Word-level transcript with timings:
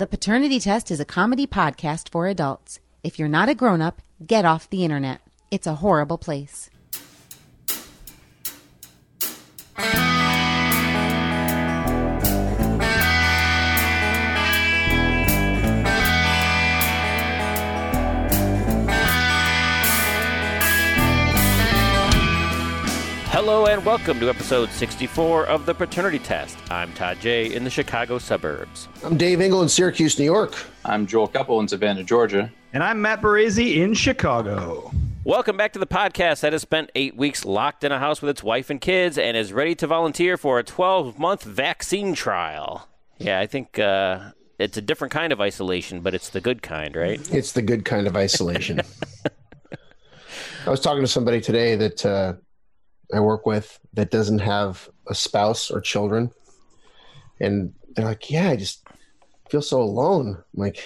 The 0.00 0.06
Paternity 0.06 0.58
Test 0.60 0.90
is 0.90 0.98
a 0.98 1.04
comedy 1.04 1.46
podcast 1.46 2.08
for 2.08 2.26
adults. 2.26 2.80
If 3.04 3.18
you're 3.18 3.28
not 3.28 3.50
a 3.50 3.54
grown 3.54 3.82
up, 3.82 4.00
get 4.26 4.46
off 4.46 4.70
the 4.70 4.82
internet. 4.82 5.20
It's 5.50 5.66
a 5.66 5.74
horrible 5.74 6.16
place. 6.16 6.70
Hello 23.42 23.64
and 23.64 23.82
welcome 23.86 24.20
to 24.20 24.28
episode 24.28 24.68
64 24.68 25.46
of 25.46 25.64
the 25.64 25.72
Paternity 25.72 26.18
Test. 26.18 26.58
I'm 26.70 26.92
Todd 26.92 27.16
J 27.22 27.54
in 27.54 27.64
the 27.64 27.70
Chicago 27.70 28.18
suburbs. 28.18 28.86
I'm 29.02 29.16
Dave 29.16 29.40
Engel 29.40 29.62
in 29.62 29.68
Syracuse, 29.70 30.18
New 30.18 30.26
York. 30.26 30.62
I'm 30.84 31.06
Joel 31.06 31.26
Couple 31.26 31.58
in 31.60 31.66
Savannah, 31.66 32.04
Georgia. 32.04 32.52
And 32.74 32.82
I'm 32.82 33.00
Matt 33.00 33.22
Baresi 33.22 33.76
in 33.76 33.94
Chicago. 33.94 34.92
Welcome 35.24 35.56
back 35.56 35.72
to 35.72 35.78
the 35.78 35.86
podcast 35.86 36.40
that 36.40 36.52
has 36.52 36.60
spent 36.60 36.92
eight 36.94 37.16
weeks 37.16 37.46
locked 37.46 37.82
in 37.82 37.92
a 37.92 37.98
house 37.98 38.20
with 38.20 38.28
its 38.28 38.42
wife 38.42 38.68
and 38.68 38.78
kids 38.78 39.16
and 39.16 39.38
is 39.38 39.54
ready 39.54 39.74
to 39.76 39.86
volunteer 39.86 40.36
for 40.36 40.58
a 40.58 40.62
12 40.62 41.18
month 41.18 41.42
vaccine 41.42 42.14
trial. 42.14 42.90
Yeah, 43.16 43.40
I 43.40 43.46
think 43.46 43.78
uh, 43.78 44.32
it's 44.58 44.76
a 44.76 44.82
different 44.82 45.14
kind 45.14 45.32
of 45.32 45.40
isolation, 45.40 46.02
but 46.02 46.12
it's 46.12 46.28
the 46.28 46.42
good 46.42 46.60
kind, 46.60 46.94
right? 46.94 47.18
It's 47.32 47.52
the 47.52 47.62
good 47.62 47.86
kind 47.86 48.06
of 48.06 48.18
isolation. 48.18 48.82
I 50.66 50.68
was 50.68 50.80
talking 50.80 51.00
to 51.00 51.08
somebody 51.08 51.40
today 51.40 51.74
that 51.76 52.04
uh, 52.04 52.34
I 53.14 53.20
work 53.20 53.46
with 53.46 53.78
that 53.94 54.10
doesn't 54.10 54.38
have 54.40 54.88
a 55.08 55.14
spouse 55.14 55.70
or 55.70 55.80
children. 55.80 56.30
And 57.40 57.72
they're 57.94 58.04
like, 58.04 58.30
Yeah, 58.30 58.50
I 58.50 58.56
just 58.56 58.86
feel 59.50 59.62
so 59.62 59.82
alone. 59.82 60.36
I'm 60.54 60.60
like, 60.60 60.84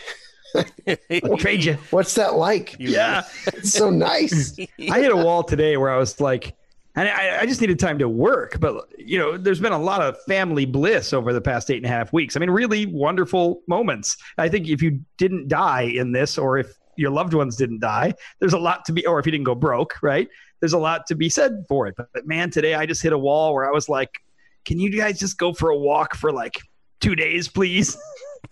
trade 1.39 1.65
you. 1.65 1.75
What's 1.91 2.15
that 2.15 2.35
like? 2.35 2.77
Yeah. 2.79 3.23
It's 3.47 3.73
so 3.73 3.91
nice. 3.91 4.59
I 4.91 5.01
hit 5.01 5.13
a 5.13 5.17
wall 5.17 5.43
today 5.43 5.77
where 5.77 5.91
I 5.91 5.97
was 5.97 6.21
like, 6.21 6.55
and 6.97 7.09
I, 7.09 7.41
I 7.41 7.47
just 7.47 7.61
needed 7.61 7.79
time 7.79 7.99
to 7.99 8.09
work. 8.09 8.61
But, 8.61 8.87
you 8.99 9.19
know, 9.19 9.37
there's 9.37 9.61
been 9.61 9.73
a 9.73 9.79
lot 9.79 10.01
of 10.01 10.17
family 10.25 10.65
bliss 10.65 11.13
over 11.13 11.33
the 11.33 11.41
past 11.41 11.71
eight 11.71 11.79
and 11.79 11.87
a 11.87 11.89
half 11.89 12.13
weeks. 12.13 12.37
I 12.37 12.41
mean, 12.41 12.51
really 12.51 12.87
wonderful 12.87 13.63
moments. 13.67 14.17
I 14.39 14.49
think 14.49 14.69
if 14.69 14.81
you 14.81 15.01
didn't 15.19 15.49
die 15.49 15.83
in 15.83 16.13
this, 16.13 16.39
or 16.39 16.59
if 16.59 16.73
your 16.97 17.11
loved 17.11 17.35
ones 17.35 17.57
didn't 17.57 17.81
die, 17.81 18.15
there's 18.39 18.53
a 18.53 18.59
lot 18.59 18.85
to 18.85 18.93
be, 18.93 19.05
or 19.07 19.19
if 19.19 19.27
you 19.27 19.33
didn't 19.33 19.45
go 19.45 19.57
broke, 19.57 20.01
right? 20.03 20.29
There's 20.65 20.73
a 20.73 20.79
lot 20.79 21.07
to 21.09 21.15
be 21.15 21.29
said 21.29 21.67
for 21.69 21.87
it. 21.87 21.95
But, 21.95 22.09
but 22.15 22.27
man, 22.27 22.49
today 22.49 22.73
I 22.73 22.87
just 22.87 23.03
hit 23.03 23.13
a 23.13 23.19
wall 23.19 23.53
where 23.53 23.69
I 23.69 23.71
was 23.71 23.87
like, 23.87 24.23
can 24.65 24.79
you 24.81 24.89
guys 24.91 25.19
just 25.19 25.37
go 25.37 25.53
for 25.53 25.69
a 25.69 25.77
walk 25.77 26.15
for 26.15 26.33
like 26.33 26.55
two 27.03 27.15
days, 27.15 27.49
please? 27.49 27.99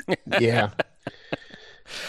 yeah. 0.41 0.69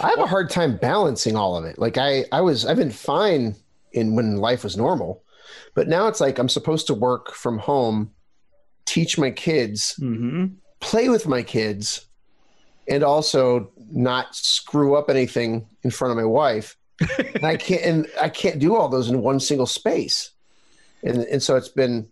I 0.01 0.09
have 0.09 0.19
a 0.19 0.27
hard 0.27 0.49
time 0.49 0.75
balancing 0.75 1.37
all 1.37 1.55
of 1.55 1.63
it. 1.63 1.79
Like 1.79 1.97
I, 1.97 2.25
I 2.33 2.41
was, 2.41 2.65
I've 2.65 2.75
been 2.75 2.91
fine 2.91 3.55
in 3.93 4.13
when 4.13 4.35
life 4.35 4.65
was 4.65 4.75
normal, 4.75 5.23
but 5.73 5.87
now 5.87 6.07
it's 6.07 6.19
like 6.19 6.37
I'm 6.37 6.49
supposed 6.49 6.87
to 6.87 6.93
work 6.93 7.31
from 7.33 7.57
home, 7.59 8.11
teach 8.85 9.17
my 9.17 9.31
kids, 9.31 9.95
Mm-hmm. 10.01 10.55
play 10.81 11.07
with 11.07 11.29
my 11.29 11.43
kids, 11.43 12.07
and 12.89 13.05
also 13.05 13.71
not 13.89 14.35
screw 14.35 14.95
up 14.95 15.09
anything 15.09 15.65
in 15.83 15.91
front 15.91 16.11
of 16.11 16.17
my 16.17 16.25
wife. 16.25 16.75
And 16.99 17.45
I 17.45 17.57
can't, 17.57 17.81
and 17.81 18.07
I 18.21 18.29
can't 18.29 18.59
do 18.59 18.75
all 18.75 18.89
those 18.89 19.09
in 19.09 19.21
one 19.21 19.39
single 19.39 19.67
space, 19.67 20.31
and 21.03 21.19
and 21.19 21.41
so 21.41 21.55
it's 21.55 21.69
been, 21.69 22.11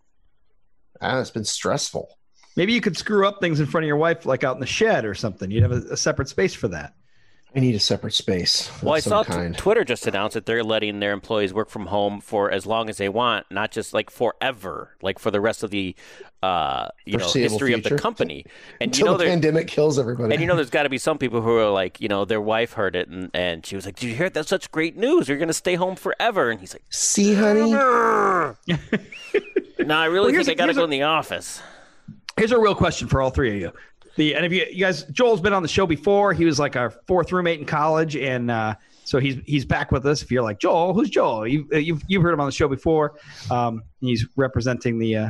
it's 1.02 1.32
been 1.32 1.46
stressful. 1.46 2.18
Maybe 2.56 2.73
you 2.73 2.82
could 2.82 2.98
screw 2.98 3.28
up 3.28 3.40
things 3.40 3.60
in 3.60 3.66
front 3.66 3.86
of 3.86 3.88
your 3.88 3.98
wife, 3.98 4.26
like 4.26 4.44
out 4.44 4.56
in 4.56 4.60
the 4.60 4.66
shed 4.66 5.06
or 5.06 5.14
something. 5.14 5.50
You'd 5.52 5.64
have 5.64 5.72
a, 5.72 5.94
a 5.94 5.98
separate 5.98 6.28
space 6.28 6.54
for 6.54 6.68
that. 6.70 6.94
I 7.54 7.60
need 7.60 7.76
a 7.76 7.80
separate 7.80 8.14
space. 8.14 8.72
Well, 8.82 8.94
I 8.94 9.02
saw 9.02 9.24
t- 9.24 9.50
Twitter 9.58 9.84
just 9.84 10.08
announced 10.08 10.36
that 10.36 10.46
they're 10.46 10.64
letting 10.64 11.02
their 11.02 11.12
employees 11.12 11.54
work 11.54 11.70
from 11.70 11.88
home 11.88 12.22
for 12.22 12.50
as 12.50 12.66
long 12.66 12.90
as 12.90 12.96
they 12.96 13.10
want, 13.10 13.46
not 13.52 13.72
just 13.72 13.94
like 13.94 14.10
forever, 14.10 14.95
like 15.02 15.20
for 15.20 15.32
the 15.32 15.42
rest 15.42 15.61
of 15.61 15.70
the 15.70 15.94
uh, 16.42 16.88
you 17.06 17.17
know 17.17 17.26
Foreseeable 17.26 17.50
history 17.50 17.73
of 17.73 17.84
the 17.84 17.98
company. 17.98 18.45
And 18.80 18.88
until 18.90 19.06
you 19.08 19.11
know, 19.11 19.17
the 19.17 19.26
pandemic 19.26 19.67
kills 19.67 20.00
everybody. 20.00 20.34
and 20.34 20.40
you 20.42 20.48
know, 20.48 20.56
there's 20.56 20.70
got 20.70 20.84
to 20.84 20.90
be 20.90 20.98
some 20.98 21.17
people 21.17 21.42
who 21.42 21.58
are 21.58 21.70
like, 21.70 22.00
you 22.00 22.08
know, 22.08 22.23
their 22.23 22.40
wife 22.40 22.72
heard 22.73 22.95
it 22.95 23.10
and, 23.10 23.30
and 23.34 23.66
she 23.66 23.76
was 23.76 23.86
like, 23.86 23.98
"Did 23.98 24.08
you 24.08 24.16
hear 24.16 24.28
it? 24.28 24.34
That's 24.34 24.48
such 24.50 24.72
great 24.72 24.95
news. 24.95 25.28
You're 25.28 25.38
going 25.38 25.48
to 25.50 25.54
stay 25.54 25.76
home 25.76 25.98
forever." 25.98 26.52
And 26.52 26.60
he's 26.61 26.73
like, 26.73 26.84
See, 26.90 27.34
honey, 27.34 27.72
"No, 27.72 28.56
I 29.90 30.06
really 30.06 30.32
Well, 30.34 30.44
think 30.45 30.48
I 30.50 30.54
got 30.54 30.67
to 30.67 30.73
go 30.73 30.82
a- 30.82 30.86
in 30.86 30.90
the 30.90 31.04
office." 31.04 31.61
Here's 32.38 32.54
a 32.54 32.60
real 32.60 32.76
question 32.76 33.10
for 33.10 33.22
all 33.22 33.30
three 33.30 33.50
of 33.50 33.56
you. 33.61 33.72
The 34.16 34.36
and 34.36 34.45
if 34.45 34.52
you, 34.52 34.66
you 34.72 34.86
guys, 34.86 35.04
Joel's 35.04 35.42
been 35.42 35.54
on 35.54 35.61
the 35.64 35.70
show 35.70 35.86
before. 35.86 36.33
He 36.33 36.45
was 36.45 36.60
like 36.60 36.76
our 36.76 36.89
fourth 36.89 37.32
roommate 37.32 37.60
in 37.60 37.66
college, 37.66 38.16
and 38.16 38.52
uh, 38.52 38.76
so 39.04 39.20
he's 39.20 39.38
he's 39.45 39.66
back 39.66 39.92
with 39.92 40.05
us. 40.05 40.22
If 40.22 40.32
you're 40.32 40.44
like 40.44 40.60
Joel, 40.60 40.94
who's 40.94 41.10
Joel? 41.10 41.48
You, 41.48 41.67
uh, 41.73 41.77
you've 41.77 42.02
you've 42.08 42.22
heard 42.22 42.33
him 42.33 42.39
on 42.42 42.45
the 42.48 42.52
show 42.52 42.67
before. 42.67 43.16
Um, 43.49 43.83
he's 44.02 44.27
representing 44.36 44.99
the 44.99 45.16
uh, 45.16 45.30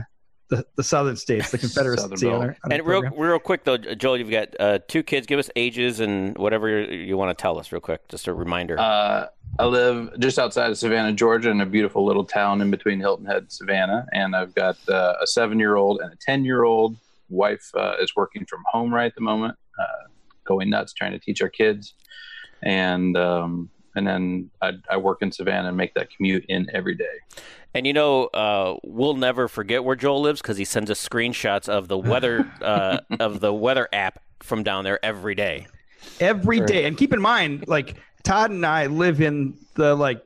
the, 0.50 0.66
the 0.76 0.84
southern 0.84 1.16
states, 1.16 1.52
the 1.52 1.58
Confederacy. 1.60 2.02
Southern 2.18 2.30
on 2.30 2.42
our, 2.42 2.58
on 2.64 2.70
the 2.70 2.76
And 2.76 2.86
real, 2.86 3.02
program. 3.02 3.22
real 3.22 3.40
quick 3.40 3.64
though, 3.64 3.78
Joel, 3.78 4.18
you've 4.18 4.32
got 4.32 4.50
uh, 4.60 4.80
two 4.88 5.02
kids. 5.04 5.26
Give 5.28 5.40
us 5.40 5.50
ages 5.56 6.00
and 6.00 6.38
whatever 6.38 6.82
you 6.92 7.16
want 7.18 7.36
to 7.38 7.42
tell 7.42 7.58
us, 7.58 7.72
real 7.72 7.80
quick. 7.82 8.08
Just 8.10 8.28
a 8.28 8.34
reminder. 8.34 8.78
Uh, 8.80 9.28
I 9.60 9.66
live 9.66 10.20
just 10.20 10.40
outside 10.40 10.72
of 10.72 10.78
Savannah, 10.78 11.14
Georgia, 11.14 11.50
in 11.52 11.62
a 11.62 11.66
beautiful 11.66 12.06
little 12.06 12.26
town 12.26 12.62
in 12.62 12.72
between 12.72 13.00
Hilton 13.00 13.26
Head 13.26 13.38
and 13.44 13.52
Savannah. 13.52 14.06
And 14.12 14.36
I've 14.36 14.54
got 14.56 14.78
uh, 14.90 15.14
a 15.22 15.28
seven 15.28 15.60
year 15.60 15.76
old 15.76 16.02
and 16.02 16.12
a 16.12 16.16
10 16.18 16.44
year 16.46 16.64
old. 16.64 16.96
Wife 17.32 17.70
uh, 17.76 17.96
is 18.02 18.16
working 18.16 18.46
from 18.46 18.64
home 18.72 18.94
right 18.94 19.06
at 19.06 19.16
the 19.16 19.22
moment, 19.22 19.56
uh, 19.80 20.08
going 20.46 20.70
nuts 20.70 20.94
trying 20.94 21.12
to 21.12 21.20
teach 21.20 21.42
our 21.42 21.50
kids. 21.50 21.96
And 22.62 23.18
um, 23.18 23.70
and 23.96 24.08
then 24.08 24.50
I, 24.62 24.74
I 24.90 24.98
work 24.98 25.22
in 25.22 25.32
Savannah 25.32 25.70
and 25.70 25.78
make 25.78 25.94
that 25.96 26.10
commute 26.16 26.46
in 26.48 26.68
every 26.74 26.96
day. 26.96 27.20
And 27.74 27.88
you 27.88 27.94
know, 27.94 28.26
uh, 28.28 28.78
we'll 28.84 29.16
never 29.16 29.48
forget 29.48 29.84
where 29.84 29.96
Joel 29.96 30.22
lives 30.22 30.42
because 30.42 30.58
he 30.58 30.66
sends 30.66 30.92
us 30.92 31.08
screenshots 31.08 31.70
of 31.70 31.88
the 31.88 31.98
weather 31.98 32.50
uh, 32.62 33.00
of 33.20 33.40
the 33.40 33.54
weather 33.54 33.88
app 33.94 34.22
from 34.42 34.64
down 34.64 34.84
there 34.84 35.04
every 35.04 35.36
day. 35.36 35.68
every 36.20 36.60
day. 36.62 36.86
And 36.86 36.98
keep 36.98 37.14
in 37.14 37.22
mind, 37.22 37.66
like 37.68 37.98
Todd 38.24 38.52
and 38.52 38.66
I 38.66 38.88
live 38.88 39.22
in 39.22 39.58
the 39.76 39.96
like 39.96 40.24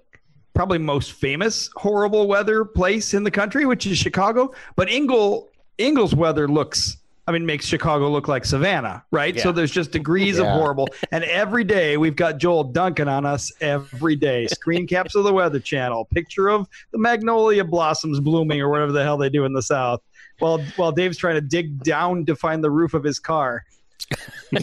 probably 0.54 0.78
most 0.78 1.12
famous 1.12 1.70
horrible 1.76 2.28
weather 2.28 2.66
place 2.66 3.14
in 3.14 3.24
the 3.24 3.32
country, 3.32 3.66
which 3.66 3.86
is 3.86 3.98
Chicago. 3.98 4.54
But 4.76 4.90
Ingle 4.90 5.50
Ingle's 5.78 6.16
weather 6.16 6.48
looks 6.48 6.98
I 7.28 7.32
mean 7.32 7.46
makes 7.46 7.66
Chicago 7.66 8.10
look 8.10 8.28
like 8.28 8.46
Savannah, 8.46 9.04
right? 9.10 9.40
So 9.40 9.52
there's 9.52 9.72
just 9.72 9.92
degrees 9.92 10.38
of 10.38 10.46
horrible. 10.46 10.88
And 11.12 11.24
every 11.24 11.64
day 11.64 11.98
we've 11.98 12.16
got 12.16 12.38
Joel 12.38 12.66
Duncan 12.66 13.08
on 13.08 13.26
us 13.26 13.52
every 13.62 14.16
day. 14.16 14.46
Screen 14.48 14.86
caps 14.96 15.16
of 15.16 15.24
the 15.24 15.34
weather 15.34 15.60
channel, 15.60 16.06
picture 16.06 16.50
of 16.50 16.68
the 16.92 17.00
magnolia 17.00 17.64
blossoms 17.64 18.20
blooming 18.20 18.62
or 18.62 18.70
whatever 18.70 18.92
the 18.92 19.02
hell 19.04 19.18
they 19.18 19.30
do 19.30 19.44
in 19.46 19.54
the 19.54 19.64
south. 19.64 20.02
While 20.38 20.60
while 20.76 20.92
Dave's 20.92 21.18
trying 21.18 21.36
to 21.36 21.42
dig 21.42 21.84
down 21.84 22.26
to 22.28 22.36
find 22.36 22.64
the 22.64 22.70
roof 22.70 22.94
of 22.94 23.04
his 23.04 23.18
car. 23.18 23.66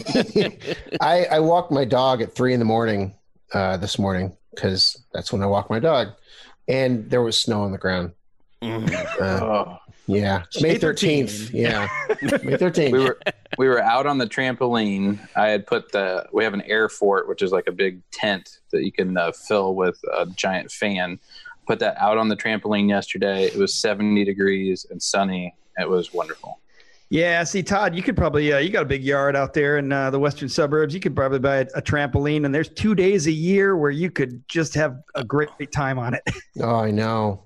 I, 1.01 1.25
I 1.31 1.39
walked 1.39 1.71
my 1.71 1.83
dog 1.83 2.21
at 2.21 2.33
three 2.33 2.53
in 2.53 2.59
the 2.59 2.65
morning 2.65 3.13
uh, 3.53 3.75
this 3.75 3.99
morning 3.99 4.37
because 4.55 5.03
that's 5.13 5.33
when 5.33 5.41
I 5.41 5.47
walk 5.47 5.69
my 5.69 5.79
dog, 5.79 6.09
and 6.69 7.09
there 7.09 7.21
was 7.21 7.37
snow 7.37 7.63
on 7.63 7.73
the 7.73 7.77
ground. 7.77 8.11
Mm. 8.61 8.93
Uh, 9.19 9.45
Oh. 9.45 9.77
Yeah, 10.07 10.43
May 10.61 10.69
May 10.69 10.75
13th. 10.75 10.81
thirteenth. 10.81 11.53
Yeah, 11.53 11.87
May 12.43 12.57
thirteenth. 12.57 12.91
we 12.93 12.99
were 13.03 13.19
we 13.57 13.67
were 13.67 13.81
out 13.81 14.05
on 14.05 14.17
the 14.17 14.27
trampoline. 14.27 15.19
I 15.35 15.49
had 15.49 15.65
put 15.67 15.91
the 15.91 16.27
we 16.33 16.43
have 16.43 16.53
an 16.53 16.61
air 16.63 16.89
fort, 16.89 17.27
which 17.27 17.41
is 17.41 17.51
like 17.51 17.67
a 17.67 17.71
big 17.71 18.01
tent 18.11 18.59
that 18.71 18.83
you 18.83 18.91
can 18.91 19.17
uh, 19.17 19.31
fill 19.31 19.75
with 19.75 19.99
a 20.17 20.25
giant 20.27 20.71
fan. 20.71 21.19
Put 21.67 21.79
that 21.79 21.95
out 21.97 22.17
on 22.17 22.27
the 22.27 22.35
trampoline 22.35 22.89
yesterday. 22.89 23.45
It 23.45 23.55
was 23.55 23.73
70 23.75 24.25
degrees 24.25 24.85
and 24.89 25.01
sunny. 25.01 25.55
It 25.79 25.89
was 25.89 26.13
wonderful. 26.13 26.59
Yeah, 27.09 27.43
see, 27.43 27.61
Todd, 27.61 27.95
you 27.95 28.01
could 28.01 28.17
probably 28.17 28.51
uh, 28.51 28.57
you 28.57 28.69
got 28.71 28.81
a 28.81 28.87
big 28.87 29.03
yard 29.03 29.35
out 29.35 29.53
there 29.53 29.77
in 29.77 29.91
uh, 29.91 30.09
the 30.09 30.19
western 30.19 30.49
suburbs. 30.49 30.93
You 30.95 30.99
could 30.99 31.15
probably 31.15 31.37
buy 31.39 31.57
a, 31.57 31.67
a 31.75 31.81
trampoline, 31.81 32.43
and 32.43 32.53
there's 32.55 32.69
two 32.69 32.95
days 32.95 33.27
a 33.27 33.31
year 33.31 33.77
where 33.77 33.91
you 33.91 34.09
could 34.09 34.43
just 34.49 34.73
have 34.73 34.97
a 35.13 35.23
great 35.23 35.49
time 35.71 35.99
on 35.99 36.15
it. 36.15 36.23
Oh, 36.59 36.75
I 36.75 36.91
know. 36.91 37.43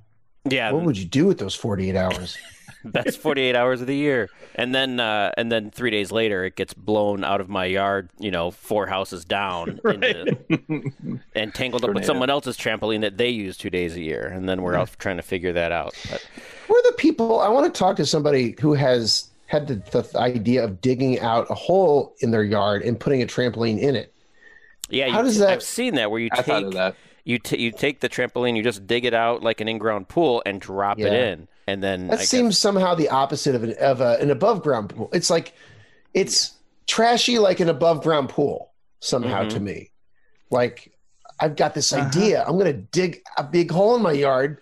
Yeah, 0.49 0.71
What 0.71 0.83
would 0.83 0.97
you 0.97 1.05
do 1.05 1.25
with 1.25 1.37
those 1.39 1.55
forty-eight 1.55 1.95
hours? 1.95 2.37
that's 2.85 3.17
48 3.17 3.53
hours 3.55 3.81
of 3.81 3.87
the 3.87 3.95
year. 3.95 4.29
And 4.55 4.73
then 4.73 4.99
uh, 4.99 5.31
and 5.35 5.51
then 5.51 5.71
3 5.71 5.91
days 5.91 6.11
later 6.11 6.45
it 6.45 6.55
gets 6.55 6.73
blown 6.73 7.23
out 7.23 7.41
of 7.41 7.49
my 7.49 7.65
yard, 7.65 8.09
you 8.19 8.31
know, 8.31 8.51
four 8.51 8.87
houses 8.87 9.25
down 9.25 9.79
into, 9.85 10.37
and 11.35 11.53
tangled 11.53 11.83
up 11.83 11.93
with 11.93 12.05
someone 12.05 12.29
else's 12.29 12.55
trampoline 12.57 13.01
that 13.01 13.17
they 13.17 13.29
use 13.29 13.57
2 13.57 13.69
days 13.69 13.95
a 13.95 14.01
year. 14.01 14.27
And 14.27 14.47
then 14.47 14.61
we're 14.61 14.75
out 14.75 14.95
trying 14.99 15.17
to 15.17 15.23
figure 15.23 15.51
that 15.53 15.71
out. 15.71 15.95
But, 16.09 16.25
Who 16.67 16.75
are 16.75 16.83
the 16.83 16.95
people? 16.97 17.39
I 17.41 17.49
want 17.49 17.73
to 17.73 17.77
talk 17.77 17.97
to 17.97 18.05
somebody 18.05 18.55
who 18.59 18.73
has 18.73 19.29
had 19.47 19.67
the, 19.67 19.75
the 19.75 20.17
idea 20.19 20.63
of 20.63 20.79
digging 20.79 21.19
out 21.19 21.47
a 21.49 21.55
hole 21.55 22.15
in 22.19 22.31
their 22.31 22.43
yard 22.43 22.83
and 22.83 22.97
putting 22.99 23.21
a 23.21 23.25
trampoline 23.25 23.79
in 23.79 23.95
it. 23.95 24.13
yeah, 24.89 25.09
How 25.09 25.19
you, 25.19 25.25
does 25.25 25.39
that- 25.39 25.49
I've 25.49 25.63
seen 25.63 25.95
that 25.95 26.09
where 26.11 26.19
you 26.21 26.29
I 26.31 26.35
take 26.37 26.45
thought 26.45 26.63
of 26.63 26.73
that. 26.73 26.95
You 27.27 27.37
t- 27.39 27.59
you 27.61 27.71
take 27.71 27.99
the 27.99 28.07
trampoline, 28.09 28.55
you 28.55 28.63
just 28.63 28.87
dig 28.87 29.03
it 29.05 29.13
out 29.13 29.43
like 29.43 29.59
an 29.61 29.67
in-ground 29.67 30.07
pool 30.07 30.41
and 30.45 30.61
drop 30.61 30.97
it 30.99 31.11
in, 31.11 31.47
and 31.67 31.83
then 31.83 32.07
That 32.07 32.13
I 32.13 32.17
guess- 32.19 32.29
seems 32.29 32.57
somehow 32.57 32.95
the 32.95 33.09
opposite 33.09 33.53
of 33.53 33.63
an 33.63 33.73
of 33.79 33.99
a, 34.01 34.17
an 34.21 34.31
above 34.31 34.63
ground 34.63 34.89
pool. 34.89 35.09
It's 35.13 35.29
like 35.29 35.53
it's 36.13 36.53
trashy 36.87 37.37
like 37.37 37.59
an 37.59 37.67
above 37.69 38.01
ground 38.01 38.29
pool 38.29 38.71
somehow 39.01 39.43
Mhm. 39.43 39.49
to 39.49 39.59
me. 39.59 39.91
Like 40.49 40.93
I've 41.39 41.55
got 41.55 41.73
this 41.75 41.91
Uh-huh. 41.93 42.07
idea. 42.07 42.43
I'm 42.47 42.53
going 42.57 42.65
to 42.73 42.73
dig 42.73 43.21
a 43.37 43.43
big 43.43 43.69
hole 43.69 43.95
in 43.95 44.01
my 44.01 44.13
yard 44.13 44.59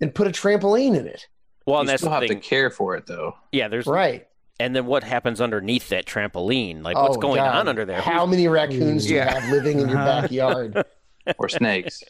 and 0.00 0.14
put 0.14 0.26
a 0.26 0.30
trampoline 0.30 0.94
in 0.98 1.06
it. 1.06 1.26
Well, 1.64 1.76
you 1.76 1.80
and 1.80 1.88
that's 1.88 2.02
still 2.02 2.10
the 2.10 2.16
have 2.20 2.28
thing. 2.28 2.40
to 2.40 2.46
care 2.46 2.68
for 2.70 2.96
it 2.96 3.06
though. 3.06 3.36
Yeah, 3.52 3.68
there's 3.68 3.86
Right. 3.86 4.26
and 4.60 4.74
then 4.74 4.86
what 4.86 5.04
happens 5.04 5.40
underneath 5.40 5.88
that 5.90 6.04
trampoline? 6.04 6.82
Like 6.82 6.96
what's 6.96 7.16
Oh, 7.16 7.20
going 7.20 7.36
God. 7.36 7.54
on 7.54 7.68
under 7.68 7.84
there? 7.84 8.00
How 8.00 8.26
many 8.26 8.48
raccoons 8.48 9.06
do 9.06 9.14
you 9.14 9.20
have 9.20 9.48
living 9.50 9.78
in 9.78 9.88
your 9.88 9.98
Uh-huh. 9.98 10.20
backyard? 10.22 10.84
Or 11.38 11.48
snakes. 11.48 12.02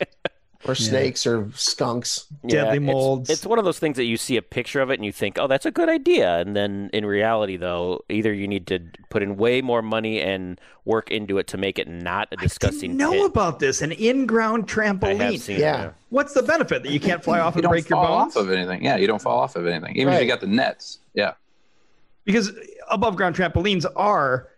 or 0.67 0.75
snakes 0.75 1.25
or 1.27 1.49
skunks? 1.55 2.27
Deadly 2.47 2.77
it's- 2.79 2.81
molds. 2.95 3.31
It's, 3.31 3.47
one 3.47 3.59
of 3.59 3.65
those 3.65 3.79
things 3.79 3.97
that 3.97 4.05
you 4.05 4.17
see 4.17 4.37
a 4.37 4.43
picture 4.43 4.81
of 4.81 4.91
it 4.91 4.95
and 4.95 5.05
you 5.05 5.13
think, 5.13 5.39
"Oh, 5.39 5.47
that's 5.47 5.65
a 5.67 5.71
good 5.71 5.89
idea," 5.89 6.39
and 6.41 6.57
then 6.57 6.91
in 6.93 7.07
reality, 7.07 7.57
though, 7.57 8.05
either 8.09 8.33
you 8.33 8.49
need 8.49 8.67
to 8.69 8.81
put 9.09 9.23
in 9.23 9.37
way 9.37 9.61
more 9.63 9.83
money 9.83 10.21
and 10.21 10.61
work 10.85 11.11
into 11.13 11.39
it 11.39 11.47
to 11.49 11.57
make 11.59 11.79
it 11.79 11.87
not 11.89 12.27
a 12.33 12.37
disgusting. 12.37 12.91
I 12.91 12.95
didn't 12.95 12.99
know 12.99 13.13
pit. 13.13 13.27
about 13.31 13.59
this. 13.61 13.83
An 13.83 13.93
in-ground 13.93 14.65
I 14.77 14.85
have 14.85 15.01
trampoline. 15.01 15.39
seen 15.39 15.61
Yeah. 15.61 15.87
it. 15.87 15.95
What's 16.11 16.35
the 16.35 16.43
benefit 16.43 16.83
that 16.83 16.91
you 16.93 16.99
can't 17.01 17.23
fly 17.23 17.39
off 17.41 17.55
You 17.55 17.59
and 17.59 17.63
don't 17.65 17.73
break 17.73 17.89
your 17.89 18.05
fall 18.05 18.19
bones? 18.25 18.37
off 18.37 18.43
of 18.43 18.51
anything. 18.51 18.83
Yeah, 18.85 18.97
you 18.97 19.07
don't 19.07 19.23
fall 19.23 19.39
off 19.39 19.55
of 19.57 19.67
anything. 19.67 19.95
Even 19.97 20.13
if 20.13 20.17
Right. 20.19 20.23
you 20.23 20.29
got 20.29 20.41
the 20.41 20.47
nets. 20.49 20.99
Yeah. 21.15 21.33
because 22.25 22.53
above 22.91 23.17
ground 23.17 23.35
trampolines 23.37 23.87
are 23.97 24.49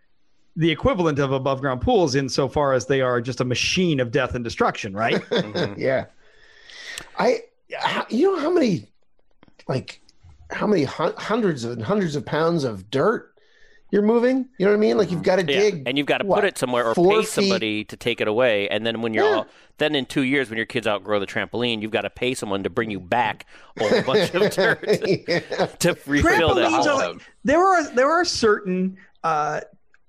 the 0.56 0.70
equivalent 0.70 1.18
of 1.18 1.32
above 1.32 1.60
ground 1.60 1.80
pools 1.80 2.14
insofar 2.14 2.72
as 2.72 2.86
they 2.86 3.00
are 3.00 3.20
just 3.20 3.40
a 3.40 3.44
machine 3.44 4.00
of 4.00 4.10
death 4.10 4.34
and 4.34 4.44
destruction, 4.44 4.94
right? 4.94 5.14
Mhm. 5.30 5.78
Yeah. 5.78 6.06
I, 7.18 7.42
you 8.08 8.32
know 8.34 8.40
how 8.40 8.50
many, 8.50 8.88
like, 9.68 10.00
how 10.50 10.66
many 10.66 10.84
hundreds 10.84 11.64
and 11.64 11.82
hundreds 11.82 12.16
of 12.16 12.26
pounds 12.26 12.64
of 12.64 12.90
dirt 12.90 13.32
you're 13.92 14.02
moving? 14.02 14.48
You 14.58 14.66
know 14.66 14.72
what 14.72 14.76
I 14.76 14.80
mean? 14.80 14.98
Like 14.98 15.10
you've 15.10 15.22
got 15.22 15.36
to 15.36 15.42
Yeah, 15.42 15.60
dig. 15.60 15.82
and 15.86 15.96
you've 15.96 16.06
got 16.08 16.18
to 16.18 16.24
what, 16.26 16.36
put 16.40 16.44
it 16.44 16.58
somewhere 16.58 16.84
or 16.84 16.94
pay 16.94 17.20
feet? 17.20 17.28
somebody 17.28 17.84
to 17.84 17.96
take 17.96 18.20
it 18.20 18.26
away. 18.28 18.68
And 18.68 18.84
then 18.84 19.00
when 19.02 19.14
you're 19.14 19.24
Yeah. 19.24 19.34
all, 19.36 19.46
then 19.78 19.94
in 19.94 20.04
two 20.06 20.22
years 20.22 20.50
when 20.50 20.56
your 20.56 20.66
kids 20.66 20.86
outgrow 20.86 21.20
the 21.20 21.26
trampoline, 21.26 21.80
you've 21.80 21.90
got 21.92 22.02
to 22.02 22.10
pay 22.10 22.34
someone 22.34 22.64
to 22.64 22.70
bring 22.70 22.90
you 22.90 23.00
back 23.00 23.46
a 23.78 23.88
whole 23.88 24.02
bunch 24.02 24.34
of 24.34 24.50
dirt 24.54 24.84
Yeah. 25.28 25.66
to 25.66 25.96
refill 26.06 26.54
that. 26.56 26.70
Trampolines 26.70 26.84
like, 27.14 27.22
there 27.44 27.64
are 27.64 27.88
there 27.94 28.10
are 28.10 28.24
certain 28.24 28.96
uh, 29.22 29.60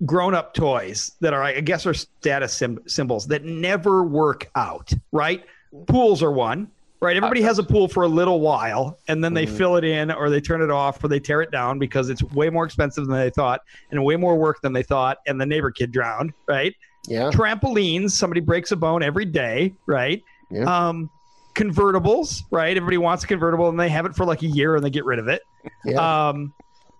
grown 0.05 0.33
up 0.33 0.53
toys 0.53 1.11
that 1.21 1.33
are 1.33 1.43
I 1.43 1.59
guess 1.61 1.85
are 1.85 1.93
status 1.93 2.53
sym- 2.53 2.79
symbols 2.87 3.27
that 3.27 3.43
never 3.45 4.03
work 4.03 4.49
out. 4.55 4.91
Right? 5.11 5.43
Pools 5.87 6.21
are 6.23 6.31
one. 6.31 6.69
Right? 7.01 7.17
Everybody 7.17 7.41
has 7.41 7.57
a 7.57 7.63
pool 7.63 7.87
for 7.87 8.03
a 8.03 8.07
little 8.07 8.41
while, 8.41 8.99
and 9.07 9.23
then 9.23 9.33
they 9.33 9.47
Mhm. 9.47 9.57
fill 9.57 9.75
it 9.77 9.83
in, 9.83 10.11
or 10.11 10.29
they 10.29 10.39
turn 10.39 10.61
it 10.61 10.69
off, 10.69 11.03
or 11.03 11.07
they 11.07 11.19
tear 11.19 11.41
it 11.41 11.49
down 11.49 11.79
because 11.79 12.11
it's 12.11 12.21
way 12.21 12.51
more 12.51 12.63
expensive 12.63 13.07
than 13.07 13.17
they 13.17 13.31
thought, 13.31 13.61
and 13.89 14.03
way 14.03 14.17
more 14.17 14.37
work 14.37 14.61
than 14.61 14.71
they 14.73 14.83
thought, 14.83 15.17
and 15.25 15.41
the 15.41 15.45
neighbor 15.47 15.71
kid 15.71 15.91
drowned. 15.91 16.31
Right? 16.47 16.75
Yeah. 17.07 17.31
trampolines 17.31 18.11
somebody 18.11 18.41
breaks 18.41 18.71
a 18.71 18.75
bone 18.75 19.01
every 19.01 19.25
day 19.25 19.73
right 19.87 20.21
Yeah. 20.51 20.65
um 20.65 21.09
convertibles 21.55 22.41
right 22.51 22.77
everybody 22.77 22.97
wants 22.99 23.23
a 23.23 23.27
convertible 23.27 23.69
and 23.69 23.79
they 23.79 23.89
have 23.89 24.05
it 24.05 24.15
for 24.15 24.23
like 24.23 24.43
a 24.43 24.47
year 24.47 24.75
and 24.75 24.85
they 24.85 24.91
get 24.91 25.03
rid 25.05 25.17
of 25.17 25.27
it 25.27 25.41
Yeah. 25.83 26.27
um 26.29 26.53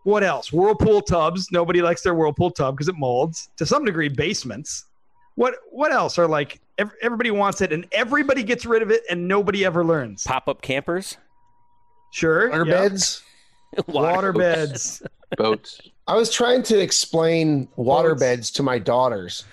what 0.04 0.24
else 0.24 0.52
whirlpool 0.52 1.02
tubs 1.02 1.48
nobody 1.52 1.82
likes 1.82 2.02
their 2.02 2.14
whirlpool 2.16 2.50
tub 2.52 2.76
because 2.76 2.88
it 2.88 2.96
molds 2.98 3.50
to 3.58 3.66
some 3.66 3.86
degree 3.86 4.10
basements 4.10 4.86
what 5.36 5.56
what 5.72 5.92
else 5.92 6.18
are 6.18 6.28
like 6.28 6.60
ev- 6.78 6.94
everybody 7.02 7.32
wants 7.32 7.62
it 7.62 7.72
and 7.72 7.86
everybody 7.92 8.44
gets 8.44 8.66
rid 8.66 8.82
of 8.82 8.90
it 8.92 9.04
and 9.10 9.28
nobody 9.28 9.64
ever 9.66 9.84
learns 9.84 10.24
Pop 10.24 10.48
up 10.48 10.62
campers, 10.62 11.18
sure 12.12 12.50
Water 12.50 12.66
yep. 12.66 12.78
beds. 12.82 13.24
water 13.88 14.34
beds 14.34 15.02
Boats. 15.38 15.80
I 16.08 16.16
was 16.16 16.30
trying 16.34 16.62
to 16.64 16.78
explain 16.80 17.70
water 17.78 18.10
Boats. 18.10 18.20
beds 18.20 18.52
to 18.52 18.64
my 18.64 18.78
daughters. 18.80 19.46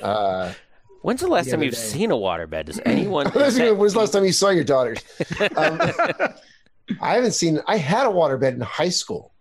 Uh, 0.00 0.52
When's 1.02 1.20
the 1.20 1.26
last 1.26 1.46
The 1.46 1.50
time 1.52 1.62
you've 1.64 1.74
day. 1.74 1.80
seen 1.80 2.10
a 2.12 2.14
waterbed? 2.16 2.66
Does 2.66 2.80
anyone? 2.86 3.26
When's 3.32 3.56
the 3.56 3.98
last 3.98 4.12
time 4.12 4.24
you 4.24 4.30
saw 4.32 4.50
your 4.50 4.62
daughters? 4.64 4.98
Um, 5.56 5.80
I 7.00 7.14
haven't 7.14 7.32
seen. 7.32 7.60
I 7.66 7.76
had 7.76 8.06
a 8.06 8.10
water 8.10 8.38
bed 8.38 8.54
in 8.54 8.60
high 8.60 8.88
school. 8.88 9.32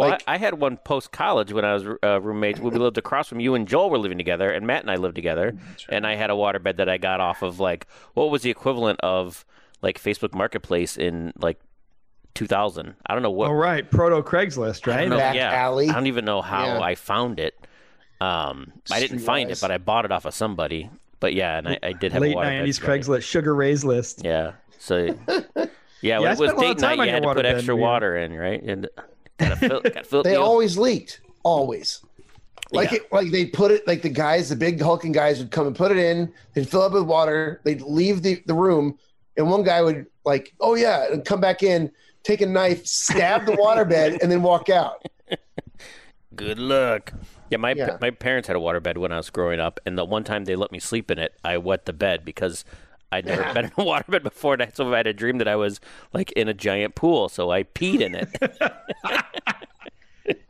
Well, 0.00 0.08
Like- 0.10 0.22
I, 0.26 0.34
I 0.34 0.38
had 0.38 0.54
one 0.54 0.76
post 0.78 1.12
college 1.12 1.52
when 1.52 1.64
I 1.64 1.74
was 1.74 1.84
uh, 2.02 2.20
roommates. 2.20 2.58
We 2.60 2.70
lived 2.70 2.98
across 2.98 3.28
from 3.28 3.40
you 3.40 3.54
and 3.54 3.68
Joel 3.68 3.90
were 3.90 3.98
living 3.98 4.18
together, 4.18 4.50
and 4.50 4.66
Matt 4.66 4.82
and 4.82 4.90
I 4.90 4.96
lived 4.96 5.14
together. 5.14 5.56
And 5.88 6.06
I 6.06 6.14
had 6.16 6.30
a 6.30 6.34
waterbed 6.34 6.76
that 6.76 6.88
I 6.88 6.98
got 6.98 7.20
off 7.20 7.42
of 7.42 7.60
like 7.60 7.86
what 8.14 8.30
was 8.30 8.42
the 8.42 8.50
equivalent 8.50 9.00
of 9.02 9.44
like 9.82 10.00
Facebook 10.02 10.34
Marketplace 10.34 10.96
in 10.96 11.32
like 11.40 11.58
2000. 12.34 12.94
I 13.06 13.12
don't 13.14 13.22
know 13.22 13.30
what. 13.30 13.48
all 13.48 13.54
right 13.54 13.90
proto 13.90 14.22
craigslist 14.22 14.86
right 14.86 15.00
don't 15.00 15.10
know, 15.10 15.16
Back 15.18 15.34
yeah, 15.34 15.52
alley. 15.52 15.88
I 15.88 15.92
don't 15.94 16.06
even 16.06 16.24
know 16.24 16.42
how 16.42 16.64
Yeah. 16.66 16.80
I 16.80 16.94
found 16.94 17.40
it. 17.40 17.54
Um, 18.20 18.72
I 18.90 19.00
didn't 19.00 19.20
find 19.20 19.50
it, 19.50 19.58
but 19.60 19.70
I 19.70 19.78
bought 19.78 20.04
it 20.04 20.12
off 20.12 20.24
of 20.26 20.34
somebody. 20.34 20.90
But 21.20 21.34
yeah, 21.34 21.58
and 21.58 21.68
I, 21.68 21.78
I 21.82 21.92
did 21.92 22.12
have 22.12 22.22
late 22.22 22.32
a 22.34 22.36
waterbed. 22.36 22.62
90s 22.64 22.86
ready. 22.86 23.02
craigslist 23.02 23.22
sugar 23.22 23.54
rays 23.54 23.84
list 23.84 24.22
Yeah. 24.24 24.52
So 24.78 24.96
yeah, 26.02 26.18
when 26.18 26.28
I 26.28 26.32
it 26.32 26.38
was 26.38 26.50
spent 26.50 26.52
a 26.52 26.54
lot 26.56 26.70
of 26.70 26.76
date 26.78 26.80
night, 26.96 27.06
you 27.06 27.10
had 27.12 27.22
to 27.22 27.28
put 27.34 27.44
waterbed, 27.44 27.54
extra 27.56 27.74
yeah. 27.74 27.80
water 27.80 28.16
in, 28.16 28.32
right? 28.34 28.62
And 28.62 28.88
gotta 29.40 29.56
fill, 29.56 29.80
gotta 29.80 30.04
fill 30.10 30.22
They 30.22 30.36
always 30.36 30.78
leaked. 30.78 31.20
Always. 31.42 32.02
Like 32.72 32.92
Yeah. 32.92 32.98
it, 32.98 33.12
like 33.12 33.30
they'd 33.32 33.52
put 33.52 33.70
it 33.72 33.86
like 33.86 34.02
the 34.02 34.08
guys, 34.08 34.48
the 34.48 34.56
big 34.56 34.80
hulking 34.80 35.10
guys 35.12 35.38
would 35.40 35.50
come 35.50 35.66
and 35.66 35.74
put 35.74 35.90
it 35.90 35.96
in. 35.98 36.32
They'd 36.54 36.68
fill 36.68 36.82
up 36.82 36.92
with 36.92 37.02
water. 37.04 37.60
They'd 37.64 37.82
leave 37.82 38.22
the, 38.22 38.42
the 38.46 38.54
room, 38.54 38.96
and 39.36 39.50
one 39.50 39.64
guy 39.64 39.82
would 39.82 40.06
like, 40.24 40.54
oh 40.60 40.74
yeah, 40.76 41.06
and 41.12 41.24
come 41.24 41.40
back 41.40 41.62
in, 41.64 41.90
take 42.22 42.40
a 42.42 42.46
knife, 42.46 42.86
stab 42.86 43.46
the 43.46 43.52
waterbed, 43.52 44.20
and 44.22 44.30
then 44.30 44.42
walk 44.42 44.68
out. 44.68 45.04
Good 46.36 46.58
luck. 46.58 47.12
Yeah, 47.50 47.56
my 47.58 47.72
Yeah. 47.72 47.96
my 48.00 48.10
parents 48.10 48.46
had 48.46 48.56
a 48.56 48.60
waterbed 48.60 48.96
when 48.98 49.10
I 49.10 49.16
was 49.16 49.30
growing 49.30 49.58
up, 49.58 49.80
and 49.84 49.98
the 49.98 50.04
one 50.04 50.22
time 50.22 50.44
they 50.44 50.54
let 50.54 50.70
me 50.70 50.78
sleep 50.78 51.10
in 51.10 51.18
it, 51.18 51.34
I 51.44 51.58
wet 51.58 51.86
the 51.86 51.92
bed 51.92 52.24
because 52.24 52.64
I'd 53.12 53.26
never 53.26 53.42
been 53.52 53.64
in 53.66 53.72
a 53.72 53.74
waterbed 53.84 54.22
before. 54.22 54.54
And 54.54 54.62
I, 54.62 54.68
so 54.72 54.92
I 54.92 54.98
had 54.98 55.06
a 55.06 55.12
dream 55.12 55.38
that 55.38 55.48
I 55.48 55.56
was 55.56 55.80
like 56.12 56.32
in 56.32 56.48
a 56.48 56.54
giant 56.54 56.94
pool, 56.94 57.28
so 57.28 57.50
I 57.50 57.64
peed 57.64 58.00
in 58.00 58.14
it. 58.14 58.28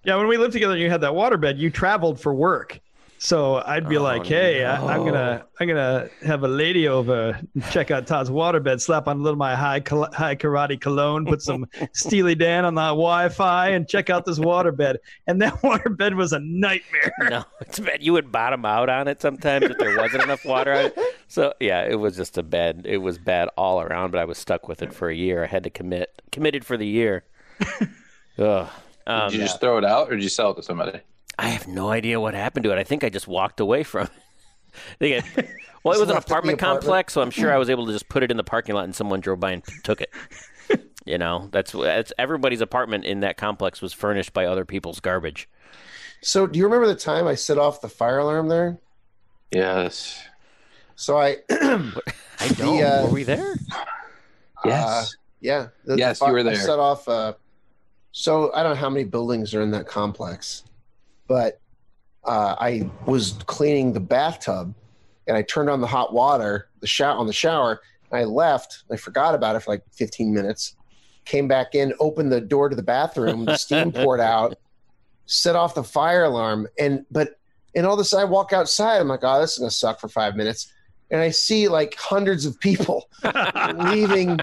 Yeah, 0.05 0.17
when 0.17 0.29
we 0.29 0.37
lived 0.37 0.53
together 0.53 0.73
and 0.75 0.83
you 0.83 0.91
had 0.91 1.03
that 1.03 1.12
waterbed, 1.12 1.59
you 1.59 1.71
traveled 1.71 2.21
for 2.21 2.35
work. 2.35 2.81
So 3.22 3.56
I'd 3.67 3.87
be 3.87 3.99
Oh, 3.99 4.02
like, 4.02 4.25
"Hey, 4.25 4.64
I, 4.64 4.76
I'm 4.82 5.05
gonna, 5.05 5.44
I'm 5.61 5.69
gonna 5.69 6.08
have 6.25 6.43
a 6.43 6.49
lady 6.49 6.88
over, 6.88 7.38
check 7.70 7.90
out 7.90 8.06
Todd's 8.06 8.31
waterbed, 8.31 8.81
slap 8.81 9.08
on 9.08 9.17
a 9.17 9.19
little 9.19 9.34
of 9.34 9.38
my 9.38 9.55
high, 9.55 9.81
col- 9.81 10.08
Hai 10.14 10.34
Karate 10.34 10.81
cologne, 10.81 11.26
put 11.26 11.43
some 11.43 11.67
Steely 11.93 12.34
Dan 12.34 12.64
on 12.64 12.75
the 12.75 12.81
Wi-Fi, 12.81 13.69
and 13.69 13.87
check 13.87 14.08
out 14.08 14.25
this 14.25 14.38
waterbed." 14.38 14.96
And 15.26 15.43
that 15.43 15.52
waterbed 15.62 16.14
was 16.14 16.32
a 16.32 16.40
nightmare. 16.40 17.12
no, 17.28 17.44
it's 17.61 17.78
bad. 17.78 18.02
You 18.02 18.14
would 18.14 18.32
bottom 18.32 18.64
out 18.64 18.88
on 18.88 19.06
it 19.06 19.20
sometimes 19.20 19.67
if 19.67 19.76
there 19.76 19.99
wasn't 19.99 20.22
enough 20.22 20.46
water 20.46 20.72
on 20.72 20.84
it. 20.86 20.98
So 21.29 21.53
yeah, 21.60 21.82
it 21.84 21.96
was 21.96 22.17
just 22.17 22.39
a 22.39 22.43
bad. 22.43 22.86
It 22.86 22.98
was 23.03 23.19
bad 23.19 23.50
all 23.55 23.82
around. 23.82 24.12
But 24.12 24.20
I 24.20 24.24
was 24.24 24.39
stuck 24.39 24.67
with 24.67 24.81
it 24.81 24.94
for 24.94 25.10
a 25.10 25.15
year. 25.15 25.44
I 25.44 25.46
had 25.46 25.65
to 25.65 25.70
commit, 25.70 26.22
committed 26.32 26.65
for 26.65 26.79
the 26.79 26.86
year. 26.86 27.24
Ugh. 28.39 28.69
Um, 29.06 29.29
did 29.31 29.36
you 29.41 29.44
just 29.44 29.60
throw 29.60 29.77
it 29.77 29.84
out 29.84 30.08
or 30.08 30.15
did 30.17 30.22
you 30.22 30.31
sell 30.31 30.53
it 30.53 30.55
to 30.55 30.62
somebody? 30.62 31.00
I 31.41 31.49
have 31.49 31.67
no 31.67 31.89
idea 31.91 32.20
what 32.20 32.35
happened 32.35 32.65
to 32.65 32.70
it. 32.73 32.79
I 32.79 32.85
think 32.85 33.03
I 33.03 33.09
just 33.09 33.27
walked 33.27 33.61
away 33.61 33.82
from 33.82 34.09
it. 35.01 35.25
I 35.37 35.43
well, 35.82 35.97
it 35.97 36.01
was 36.01 36.09
an 36.09 36.15
left 36.15 36.31
it 36.31 36.35
in 36.37 36.47
the 36.49 36.53
apartment 36.53 36.59
apartment. 36.61 36.61
complex, 36.61 37.13
so 37.15 37.23
I'm 37.23 37.31
sure 37.31 37.53
I 37.53 37.56
was 37.56 37.70
able 37.70 37.87
to 37.87 37.93
just 37.93 38.09
put 38.09 38.23
it 38.23 38.31
in 38.31 38.37
the 38.37 38.44
parking 38.44 38.75
lot 38.75 38.85
and 38.85 38.94
someone 38.94 39.20
drove 39.20 39.41
by 39.41 39.53
and 39.53 39.63
took 39.82 40.01
it. 40.03 40.11
you 41.06 41.17
know, 41.19 41.49
that's 41.51 41.73
that's 41.73 42.13
everybody's 42.19 42.61
apartment 42.61 43.05
in 43.06 43.20
that 43.20 43.37
complex 43.39 43.81
was 43.81 43.93
furnished 43.94 44.32
by 44.35 44.44
other 44.44 44.65
people's 44.67 45.01
garbage. 45.01 45.49
So, 46.23 46.47
do 46.47 46.59
you 46.59 46.67
remember 46.67 46.87
the 46.87 46.94
time 46.94 47.27
I 47.27 47.35
set 47.35 47.56
off 47.56 47.81
the 47.81 47.89
fire 47.89 48.19
alarm 48.19 48.49
there? 48.49 48.79
Yes. 49.51 50.23
So 50.94 51.17
I, 51.17 51.39
I 51.51 52.49
don't. 52.56 52.82
uh, 52.82 53.05
Were 53.06 53.15
we 53.15 53.25
there? 53.25 53.55
Yes. 54.67 55.17
yeah, 55.41 55.69
the- 55.87 55.97
Yes, 55.97 56.19
the 56.19 56.27
you 56.27 56.32
were 56.32 56.43
there. 56.43 56.53
I 56.53 56.56
set 56.56 56.79
off. 56.79 57.09
Uh, 57.09 57.32
so 58.13 58.53
I 58.53 58.63
don't 58.63 58.73
know 58.73 58.79
how 58.81 58.91
many 58.91 59.05
buildings 59.05 59.55
are 59.55 59.63
in 59.63 59.70
that 59.70 59.87
complex, 59.87 60.65
but 61.31 61.60
uh, 62.25 62.56
I 62.58 62.91
was 63.06 63.37
cleaning 63.46 63.93
the 63.93 64.01
bathtub, 64.01 64.75
and 65.29 65.37
I 65.37 65.43
turned 65.43 65.70
on 65.70 65.81
the 65.81 65.87
hot 65.87 66.13
water, 66.13 66.69
the 66.81 66.89
shower 66.89 67.17
on 67.17 67.29
the 67.29 67.32
shower. 67.32 67.81
And 68.10 68.19
I 68.20 68.25
left. 68.25 68.82
I 68.91 68.96
forgot 68.96 69.37
about 69.37 69.55
it 69.55 69.60
for 69.60 69.70
like 69.70 69.84
15 69.93 70.34
minutes. 70.34 70.75
Came 71.25 71.46
back 71.46 71.77
in, 71.77 71.94
opened 72.01 72.32
the 72.32 72.41
door 72.41 72.69
to 72.69 72.75
the 72.75 72.82
bathroom. 72.82 73.44
The 73.44 73.56
steam 73.56 73.93
poured 74.01 74.19
out. 74.19 74.58
Set 75.27 75.55
off 75.55 75.77
the 75.77 75.84
fire 75.84 76.25
alarm, 76.25 76.67
and 76.77 77.06
but 77.13 77.39
and 77.77 77.87
all 77.87 77.94
of 77.94 78.01
a 78.01 78.05
sudden 78.05 78.27
I 78.27 78.29
walk 78.31 78.53
outside. 78.53 79.01
I'm 79.01 79.06
like, 79.06 79.20
oh, 79.22 79.41
this 79.41 79.53
is 79.53 79.58
gonna 79.60 79.70
suck 79.70 80.01
for 80.01 80.08
five 80.08 80.34
minutes. 80.34 80.72
And 81.13 81.20
I 81.20 81.31
see 81.31 81.69
like 81.69 81.94
hundreds 81.94 82.44
of 82.44 82.58
people 82.58 83.08
leaving 83.77 84.41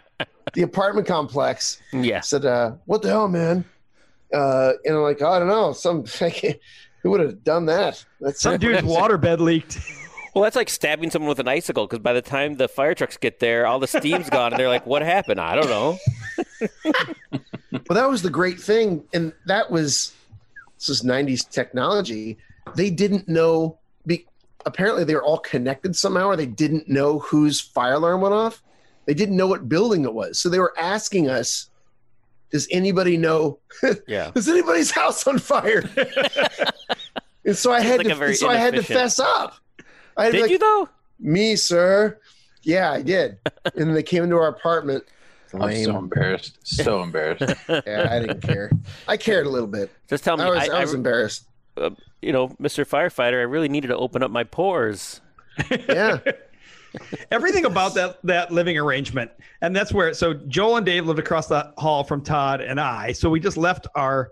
the 0.54 0.62
apartment 0.62 1.06
complex. 1.06 1.82
I 1.92 1.98
Yes. 1.98 2.30
said, 2.30 2.46
uh, 2.46 2.76
"What 2.86 3.02
the 3.02 3.10
hell, 3.10 3.28
man?" 3.28 3.66
Uh, 4.34 4.74
and 4.86 4.96
I'm 4.96 5.02
like, 5.04 5.22
"I 5.22 5.40
don't 5.40 5.48
know. 5.48 5.74
Some 5.74 6.06
who 7.04 7.10
would 7.12 7.20
have 7.22 7.44
done 7.44 7.66
that?" 7.68 8.04
That's 8.20 8.42
Some 8.42 8.58
dude's 8.58 8.82
waterbed 8.82 9.40
leaked. 9.40 9.80
Well, 10.36 10.44
that's 10.44 10.56
like 10.56 10.70
stabbing 10.70 11.10
someone 11.10 11.30
with 11.30 11.40
an 11.40 11.48
icicle 11.48 11.88
because 11.88 11.98
by 11.98 12.14
the 12.14 12.22
time 12.22 12.58
the 12.58 12.68
fire 12.68 12.94
trucks 12.94 13.18
get 13.18 13.40
there, 13.40 13.66
all 13.66 13.80
the 13.80 13.88
steam's 13.88 14.30
gone, 14.30 14.54
and 14.54 14.60
they're 14.60 14.70
like, 14.70 14.86
"What 14.86 15.02
happened? 15.02 15.40
I 15.42 15.56
don't 15.56 15.68
know." 15.68 15.98
Well, 17.72 17.96
that 17.96 18.10
was 18.10 18.22
the 18.22 18.30
great 18.30 18.60
thing, 18.60 19.04
and 19.14 19.34
that 19.46 19.72
was 19.72 20.14
this 20.78 20.90
is 20.90 21.02
'90s 21.02 21.50
technology. 21.50 22.38
they 22.76 22.90
didn't 22.92 23.28
know. 23.28 23.78
Be, 24.06 24.26
apparently, 24.66 25.04
they 25.04 25.16
were 25.16 25.24
all 25.24 25.40
connected 25.40 25.96
somehow, 25.96 26.28
or 26.28 26.36
they 26.36 26.46
didn't 26.46 26.88
know 26.88 27.20
whose 27.20 27.60
fire 27.60 27.94
alarm 27.94 28.22
went 28.22 28.34
off. 28.36 28.62
They 29.06 29.14
didn't 29.16 29.38
know 29.38 29.48
what 29.48 29.68
building 29.68 30.04
it 30.04 30.14
was, 30.14 30.40
so 30.40 30.50
they 30.50 30.60
were 30.60 30.74
asking 30.78 31.30
us, 31.30 31.70
"Does 32.52 32.68
anybody 32.72 33.18
know? 33.18 33.60
Yeah. 34.08 34.32
Is 34.36 34.48
anybody's 34.50 34.92
house 34.92 35.26
on 35.28 35.40
fire?" 35.40 35.84
and 37.46 37.56
so 37.58 37.72
I 37.72 37.82
had 37.82 38.00
like 38.00 38.08
to. 38.08 38.16
very 38.16 38.36
So 38.36 38.50
I 38.50 38.56
had 38.56 38.74
to 38.76 38.84
fess 38.84 39.20
up. 39.20 39.56
I 40.16 40.26
had 40.26 40.34
Did 40.34 40.42
like, 40.42 40.52
you 40.52 40.58
though? 40.60 40.90
Me, 41.20 41.56
sir. 41.56 42.20
Yeah, 42.64 42.92
I 42.92 43.02
did. 43.02 43.38
and 43.76 43.96
they 43.96 44.04
came 44.04 44.24
into 44.24 44.36
our 44.36 44.48
apartment. 44.48 45.04
I'm 45.54 45.84
so 45.86 45.98
embarrassed. 45.98 46.58
So 46.64 47.02
embarrassed. 47.02 47.56
Yeah, 47.70 48.08
I 48.12 48.20
didn't 48.20 48.42
care. 48.42 48.70
I 49.08 49.16
cared 49.16 49.46
a 49.46 49.50
little 49.50 49.68
bit. 49.68 49.90
Just 50.10 50.24
tell 50.26 50.36
me. 50.36 50.44
I 50.44 50.50
was, 50.50 50.70
I, 50.70 50.78
I, 50.78 50.82
was 50.82 50.94
I- 50.94 50.98
embarrassed. 50.98 51.46
uh, 51.78 51.92
you 52.22 52.34
know, 52.34 52.50
Mr. 52.62 52.86
Firefighter, 52.86 53.40
I 53.40 53.44
really 53.44 53.70
needed 53.70 53.88
to 53.88 53.96
open 53.98 54.24
up 54.24 54.32
my 54.32 54.44
pores. 54.44 55.22
Yeah. 55.72 56.20
everything 57.32 57.66
about 57.66 57.94
that 57.94 58.18
that 58.24 58.52
living 58.52 58.78
arrangement 58.78 59.30
and 59.62 59.76
that's 59.76 59.94
where 59.94 60.14
so 60.14 60.34
joel 60.48 60.78
and 60.78 60.86
dave 60.86 61.06
lived 61.06 61.20
across 61.20 61.48
the 61.48 61.72
hall 61.78 62.04
from 62.04 62.22
todd 62.22 62.62
and 62.62 62.80
i 62.80 63.12
so 63.12 63.30
we 63.30 63.40
just 63.40 63.58
left 63.58 63.88
our 63.96 64.32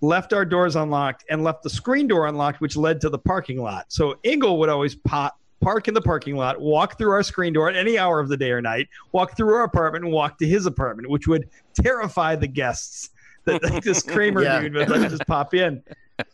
left 0.00 0.32
our 0.32 0.44
doors 0.44 0.76
unlocked 0.76 1.24
and 1.30 1.44
left 1.44 1.62
the 1.62 1.70
screen 1.70 2.06
door 2.06 2.26
unlocked 2.26 2.60
which 2.60 2.76
led 2.76 3.00
to 3.00 3.08
the 3.08 3.18
parking 3.18 3.60
lot 3.60 3.84
so 3.88 4.14
ingle 4.22 4.58
would 4.58 4.68
always 4.68 4.94
pop 4.94 5.38
park 5.60 5.88
in 5.88 5.94
the 5.94 6.00
parking 6.00 6.36
lot 6.36 6.58
walk 6.60 6.96
through 6.96 7.10
our 7.10 7.22
screen 7.22 7.52
door 7.52 7.68
at 7.68 7.76
any 7.76 7.98
hour 7.98 8.18
of 8.18 8.28
the 8.28 8.36
day 8.36 8.50
or 8.50 8.62
night 8.62 8.88
walk 9.12 9.36
through 9.36 9.52
our 9.54 9.64
apartment 9.64 10.04
and 10.04 10.12
walk 10.14 10.38
to 10.38 10.46
his 10.46 10.64
apartment 10.66 11.08
which 11.10 11.26
would 11.28 11.48
terrify 11.74 12.34
the 12.34 12.46
guests 12.46 13.10
that 13.44 13.62
like, 13.70 13.82
this 13.84 14.02
kramer 14.02 14.42
Yeah. 14.42 14.60
dude 14.60 14.74
would 14.74 14.88
like 14.88 15.10
just 15.10 15.26
pop 15.26 15.52
in 15.54 15.82
It 16.18 16.26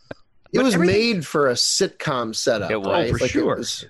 But 0.52 0.64
was 0.64 0.74
everything- 0.74 1.16
made 1.16 1.26
for 1.26 1.48
a 1.50 1.54
sitcom 1.54 2.34
setup. 2.36 2.70
It 2.70 2.76
was. 2.80 2.86
Oh, 2.86 2.92
right? 2.92 3.06
Oh, 3.06 3.12
for 3.12 3.18
Like, 3.18 3.22
it 3.24 3.28
sure. 3.32 3.56
was- 3.56 3.84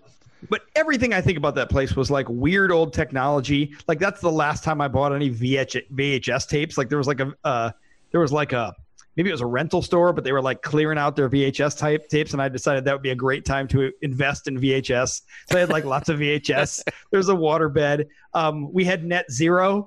But 0.48 0.62
everything 0.74 1.12
I 1.12 1.20
think 1.20 1.38
about 1.38 1.54
that 1.56 1.70
place 1.70 1.96
was 1.96 2.10
like 2.10 2.28
weird 2.28 2.70
old 2.70 2.92
technology. 2.92 3.74
Like 3.88 3.98
that's 3.98 4.20
the 4.20 4.30
last 4.30 4.62
time 4.62 4.80
I 4.80 4.88
bought 4.88 5.14
any 5.14 5.30
VH- 5.30 5.90
VHS 5.94 6.48
tapes. 6.48 6.78
Like 6.78 6.88
there 6.88 6.98
was 6.98 7.06
like 7.06 7.20
a 7.20 7.32
uh, 7.44 7.70
there 8.12 8.20
was 8.20 8.32
like 8.32 8.52
a 8.52 8.74
maybe 9.16 9.30
it 9.30 9.32
was 9.32 9.40
a 9.40 9.46
rental 9.46 9.82
store, 9.82 10.12
but 10.12 10.24
they 10.24 10.32
were 10.32 10.42
like 10.42 10.62
clearing 10.62 10.98
out 10.98 11.16
their 11.16 11.30
VHS 11.30 11.78
type 11.78 12.08
tapes, 12.08 12.32
and 12.32 12.42
I 12.42 12.48
decided 12.48 12.84
that 12.84 12.92
would 12.92 13.02
be 13.02 13.10
a 13.10 13.16
great 13.16 13.44
time 13.44 13.66
to 13.68 13.90
invest 14.02 14.46
in 14.46 14.58
VHS. 14.58 15.22
So 15.50 15.56
I 15.56 15.60
had 15.60 15.70
like 15.70 15.84
lots 15.84 16.08
of 16.08 16.18
VHS. 16.18 16.82
There's 17.10 17.28
a 17.28 17.34
waterbed. 17.34 18.06
Um, 18.34 18.72
we 18.72 18.84
had 18.84 19.04
Net 19.04 19.30
Zero, 19.32 19.86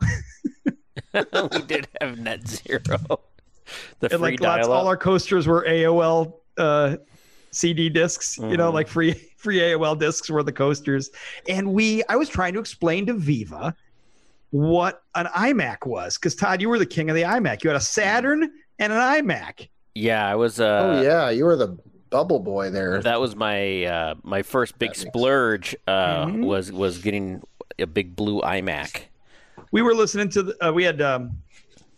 we 1.13 1.61
did 1.67 1.87
have 2.01 2.19
net 2.19 2.47
zero. 2.47 2.79
The 3.99 4.07
and 4.11 4.19
free 4.19 4.31
like 4.31 4.39
lots. 4.39 4.67
All 4.67 4.87
our 4.87 4.97
coasters 4.97 5.45
were 5.45 5.63
AOL 5.63 6.33
uh, 6.57 6.97
CD 7.51 7.89
discs. 7.89 8.37
You 8.37 8.57
know, 8.57 8.69
like 8.71 8.87
free 8.87 9.13
free 9.37 9.59
AOL 9.59 9.97
discs 9.99 10.29
were 10.29 10.43
the 10.43 10.51
coasters. 10.51 11.09
And 11.47 11.73
we, 11.73 12.03
I 12.09 12.15
was 12.15 12.29
trying 12.29 12.53
to 12.53 12.59
explain 12.59 13.05
to 13.07 13.13
Viva 13.13 13.75
what 14.51 15.03
an 15.15 15.27
iMac 15.27 15.85
was, 15.85 16.17
because 16.17 16.35
Todd, 16.35 16.61
you 16.61 16.69
were 16.69 16.79
the 16.79 16.85
king 16.85 17.09
of 17.09 17.15
the 17.15 17.21
iMac. 17.23 17.63
You 17.63 17.69
had 17.69 17.77
a 17.77 17.81
Saturn 17.81 18.43
and 18.79 18.93
an 18.93 18.99
iMac. 18.99 19.69
Yeah, 19.95 20.27
I 20.27 20.35
was. 20.35 20.59
Uh, 20.59 20.97
oh 20.97 21.01
yeah, 21.01 21.29
you 21.29 21.45
were 21.45 21.55
the 21.55 21.77
bubble 22.09 22.39
boy 22.39 22.69
there. 22.71 23.01
That 23.01 23.19
was 23.21 23.35
my 23.35 23.83
uh, 23.85 24.15
my 24.23 24.41
first 24.41 24.79
big 24.79 24.91
That 24.93 24.97
makes- 24.99 25.09
splurge. 25.09 25.75
Uh, 25.87 26.25
Mhm. 26.25 26.45
Was 26.45 26.71
was 26.71 26.97
getting 26.99 27.41
a 27.77 27.85
big 27.87 28.15
blue 28.15 28.41
iMac. 28.41 29.03
We 29.71 29.81
were 29.81 29.93
listening 29.93 30.29
to 30.29 30.43
the. 30.43 30.67
Uh, 30.67 30.71
we 30.71 30.83
had 30.83 31.01
um, 31.01 31.31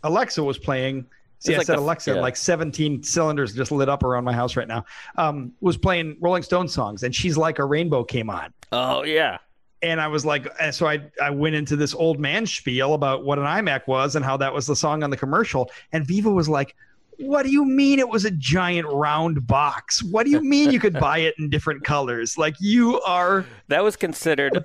Alexa 0.02 0.42
was 0.42 0.58
playing. 0.58 1.06
See, 1.42 1.54
I 1.54 1.58
like 1.58 1.66
said 1.66 1.76
the- 1.76 1.82
Alexa, 1.82 2.14
yeah. 2.14 2.20
like 2.20 2.36
17 2.36 3.02
cylinders 3.02 3.52
just 3.52 3.72
lit 3.72 3.88
up 3.88 4.04
around 4.04 4.22
my 4.24 4.32
house 4.32 4.54
right 4.56 4.68
now. 4.68 4.84
Um, 5.16 5.52
was 5.60 5.76
playing 5.76 6.16
Rolling 6.20 6.44
Stone 6.44 6.68
songs, 6.68 7.02
and 7.02 7.12
she's 7.14 7.36
like 7.36 7.58
a 7.58 7.64
rainbow 7.64 8.04
came 8.04 8.30
on. 8.30 8.52
Oh 8.70 9.02
yeah, 9.02 9.38
and 9.82 10.00
I 10.00 10.06
was 10.06 10.24
like, 10.24 10.46
and 10.60 10.72
so 10.72 10.86
I 10.86 11.02
I 11.20 11.30
went 11.30 11.56
into 11.56 11.74
this 11.74 11.94
old 11.94 12.20
man 12.20 12.46
spiel 12.46 12.94
about 12.94 13.24
what 13.24 13.38
an 13.38 13.44
iMac 13.44 13.88
was 13.88 14.14
and 14.14 14.24
how 14.24 14.36
that 14.36 14.54
was 14.54 14.66
the 14.68 14.76
song 14.76 15.02
on 15.02 15.10
the 15.10 15.16
commercial. 15.16 15.70
And 15.92 16.06
Viva 16.06 16.30
was 16.30 16.48
like, 16.48 16.76
"What 17.22 17.44
do 17.44 17.50
you 17.50 17.64
mean 17.64 17.98
it 17.98 18.08
was 18.08 18.24
a 18.24 18.30
giant 18.30 18.86
round 18.88 19.46
box? 19.46 20.02
What 20.02 20.24
do 20.24 20.30
you 20.30 20.40
mean 20.42 20.70
you 20.70 20.80
could 20.80 20.92
buy 21.00 21.18
it 21.18 21.34
in 21.38 21.48
different 21.50 21.84
colors? 21.84 22.36
Like 22.36 22.54
you 22.60 23.00
are 23.02 23.44
that 23.68 23.82
was 23.84 23.96
considered 23.96 24.56
a, 24.56 24.64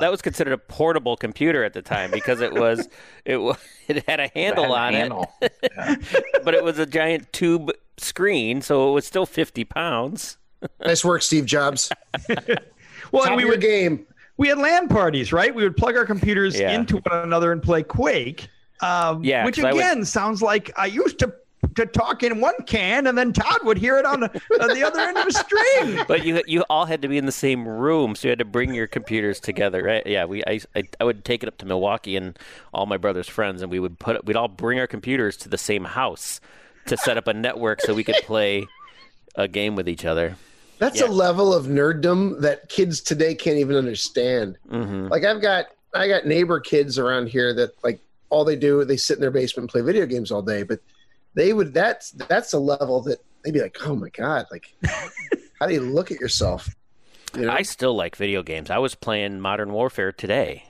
that 0.00 0.10
was 0.10 0.22
considered 0.22 0.52
a 0.52 0.58
portable 0.58 1.16
computer 1.16 1.64
at 1.64 1.72
the 1.74 1.82
time 1.82 2.10
because 2.10 2.40
it 2.40 2.52
was 2.54 2.88
it 3.24 3.36
was 3.38 3.56
it 3.88 4.08
had 4.08 4.20
a 4.20 4.28
handle 4.34 4.64
Had 4.64 4.70
a 4.70 4.74
on 4.74 4.92
handle. 4.94 5.32
Yeah. 5.42 5.48
it, 6.00 6.44
but 6.44 6.54
it 6.54 6.64
was 6.64 6.78
a 6.78 6.86
giant 6.86 7.32
tube 7.32 7.70
screen, 7.98 8.62
so 8.62 8.90
it 8.90 8.92
was 8.92 9.06
still 9.06 9.26
fifty 9.26 9.64
pounds. 9.64 10.36
nice 10.84 11.04
work, 11.04 11.22
Steve 11.22 11.44
Jobs. 11.46 11.90
well, 13.12 13.24
Top 13.26 13.36
we 13.36 13.44
were 13.44 13.56
game. 13.56 14.06
we 14.36 14.48
had 14.48 14.58
LAN 14.58 14.88
parties, 14.88 15.32
right? 15.32 15.54
We 15.54 15.62
would 15.62 15.76
plug 15.76 15.96
our 15.96 16.04
computers 16.06 16.58
Yeah. 16.58 16.72
into 16.72 16.96
one 16.98 17.20
another 17.22 17.52
and 17.52 17.62
play 17.62 17.82
Quake. 17.82 18.48
Um, 18.82 19.24
Yeah, 19.24 19.44
which 19.46 19.56
'cause 19.56 19.64
I 19.64 19.72
would- 19.72 19.78
again 19.80 20.04
sounds 20.04 20.42
like 20.42 20.70
I 20.76 20.86
used 20.86 21.18
to 21.20 21.32
to 21.74 21.86
talk 21.86 22.22
in 22.22 22.40
one 22.40 22.54
can, 22.66 23.06
and 23.06 23.16
then 23.18 23.32
Todd 23.32 23.58
would 23.64 23.78
hear 23.78 23.98
it 23.98 24.04
on 24.06 24.20
the, 24.20 24.30
on 24.60 24.74
the 24.74 24.82
other 24.82 25.00
end 25.00 25.16
of 25.18 25.24
the 25.26 25.32
string. 25.32 26.04
But 26.08 26.24
you 26.24 26.42
you 26.46 26.64
all 26.70 26.84
had 26.86 27.02
to 27.02 27.08
be 27.08 27.18
in 27.18 27.26
the 27.26 27.32
same 27.32 27.66
room, 27.66 28.14
so 28.14 28.28
you 28.28 28.30
had 28.30 28.38
to 28.38 28.44
bring 28.44 28.74
your 28.74 28.86
computers 28.86 29.40
together, 29.40 29.82
right? 29.82 30.06
Yeah, 30.06 30.24
we 30.24 30.42
I, 30.44 30.60
I, 30.74 30.84
I 31.00 31.04
would 31.04 31.24
take 31.24 31.42
it 31.42 31.48
up 31.48 31.58
to 31.58 31.66
Milwaukee 31.66 32.16
and 32.16 32.38
all 32.72 32.86
my 32.86 32.96
brother's 32.96 33.28
friends, 33.28 33.62
and 33.62 33.70
we 33.70 33.80
would 33.80 33.98
put 33.98 34.24
we'd 34.24 34.36
all 34.36 34.48
bring 34.48 34.78
our 34.78 34.86
computers 34.86 35.36
to 35.38 35.48
the 35.48 35.58
same 35.58 35.84
house 35.84 36.40
to 36.86 36.96
set 36.96 37.16
up 37.16 37.26
a 37.26 37.34
network 37.34 37.80
so 37.80 37.94
we 37.94 38.04
could 38.04 38.14
play 38.22 38.66
a 39.34 39.48
game 39.48 39.74
with 39.74 39.88
each 39.88 40.04
other. 40.04 40.36
That's 40.78 41.00
Yeah. 41.00 41.06
a 41.06 41.08
level 41.08 41.52
of 41.54 41.66
nerddom 41.66 42.40
that 42.42 42.68
kids 42.68 43.00
today 43.00 43.34
can't 43.34 43.58
even 43.58 43.76
understand. 43.76 44.56
hmm 44.68 45.08
Like 45.08 45.24
I've 45.24 45.40
got 45.42 45.66
I 45.94 46.08
got 46.08 46.26
neighbor 46.26 46.60
kids 46.60 46.98
around 46.98 47.28
here 47.28 47.54
that 47.54 47.70
like 47.82 47.98
all 48.28 48.44
they 48.44 48.56
do 48.56 48.84
they 48.84 48.96
sit 48.96 49.16
in 49.16 49.20
their 49.20 49.30
basement 49.30 49.64
and 49.64 49.70
play 49.70 49.80
video 49.80 50.06
games 50.06 50.30
all 50.30 50.42
day, 50.42 50.62
but 50.62 50.80
they 51.36 51.52
would 51.52 51.72
that's 51.72 52.10
that's 52.12 52.52
a 52.54 52.58
level 52.58 53.02
that 53.02 53.18
they'd 53.44 53.52
be 53.52 53.60
like, 53.60 53.76
oh 53.84 53.94
my 53.94 54.08
god, 54.08 54.46
like 54.50 54.74
how 55.60 55.66
do 55.66 55.74
you 55.74 55.80
look 55.80 56.10
at 56.10 56.18
yourself? 56.18 56.74
You 57.36 57.42
know? 57.42 57.52
I 57.52 57.62
still 57.62 57.94
like 57.94 58.16
video 58.16 58.42
games. 58.42 58.70
I 58.70 58.78
was 58.78 58.94
playing 58.94 59.40
Modern 59.40 59.72
Warfare 59.72 60.10
today. 60.10 60.64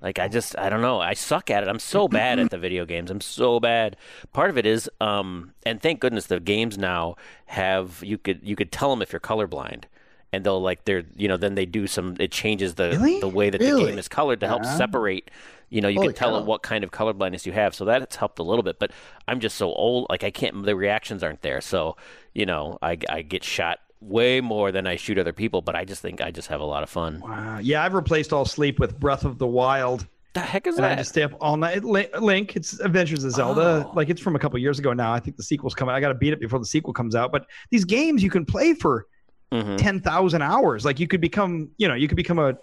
Like 0.00 0.18
I 0.18 0.28
just 0.28 0.56
I 0.58 0.70
don't 0.70 0.80
know. 0.80 1.00
I 1.00 1.14
suck 1.14 1.50
at 1.50 1.62
it. 1.62 1.68
I'm 1.68 1.80
so 1.80 2.08
bad 2.08 2.38
at 2.38 2.50
the 2.50 2.58
video 2.66 2.86
games. 2.86 3.10
I'm 3.10 3.20
so 3.20 3.60
bad. 3.60 3.96
Part 4.32 4.48
of 4.48 4.56
it 4.56 4.64
is 4.64 4.88
um 5.00 5.52
and 5.66 5.82
thank 5.82 6.00
goodness 6.00 6.26
the 6.26 6.40
games 6.40 6.78
now 6.78 7.16
have 7.46 8.02
you 8.04 8.16
could 8.16 8.40
you 8.42 8.56
could 8.56 8.72
tell 8.72 8.90
them 8.90 9.02
if 9.02 9.12
you're 9.12 9.20
colorblind. 9.20 9.84
And 10.32 10.44
they'll 10.44 10.62
like 10.62 10.84
they're 10.84 11.02
you 11.16 11.28
know 11.28 11.36
then 11.36 11.54
they 11.54 11.66
do 11.66 11.86
some 11.86 12.16
it 12.18 12.32
changes 12.32 12.74
the 12.76 12.90
Really? 12.90 13.20
the 13.20 13.28
way 13.28 13.50
that 13.50 13.58
the 13.58 13.66
game 13.66 13.98
is 13.98 14.08
colored 14.08 14.40
to 14.40 14.48
help 14.48 14.62
uh-huh. 14.62 14.76
separate 14.78 15.30
you 15.68 15.80
know 15.80 15.88
you 15.88 15.96
Holy 15.96 16.08
can 16.08 16.16
tell 16.16 16.30
cow. 16.30 16.38
it 16.38 16.44
what 16.46 16.62
kind 16.62 16.84
of 16.84 16.90
color 16.90 17.12
blindness 17.12 17.44
you 17.46 17.52
have 17.52 17.74
so 17.74 17.84
that's 17.84 18.16
helped 18.16 18.38
a 18.38 18.42
little 18.42 18.62
bit 18.62 18.78
but 18.78 18.92
i'm 19.28 19.40
just 19.40 19.56
so 19.56 19.72
old 19.72 20.06
like 20.08 20.24
i 20.24 20.30
can't 20.30 20.64
the 20.64 20.74
reactions 20.76 21.22
aren't 21.22 21.42
there 21.42 21.60
so 21.60 21.96
you 22.34 22.46
know 22.46 22.78
i, 22.82 22.96
I 23.10 23.22
get 23.22 23.44
shot 23.44 23.78
way 24.00 24.40
more 24.40 24.72
than 24.72 24.86
i 24.86 24.96
shoot 24.96 25.18
other 25.18 25.32
people 25.32 25.60
but 25.62 25.74
i 25.76 25.84
just 25.84 26.00
think 26.02 26.20
i 26.20 26.30
just 26.30 26.48
have 26.48 26.60
a 26.60 26.64
lot 26.64 26.82
of 26.82 26.90
fun 26.90 27.20
Wow. 27.20 27.58
Yeah, 27.62 27.84
I've 27.84 27.94
replaced 27.94 28.32
all 28.32 28.44
sleep 28.44 28.78
with 28.80 28.98
Breath 28.98 29.24
of 29.24 29.38
the 29.38 29.46
Wild. 29.46 30.06
the 30.34 30.40
heck 30.40 30.66
is 30.66 30.76
And 30.76 30.86
I 30.86 30.90
that 30.90 30.98
just 30.98 31.10
stay 31.10 31.22
up 31.22 31.32
all 31.40 31.56
night. 31.56 31.84
Link, 31.84 32.56
it's 32.56 32.80
Adventures 32.80 33.22
of 33.24 33.32
Zelda. 33.32 33.86
Oh. 33.86 33.92
Like 33.94 34.08
it's 34.08 34.20
from 34.20 34.34
a 34.34 34.38
couple 34.38 34.58
years 34.58 34.78
ago 34.78 34.92
now. 34.92 35.12
I 35.12 35.20
think 35.20 35.36
the 35.36 35.42
sequel's 35.42 35.74
coming. 35.74 35.94
I 35.94 36.00
got 36.00 36.08
to 36.08 36.14
beat 36.14 36.32
it 36.32 36.40
before 36.40 36.58
the 36.58 36.64
sequel 36.66 36.92
comes 36.94 37.14
out. 37.14 37.32
But 37.32 37.46
these 37.70 37.84
games 37.84 38.22
you 38.22 38.30
can 38.30 38.44
play 38.46 38.72
for 38.74 39.06
Mhm. 39.52 39.76
ten 39.78 40.00
thousand 40.00 40.42
hours. 40.42 40.84
Like 40.84 40.98
you 40.98 41.06
could 41.06 41.20
become, 41.20 41.70
you 41.76 41.86
know, 41.86 41.94
you 41.94 42.08
could 42.08 42.16
become 42.16 42.38
a 42.38 42.56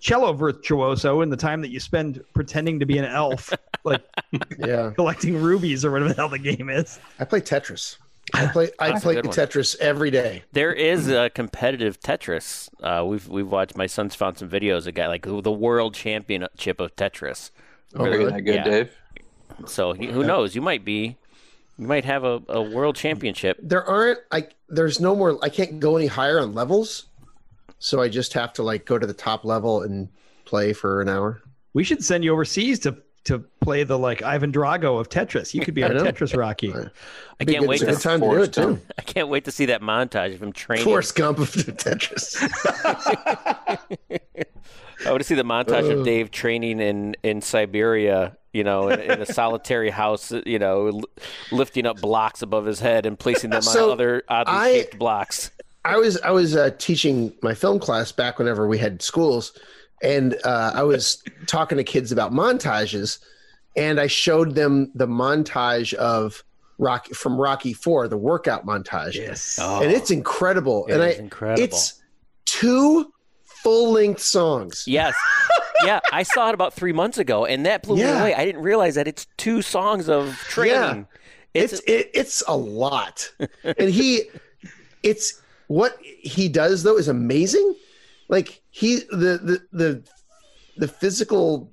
cello 0.00 0.32
virtuoso 0.32 1.20
in 1.22 1.30
the 1.30 1.36
time 1.36 1.60
that 1.62 1.70
you 1.70 1.80
spend 1.80 2.22
pretending 2.34 2.80
to 2.80 2.86
be 2.86 2.98
an 2.98 3.04
elf, 3.06 3.52
like 3.84 4.02
yeah. 4.58 4.90
collecting 4.94 5.40
rubies 5.40 5.84
or 5.84 5.90
whatever 5.92 6.08
the 6.10 6.14
hell 6.16 6.28
the 6.28 6.38
game 6.38 6.68
is. 6.68 6.98
I 7.18 7.24
play 7.24 7.40
Tetris. 7.40 7.96
I 8.34 8.46
play 8.48 8.70
I 8.80 8.90
That's 8.90 9.04
play 9.04 9.14
good. 9.14 9.26
Tetris 9.26 9.76
every 9.78 10.10
day. 10.10 10.42
There 10.52 10.72
is 10.72 11.08
a 11.08 11.30
competitive 11.30 12.00
Tetris. 12.00 12.68
Uh, 12.82 13.04
we've 13.06 13.28
we've 13.28 13.46
watched. 13.50 13.76
My 13.76 13.86
son's 13.86 14.16
found 14.16 14.36
some 14.38 14.48
videos. 14.50 14.86
A 14.88 14.92
guy 14.92 15.06
like 15.06 15.22
the 15.22 15.52
world 15.52 15.94
championship 15.94 16.80
of 16.80 16.96
Tetris. 16.96 17.50
Oh, 17.94 18.04
really? 18.04 18.32
That 18.32 18.40
good, 18.40 18.54
Yeah. 18.56 18.64
Dave? 18.64 18.90
So 19.66 19.92
he- 19.92 20.06
who 20.08 20.24
knows? 20.24 20.56
You 20.56 20.60
might 20.60 20.84
be, 20.84 21.16
you 21.78 21.86
might 21.86 22.04
have 22.04 22.24
a, 22.24 22.42
a 22.48 22.62
world 22.62 22.96
championship. 22.96 23.58
There 23.62 23.84
aren't 23.84 24.20
I 24.30 24.48
there's 24.68 25.00
no 25.00 25.14
more 25.14 25.38
I 25.42 25.48
can't 25.48 25.80
go 25.80 25.96
any 25.96 26.06
higher 26.06 26.40
on 26.40 26.54
levels. 26.54 27.06
So 27.78 28.00
I 28.00 28.08
just 28.08 28.32
have 28.32 28.52
to 28.54 28.62
like 28.62 28.86
go 28.86 28.98
to 28.98 29.06
the 29.06 29.14
top 29.14 29.44
level 29.44 29.82
and 29.82 30.08
play 30.44 30.72
for 30.72 31.02
an 31.02 31.08
hour. 31.08 31.42
We 31.74 31.84
should 31.84 32.02
send 32.02 32.24
you 32.24 32.32
overseas 32.32 32.78
to 32.80 32.96
to 33.26 33.38
play 33.60 33.84
the 33.84 33.98
like 33.98 34.22
Ivan 34.22 34.50
Drago 34.52 34.98
of 34.98 35.08
Tetris. 35.08 35.54
You 35.54 35.60
could 35.60 35.74
be 35.74 35.84
I 35.84 35.88
our. 35.88 35.94
Tetris 35.94 36.36
Rocky. 36.36 36.72
I 37.40 37.44
can't 37.44 37.66
wait 37.66 37.80
to. 37.80 37.94
time 37.96 38.20
to 38.20 38.26
do 38.30 38.42
it 38.42 38.52
too. 38.52 38.80
I 38.98 39.02
can't 39.02 39.28
wait 39.28 39.44
to 39.44 39.50
see 39.52 39.66
that 39.66 39.82
montage 39.82 40.34
of 40.34 40.42
him 40.42 40.52
training. 40.52 40.84
Forrest 40.84 41.14
Gump 41.14 41.38
of 41.38 41.50
Tetris. 41.52 42.36
I 45.04 45.10
want 45.10 45.20
to 45.20 45.24
see 45.24 45.34
the 45.34 45.44
montage 45.44 45.84
Ugh. 45.90 45.98
of 45.98 46.04
Dave 46.04 46.30
training 46.30 46.80
in, 46.80 47.14
in 47.22 47.40
Siberia, 47.42 48.36
you 48.52 48.64
know, 48.64 48.88
in, 48.88 49.00
in 49.00 49.20
a 49.22 49.26
solitary 49.26 49.90
house, 49.90 50.32
you 50.46 50.58
know, 50.58 50.86
l- 50.88 51.02
lifting 51.52 51.86
up 51.86 52.00
blocks 52.00 52.42
above 52.42 52.64
his 52.64 52.80
head 52.80 53.04
and 53.06 53.18
placing 53.18 53.50
them 53.50 53.62
So, 53.62 53.86
on 53.86 53.92
other 53.92 54.22
oddly 54.28 54.54
I- 54.54 54.72
shaped 54.72 54.98
blocks. 54.98 55.50
I 55.84 55.98
was 55.98 56.20
I 56.22 56.32
was 56.32 56.56
uh, 56.56 56.70
teaching 56.78 57.32
my 57.42 57.54
film 57.54 57.78
class 57.78 58.10
back 58.10 58.40
whenever 58.40 58.66
we 58.66 58.76
had 58.76 59.00
schools, 59.02 59.56
and 60.02 60.36
uh, 60.44 60.72
I 60.74 60.82
was 60.82 61.22
talking 61.46 61.78
to 61.78 61.84
kids 61.84 62.12
about 62.12 62.32
montages, 62.32 63.18
and 63.76 63.98
I 64.00 64.06
showed 64.06 64.54
them 64.54 64.90
the 64.94 65.06
montage 65.06 65.94
of 65.94 66.42
Rocky 66.78 67.14
from 67.14 67.40
Rocky 67.40 67.72
Four, 67.72 68.08
the 68.08 68.16
workout 68.18 68.66
montage, 68.66 69.14
Yes. 69.14 69.58
oh, 69.60 69.82
and 69.82 69.90
it's 69.90 70.10
incredible. 70.10 70.86
It 70.86 70.94
and 70.94 71.02
I, 71.02 71.10
incredible. 71.12 71.62
it's 71.62 72.02
two 72.44 73.12
full 73.44 73.92
length 73.92 74.20
songs. 74.20 74.84
Yes. 74.86 75.14
yeah, 75.84 76.00
I 76.12 76.22
saw 76.22 76.48
it 76.50 76.54
about 76.54 76.74
three 76.74 76.92
months 76.92 77.18
ago, 77.18 77.46
and 77.46 77.64
that 77.66 77.82
blew 77.82 77.96
me 77.96 78.02
away. 78.02 78.34
I 78.34 78.44
didn't 78.44 78.62
realize 78.62 78.94
that 78.96 79.08
it's 79.08 79.26
two 79.36 79.62
songs 79.62 80.08
of 80.08 80.34
training. 80.48 81.06
It's 81.54 81.72
It's, 81.72 81.82
it, 81.86 82.10
it's 82.12 82.42
a 82.46 82.56
lot, 82.56 83.30
and 83.64 83.88
he, 83.90 84.24
it's 85.02 85.40
what 85.68 85.96
he 86.02 86.48
does 86.50 86.82
though 86.82 86.98
is 86.98 87.08
amazing. 87.08 87.74
Like 88.28 88.62
he 88.70 88.96
the 89.10 89.38
the 89.42 89.62
the 89.72 90.02
the 90.76 90.88
physical 90.88 91.70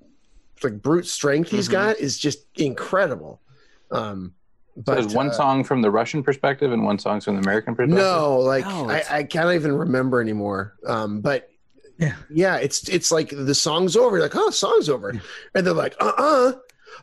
like 0.63 0.81
brute 0.81 1.05
strength 1.07 1.49
he's 1.49 1.67
Mhm. 1.67 1.71
got 1.73 1.97
is 1.97 2.17
just 2.17 2.45
incredible. 2.55 3.41
Um, 3.91 4.33
So 4.75 4.81
but 4.85 4.93
there's 4.95 5.13
one 5.13 5.29
uh, 5.29 5.33
song 5.33 5.63
from 5.63 5.81
the 5.81 5.91
Russian 5.91 6.23
perspective 6.23 6.71
and 6.71 6.83
one 6.85 6.97
song 6.99 7.19
from 7.21 7.35
the 7.35 7.41
American 7.41 7.75
perspective. 7.75 7.97
No, 7.97 8.39
like 8.39 8.65
No, 8.65 8.89
I, 8.89 9.03
I 9.09 9.23
can't 9.23 9.51
even 9.53 9.73
remember 9.77 10.21
anymore. 10.21 10.75
Um, 10.87 11.21
but 11.21 11.49
Yeah. 11.99 12.15
yeah, 12.29 12.55
it's 12.57 12.87
it's 12.89 13.11
like 13.11 13.29
the 13.29 13.53
song's 13.55 13.95
over. 13.97 14.15
You're 14.17 14.25
like, 14.25 14.35
oh, 14.35 14.49
song's 14.51 14.89
over, 14.89 15.09
and 15.53 15.65
they're 15.67 15.73
like, 15.73 15.95
uh, 15.99 16.13
uh 16.17 16.51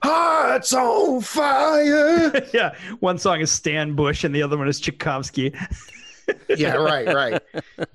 hearts 0.02 0.73
on 0.73 1.21
fire. 1.21 2.33
yeah. 2.54 2.75
One 3.00 3.19
song 3.19 3.40
is 3.40 3.50
Stan 3.52 3.95
Bush 3.95 4.25
and 4.25 4.35
the 4.35 4.42
other 4.42 4.57
one 4.57 4.69
is 4.69 4.80
Tchaikovsky. 4.80 5.52
yeah, 6.49 6.75
right, 6.76 7.07
right. 7.14 7.42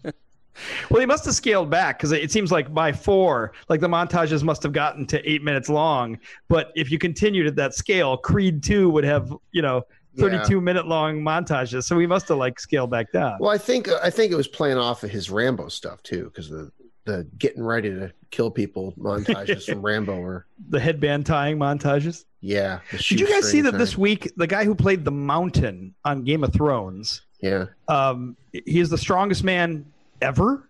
Well, 0.90 1.00
he 1.00 1.06
must 1.06 1.26
have 1.26 1.34
scaled 1.36 1.70
back 1.70 1.98
because 1.98 2.12
it 2.12 2.32
seems 2.32 2.52
like 2.52 2.74
by 2.74 2.92
four, 2.92 3.52
like 3.70 3.82
the 3.82 3.88
montages 3.88 4.44
must 4.44 4.64
have 4.64 4.72
gotten 4.74 5.06
to 5.08 5.30
eight 5.30 5.44
minutes 5.44 5.68
long. 5.70 6.20
But 6.48 6.72
if 6.76 6.92
you 6.92 6.98
continued 7.00 7.48
at 7.48 7.56
that 7.58 7.74
scale, 7.74 8.18
Creed 8.18 8.64
2 8.64 8.90
would 8.90 9.04
have, 9.04 9.34
you 9.52 9.62
know, 9.62 9.84
32 10.18 10.62
minute 10.62 10.88
long 10.88 11.22
montages. 11.22 11.84
So 11.84 11.96
we 11.96 12.08
must 12.08 12.30
have 12.30 12.38
like 12.38 12.60
scaled 12.60 12.90
back 12.90 13.12
down. 13.12 13.38
Well, 13.40 13.52
I 13.52 13.58
think 13.58 13.90
I 13.90 14.10
think 14.10 14.32
it 14.32 14.36
was 14.36 14.48
playing 14.48 14.78
off 14.78 15.04
of 15.04 15.10
his 15.12 15.30
Rambo 15.30 15.68
stuff 15.68 16.02
too, 16.04 16.26
because 16.26 16.50
the 16.50 16.72
the 17.04 17.28
getting 17.38 17.62
ready 17.64 17.90
to 17.90 18.12
kill 18.32 18.50
people 18.50 18.94
montages 18.98 19.66
from 19.66 19.82
Rambo 19.86 20.14
or 20.16 20.46
The 20.70 20.80
headband 20.80 21.26
tying 21.26 21.58
montages. 21.58 22.26
yeah. 22.42 22.80
Did 22.92 23.20
you 23.20 23.28
guys 23.28 23.50
see 23.52 23.62
that 23.62 23.78
this 23.78 23.98
week, 23.98 24.32
the 24.38 24.48
guy 24.48 24.64
who 24.66 24.74
played 24.74 25.04
the 25.06 25.12
mountain 25.12 25.94
on 26.06 26.24
Game 26.24 26.44
of 26.44 26.52
Thrones, 26.54 27.22
Yeah, 27.42 27.66
um, 27.90 28.36
he 28.52 28.80
is 28.80 28.90
the 28.90 28.98
strongest 28.98 29.44
man 29.44 29.86
ever. 30.26 30.70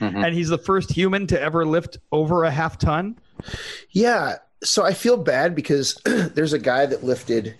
Mhm. 0.00 0.24
and 0.26 0.34
he's 0.34 0.48
the 0.48 0.58
first 0.58 0.90
human 0.90 1.26
to 1.28 1.40
ever 1.40 1.64
lift 1.64 1.98
over 2.10 2.42
a 2.44 2.50
half 2.50 2.78
ton. 2.78 3.16
yeah. 3.90 4.36
So 4.62 4.82
I 4.84 4.92
feel 4.94 5.16
bad 5.16 5.54
because 5.54 5.94
there's 6.04 6.52
a 6.52 6.58
guy 6.58 6.86
that 6.86 7.04
lifted. 7.04 7.54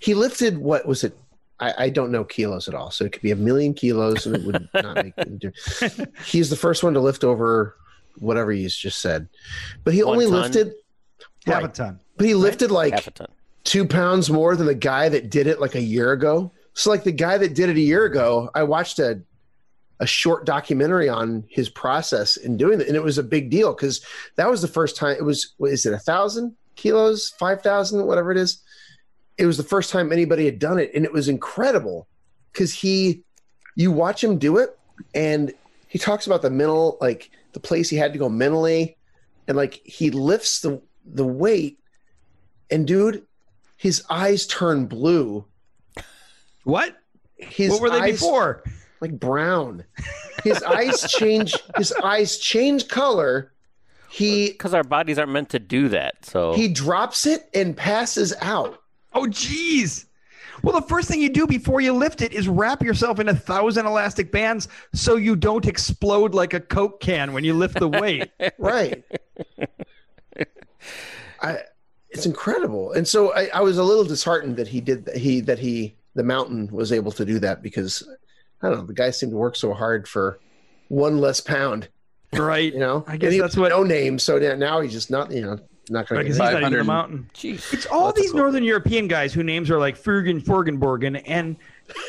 He 0.00 0.14
lifted 0.14 0.58
what 0.58 0.86
was 0.86 1.02
it? 1.02 1.16
I, 1.58 1.74
I 1.84 1.88
don't 1.90 2.10
know 2.12 2.22
kilos 2.24 2.68
at 2.68 2.74
all, 2.74 2.90
so 2.90 3.04
it 3.06 3.12
could 3.12 3.22
be 3.22 3.30
a 3.30 3.36
million 3.36 3.72
kilos, 3.72 4.26
and 4.26 4.36
it 4.36 4.42
would 4.44 4.68
not 4.74 4.96
make. 4.96 5.14
any 5.16 5.38
difference. 5.38 6.00
He's 6.26 6.50
the 6.50 6.56
first 6.56 6.82
one 6.84 6.92
to 6.94 7.00
lift 7.00 7.24
over 7.24 7.74
whatever 8.18 8.52
he's 8.52 8.76
just 8.76 9.00
said, 9.00 9.28
but 9.82 9.92
he 9.94 10.02
One 10.04 10.12
only 10.14 10.26
ton? 10.26 10.34
lifted. 10.42 10.72
Half 11.46 11.54
Right. 11.62 11.64
a 11.64 11.68
ton. 11.68 12.00
But 12.16 12.26
he 12.26 12.34
lifted 12.34 12.70
like 12.70 12.92
half 12.92 13.06
a 13.06 13.10
ton. 13.10 13.28
two 13.64 13.86
pounds 13.86 14.28
more 14.30 14.54
than 14.56 14.66
the 14.66 14.74
guy 14.74 15.08
that 15.08 15.30
did 15.30 15.46
it 15.46 15.60
like 15.60 15.74
a 15.74 15.80
year 15.82 16.12
ago. 16.12 16.52
So 16.74 16.90
like 16.90 17.04
the 17.04 17.12
guy 17.12 17.38
that 17.38 17.54
did 17.54 17.70
it 17.70 17.76
a 17.76 17.80
year 17.80 18.04
ago, 18.04 18.50
I 18.54 18.62
watched 18.64 18.98
a 18.98 19.20
a 20.00 20.06
short 20.06 20.44
documentary 20.44 21.08
on 21.08 21.44
his 21.48 21.68
process 21.68 22.36
in 22.36 22.56
doing 22.56 22.80
it, 22.80 22.86
and 22.86 22.96
it 22.96 23.02
was 23.02 23.18
a 23.18 23.22
big 23.22 23.50
deal 23.50 23.72
because 23.72 24.04
that 24.36 24.50
was 24.50 24.62
the 24.62 24.68
first 24.68 24.96
time. 24.96 25.16
It 25.16 25.24
was 25.24 25.54
what 25.56 25.72
is 25.72 25.86
it 25.86 25.92
a 25.92 25.98
thousand 25.98 26.54
kilos, 26.76 27.30
five 27.38 27.62
thousand, 27.62 28.06
whatever 28.06 28.30
it 28.30 28.38
is. 28.38 28.62
It 29.38 29.46
was 29.46 29.56
the 29.56 29.62
first 29.62 29.90
time 29.90 30.12
anybody 30.12 30.44
had 30.44 30.58
done 30.58 30.78
it, 30.78 30.90
and 30.94 31.04
it 31.04 31.12
was 31.12 31.28
incredible 31.28 32.06
because 32.52 32.72
he, 32.72 33.22
you 33.74 33.92
watch 33.92 34.22
him 34.22 34.38
do 34.38 34.58
it, 34.58 34.78
and 35.14 35.52
he 35.88 35.98
talks 35.98 36.26
about 36.26 36.42
the 36.42 36.50
mental, 36.50 36.98
like 37.00 37.30
the 37.52 37.60
place 37.60 37.88
he 37.88 37.96
had 37.96 38.12
to 38.12 38.18
go 38.18 38.28
mentally, 38.28 38.96
and 39.48 39.56
like 39.56 39.80
he 39.84 40.10
lifts 40.10 40.60
the 40.60 40.80
the 41.04 41.26
weight, 41.26 41.78
and 42.70 42.86
dude, 42.86 43.26
his 43.76 44.02
eyes 44.10 44.46
turn 44.46 44.86
blue. 44.86 45.44
What? 46.64 46.96
His 47.36 47.70
what 47.72 47.80
were 47.80 47.90
they 47.90 48.00
eyes, 48.00 48.20
before? 48.20 48.64
Like 49.00 49.18
brown. 49.18 49.84
His 50.44 50.62
eyes 50.62 51.02
change. 51.12 51.54
His 51.76 51.92
eyes 52.02 52.38
change 52.38 52.88
color. 52.88 53.52
He 54.10 54.50
Because 54.50 54.74
our 54.74 54.84
bodies 54.84 55.18
aren't 55.18 55.32
meant 55.32 55.50
to 55.50 55.58
do 55.58 55.88
that. 55.88 56.24
So 56.24 56.54
he 56.54 56.68
drops 56.68 57.26
it 57.26 57.48
and 57.52 57.76
passes 57.76 58.32
out. 58.40 58.80
Oh, 59.12 59.26
geez. 59.26 60.06
Well, 60.62 60.80
the 60.80 60.86
first 60.86 61.08
thing 61.08 61.20
you 61.20 61.28
do 61.28 61.46
before 61.46 61.80
you 61.80 61.92
lift 61.92 62.22
it 62.22 62.32
is 62.32 62.48
wrap 62.48 62.82
yourself 62.82 63.20
in 63.20 63.28
a 63.28 63.34
thousand 63.34 63.86
elastic 63.86 64.32
bands 64.32 64.68
so 64.94 65.16
you 65.16 65.36
don't 65.36 65.66
explode 65.66 66.34
like 66.34 66.54
a 66.54 66.60
Coke 66.60 67.00
can 67.00 67.32
when 67.32 67.44
you 67.44 67.54
lift 67.54 67.78
the 67.78 67.88
weight. 67.88 68.30
Right. 68.58 69.04
I. 71.42 71.58
It's 72.10 72.24
incredible, 72.24 72.92
and 72.92 73.06
so 73.06 73.34
I, 73.34 73.48
I 73.52 73.60
was 73.60 73.76
a 73.76 73.82
little 73.84 74.04
disheartened 74.04 74.56
that 74.56 74.68
he 74.68 74.80
did 74.80 75.04
that 75.04 75.18
he 75.18 75.40
that 75.42 75.58
he 75.58 75.94
the 76.14 76.22
mountain 76.22 76.68
was 76.72 76.90
able 76.90 77.12
to 77.12 77.26
do 77.26 77.38
that 77.40 77.62
because 77.62 78.08
I 78.66 78.70
don't 78.70 78.80
know 78.80 78.86
the 78.86 78.92
guy 78.94 79.10
seemed 79.10 79.32
to 79.32 79.36
work 79.36 79.56
so 79.56 79.72
hard 79.74 80.08
for 80.08 80.38
one 80.88 81.18
less 81.18 81.40
pound. 81.40 81.88
right? 82.32 82.72
You 82.72 82.78
know, 82.80 83.04
I 83.06 83.16
guess 83.16 83.32
he 83.32 83.38
that's 83.40 83.56
was 83.56 83.60
what- 83.62 83.68
no 83.70 83.82
name. 83.82 84.18
So 84.18 84.38
now- 84.38 84.54
now 84.54 84.80
he's 84.80 84.92
just 84.92 85.10
not 85.10 85.30
you 85.32 85.42
know 85.42 85.58
not 85.88 86.08
going 86.08 86.18
to 86.18 86.24
Because 86.24 86.24
get 86.24 86.28
he's 86.28 86.38
not 86.38 86.46
the 86.46 86.52
500 86.64 86.84
mountain. 86.84 87.30
Jeez. 87.32 87.72
It's 87.72 87.86
all 87.86 88.06
That's 88.06 88.20
these 88.20 88.32
cool- 88.32 88.40
Northern 88.40 88.64
European 88.64 89.06
guys 89.08 89.32
whose 89.32 89.44
names 89.44 89.70
are 89.70 89.78
like 89.78 89.96
Fergen, 89.96 90.42
Forgenborgen, 90.42 91.22
and 91.26 91.56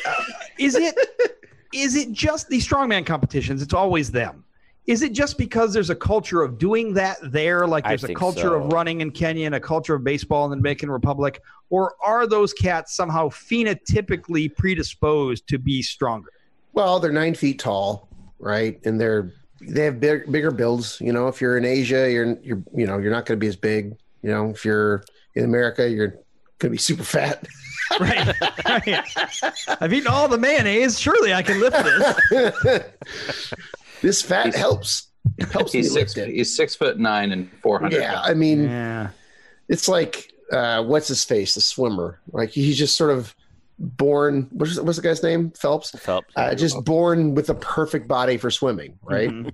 uh, 0.05 0.13
is 0.57 0.75
it 0.75 0.95
is 1.73 1.95
it 1.95 2.11
just 2.11 2.49
these 2.49 2.67
strongman 2.67 3.05
competitions? 3.05 3.61
It's 3.61 3.73
always 3.75 4.09
them. 4.11 4.43
Is 4.87 5.01
it 5.01 5.11
just 5.11 5.37
because 5.37 5.73
there's 5.73 5.89
a 5.89 5.95
culture 5.95 6.41
of 6.41 6.57
doing 6.57 6.93
that 6.93 7.17
there, 7.21 7.67
like 7.67 7.85
there's 7.85 8.05
a 8.05 8.13
culture 8.13 8.39
so. 8.41 8.53
of 8.53 8.71
running 8.71 9.01
in 9.01 9.11
Kenya 9.11 9.45
and 9.45 9.53
a 9.55 9.59
culture 9.59 9.93
of 9.95 10.03
baseball 10.05 10.45
in 10.45 10.49
the 10.49 10.55
Dominican 10.55 10.89
Republic, 10.89 11.41
or 11.69 11.93
are 12.03 12.25
those 12.25 12.53
cats 12.53 12.95
somehow 12.95 13.27
phenotypically 13.27 14.55
predisposed 14.55 15.45
to 15.49 15.57
be 15.59 15.81
stronger? 15.81 16.31
Well, 16.77 16.99
they're 16.99 17.11
nine 17.11 17.33
feet 17.33 17.57
tall, 17.57 18.07
right? 18.37 18.79
And 18.85 19.01
they're 19.01 19.31
they 19.61 19.85
have 19.85 19.99
big, 19.99 20.31
bigger 20.31 20.51
builds. 20.51 21.01
You 21.01 21.11
know, 21.11 21.27
if 21.27 21.41
you're 21.41 21.57
in 21.57 21.65
Asia, 21.65 22.11
you're 22.11 22.37
you're 22.43 22.61
you 22.71 22.85
know 22.85 22.99
you're 22.99 23.09
not 23.09 23.25
going 23.25 23.39
to 23.39 23.43
be 23.43 23.47
as 23.47 23.55
big. 23.55 23.97
You 24.21 24.29
know, 24.29 24.49
if 24.51 24.63
you're 24.63 25.03
in 25.33 25.43
America, 25.43 25.89
you're 25.89 26.09
going 26.09 26.21
to 26.59 26.69
be 26.69 26.77
super 26.77 27.03
fat. 27.03 27.45
Right. 28.01 28.33
right. 28.67 29.05
I've 29.79 29.93
eaten 29.93 30.07
all 30.07 30.27
the 30.27 30.37
mayonnaise. 30.37 30.99
Surely 30.99 31.33
I 31.33 31.41
can 31.41 31.61
lift 31.61 31.77
this. 31.85 32.83
this 34.01 34.21
fat 34.21 34.47
He's- 34.47 34.55
helps 34.57 35.07
helps 35.51 35.73
me 35.73 35.79
He's 35.79 35.93
six. 35.93 36.15
lift 36.17 36.29
it. 36.29 36.35
He's 36.35 36.53
six 36.55 36.75
foot 36.75 36.99
nine 36.99 37.31
and 37.31 37.49
four 37.63 37.79
hundred. 37.79 38.01
Yeah, 38.01 38.19
I 38.21 38.33
mean, 38.33 38.63
Yeah. 38.65 39.09
it's 39.69 39.87
like 39.87 40.31
uh, 40.51 40.83
what's 40.83 41.07
his 41.07 41.23
face, 41.23 41.53
the 41.55 41.61
swimmer. 41.61 42.19
Like 42.33 42.49
he's 42.49 42.77
just 42.77 42.97
sort 42.97 43.11
of 43.11 43.33
born. 43.79 44.47
What's 44.51 44.79
what's 44.79 44.97
the 44.97 45.03
guy's 45.03 45.23
name? 45.23 45.51
Phelps. 45.51 45.91
Phelps. 45.99 46.33
Uh, 46.35 46.55
just 46.55 46.83
born 46.85 47.35
with 47.35 47.49
a 47.49 47.55
perfect 47.55 48.07
body 48.07 48.37
for 48.37 48.49
swimming, 48.51 48.97
right? 49.03 49.29
Mhm. 49.29 49.51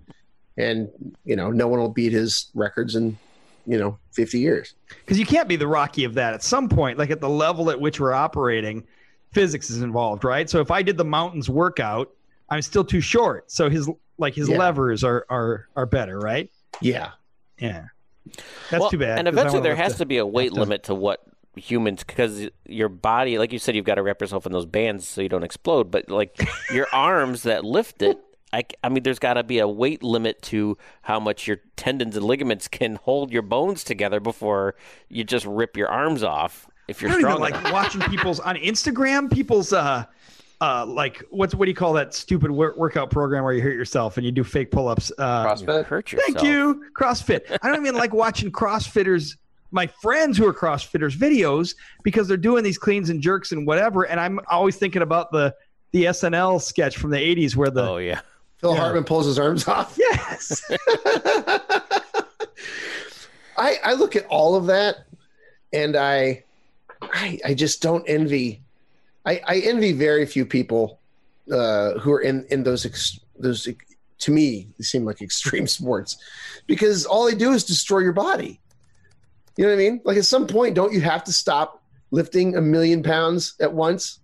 And 0.58 0.90
you 1.26 1.36
know, 1.36 1.50
no 1.52 1.68
one 1.68 1.80
will 1.80 1.90
beat 1.90 2.12
his 2.14 2.50
records 2.54 2.96
in 2.96 3.18
you 3.66 3.78
know 3.78 3.98
50 4.14 4.40
years. 4.40 4.74
because 5.06 5.18
you 5.18 5.26
can't 5.26 5.48
be 5.48 5.56
the 5.56 5.68
Rocky 5.68 6.04
of 6.04 6.14
that. 6.16 6.34
At 6.34 6.44
some 6.44 6.68
point, 6.70 6.98
like 7.00 7.10
at 7.10 7.22
the 7.22 7.30
level 7.30 7.70
at 7.70 7.80
which 7.80 8.00
we're 8.00 8.14
operating, 8.14 8.84
physics 9.32 9.70
is 9.70 9.82
involved, 9.82 10.24
right? 10.24 10.50
So 10.50 10.60
if 10.60 10.70
I 10.70 10.82
did 10.84 10.98
the 10.98 11.06
mountains 11.06 11.50
workout, 11.50 12.12
I'm 12.50 12.62
still 12.62 12.84
too 12.84 13.02
short. 13.02 13.52
So 13.52 13.70
his 13.70 13.90
like 14.18 14.36
his 14.36 14.48
Yeah. 14.50 14.58
levers 14.58 15.04
are 15.04 15.26
are 15.30 15.68
are 15.76 15.86
better, 15.86 16.20
right? 16.20 16.52
Yeah. 16.82 17.12
Yeah, 17.60 17.86
that's 18.70 18.82
Well, 18.82 18.90
too 18.90 18.98
bad. 18.98 19.20
And 19.20 19.28
'cause 19.28 19.38
I 19.38 19.42
eventually, 19.42 19.62
there 19.64 19.76
has 19.76 19.94
the- 19.94 20.00
to 20.00 20.06
be 20.06 20.18
a 20.18 20.26
weight 20.26 20.52
lift 20.54 20.60
limit 20.60 20.84
to 20.86 20.96
what 20.96 21.22
humans, 21.56 22.04
because 22.04 22.50
your 22.66 22.89
body, 22.89 23.38
like 23.38 23.52
you 23.54 23.60
said, 23.60 23.76
you've 23.76 23.86
got 23.86 23.96
to 23.96 24.04
wrap 24.04 24.22
yourself 24.22 24.46
in 24.46 24.52
those 24.52 24.66
bands 24.66 25.08
so 25.08 25.22
you 25.22 25.30
don't 25.30 25.44
explode. 25.44 25.92
But 25.92 26.10
like 26.10 26.48
your 26.72 26.88
arms 26.94 27.44
that 27.44 27.63
lift 27.63 28.02
it, 28.02 28.18
I, 28.54 28.63
I 28.84 28.89
mean, 28.89 29.02
there's 29.02 29.20
got 29.20 29.34
to 29.34 29.44
be 29.44 29.60
a 29.60 29.68
weight 29.68 30.04
limit 30.04 30.42
to 30.44 30.78
how 31.02 31.20
much 31.20 31.48
your 31.48 31.58
tendons 31.76 32.16
and 32.16 32.26
ligaments 32.26 32.68
can 32.68 32.96
hold 32.98 33.32
your 33.32 33.42
bones 33.42 33.84
together 33.84 34.20
before 34.20 34.76
you 35.10 35.24
just 35.24 35.46
rip 35.46 35.76
your 35.76 35.89
arms 35.89 36.24
off. 36.24 36.68
If 36.88 37.02
you're 37.02 37.10
don't 37.10 37.22
even 37.22 37.32
strong 37.32 37.42
like 37.42 37.74
watching 37.74 38.02
people's 38.02 38.39
on 38.39 38.56
Instagram. 38.58 39.32
People's 39.32 39.74
uh 39.74 40.06
uh 40.62 40.86
like 40.86 41.24
what's 41.32 41.56
what 41.56 41.66
do 41.66 41.72
you 41.72 41.76
call 41.76 41.94
that 41.94 42.13
stupid 42.13 42.52
wor- 42.52 42.76
workout 42.78 43.10
program 43.10 43.44
where 43.44 43.54
you 43.54 43.62
hurt 43.62 43.74
yourself 43.74 44.18
and 44.18 44.26
you 44.26 44.32
do 44.32 44.44
fake 44.44 44.70
pull 44.70 44.88
ups? 44.88 45.12
Uh, 45.18 45.46
CrossFit. 45.46 45.86
hurt 45.86 46.12
yourself. 46.12 46.34
Thank 46.34 46.46
you, 46.46 46.86
CrossFit. 46.96 47.58
I 47.62 47.70
don't 47.70 47.82
even 47.82 47.96
like 47.96 48.13
watching 48.13 48.52
CrossFitters, 48.52 49.38
my 49.74 49.88
friends 49.88 50.38
who 50.38 50.48
are 50.48 50.54
CrossFitters 50.54 51.18
videos 51.18 51.76
because 52.04 52.28
they're 52.28 52.38
doing 52.38 52.64
these 52.64 52.78
cleans 52.78 53.10
and 53.10 53.22
jerks 53.22 53.52
and 53.52 53.68
whatever, 53.68 54.04
and 54.04 54.20
I'm 54.20 54.40
always 54.50 54.78
thinking 54.78 55.02
about 55.02 55.32
the 55.32 55.54
the 55.92 56.06
SNL 56.06 56.62
sketch 56.62 56.98
from 56.98 57.10
the 57.12 57.18
'80s 57.18 57.56
where 57.56 57.70
the 57.70 57.84
Oh 57.90 57.98
yeah. 57.98 58.22
Phil 58.58 58.74
Yeah. 58.74 58.80
Hartman 58.80 59.04
pulls 59.04 59.26
his 59.26 59.38
arms 59.38 59.68
off. 59.68 59.96
yes, 60.00 60.62
I 63.58 63.78
I 63.84 63.94
look 63.94 64.16
at 64.16 64.26
all 64.28 64.56
of 64.56 64.66
that, 64.68 65.06
and 65.74 65.96
I 65.96 66.44
I, 67.02 67.40
I 67.46 67.54
just 67.54 67.82
don't 67.82 68.04
envy. 68.08 68.62
I, 69.26 69.42
I 69.48 69.60
envy 69.60 69.92
very 69.94 70.26
few 70.26 70.46
people 70.46 71.00
uh, 71.52 71.94
who 72.00 72.12
are 72.12 72.22
in 72.22 72.46
in 72.50 72.64
those 72.64 72.86
ex, 72.86 73.20
those 73.38 73.68
to 74.20 74.32
me 74.32 74.68
they 74.78 74.84
seem 74.84 75.06
like 75.06 75.22
extreme 75.30 75.68
sports 75.68 76.18
because 76.68 77.06
all 77.06 77.26
they 77.26 77.36
do 77.36 77.52
is 77.54 77.64
destroy 77.64 78.00
your 78.00 78.14
body. 78.14 78.60
You 79.58 79.66
know 79.66 79.70
what 79.72 79.76
I 79.76 79.78
mean? 79.78 80.02
Like 80.04 80.18
at 80.18 80.26
some 80.26 80.48
point, 80.48 80.76
don't 80.76 80.92
you 80.94 81.02
have 81.02 81.24
to 81.26 81.34
stop 81.34 81.84
lifting 82.12 82.56
a 82.56 82.62
million 82.62 83.04
pounds 83.04 83.56
at 83.60 83.72
once, 83.74 84.20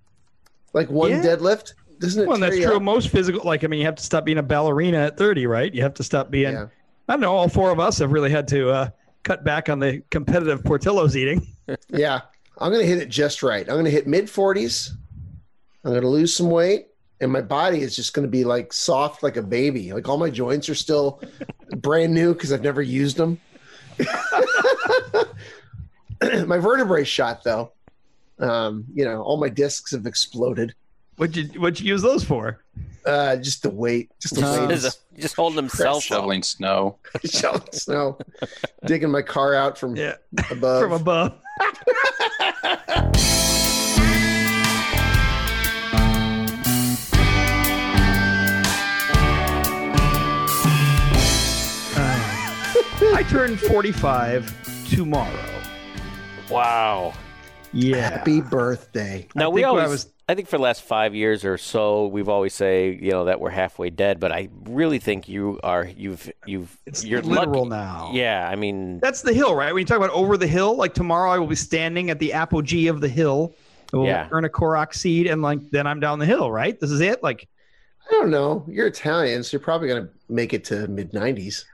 like 0.74 0.90
one 0.90 1.12
Yeah. 1.12 1.22
deadlift? 1.24 1.74
Doesn't 2.00 2.24
it? 2.24 2.28
well, 2.28 2.38
that's 2.40 2.56
true. 2.58 2.78
up? 2.78 2.82
Most 2.82 3.10
physical, 3.10 3.42
like 3.44 3.64
I 3.64 3.68
mean, 3.68 3.80
you 3.80 3.86
have 3.86 3.96
to 3.96 4.04
stop 4.04 4.26
being 4.26 4.38
a 4.38 4.44
ballerina 4.44 4.98
at 5.00 5.18
30, 5.18 5.46
right? 5.48 5.74
You 5.74 5.82
have 5.84 5.94
to 5.96 6.04
stop 6.04 6.32
being. 6.32 6.54
Yeah. 6.54 6.68
I 7.08 7.14
don't 7.14 7.22
know. 7.22 7.36
All 7.36 7.50
four 7.50 7.72
of 7.72 7.80
us 7.80 7.98
have 8.00 8.12
really 8.12 8.30
had 8.30 8.48
to 8.50 8.70
uh, 8.70 8.90
cut 9.24 9.44
back 9.44 9.68
on 9.70 9.80
the 9.80 10.02
competitive 10.10 10.64
Portillo's 10.64 11.16
eating. 11.18 11.46
Yeah, 11.90 12.22
I'm 12.58 12.72
gonna 12.72 12.84
hit 12.84 12.98
it 12.98 13.10
just 13.10 13.44
right. 13.44 13.68
I'm 13.70 13.76
gonna 13.76 13.92
hit 13.92 14.08
mid 14.08 14.26
40s. 14.26 14.90
I'm 15.86 15.94
gonna 15.94 16.08
lose 16.08 16.36
some 16.36 16.50
weight, 16.50 16.88
and 17.22 17.32
my 17.32 17.42
body 17.42 17.82
is 17.82 17.96
just 17.96 18.14
gonna 18.16 18.28
be 18.28 18.44
like 18.44 18.74
soft 18.74 19.22
like 19.22 19.38
a 19.38 19.44
baby. 19.44 19.94
Like 19.94 20.10
all 20.10 20.18
my 20.18 20.32
joints 20.32 20.68
are 20.70 20.74
still 20.76 21.22
brand 21.78 22.12
new 22.12 22.34
because 22.34 22.52
I've 22.52 22.64
never 22.64 22.82
used 22.82 23.18
them. 23.18 23.40
my 26.48 26.58
vertebrae 26.58 27.04
shot 27.04 27.44
though. 27.44 27.72
Um, 28.40 28.86
you 28.94 29.06
know, 29.06 29.22
all 29.22 29.38
my 29.38 29.50
discs 29.50 29.92
have 29.92 30.06
exploded. 30.06 30.74
What'd 31.18 31.36
you 31.36 31.60
What'd 31.60 31.80
you 31.82 31.88
use 31.88 32.02
those 32.02 32.24
for? 32.24 32.64
Uh, 33.06 33.36
just 33.38 33.64
the 33.64 33.70
weight, 33.70 34.12
just 34.22 34.36
the 34.36 34.46
Uh, 34.46 34.68
weight. 34.68 34.72
He's 34.82 34.98
just 35.20 35.36
holding 35.36 35.58
himself 35.58 36.04
shoveling 36.04 36.44
snow. 36.44 36.98
shoveling 37.26 37.72
snow, 37.74 38.18
digging 38.86 39.10
my 39.12 39.22
car 39.22 39.54
out 39.56 39.78
from 39.78 39.96
Yeah, 39.96 40.16
above. 40.52 40.82
from 40.82 40.92
above. 40.94 41.40
I 53.12 53.26
turned 53.30 53.60
45 53.60 54.69
tomorrow. 54.90 55.62
Wow. 56.50 57.14
Yeah. 57.72 58.10
Happy 58.10 58.42
birthday! 58.42 59.28
Now 59.36 59.46
I 59.46 59.48
we 59.50 59.62
think 59.62 59.66
I 59.68 59.70
always, 59.70 59.90
was- 59.90 60.14
I 60.28 60.34
think 60.36 60.48
for 60.48 60.58
the 60.58 60.64
last 60.64 60.82
five 60.84 61.14
years 61.14 61.46
or 61.46 61.58
so, 61.58 62.08
we've 62.08 62.30
always 62.30 62.54
say 62.54 62.98
you 63.00 63.12
know 63.12 63.26
that 63.26 63.40
we're 63.40 63.52
halfway 63.52 63.92
dead, 63.92 64.20
but 64.20 64.32
I 64.32 64.50
really 64.66 64.98
think 64.98 65.30
you 65.30 65.60
are. 65.64 65.86
You've 65.86 66.32
you've 66.48 66.76
It's 66.88 67.04
you're 67.04 67.22
literal 67.22 67.68
lucky. 67.68 67.70
now. 67.70 68.10
Yeah, 68.14 68.50
I 68.52 68.56
mean, 68.56 69.00
That's 69.00 69.22
the 69.22 69.34
hill, 69.34 69.54
right? 69.56 69.72
When 69.72 69.82
you 69.82 69.86
talk 69.86 69.98
about 69.98 70.10
over 70.12 70.36
the 70.38 70.48
hill, 70.48 70.76
like 70.78 70.96
tomorrow 70.96 71.30
I 71.30 71.38
will 71.38 71.48
be 71.48 71.56
standing 71.56 72.10
at 72.10 72.18
the 72.18 72.34
apogee 72.34 72.88
of 72.88 73.02
the 73.02 73.10
hill. 73.10 73.54
I 73.94 73.98
will 73.98 74.06
Yeah. 74.06 74.28
earn 74.32 74.46
a 74.46 74.50
Korok 74.50 74.94
seed 74.96 75.28
and 75.28 75.42
like 75.44 75.60
then 75.72 75.86
I'm 75.86 76.00
down 76.00 76.18
the 76.20 76.26
hill, 76.26 76.52
right? 76.52 76.80
This 76.80 76.90
is 76.92 77.02
it? 77.02 77.22
Like 77.22 77.48
I 78.08 78.12
don't 78.14 78.32
know. 78.32 78.66
You're 78.68 78.88
Italian, 78.88 79.44
so 79.44 79.58
you're 79.58 79.62
probably 79.64 79.88
gonna 79.90 80.10
make 80.28 80.54
it 80.54 80.64
to 80.66 80.88
mid 80.88 81.12
90s. 81.14 81.66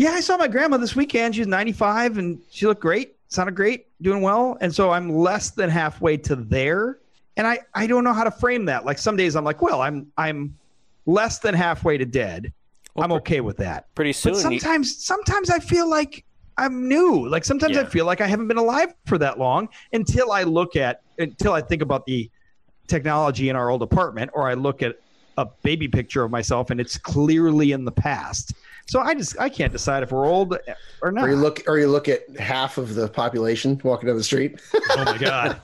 Yeah, 0.00 0.12
I 0.12 0.20
saw 0.20 0.38
my 0.38 0.48
grandma 0.48 0.78
this 0.78 0.96
weekend. 0.96 1.36
She's 1.36 1.46
95 1.46 2.16
and 2.16 2.40
she 2.50 2.66
looked 2.66 2.80
great, 2.80 3.16
sounded 3.28 3.54
great, 3.54 3.86
doing 4.00 4.22
well. 4.22 4.56
And 4.62 4.74
so 4.74 4.88
I'm 4.92 5.10
less 5.10 5.50
than 5.50 5.68
halfway 5.68 6.16
to 6.16 6.36
there. 6.36 7.00
And 7.36 7.46
I, 7.46 7.58
I 7.74 7.86
don't 7.86 8.02
know 8.02 8.14
how 8.14 8.24
to 8.24 8.30
frame 8.30 8.64
that. 8.64 8.86
Like 8.86 8.96
some 8.96 9.14
days 9.14 9.36
I'm 9.36 9.44
like, 9.44 9.60
well, 9.60 9.82
I'm 9.82 10.10
I'm 10.16 10.56
less 11.04 11.38
than 11.40 11.54
halfway 11.54 11.98
to 11.98 12.06
dead. 12.06 12.50
Well, 12.94 13.04
I'm 13.04 13.12
okay 13.12 13.42
with 13.42 13.58
that. 13.58 13.94
pretty 13.94 14.14
soon. 14.14 14.32
But 14.32 14.38
you- 14.38 14.58
sometimes 14.58 15.04
sometimes 15.04 15.50
I 15.50 15.58
feel 15.58 15.86
like 15.86 16.24
I'm 16.56 16.88
new. 16.88 17.28
Like 17.28 17.44
sometimes 17.44 17.76
I 17.76 17.84
feel 17.84 18.06
like 18.06 18.22
I 18.22 18.26
haven't 18.26 18.48
been 18.48 18.56
alive 18.56 18.94
for 19.04 19.18
that 19.18 19.38
long 19.38 19.68
until 19.92 20.32
I 20.32 20.44
look 20.44 20.76
at 20.76 21.02
until 21.18 21.52
I 21.52 21.60
think 21.60 21.82
about 21.82 22.06
the 22.06 22.30
technology 22.86 23.50
in 23.50 23.54
our 23.56 23.68
old 23.68 23.82
apartment 23.82 24.30
or 24.32 24.48
I 24.48 24.54
look 24.54 24.82
at 24.82 24.98
a 25.36 25.44
baby 25.62 25.88
picture 25.88 26.24
of 26.24 26.30
myself 26.30 26.70
and 26.70 26.80
it's 26.80 26.96
clearly 26.96 27.72
in 27.72 27.84
the 27.84 27.92
past. 27.92 28.54
So 28.90 28.98
I 28.98 29.14
just 29.14 29.38
I 29.38 29.48
can't 29.48 29.70
decide 29.70 30.02
if 30.02 30.10
we're 30.10 30.26
old 30.26 30.58
or 31.00 31.12
not. 31.12 31.22
Or 31.22 31.30
you 31.30 31.36
look, 31.36 31.62
or 31.68 31.78
you 31.78 31.86
look 31.86 32.08
at 32.08 32.28
half 32.36 32.76
of 32.76 32.96
the 32.96 33.06
population 33.06 33.80
walking 33.84 34.08
down 34.08 34.16
the 34.16 34.24
street. 34.24 34.60
oh 34.74 35.04
my 35.04 35.16
god! 35.16 35.60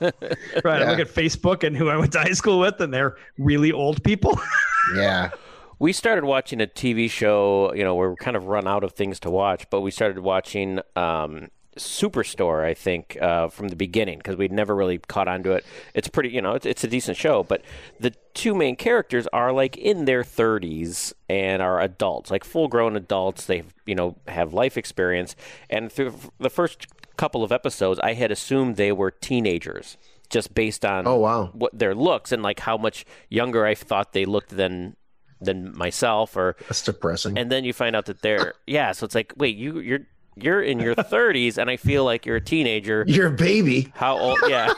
right, 0.63 0.81
I 0.81 0.89
look 0.89 0.99
at 0.99 1.13
Facebook 1.13 1.65
and 1.65 1.75
who 1.75 1.89
I 1.89 1.97
went 1.97 2.13
to 2.13 2.19
high 2.19 2.31
school 2.31 2.57
with, 2.57 2.79
and 2.79 2.93
they're 2.93 3.17
really 3.37 3.73
old 3.73 4.01
people. 4.05 4.39
yeah, 4.95 5.31
we 5.77 5.91
started 5.91 6.23
watching 6.23 6.61
a 6.61 6.67
TV 6.67 7.11
show. 7.11 7.73
You 7.73 7.83
know, 7.83 7.95
we're 7.95 8.15
kind 8.15 8.37
of 8.37 8.45
run 8.45 8.65
out 8.65 8.85
of 8.85 8.93
things 8.93 9.19
to 9.19 9.29
watch, 9.29 9.69
but 9.69 9.81
we 9.81 9.91
started 9.91 10.19
watching 10.19 10.79
um, 10.95 11.49
Superstore. 11.77 12.63
I 12.63 12.73
think 12.73 13.17
uh, 13.21 13.47
from 13.49 13.67
the 13.69 13.75
beginning 13.75 14.17
because 14.17 14.35
we'd 14.35 14.51
never 14.51 14.75
really 14.75 14.97
caught 14.97 15.27
onto 15.27 15.51
it. 15.51 15.65
It's 15.93 16.07
pretty, 16.07 16.29
you 16.29 16.41
know, 16.41 16.53
it's, 16.53 16.65
it's 16.65 16.83
a 16.83 16.87
decent 16.87 17.17
show, 17.17 17.43
but 17.43 17.61
the 17.99 18.11
two 18.33 18.53
main 18.55 18.75
characters 18.75 19.27
are 19.33 19.51
like 19.51 19.77
in 19.77 20.05
their 20.05 20.23
30s 20.23 21.13
and 21.29 21.61
are 21.61 21.79
adults, 21.81 22.29
like 22.31 22.43
full-grown 22.43 22.95
adults. 22.95 23.45
They, 23.45 23.63
you 23.85 23.95
know, 23.95 24.17
have 24.27 24.53
life 24.53 24.77
experience, 24.77 25.35
and 25.69 25.91
through 25.91 26.13
the 26.39 26.49
first 26.49 26.87
couple 27.17 27.43
of 27.43 27.51
episodes, 27.51 27.99
I 28.03 28.13
had 28.13 28.31
assumed 28.31 28.75
they 28.75 28.91
were 28.91 29.11
teenagers. 29.11 29.97
Just 30.29 30.53
based 30.53 30.83
on 30.83 31.07
Oh, 31.07 31.15
wow. 31.15 31.51
what 31.53 31.77
their 31.79 31.95
looks 31.95 32.33
and 32.33 32.43
like 32.43 32.59
how 32.59 32.75
much 32.77 33.05
younger 33.29 33.65
I 33.65 33.75
thought 33.75 34.11
they 34.11 34.25
looked 34.25 34.49
than 34.49 34.97
than 35.39 35.73
myself 35.77 36.35
or 36.35 36.55
that's 36.67 36.81
depressing. 36.83 37.37
and 37.37 37.49
then 37.51 37.63
you 37.63 37.71
find 37.71 37.95
out 37.95 38.07
that 38.07 38.21
they're 38.23 38.55
yeah 38.65 38.91
so 38.91 39.05
it's 39.05 39.13
like 39.15 39.31
wait 39.37 39.55
you 39.55 39.79
you're 39.79 39.99
you're 40.41 40.61
in 40.61 40.79
your 40.79 40.95
30s 41.13 41.57
and 41.57 41.69
I 41.69 41.77
feel 41.77 42.03
like 42.05 42.25
you're 42.25 42.37
a 42.37 42.41
teenager 42.41 43.03
You're 43.07 43.27
a 43.27 43.31
baby. 43.31 43.91
how 43.95 44.17
old 44.17 44.39
yeah 44.47 44.73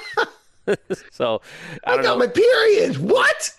so 1.12 1.42
I 1.86 1.94
I, 1.94 1.96
got 1.98 2.04
know 2.04 2.18
my 2.18 2.28
period. 2.28 2.98
What? 2.98 3.56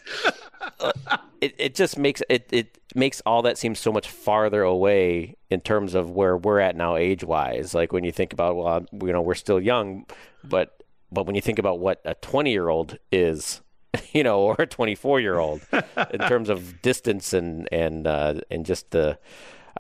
it, 1.41 1.55
it 1.59 1.75
just 1.75 1.99
makes 1.99 2.23
it 2.29 2.49
it 2.53 2.79
makes 2.95 3.21
all 3.27 3.43
that 3.43 3.59
seem 3.59 3.75
so 3.75 3.93
much 3.93 4.09
farther 4.09 4.63
away 4.63 5.37
in 5.49 5.61
terms 5.61 5.95
of 5.95 6.11
where 6.11 6.37
we're 6.37 6.61
at 6.61 6.77
now 6.77 6.97
age 6.97 7.25
wise 7.25 7.75
like 7.75 7.93
when 7.93 8.05
you 8.05 8.13
think 8.13 8.33
about 8.33 8.57
well 8.57 8.85
you 9.03 9.13
know 9.13 9.23
we're 9.23 9.35
still 9.35 9.61
young 9.61 10.05
but 10.45 10.83
but 11.11 11.27
when 11.27 11.35
you 11.35 11.41
think 11.41 11.59
about 11.59 11.79
what 11.81 12.01
a 12.05 12.15
20 12.15 12.51
year 12.51 12.69
old 12.69 12.99
is 13.11 13.61
you 14.13 14.23
know 14.23 14.41
or 14.41 14.57
a 14.59 14.67
24 14.67 15.21
year 15.21 15.39
old 15.39 15.61
in 16.13 16.21
terms 16.21 16.49
of 16.49 16.81
distance 16.83 17.33
and 17.33 17.69
and 17.73 18.07
uh 18.07 18.35
and 18.51 18.67
just 18.67 18.91
the 18.91 19.19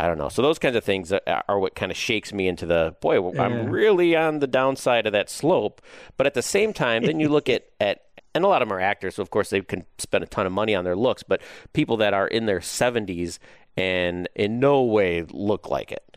I 0.00 0.06
don't 0.06 0.16
know. 0.16 0.30
So 0.30 0.40
those 0.40 0.58
kinds 0.58 0.76
of 0.76 0.82
things 0.84 1.12
are 1.12 1.58
what 1.58 1.74
kind 1.74 1.92
of 1.92 1.96
shakes 1.96 2.32
me 2.32 2.48
into 2.48 2.64
the 2.64 2.96
boy. 3.02 3.32
Yeah. 3.32 3.42
I'm 3.42 3.68
really 3.68 4.16
on 4.16 4.38
the 4.38 4.46
downside 4.46 5.06
of 5.06 5.12
that 5.12 5.28
slope, 5.28 5.82
but 6.16 6.26
at 6.26 6.32
the 6.32 6.42
same 6.42 6.72
time, 6.72 7.02
then 7.02 7.20
you 7.20 7.28
look 7.28 7.50
at 7.50 7.66
at 7.80 8.04
and 8.34 8.42
a 8.44 8.48
lot 8.48 8.62
of 8.62 8.68
them 8.68 8.76
are 8.76 8.80
actors, 8.80 9.16
so 9.16 9.22
of 9.22 9.30
course 9.30 9.50
they 9.50 9.60
can 9.60 9.84
spend 9.98 10.24
a 10.24 10.26
ton 10.26 10.46
of 10.46 10.52
money 10.52 10.74
on 10.74 10.84
their 10.84 10.96
looks. 10.96 11.22
But 11.22 11.42
people 11.74 11.98
that 11.98 12.14
are 12.14 12.26
in 12.26 12.46
their 12.46 12.60
70s 12.60 13.38
and 13.76 14.26
in 14.34 14.58
no 14.58 14.84
way 14.84 15.26
look 15.30 15.68
like 15.68 15.92
it, 15.92 16.16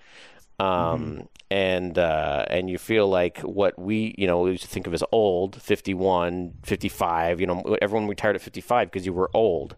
um, 0.59 1.27
and 1.51 1.97
uh, 1.97 2.45
and 2.49 2.69
you 2.69 2.77
feel 2.77 3.09
like 3.09 3.39
what 3.39 3.77
we 3.77 4.15
you 4.17 4.27
know 4.27 4.41
we 4.41 4.51
used 4.51 4.63
to 4.63 4.69
think 4.69 4.87
of 4.87 4.93
as 4.93 5.03
old, 5.11 5.61
51, 5.61 6.53
55. 6.63 7.41
You 7.41 7.47
know, 7.47 7.77
everyone 7.81 8.07
retired 8.07 8.37
at 8.37 8.41
55 8.41 8.89
because 8.89 9.05
you 9.05 9.11
were 9.11 9.29
old, 9.33 9.75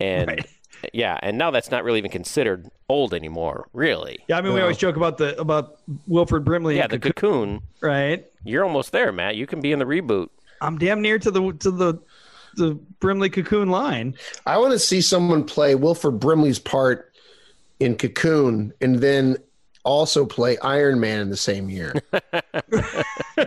and 0.00 0.28
Right. 0.28 0.46
Yeah, 0.92 1.18
and 1.22 1.38
now 1.38 1.50
that's 1.50 1.70
not 1.70 1.84
really 1.84 1.98
even 1.98 2.10
considered 2.10 2.70
old 2.88 3.14
anymore, 3.14 3.68
really. 3.72 4.18
Yeah, 4.28 4.38
I 4.38 4.40
mean, 4.40 4.54
we 4.54 4.60
always 4.60 4.76
joke 4.78 4.96
about 4.96 5.18
the 5.18 5.38
about 5.40 5.78
Wilford 6.06 6.44
Brimley. 6.44 6.76
Yeah, 6.76 6.86
the 6.86 6.98
Cocoon, 6.98 7.12
cocoon. 7.12 7.62
right? 7.80 8.26
You're 8.44 8.64
almost 8.64 8.92
there, 8.92 9.12
Matt. 9.12 9.36
You 9.36 9.46
can 9.46 9.60
be 9.60 9.72
in 9.72 9.78
the 9.78 9.84
reboot. 9.84 10.28
I'm 10.60 10.78
damn 10.78 11.02
near 11.02 11.18
to 11.18 11.30
the 11.30 11.52
to 11.52 11.70
the 11.70 11.98
the 12.56 12.74
Brimley 13.00 13.30
Cocoon 13.30 13.70
line. 13.70 14.14
I 14.46 14.58
want 14.58 14.72
to 14.72 14.78
see 14.78 15.00
someone 15.00 15.44
play 15.44 15.74
Wilford 15.74 16.18
Brimley's 16.20 16.58
part 16.58 17.12
in 17.80 17.96
Cocoon, 17.96 18.72
and 18.80 18.96
then 18.98 19.36
also 19.84 20.26
play 20.26 20.58
Iron 20.58 21.00
Man 21.00 21.20
in 21.20 21.30
the 21.30 21.36
same 21.36 21.70
year. 21.70 21.94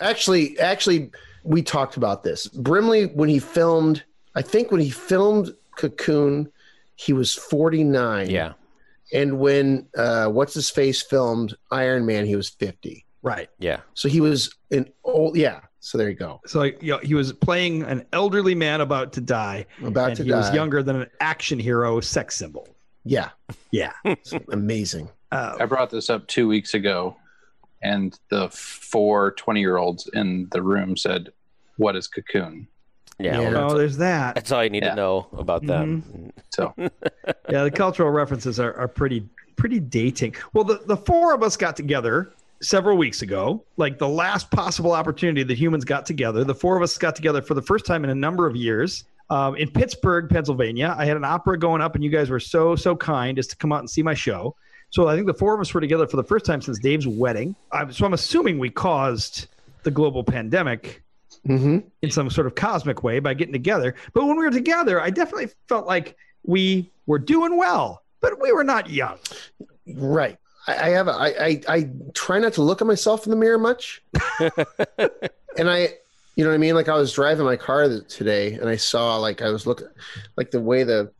actually, 0.00 0.58
actually, 0.58 1.10
we 1.44 1.62
talked 1.62 1.96
about 1.96 2.22
this. 2.22 2.46
Brimley, 2.48 3.06
when 3.06 3.28
he 3.28 3.38
filmed, 3.38 4.02
I 4.34 4.42
think 4.42 4.70
when 4.70 4.80
he 4.80 4.90
filmed 4.90 5.54
Cocoon, 5.78 6.52
he 6.96 7.12
was 7.14 7.32
49. 7.34 8.28
Yeah. 8.28 8.52
And 9.14 9.38
when 9.38 9.86
uh, 9.96 10.26
what's 10.26 10.52
his 10.52 10.68
face 10.68 11.00
filmed 11.00 11.56
Iron 11.70 12.04
Man, 12.04 12.26
he 12.26 12.36
was 12.36 12.50
50. 12.50 13.06
Right. 13.22 13.48
Yeah. 13.58 13.80
So 13.94 14.08
he 14.08 14.20
was 14.20 14.54
an 14.70 14.90
old, 15.04 15.36
yeah. 15.36 15.60
So 15.80 15.96
there 15.96 16.10
you 16.10 16.14
go. 16.16 16.40
So 16.44 16.64
you 16.64 16.76
know, 16.82 16.98
he 16.98 17.14
was 17.14 17.32
playing 17.32 17.84
an 17.84 18.04
elderly 18.12 18.54
man 18.54 18.80
about 18.82 19.12
to 19.14 19.20
die, 19.22 19.64
About 19.82 20.08
and 20.08 20.16
to 20.18 20.24
he 20.24 20.30
die. 20.30 20.36
was 20.38 20.52
younger 20.52 20.82
than 20.82 20.96
an 21.00 21.08
action 21.20 21.58
hero 21.58 22.00
sex 22.00 22.36
symbol. 22.36 22.68
Yeah. 23.04 23.30
Yeah. 23.70 23.92
Amazing. 24.52 25.08
Uh, 25.32 25.56
I 25.58 25.64
brought 25.64 25.88
this 25.90 26.10
up 26.10 26.26
two 26.26 26.48
weeks 26.48 26.74
ago, 26.74 27.16
and 27.82 28.18
the 28.28 28.48
four 28.50 29.32
20 29.32 29.60
year 29.60 29.76
olds 29.78 30.08
in 30.12 30.48
the 30.52 30.60
room 30.60 30.96
said, 30.96 31.30
What 31.76 31.96
is 31.96 32.08
cocoon? 32.08 32.66
Yeah, 33.18 33.40
Yeah. 33.40 33.50
well, 33.50 33.72
Oh, 33.72 33.78
there's 33.78 33.96
that. 33.98 34.34
that's 34.34 34.52
all 34.52 34.62
you 34.62 34.70
need 34.70 34.82
Yeah. 34.84 34.90
to 34.90 34.96
know 34.96 35.26
about 35.36 35.66
them. 35.66 36.32
So 36.50 36.72
Yeah, 36.78 37.64
the 37.64 37.70
cultural 37.70 38.10
references 38.10 38.58
are, 38.60 38.74
are 38.74 38.88
pretty 38.88 39.28
pretty 39.56 39.80
dating. 39.80 40.36
Well, 40.52 40.62
the, 40.64 40.80
the 40.86 40.96
four 40.96 41.34
of 41.34 41.42
us 41.42 41.56
got 41.56 41.74
together 41.76 42.30
several 42.60 42.96
weeks 42.96 43.22
ago, 43.22 43.64
like 43.76 43.98
the 43.98 44.08
last 44.08 44.50
possible 44.52 44.92
opportunity 44.92 45.42
that 45.42 45.58
humans 45.58 45.84
got 45.84 46.06
together. 46.06 46.44
The 46.44 46.54
four 46.54 46.76
of 46.76 46.82
us 46.82 46.96
got 46.96 47.16
together 47.16 47.42
for 47.42 47.54
the 47.54 47.62
first 47.62 47.84
time 47.84 48.04
in 48.04 48.10
a 48.10 48.14
number 48.14 48.46
of 48.46 48.54
years. 48.54 49.04
Um, 49.30 49.56
in 49.56 49.68
Pittsburgh, 49.70 50.28
Pennsylvania, 50.30 50.94
I 50.96 51.04
had 51.04 51.16
an 51.16 51.24
opera 51.24 51.58
going 51.58 51.82
up, 51.82 51.94
and 51.96 52.02
you 52.04 52.10
guys 52.10 52.30
were 52.30 52.40
so 52.40 52.76
so 52.76 52.94
kind 52.96 53.38
as 53.38 53.46
to 53.48 53.56
come 53.56 53.72
out 53.72 53.80
and 53.80 53.90
see 53.90 54.02
my 54.02 54.14
show. 54.14 54.54
So 54.90 55.06
I 55.08 55.14
think 55.16 55.26
the 55.26 55.34
four 55.34 55.54
of 55.54 55.60
us 55.60 55.74
were 55.74 55.80
together 55.82 56.06
for 56.06 56.16
the 56.16 56.24
first 56.24 56.46
time 56.46 56.62
since 56.62 56.78
Dave's 56.78 57.06
wedding. 57.06 57.54
i 57.72 57.90
so 57.90 58.06
I'm 58.06 58.14
assuming 58.14 58.58
we 58.58 58.70
caused 58.70 59.48
the 59.82 59.90
global 59.90 60.24
pandemic 60.24 61.02
hmm 61.46 61.78
in 62.02 62.10
some 62.10 62.30
sort 62.30 62.46
of 62.46 62.54
cosmic 62.54 63.02
way 63.02 63.18
by 63.18 63.34
getting 63.34 63.52
together. 63.52 63.94
But 64.12 64.26
when 64.26 64.36
we 64.36 64.44
were 64.44 64.50
together, 64.50 65.00
I 65.00 65.10
definitely 65.10 65.48
felt 65.68 65.86
like 65.86 66.16
we 66.44 66.90
were 67.06 67.18
doing 67.18 67.56
well, 67.56 68.02
but 68.20 68.40
we 68.40 68.52
were 68.52 68.64
not 68.64 68.90
young. 68.90 69.18
Right. 69.94 70.38
I, 70.66 70.74
I 70.74 70.88
have. 70.90 71.08
A, 71.08 71.12
I, 71.12 71.26
I 71.28 71.62
I 71.68 71.90
try 72.14 72.38
not 72.38 72.52
to 72.54 72.62
look 72.62 72.80
at 72.80 72.86
myself 72.86 73.26
in 73.26 73.30
the 73.30 73.36
mirror 73.36 73.58
much, 73.58 74.02
and 75.58 75.68
I, 75.68 75.94
you 76.36 76.44
know 76.44 76.50
what 76.50 76.54
I 76.54 76.58
mean. 76.58 76.74
Like 76.74 76.88
I 76.88 76.94
was 76.94 77.12
driving 77.12 77.46
my 77.46 77.56
car 77.56 77.88
today, 78.00 78.52
and 78.54 78.68
I 78.68 78.76
saw 78.76 79.16
like 79.16 79.42
I 79.42 79.50
was 79.50 79.66
looking, 79.66 79.88
like 80.36 80.50
the 80.50 80.60
way 80.60 80.84
the 80.84 81.10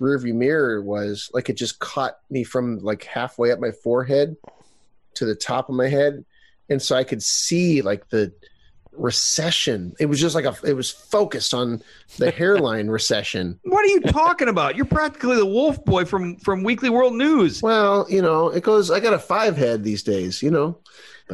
rearview 0.00 0.34
mirror 0.34 0.82
was, 0.82 1.30
like 1.32 1.48
it 1.48 1.56
just 1.56 1.78
caught 1.78 2.18
me 2.30 2.44
from 2.44 2.78
like 2.78 3.04
halfway 3.04 3.50
up 3.50 3.60
my 3.60 3.70
forehead 3.70 4.36
to 5.14 5.24
the 5.24 5.34
top 5.34 5.68
of 5.68 5.74
my 5.74 5.88
head, 5.88 6.24
and 6.68 6.80
so 6.80 6.94
I 6.94 7.04
could 7.04 7.22
see 7.22 7.82
like 7.82 8.08
the 8.10 8.32
recession. 8.92 9.94
It 10.00 10.06
was 10.06 10.20
just 10.20 10.34
like 10.34 10.44
a. 10.44 10.54
It 10.64 10.74
was 10.74 10.90
focused 10.90 11.54
on 11.54 11.82
the 12.18 12.30
hairline 12.38 12.88
recession. 12.88 13.58
What 13.64 13.84
are 13.84 13.88
you 13.88 14.00
talking 14.00 14.48
about? 14.48 14.76
You're 14.76 14.84
practically 14.86 15.36
the 15.36 15.46
wolf 15.46 15.84
boy 15.84 16.04
from 16.04 16.36
from 16.36 16.62
Weekly 16.62 16.90
World 16.90 17.14
News. 17.14 17.62
Well, 17.62 18.06
you 18.08 18.22
know, 18.22 18.48
it 18.48 18.62
goes. 18.62 18.90
I 18.90 19.00
got 19.00 19.14
a 19.14 19.18
five 19.18 19.56
head 19.56 19.84
these 19.84 20.02
days. 20.02 20.42
You 20.42 20.50
know. 20.50 20.78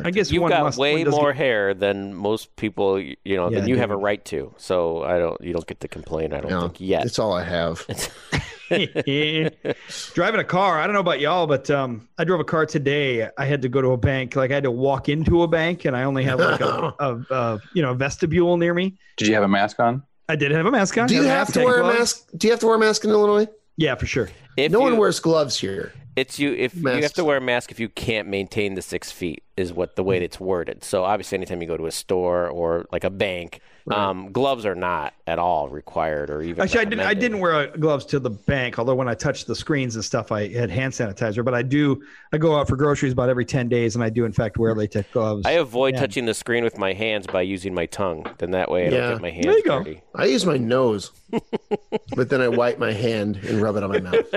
I 0.05 0.13
guess 0.13 0.31
You've 0.31 0.43
one 0.43 0.51
got 0.51 0.63
must, 0.63 0.79
way 0.79 1.03
one 1.03 1.11
more 1.11 1.33
get- 1.33 1.39
hair 1.39 1.75
than 1.75 2.15
most 2.15 2.55
people, 2.55 3.01
you 3.01 3.17
know, 3.25 3.51
Yeah, 3.51 3.61
than 3.61 3.69
you 3.69 3.79
have 3.79 3.91
a 3.91 3.97
right 3.97 4.25
to. 4.27 4.55
So 4.57 5.03
I 5.03 5.19
don't. 5.19 5.41
You 5.41 5.53
don't 5.53 5.67
get 5.67 5.81
to 5.81 5.89
complain. 5.89 6.33
I 6.33 6.41
don't 6.41 6.51
No, 6.51 6.61
think 6.61 6.81
yet. 6.81 7.05
It's 7.07 7.19
all 7.19 7.33
I 7.33 7.43
have. 7.43 7.85
Driving 10.15 10.41
a 10.41 10.45
car, 10.45 10.79
I 10.79 10.87
don't 10.87 10.95
know 10.95 11.01
about 11.01 11.21
y'all, 11.21 11.47
but 11.47 11.71
um, 11.71 12.09
I 12.19 12.25
drove 12.25 12.41
a 12.41 12.45
car 12.45 12.67
today. 12.67 13.29
I 13.37 13.45
had 13.45 13.63
to 13.63 13.69
go 13.69 13.81
to 13.81 13.93
a 13.93 13.97
bank. 13.97 14.37
Like 14.37 14.51
I 14.51 14.55
had 14.55 14.65
to 14.65 14.71
walk 14.71 15.09
into 15.09 15.43
a 15.43 15.49
bank, 15.49 15.85
and 15.85 15.97
I 15.97 16.05
only 16.05 16.25
have 16.25 16.39
like 16.39 16.61
a, 16.61 16.95
a, 17.01 17.17
a 17.31 17.61
you 17.75 17.83
know 17.83 17.95
vestibule 17.95 18.57
near 18.57 18.75
me. 18.75 18.99
did 19.17 19.29
you 19.29 19.35
have 19.35 19.45
a 19.45 19.49
mask 19.49 19.81
on? 19.81 20.03
I 20.29 20.37
did 20.37 20.51
have 20.51 20.67
a 20.67 20.71
mask 20.71 20.99
on. 20.99 21.07
Do 21.07 21.15
you 21.15 21.23
have 21.23 21.47
to 21.49 21.53
tank 21.55 21.67
wear 21.67 21.81
a 21.81 21.87
mask? 21.87 22.29
Do 22.37 22.47
you 22.47 22.53
have 22.53 22.61
to 22.61 22.67
wear 22.67 22.77
a 22.77 22.79
mask 22.79 23.05
in 23.05 23.11
Illinois? 23.11 23.49
Yeah, 23.79 23.95
for 23.95 24.07
sure. 24.07 24.29
If 24.57 24.73
no 24.73 24.81
you, 24.81 24.85
one 24.85 24.97
wears 24.99 25.21
gloves 25.21 25.59
here. 25.59 25.93
It's 26.17 26.39
you. 26.39 26.53
If 26.53 26.75
you 26.75 26.89
have 26.89 27.13
to 27.15 27.25
wear 27.25 27.37
a 27.37 27.41
mask, 27.41 27.71
if 27.71 27.79
you 27.79 27.89
can't 27.89 28.29
maintain 28.29 28.75
the 28.75 28.83
six 28.83 29.13
feet, 29.13 29.45
is 29.57 29.73
what 29.73 29.97
the 29.97 30.03
way 30.05 30.19
it's 30.19 30.39
worded. 30.41 30.83
So 30.85 31.05
obviously, 31.05 31.37
anytime 31.37 31.63
you 31.63 31.69
go 31.69 31.77
to 31.77 31.87
a 31.87 31.93
store 31.93 32.49
or 32.49 32.87
like 32.93 33.05
a 33.05 33.11
bank, 33.11 33.61
um, 33.91 34.31
gloves 34.33 34.67
are 34.67 34.75
not 34.75 35.15
at 35.27 35.39
all 35.39 35.69
required 35.69 36.29
or 36.31 36.43
even. 36.43 36.63
Actually, 36.63 36.81
I 36.81 36.85
didn't. 36.85 37.07
I 37.07 37.15
didn't 37.15 37.39
wear 37.39 37.55
uh, 37.55 37.67
gloves 37.77 38.05
to 38.07 38.19
the 38.21 38.31
bank. 38.31 38.79
Although 38.79 38.95
when 38.97 39.09
I 39.09 39.15
touched 39.15 39.47
the 39.47 39.55
screens 39.55 39.95
and 39.95 40.05
stuff, 40.05 40.31
I 40.33 40.49
had 40.49 40.71
hand 40.71 40.93
sanitizer. 40.93 41.45
But 41.45 41.55
I 41.55 41.63
do. 41.63 42.03
I 42.33 42.39
go 42.39 42.57
out 42.59 42.69
for 42.69 42.77
groceries 42.77 43.13
about 43.13 43.29
every 43.31 43.45
ten 43.45 43.69
days, 43.69 43.95
and 43.95 44.03
I 44.05 44.11
do 44.11 44.25
in 44.25 44.33
fact 44.33 44.59
wear 44.59 44.75
latex 44.75 45.09
gloves. 45.13 45.47
I 45.47 45.53
avoid 45.53 45.95
Yeah. 45.95 46.01
touching 46.01 46.27
the 46.27 46.35
screen 46.35 46.65
with 46.65 46.79
my 46.79 46.93
hands 46.93 47.27
by 47.29 47.43
using 47.43 47.75
my 47.75 47.87
tongue. 47.87 48.27
Then 48.39 48.51
that 48.53 48.71
way 48.71 48.87
I 48.89 48.91
don't 48.91 48.99
Yeah. 49.01 49.13
get 49.13 49.23
my 49.23 49.31
hands 49.31 49.47
There 49.47 49.57
you 49.57 49.63
go. 49.65 49.79
dirty. 49.79 50.03
I 50.15 50.25
use 50.27 50.45
my 50.45 50.59
nose, 50.59 51.11
but 52.17 52.29
then 52.29 52.41
I 52.41 52.49
wipe 52.49 52.79
my 52.79 52.93
hand 52.93 53.37
and 53.37 53.61
rub 53.63 53.77
it 53.77 53.83
on 53.85 53.91
my 53.91 54.01
mouth. 54.01 54.27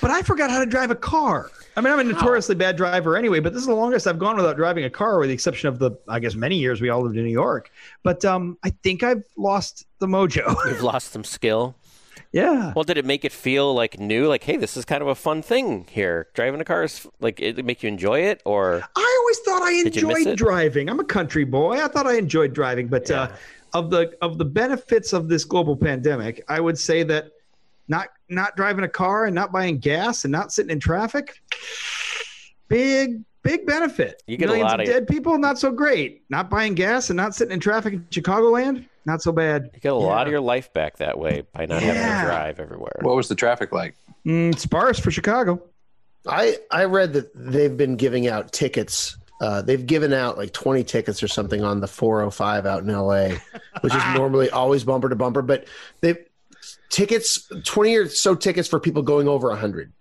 But 0.00 0.10
I 0.12 0.22
forgot 0.22 0.50
how 0.50 0.60
to 0.60 0.66
drive 0.66 0.90
a 0.90 0.94
car. 0.98 1.50
I 1.76 1.80
mean, 1.80 1.92
I'm 1.92 2.00
a 2.00 2.04
notoriously 2.04 2.54
bad 2.54 2.76
driver 2.76 3.16
anyway. 3.16 3.40
But 3.40 3.52
this 3.52 3.62
is 3.62 3.68
the 3.68 3.74
longest 3.74 4.06
I've 4.06 4.18
gone 4.18 4.36
without 4.36 4.56
driving 4.56 4.84
a 4.84 4.90
car, 4.90 5.18
with 5.18 5.28
the 5.28 5.34
exception 5.34 5.68
of 5.68 5.78
the, 5.78 5.92
I 6.08 6.18
guess, 6.20 6.34
many 6.34 6.56
years 6.56 6.80
we 6.80 6.90
all 6.90 7.02
lived 7.02 7.16
in 7.16 7.24
New 7.24 7.30
York. 7.32 7.70
But 8.02 8.24
um, 8.24 8.58
I 8.64 8.70
think 8.82 9.02
I've 9.02 9.24
lost 9.36 9.86
the 10.00 10.06
mojo. 10.06 10.54
You've 10.66 10.82
lost 10.82 11.12
some 11.12 11.24
skill. 11.24 11.76
yeah. 12.32 12.72
Well, 12.74 12.82
did 12.84 12.98
it 12.98 13.04
make 13.04 13.24
it 13.24 13.32
feel 13.32 13.72
like 13.74 13.98
new? 13.98 14.26
Like, 14.28 14.42
hey, 14.44 14.56
this 14.56 14.76
is 14.76 14.84
kind 14.84 15.00
of 15.02 15.08
a 15.08 15.14
fun 15.14 15.40
thing 15.40 15.86
here. 15.90 16.28
Driving 16.34 16.60
a 16.60 16.64
car 16.64 16.82
is 16.82 17.06
like 17.20 17.40
it 17.40 17.64
make 17.64 17.82
you 17.82 17.88
enjoy 17.88 18.20
it, 18.20 18.42
or 18.44 18.82
I 18.96 19.18
always 19.20 19.38
thought 19.38 19.62
I 19.62 19.82
Did 19.84 19.96
you 19.96 20.08
miss 20.08 20.18
enjoyed 20.18 20.38
driving. 20.38 20.90
I'm 20.90 21.00
a 21.00 21.04
country 21.04 21.44
boy. 21.44 21.82
I 21.82 21.88
thought 21.88 22.06
I 22.06 22.16
enjoyed 22.16 22.52
driving, 22.52 22.88
but 22.88 23.10
uh, 23.10 23.30
of 23.72 23.90
the 23.90 24.12
of 24.20 24.38
the 24.38 24.44
benefits 24.44 25.12
of 25.12 25.28
this 25.28 25.44
global 25.44 25.76
pandemic, 25.76 26.44
I 26.48 26.60
would 26.60 26.78
say 26.78 27.02
that 27.04 27.30
not 27.88 28.08
not 28.28 28.56
driving 28.56 28.84
a 28.84 28.88
car 28.88 29.24
and 29.26 29.34
not 29.34 29.50
buying 29.52 29.78
gas 29.78 30.24
and 30.24 30.32
not 30.32 30.52
sitting 30.52 30.70
in 30.70 30.80
traffic, 30.80 31.40
big 32.68 33.22
big 33.42 33.66
benefit. 33.66 34.22
You 34.26 34.36
get 34.36 34.50
a 34.50 34.54
lot 34.56 34.74
of 34.74 34.80
of- 34.80 34.86
dead 34.86 35.08
people, 35.08 35.38
not 35.38 35.58
so 35.58 35.70
great. 35.70 36.22
Not 36.28 36.50
buying 36.50 36.74
gas 36.74 37.10
and 37.10 37.16
not 37.16 37.34
sitting 37.34 37.52
in 37.52 37.60
traffic 37.60 37.94
in 37.94 38.04
Chicagoland, 38.10 38.86
not 39.06 39.22
so 39.22 39.32
bad. 39.32 39.70
you 39.74 39.80
get 39.80 39.92
a 39.92 39.94
lot 39.94 40.26
of 40.26 40.30
your 40.30 40.40
life 40.40 40.72
back 40.72 40.98
that 40.98 41.18
way 41.18 41.44
by 41.52 41.66
not 41.66 41.82
having 41.82 42.02
to 42.02 42.26
drive 42.26 42.60
everywhere. 42.60 42.98
What 43.00 43.16
was 43.16 43.28
the 43.28 43.34
traffic 43.34 43.72
like? 43.72 43.96
Mm, 44.26 44.58
sparse 44.58 44.98
for 44.98 45.10
Chicago. 45.10 45.62
I 46.26 46.58
I 46.70 46.84
read 46.84 47.14
that 47.14 47.30
they've 47.34 47.74
been 47.76 47.96
giving 47.96 48.28
out 48.28 48.52
tickets. 48.52 49.16
Uh, 49.40 49.62
they've 49.62 49.86
given 49.86 50.12
out 50.12 50.36
like 50.36 50.52
20 50.52 50.82
tickets 50.82 51.22
or 51.22 51.28
something 51.28 51.62
on 51.62 51.80
the 51.80 51.86
405 51.86 52.66
out 52.66 52.82
in 52.82 52.88
LA, 52.88 53.36
which 53.82 53.94
is 53.94 54.02
normally 54.14 54.50
always 54.50 54.82
bumper 54.82 55.08
to 55.08 55.14
bumper. 55.14 55.42
But 55.42 55.66
they 56.00 56.16
tickets 56.90 57.48
20 57.64 57.96
or 57.96 58.08
so 58.08 58.34
tickets 58.34 58.68
for 58.68 58.80
people 58.80 59.02
going 59.02 59.28
over 59.28 59.48
100, 59.48 59.92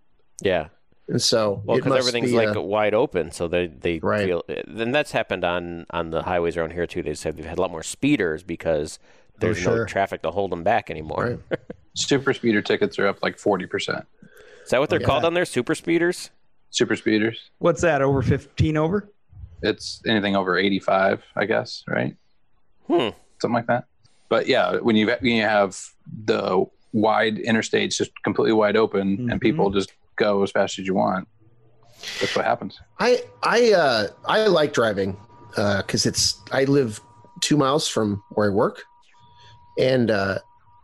yeah, 0.42 0.68
and 1.08 1.22
so 1.22 1.62
well, 1.66 1.78
because 1.78 1.94
everything's 1.96 2.32
be, 2.32 2.38
like 2.38 2.56
uh, 2.56 2.62
wide 2.62 2.94
open, 2.94 3.32
so 3.32 3.48
they 3.48 3.68
they 3.68 4.00
Right. 4.00 4.26
feel. 4.26 4.44
Then 4.68 4.92
that's 4.92 5.12
happened 5.12 5.44
on 5.44 5.86
on 5.92 6.10
the 6.12 6.24
highways 6.24 6.58
around 6.58 6.72
here 6.72 6.88
too. 6.88 7.04
They 7.04 7.14
said 7.14 7.38
they've 7.38 7.46
had 7.46 7.58
a 7.58 7.62
lot 7.62 7.72
more 7.72 7.84
speeders 7.84 8.44
because 8.44 9.00
there's 9.40 9.64
no 9.66 9.86
traffic 9.86 10.22
to 10.24 10.32
hold 10.32 10.52
them 10.52 10.64
back 10.64 10.90
anymore. 10.90 11.40
Right. 11.50 11.60
Super 11.94 12.34
speeder 12.34 12.62
tickets 12.62 12.98
are 13.00 13.08
up 13.08 13.24
like 13.24 13.38
40%. 13.38 14.04
Is 14.64 14.70
that 14.72 14.80
what 14.80 14.90
they're 14.90 15.00
Yeah. 15.00 15.06
called 15.08 15.26
on 15.26 15.34
there? 15.34 15.46
Super 15.46 15.74
speeders? 15.76 16.30
Super 16.70 16.96
speeders. 16.96 17.50
What's 17.60 17.82
that? 17.82 18.02
Over 18.02 18.22
fifteen 18.22 18.78
over? 18.78 19.10
It's 19.64 20.02
anything 20.06 20.36
over 20.36 20.58
85, 20.58 21.24
I 21.36 21.46
guess, 21.46 21.84
right? 21.88 22.16
Hmm. 22.88 23.10
Something 23.42 23.54
like 23.56 23.68
that. 23.68 23.86
But 24.30 24.48
yeah, 24.48 24.76
when 24.78 24.96
you 24.96 25.08
when 25.08 25.32
you 25.36 25.42
have 25.44 25.80
the 26.26 26.66
wide 27.02 27.38
interstates 27.38 27.96
just 27.96 28.12
completely 28.24 28.54
wide 28.54 28.76
open 28.76 29.18
Mhm. 29.18 29.32
and 29.32 29.42
people 29.42 29.70
just 29.70 29.92
go 30.16 30.42
as 30.44 30.52
fast 30.52 30.80
as 30.80 30.88
you 30.88 30.96
want, 30.96 31.28
that's 32.20 32.36
what 32.36 32.44
happens. 32.46 32.80
I 33.00 33.22
I 33.44 33.72
uh, 33.74 34.08
I 34.26 34.48
like 34.48 34.74
driving 34.74 35.16
uh 35.56 35.78
because 35.84 36.06
it's 36.06 36.42
I 36.52 36.64
live 36.66 37.00
two 37.42 37.58
miles 37.58 37.88
from 37.88 38.24
where 38.32 38.50
I 38.50 38.54
work, 38.54 38.84
and 39.80 40.10
uh, 40.12 40.40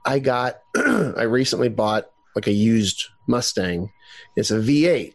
I 0.06 0.20
got 0.20 0.62
I 0.76 1.24
recently 1.24 1.70
bought 1.70 2.10
like 2.36 2.48
a 2.48 2.52
used 2.54 3.06
Mustang. 3.28 3.92
It's 4.36 4.52
a 4.52 4.60
V8, 4.60 5.14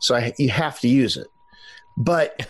so 0.00 0.14
I 0.16 0.32
you 0.38 0.50
have 0.50 0.80
to 0.80 0.88
use 0.88 1.16
it. 1.16 1.28
But 1.96 2.46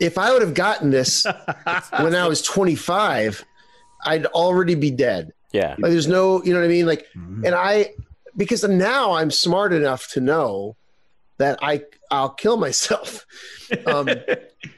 if 0.00 0.18
I 0.18 0.32
would 0.32 0.42
have 0.42 0.54
gotten 0.54 0.90
this 0.90 1.24
when 2.00 2.14
I 2.14 2.26
was 2.28 2.42
25, 2.42 3.44
I'd 4.04 4.26
already 4.26 4.74
be 4.74 4.90
dead. 4.90 5.32
Yeah. 5.54 5.76
Like 5.78 5.92
there's 5.92 6.08
no, 6.08 6.42
you 6.42 6.52
know 6.52 6.58
what 6.58 6.66
I 6.66 6.68
mean? 6.68 6.84
Like, 6.84 7.06
and 7.14 7.54
I, 7.54 7.94
because 8.36 8.64
now 8.64 9.12
I'm 9.12 9.30
smart 9.30 9.72
enough 9.72 10.08
to 10.08 10.20
know 10.20 10.76
that 11.38 11.60
I 11.62 11.84
I'll 12.10 12.30
kill 12.30 12.56
myself. 12.56 13.24
Um, 13.86 14.08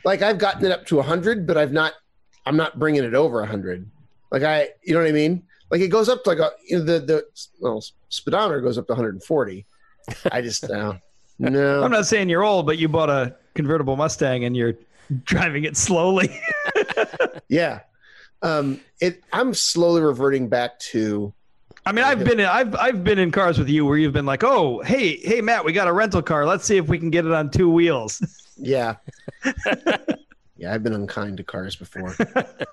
like 0.05 0.23
I've 0.23 0.39
gotten 0.39 0.65
it 0.65 0.71
up 0.71 0.87
to 0.87 0.95
a 0.95 0.99
100, 0.99 1.47
but 1.47 1.59
I've 1.59 1.73
not. 1.73 1.95
I'm 2.47 2.57
not 2.57 2.79
bringing 2.79 3.03
it 3.03 3.15
over 3.15 3.41
a 3.41 3.43
100. 3.43 3.91
Like 4.31 4.45
I, 4.45 4.69
you 4.85 4.95
know 4.95 5.01
what 5.01 5.09
I 5.09 5.13
mean? 5.13 5.43
Like 5.71 5.81
it 5.81 5.89
goes 5.89 6.09
up 6.09 6.23
to 6.23 6.31
like 6.31 6.39
a, 6.39 6.53
you 6.69 6.79
know, 6.79 6.85
the 6.85 7.01
the 7.01 7.27
well, 7.61 7.85
speedometer 8.09 8.61
goes 8.61 8.79
up 8.79 8.87
to 8.87 8.93
140. 8.93 9.67
I 10.31 10.41
just 10.41 10.69
no, 10.69 10.99
no. 11.41 11.83
I'm 11.83 11.91
not 11.91 12.07
saying 12.07 12.29
you're 12.29 12.45
old, 12.45 12.65
but 12.65 12.79
you 12.79 12.89
bought 12.89 13.11
a 13.11 13.35
convertible 13.55 13.97
Mustang 13.97 14.45
and 14.45 14.57
you're 14.57 14.75
driving 15.25 15.65
it 15.65 15.77
slowly. 15.77 16.41
yeah. 17.49 17.81
Um, 18.47 18.81
it. 19.01 19.23
I'm 19.33 19.55
slowly 19.55 20.03
reverting 20.03 20.49
back 20.49 20.79
to 20.81 21.33
I 21.87 21.93
mean, 21.93 22.05
I've 22.05 22.25
been 22.25 22.41
in, 22.41 22.47
I've 22.47 22.75
I've 22.75 23.05
been 23.05 23.21
in 23.21 23.31
cars 23.31 23.59
with 23.59 23.69
you 23.69 23.87
where 23.87 23.97
you've 23.97 24.13
been 24.13 24.27
like, 24.27 24.43
"Oh, 24.43 24.83
hey, 24.83 25.19
hey, 25.19 25.41
Matt, 25.41 25.65
we 25.65 25.73
got 25.73 25.87
a 25.87 25.93
rental 25.93 26.21
car. 26.21 26.45
Let's 26.45 26.65
see 26.65 26.77
if 26.77 26.89
we 26.89 26.99
can 26.99 27.11
get 27.11 27.25
it 27.25 27.33
on 27.33 27.49
two 27.49 27.71
wheels." 27.71 28.21
Yeah. 28.57 28.97
yeah, 30.57 30.75
I've 30.75 30.83
been 30.83 30.95
unkind 30.95 31.37
to 31.37 31.45
cars 31.45 31.77
before. 31.77 32.17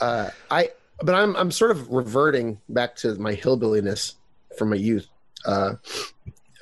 uh, 0.00 0.30
I, 0.50 0.70
but 1.00 1.14
I'm 1.14 1.36
I'm 1.36 1.52
sort 1.52 1.70
of 1.70 1.88
reverting 1.90 2.60
back 2.68 2.96
to 2.96 3.14
my 3.16 3.34
hillbilliness 3.34 4.16
from 4.58 4.70
my 4.70 4.76
youth, 4.76 5.06
uh, 5.46 5.74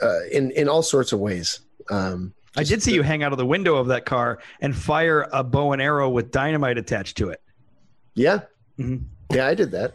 uh, 0.02 0.18
in 0.30 0.50
in 0.50 0.68
all 0.68 0.82
sorts 0.82 1.12
of 1.12 1.20
ways. 1.20 1.60
Um, 1.90 2.34
I 2.54 2.64
did 2.64 2.82
see 2.82 2.92
you 2.92 3.02
hang 3.02 3.22
out 3.22 3.32
of 3.32 3.38
the 3.38 3.46
window 3.46 3.76
of 3.76 3.86
that 3.88 4.04
car 4.04 4.40
and 4.60 4.76
fire 4.76 5.26
a 5.32 5.42
bow 5.42 5.72
and 5.72 5.80
arrow 5.80 6.10
with 6.10 6.30
dynamite 6.30 6.76
attached 6.76 7.16
to 7.16 7.30
it. 7.30 7.41
Yeah, 8.14 8.40
Mhm. 8.78 9.04
Yeah, 9.30 9.46
I 9.46 9.54
did 9.54 9.70
that. 9.72 9.94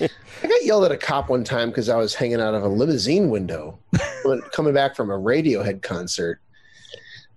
I 0.00 0.46
got 0.48 0.64
yelled 0.64 0.84
at 0.84 0.92
a 0.92 0.96
cop 0.96 1.28
one 1.28 1.44
time 1.44 1.68
because 1.68 1.88
I 1.90 1.96
was 1.96 2.14
hanging 2.14 2.40
out 2.40 2.54
of 2.54 2.62
a 2.62 2.68
limousine 2.68 3.28
window 3.30 3.78
when- 4.24 4.40
coming 4.52 4.72
back 4.72 4.96
from 4.96 5.10
a 5.10 5.18
Radiohead 5.18 5.82
concert. 5.82 6.40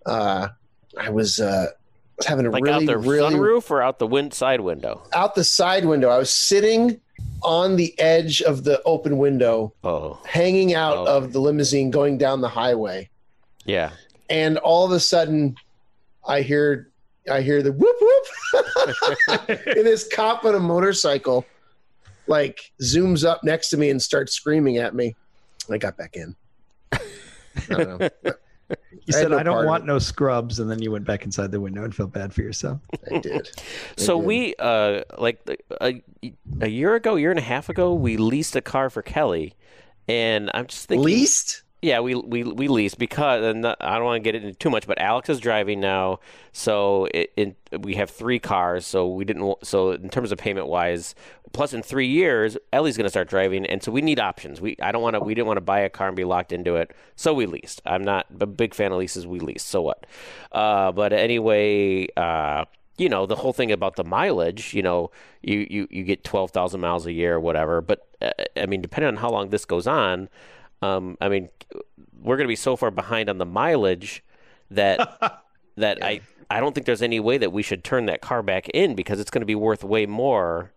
Uh, 0.06 0.50
I 0.98 1.10
was 1.10 1.40
uh, 1.40 1.68
was 2.18 2.28
having 2.28 2.46
a 2.46 2.50
Like 2.52 2.64
really, 2.64 2.86
out 2.86 2.86
the 2.86 2.98
really 2.98 3.36
sunroof 3.36 3.70
or 3.72 3.82
out 3.82 4.00
the 4.00 4.08
wind 4.08 4.34
side 4.34 4.62
window? 4.62 5.04
out 5.14 5.36
the 5.36 5.44
side 5.44 5.86
window. 5.86 6.10
I 6.10 6.18
was 6.18 6.30
sitting 6.30 7.00
on 7.42 7.76
the 7.76 7.98
edge 8.00 8.42
of 8.42 8.64
the 8.64 8.82
open 8.84 9.18
window, 9.18 9.74
Oh, 9.84 10.20
hanging 10.26 10.74
out 10.74 10.98
Oh. 10.98 11.06
of 11.18 11.34
the 11.34 11.40
limousine 11.40 11.90
going 11.92 12.18
down 12.18 12.42
the 12.42 12.50
highway, 12.50 13.10
yeah. 13.66 13.92
and 14.30 14.58
all 14.60 14.86
of 14.86 14.92
a 14.92 15.00
sudden, 15.00 15.56
I 16.28 16.42
hear 16.42 16.90
I 17.30 17.42
hear 17.42 17.62
the 17.64 17.72
whoop 17.72 17.96
whoop, 18.00 18.24
and 19.48 19.86
this 19.86 20.08
cop 20.14 20.46
on 20.46 20.56
a 20.56 20.60
motorcycle 20.60 21.46
like 22.28 22.72
zooms 22.82 23.26
up 23.26 23.44
next 23.44 23.70
to 23.70 23.78
me 23.78 23.90
and 23.90 24.02
starts 24.02 24.34
screaming 24.34 24.78
at 24.78 24.96
me. 24.96 25.16
I 25.70 25.78
got 25.78 25.98
back 25.98 26.16
in. 26.16 26.36
I 26.92 27.00
don't 27.70 28.00
know. 28.00 28.10
You 29.06 29.14
I 29.18 29.22
said, 29.22 29.32
no 29.32 29.38
I 29.38 29.44
don't 29.44 29.66
want 29.66 29.86
no 29.86 30.00
scrubs. 30.00 30.60
And 30.60 30.72
then 30.72 30.82
you 30.82 30.90
went 30.90 31.06
back 31.06 31.26
inside 31.26 31.52
the 31.52 31.60
window 31.60 31.84
and 31.84 31.94
felt 31.94 32.14
bad 32.14 32.34
for 32.34 32.42
yourself. 32.42 32.80
I 33.12 33.20
did. 33.20 33.50
I 33.58 33.62
So 34.02 34.18
did. 34.18 34.26
we 34.26 34.56
uh 34.58 35.04
like 35.18 35.42
a, 35.82 36.02
a 36.62 36.68
year 36.70 36.96
ago, 36.96 37.16
year 37.16 37.30
and 37.30 37.38
a 37.38 37.44
half 37.44 37.70
ago, 37.70 37.94
we 37.94 38.18
leased 38.18 38.56
a 38.56 38.62
car 38.62 38.90
for 38.90 39.02
Kelly, 39.02 39.54
and 40.08 40.50
I'm 40.54 40.68
just 40.68 40.88
thinking, 40.88 41.04
least. 41.04 41.64
Yeah, 41.84 42.00
we 42.00 42.16
we 42.16 42.44
we 42.44 42.70
leased 42.70 42.98
because 42.98 43.44
and 43.44 43.66
I 43.66 43.96
don't 43.96 44.06
want 44.06 44.24
to 44.24 44.32
get 44.32 44.42
into 44.42 44.54
too 44.58 44.70
much, 44.70 44.88
but 44.88 45.00
Alex 45.00 45.28
is 45.28 45.42
driving 45.42 45.82
now, 45.82 46.20
so 46.54 47.10
we 47.78 47.96
have 47.96 48.10
three 48.10 48.40
cars, 48.40 48.86
so 48.86 49.10
we 49.10 49.26
didn't 49.26 49.54
so 49.64 49.92
in 49.92 50.08
terms 50.08 50.32
of 50.32 50.38
payment 50.38 50.68
wise, 50.68 51.14
plus 51.52 51.74
in 51.74 51.84
three 51.84 52.08
years, 52.08 52.58
Ellie's 52.72 52.96
going 52.96 53.04
to 53.04 53.10
start 53.10 53.28
driving, 53.28 53.66
and 53.66 53.84
so 53.84 53.92
we 53.92 54.00
need 54.00 54.18
options. 54.18 54.62
We 54.62 54.78
I 54.82 54.94
don't 54.94 55.02
want 55.02 55.16
to 55.16 55.20
we 55.20 55.36
didn't 55.36 55.48
want 55.48 55.58
to 55.58 55.62
buy 55.62 55.82
a 55.82 55.90
car 55.90 56.08
and 56.08 56.16
be 56.16 56.24
locked 56.24 56.54
into 56.54 56.78
it, 56.78 56.96
so 57.18 57.34
we 57.34 57.46
leased. 57.48 57.82
I'm 57.86 58.06
not 58.06 58.28
a 58.40 58.46
big 58.46 58.74
fan 58.74 58.94
of 58.94 58.98
leases. 58.98 59.28
We 59.28 59.42
leased, 59.42 59.68
so 59.68 59.82
what? 59.82 60.06
Uh, 60.54 60.94
but 60.94 61.12
anyway, 61.12 62.08
uh, 62.16 62.64
you 62.98 63.10
know 63.10 63.26
the 63.26 63.36
whole 63.36 63.52
thing 63.52 63.74
about 63.74 63.98
the 63.98 64.06
mileage. 64.06 64.74
You 64.74 64.84
know, 64.84 65.12
you 65.42 65.68
you 65.70 65.88
you 65.92 66.04
get 66.06 66.24
twelve 66.24 66.52
thousand 66.52 66.80
miles 66.80 67.06
a 67.06 67.12
year 67.12 67.36
or 67.36 67.40
whatever. 67.42 67.82
But 67.82 68.08
uh, 68.22 68.32
I 68.56 68.68
mean, 68.68 68.82
depending 68.82 69.10
on 69.10 69.18
how 69.18 69.32
long 69.32 69.50
this 69.50 69.66
goes 69.66 69.86
on, 69.86 70.30
um, 70.84 71.18
I 71.22 71.30
mean, 71.30 71.50
we're 72.22 72.38
going 72.38 72.46
to 72.48 72.52
be 72.52 72.56
so 72.56 72.76
far 72.76 72.92
behind 72.92 73.30
on 73.30 73.38
the 73.38 73.46
mileage 73.46 74.24
that 74.72 75.42
that 75.78 76.04
I 76.04 76.22
I 76.50 76.60
don't 76.60 76.74
think 76.74 76.86
there's 76.86 77.02
any 77.02 77.20
way 77.20 77.38
that 77.38 77.52
we 77.52 77.64
should 77.64 77.84
turn 77.84 78.06
that 78.08 78.22
car 78.22 78.44
back 78.44 78.70
in 78.70 78.96
because 78.96 79.20
it's 79.20 79.32
going 79.32 79.42
to 79.42 79.46
be 79.46 79.56
worth 79.56 79.84
way 79.84 80.06
more 80.06 80.72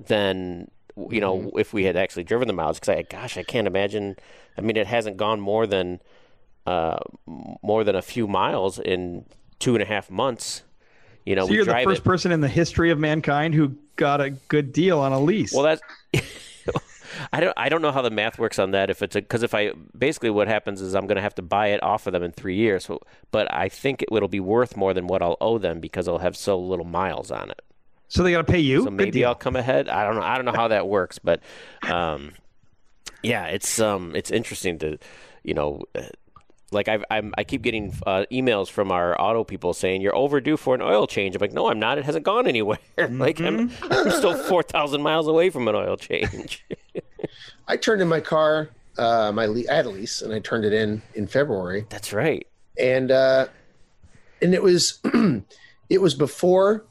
than 0.00 0.70
you 1.10 1.20
know 1.20 1.38
Mm-hmm. 1.38 1.58
if 1.58 1.72
we 1.72 1.84
had 1.84 1.96
actually 1.96 2.24
driven 2.24 2.46
the 2.48 2.54
miles. 2.54 2.78
Because 2.78 2.96
I 2.96 3.02
gosh, 3.02 3.36
I 3.36 3.42
can't 3.42 3.66
imagine. 3.66 4.16
I 4.56 4.60
mean, 4.60 4.76
it 4.76 4.86
hasn't 4.86 5.16
gone 5.16 5.40
more 5.40 5.66
than 5.66 6.00
uh, 6.66 6.98
more 7.62 7.84
than 7.84 7.94
a 7.96 8.02
few 8.02 8.26
miles 8.26 8.78
in 8.78 9.24
two 9.58 9.74
and 9.74 9.82
a 9.82 9.86
half 9.86 10.10
months. 10.10 10.62
You 11.26 11.34
know, 11.36 11.46
So 11.46 11.54
you're 11.54 11.64
the 11.64 11.80
first 11.84 12.02
it. 12.02 12.04
person 12.04 12.32
in 12.32 12.40
the 12.42 12.48
history 12.48 12.90
of 12.90 12.98
mankind 12.98 13.54
who 13.54 13.74
got 13.96 14.20
a 14.20 14.30
good 14.30 14.72
deal 14.72 14.98
on 15.00 15.12
a 15.12 15.18
lease. 15.20 15.52
Well, 15.54 15.62
that's. 15.62 15.82
I 17.32 17.40
don't. 17.40 17.54
I 17.56 17.68
don't 17.68 17.82
know 17.82 17.92
how 17.92 18.02
the 18.02 18.10
math 18.10 18.38
works 18.38 18.58
on 18.58 18.72
that. 18.72 18.90
If 18.90 19.02
it's 19.02 19.16
a 19.16 19.20
because 19.20 19.42
if 19.42 19.54
I 19.54 19.72
basically 19.96 20.30
what 20.30 20.48
happens 20.48 20.80
is 20.80 20.94
I'm 20.94 21.06
going 21.06 21.16
to 21.16 21.22
have 21.22 21.34
to 21.36 21.42
buy 21.42 21.68
it 21.68 21.82
off 21.82 22.06
of 22.06 22.12
them 22.12 22.22
in 22.22 22.32
three 22.32 22.56
years. 22.56 22.84
So, 22.84 23.00
but 23.30 23.52
I 23.52 23.68
think 23.68 24.02
it, 24.02 24.10
will 24.10 24.28
be 24.28 24.40
worth 24.40 24.76
more 24.76 24.94
than 24.94 25.06
what 25.06 25.22
I'll 25.22 25.36
owe 25.40 25.58
them 25.58 25.80
because 25.80 26.08
I'll 26.08 26.18
have 26.18 26.36
so 26.36 26.58
little 26.58 26.84
miles 26.84 27.30
on 27.30 27.50
it. 27.50 27.62
so 28.08 28.22
they 28.22 28.32
got 28.32 28.46
to 28.46 28.52
pay 28.52 28.60
you. 28.60 28.84
So 28.84 28.90
maybe. 28.90 29.24
I'll 29.24 29.34
come 29.34 29.56
ahead. 29.56 29.88
I 29.88 30.04
don't 30.04 30.16
know. 30.16 30.22
I 30.22 30.36
don't 30.36 30.44
know 30.44 30.52
how 30.52 30.68
that 30.68 30.88
works, 30.88 31.18
but 31.18 31.42
um, 31.88 32.32
yeah, 33.22 33.46
it's 33.46 33.80
um, 33.80 34.14
it's 34.14 34.30
interesting 34.30 34.78
to, 34.80 34.98
you 35.42 35.54
know. 35.54 35.82
Like 36.72 36.88
I've, 36.88 37.04
I'm, 37.10 37.32
I 37.38 37.44
keep 37.44 37.62
getting 37.62 37.94
uh, 38.06 38.24
emails 38.32 38.68
from 38.70 38.90
our 38.90 39.20
auto 39.20 39.44
people 39.44 39.74
saying 39.74 40.00
you're 40.00 40.16
overdue 40.16 40.56
for 40.56 40.74
an 40.74 40.82
oil 40.82 41.06
change. 41.06 41.36
I'm 41.36 41.40
like, 41.40 41.52
no, 41.52 41.68
I'm 41.68 41.78
not. 41.78 41.98
It 41.98 42.04
hasn't 42.04 42.24
gone 42.24 42.46
anywhere. 42.46 42.78
like 43.10 43.40
I'm, 43.40 43.70
I'm 43.82 44.10
still 44.10 44.36
four 44.36 44.62
thousand 44.62 45.02
miles 45.02 45.28
away 45.28 45.50
from 45.50 45.68
an 45.68 45.74
oil 45.74 45.96
change. 45.96 46.64
I 47.68 47.76
turned 47.76 48.02
in 48.02 48.08
my 48.08 48.20
car. 48.20 48.70
Uh, 48.98 49.32
my 49.32 49.46
le- 49.46 49.70
I 49.70 49.74
had 49.74 49.86
a 49.86 49.90
lease, 49.90 50.22
and 50.22 50.32
I 50.32 50.40
turned 50.40 50.64
it 50.64 50.72
in 50.72 51.02
in 51.14 51.26
February. 51.26 51.86
That's 51.90 52.12
right. 52.12 52.46
and 52.78 53.10
uh, 53.10 53.46
and 54.42 54.54
it 54.54 54.62
was 54.62 55.00
it 55.90 56.00
was 56.00 56.14
before 56.14 56.84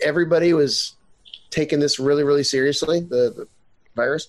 everybody 0.00 0.52
was 0.52 0.94
taking 1.50 1.78
this 1.80 1.98
really 2.00 2.24
really 2.24 2.42
seriously 2.42 3.00
the, 3.00 3.32
the 3.36 3.48
virus 3.94 4.28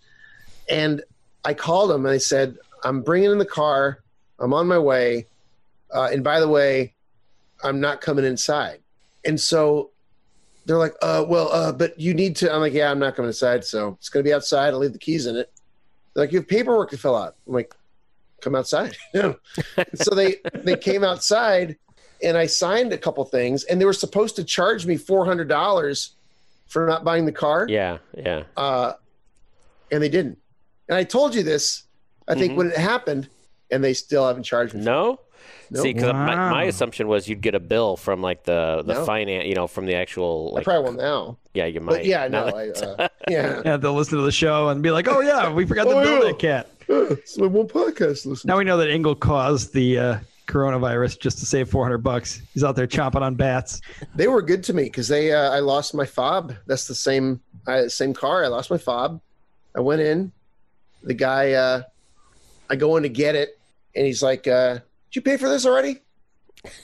and 0.69 1.01
i 1.45 1.53
called 1.53 1.89
them 1.89 2.05
and 2.05 2.13
i 2.13 2.17
said 2.17 2.57
i'm 2.83 3.01
bringing 3.01 3.31
in 3.31 3.37
the 3.39 3.45
car 3.45 4.02
i'm 4.43 4.53
on 4.53 4.67
my 4.67 4.77
way 4.77 5.25
uh, 5.93 6.09
and 6.11 6.23
by 6.23 6.39
the 6.39 6.47
way 6.47 6.93
i'm 7.63 7.79
not 7.79 8.01
coming 8.01 8.25
inside 8.25 8.79
and 9.25 9.39
so 9.39 9.89
they're 10.65 10.77
like 10.77 10.93
uh, 11.01 11.23
well 11.27 11.51
uh, 11.51 11.71
but 11.71 11.99
you 11.99 12.13
need 12.13 12.35
to 12.35 12.53
i'm 12.53 12.59
like 12.59 12.73
yeah 12.73 12.91
i'm 12.91 12.99
not 12.99 13.15
coming 13.15 13.29
inside 13.29 13.63
so 13.63 13.89
it's 13.99 14.09
going 14.09 14.23
to 14.23 14.27
be 14.27 14.33
outside 14.33 14.73
i'll 14.73 14.79
leave 14.79 14.93
the 14.93 14.99
keys 14.99 15.25
in 15.25 15.35
it 15.35 15.51
they're 16.13 16.23
like 16.25 16.31
you 16.31 16.39
have 16.39 16.47
paperwork 16.47 16.89
to 16.89 16.97
fill 16.97 17.15
out 17.15 17.35
i'm 17.47 17.53
like 17.53 17.73
come 18.41 18.55
outside 18.55 18.95
so 19.95 20.13
they 20.13 20.35
they 20.63 20.75
came 20.75 21.03
outside 21.03 21.77
and 22.21 22.37
I 22.37 22.45
signed 22.45 22.93
a 22.93 22.97
couple 22.97 23.23
things 23.25 23.65
and 23.65 23.79
they 23.81 23.85
were 23.85 23.91
supposed 23.91 24.37
to 24.37 24.43
charge 24.45 24.85
me 24.85 24.95
four 24.97 25.25
hundred 25.25 25.47
dollars 25.49 26.15
for 26.67 26.87
not 26.87 27.03
buying 27.03 27.25
the 27.25 27.33
car. 27.33 27.67
Yeah, 27.69 27.97
yeah. 28.17 28.43
Uh, 28.55 28.93
and 29.91 30.01
they 30.01 30.07
didn't. 30.07 30.37
And 30.87 30.97
I 30.97 31.03
told 31.03 31.35
you 31.35 31.43
this, 31.43 31.83
I 32.27 32.35
think 32.35 32.53
Mhm. 32.53 32.55
when 32.55 32.67
it 32.71 32.77
happened, 32.77 33.27
and 33.73 33.83
they 33.83 33.93
still 33.93 34.25
haven't 34.27 34.43
charged 34.43 34.73
me. 34.73 34.81
No. 34.81 35.19
Nope. 35.69 35.81
See, 35.83 35.93
because 35.93 36.13
my, 36.13 36.35
my 36.51 36.63
assumption 36.65 37.07
was 37.07 37.27
you'd 37.27 37.41
get 37.41 37.55
a 37.55 37.59
bill 37.59 37.97
from 37.97 38.21
like 38.21 38.43
the 38.43 38.83
the 38.85 38.93
No. 38.93 39.05
finance, 39.05 39.47
you 39.47 39.55
know, 39.55 39.65
from 39.65 39.85
the 39.87 39.95
actual 39.95 40.49
I 40.51 40.55
like. 40.57 40.63
probably 40.65 40.91
will 40.91 40.97
now. 41.01 41.37
Yeah, 41.53 41.65
you 41.65 41.79
might. 41.79 41.91
But 41.93 42.05
yeah, 42.05 42.27
Now 42.27 42.45
no, 42.49 42.55
I, 42.57 42.69
uh, 42.69 43.07
yeah. 43.29 43.61
Yeah, 43.65 43.77
they'll 43.77 43.93
listen 43.95 44.17
to 44.19 44.23
the 44.23 44.31
show 44.31 44.69
and 44.69 44.83
be 44.83 44.91
like, 44.91 45.07
"Oh 45.07 45.21
yeah, 45.21 45.51
we 45.51 45.65
forgot 45.65 45.85
to 45.85 45.89
Oh, 45.91 46.03
bill 46.03 46.19
yeah. 46.25 46.31
that 46.31 46.39
cat." 46.39 46.69
It's 46.87 47.37
my 47.37 47.47
one 47.47 47.67
podcast 47.67 48.25
listen. 48.25 48.47
Now 48.47 48.57
we 48.57 48.65
know 48.65 48.77
that 48.77 48.89
Engel 48.89 49.15
caused 49.15 49.73
the 49.73 49.97
uh, 49.97 50.17
coronavirus 50.47 51.19
just 51.19 51.39
to 51.39 51.45
save 51.45 51.69
400 51.69 51.99
bucks. 51.99 52.41
He's 52.53 52.63
out 52.63 52.75
there 52.75 52.85
chomping 52.85 53.21
on 53.21 53.33
bats. 53.35 53.81
They 54.15 54.27
were 54.27 54.41
good 54.41 54.63
to 54.65 54.73
me 54.73 54.83
because 54.83 55.07
they 55.07 55.31
uh, 55.33 55.49
I 55.51 55.59
lost 55.59 55.95
my 55.95 56.05
fob. 56.05 56.53
That's 56.67 56.87
the 56.87 56.95
same 56.95 57.39
I, 57.65 57.87
same 57.87 58.13
car. 58.13 58.43
I 58.43 58.47
lost 58.47 58.69
my 58.69 58.77
fob. 58.77 59.21
I 59.75 59.79
went 59.79 60.01
in. 60.01 60.31
The 61.03 61.13
guy 61.15 61.53
uh, 61.53 61.81
I 62.69 62.75
go 62.75 62.95
in 62.97 63.03
to 63.03 63.09
get 63.09 63.33
it, 63.35 63.57
and 63.95 64.05
he's 64.05 64.21
like, 64.23 64.47
uh, 64.47 64.73
"Did 64.75 64.81
you 65.15 65.21
pay 65.21 65.37
for 65.37 65.49
this 65.49 65.65
already?" 65.65 65.99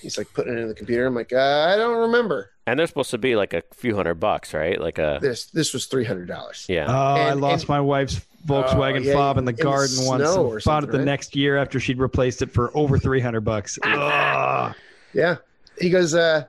He's 0.02 0.18
like 0.18 0.34
putting 0.34 0.54
it 0.54 0.60
in 0.60 0.68
the 0.68 0.74
computer. 0.76 1.06
I'm 1.06 1.16
like, 1.16 1.32
uh, 1.34 1.68
"I 1.74 1.76
don't 1.78 1.98
remember." 1.98 2.52
and 2.68 2.78
they're 2.80 2.86
supposed 2.86 3.10
to 3.10 3.18
be 3.18 3.36
like 3.36 3.54
a 3.56 3.64
few 3.74 3.96
hundred 3.96 4.16
bucks, 4.16 4.54
right? 4.54 4.80
Like 4.80 5.00
a 5.00 5.18
This 5.22 5.46
this 5.48 5.74
was 5.74 5.88
three 5.88 6.06
hundred 6.06 6.28
dollars. 6.28 6.66
yeah. 6.70 6.86
Oh, 6.88 6.94
I 6.94 7.34
lost 7.34 7.64
and- 7.64 7.70
my 7.70 7.82
wife's 7.82 8.22
Volkswagen 8.46 8.98
Oh, 9.00 9.00
yeah, 9.00 9.14
fob 9.14 9.38
in 9.38 9.46
the 9.46 9.50
in 9.52 9.56
the 9.58 9.64
garden 9.64 10.06
once. 10.06 10.24
snow 10.24 10.54
and 10.54 10.64
bought 10.64 10.84
it 10.84 10.92
the 10.92 11.00
right? 11.00 11.06
next 11.06 11.36
year 11.36 11.58
after 11.58 11.80
she'd 11.80 11.98
replaced 12.00 12.42
it 12.42 12.52
for 12.52 12.72
over 12.78 12.98
300 13.00 13.42
bucks. 13.42 13.78
Ugh. 13.84 14.76
Yeah. 15.14 15.36
He 15.82 15.90
goes, 15.90 16.14
uh, 16.14 16.44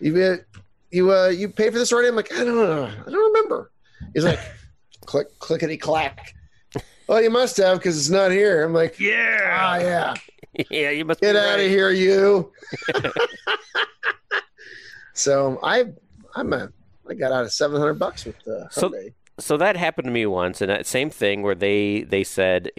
"You 0.00 0.16
uh, 0.22 0.36
you 0.90 1.12
uh, 1.12 1.28
you 1.28 1.48
pay 1.50 1.70
for 1.70 1.78
this 1.78 1.92
already?" 1.92 2.08
I'm 2.08 2.16
like, 2.16 2.32
"I 2.32 2.42
don't 2.44 2.54
know. 2.56 2.84
I 2.84 3.10
don't 3.10 3.34
remember." 3.34 3.70
He's 4.14 4.24
like, 4.24 4.38
"Click 5.04 5.38
clickety 5.40 5.76
clack." 5.76 6.34
Oh, 7.12 7.18
you 7.18 7.28
must 7.28 7.56
have 7.56 7.78
because 7.78 7.98
it's 7.98 8.08
not 8.08 8.30
here. 8.30 8.62
I'm 8.64 8.72
like, 8.72 9.00
Yeah. 9.00 9.58
"Ah, 9.60 9.78
yeah." 9.78 10.14
yeah, 10.70 10.90
you 10.90 11.04
must 11.04 11.20
Get 11.20 11.32
be 11.32 11.38
out 11.38 11.56
right. 11.56 11.60
of 11.60 11.68
here, 11.68 11.90
you. 11.90 12.52
so 15.12 15.58
I, 15.62 15.86
I'm 16.36 16.52
a, 16.52 16.70
I 17.08 17.14
got 17.14 17.32
out 17.32 17.44
of 17.44 17.52
seven 17.52 17.78
hundred 17.80 17.94
bucks 17.98 18.24
with 18.24 18.38
the 18.44 18.68
So- 18.70 18.90
Hyundai. 18.90 19.12
so 19.38 19.56
that 19.56 19.76
happened 19.76 20.06
to 20.06 20.10
me 20.12 20.24
once, 20.26 20.60
and 20.60 20.70
that 20.70 20.86
same 20.86 21.10
thing 21.10 21.42
where 21.42 21.54
they 21.54 22.02
they 22.02 22.22
said 22.24 22.70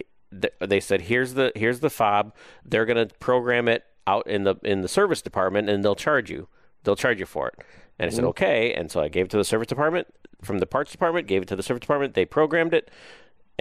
they 0.60 0.80
said 0.80 1.02
here's 1.02 1.34
the 1.34 1.52
here's 1.54 1.80
the 1.80 1.90
fob. 1.90 2.34
They're 2.64 2.86
gonna 2.86 3.06
program 3.20 3.68
it 3.68 3.84
out 4.06 4.26
in 4.26 4.44
the 4.44 4.56
in 4.64 4.80
the 4.80 4.88
service 4.88 5.20
department, 5.22 5.68
and 5.68 5.84
they'll 5.84 5.94
charge 5.94 6.30
you. 6.30 6.48
They'll 6.84 6.96
charge 6.96 7.20
you 7.20 7.26
for 7.26 7.48
it. 7.48 7.54
And 7.98 8.10
I 8.10 8.14
said 8.14 8.24
okay, 8.24 8.72
and 8.72 8.90
so 8.90 9.00
I 9.02 9.08
gave 9.08 9.26
it 9.26 9.30
to 9.32 9.36
the 9.36 9.44
service 9.44 9.66
department 9.66 10.06
from 10.42 10.58
the 10.58 10.66
parts 10.66 10.90
department. 10.90 11.26
Gave 11.26 11.42
it 11.42 11.48
to 11.48 11.56
the 11.56 11.62
service 11.62 11.82
department. 11.82 12.14
They 12.14 12.24
programmed 12.24 12.72
it, 12.74 12.90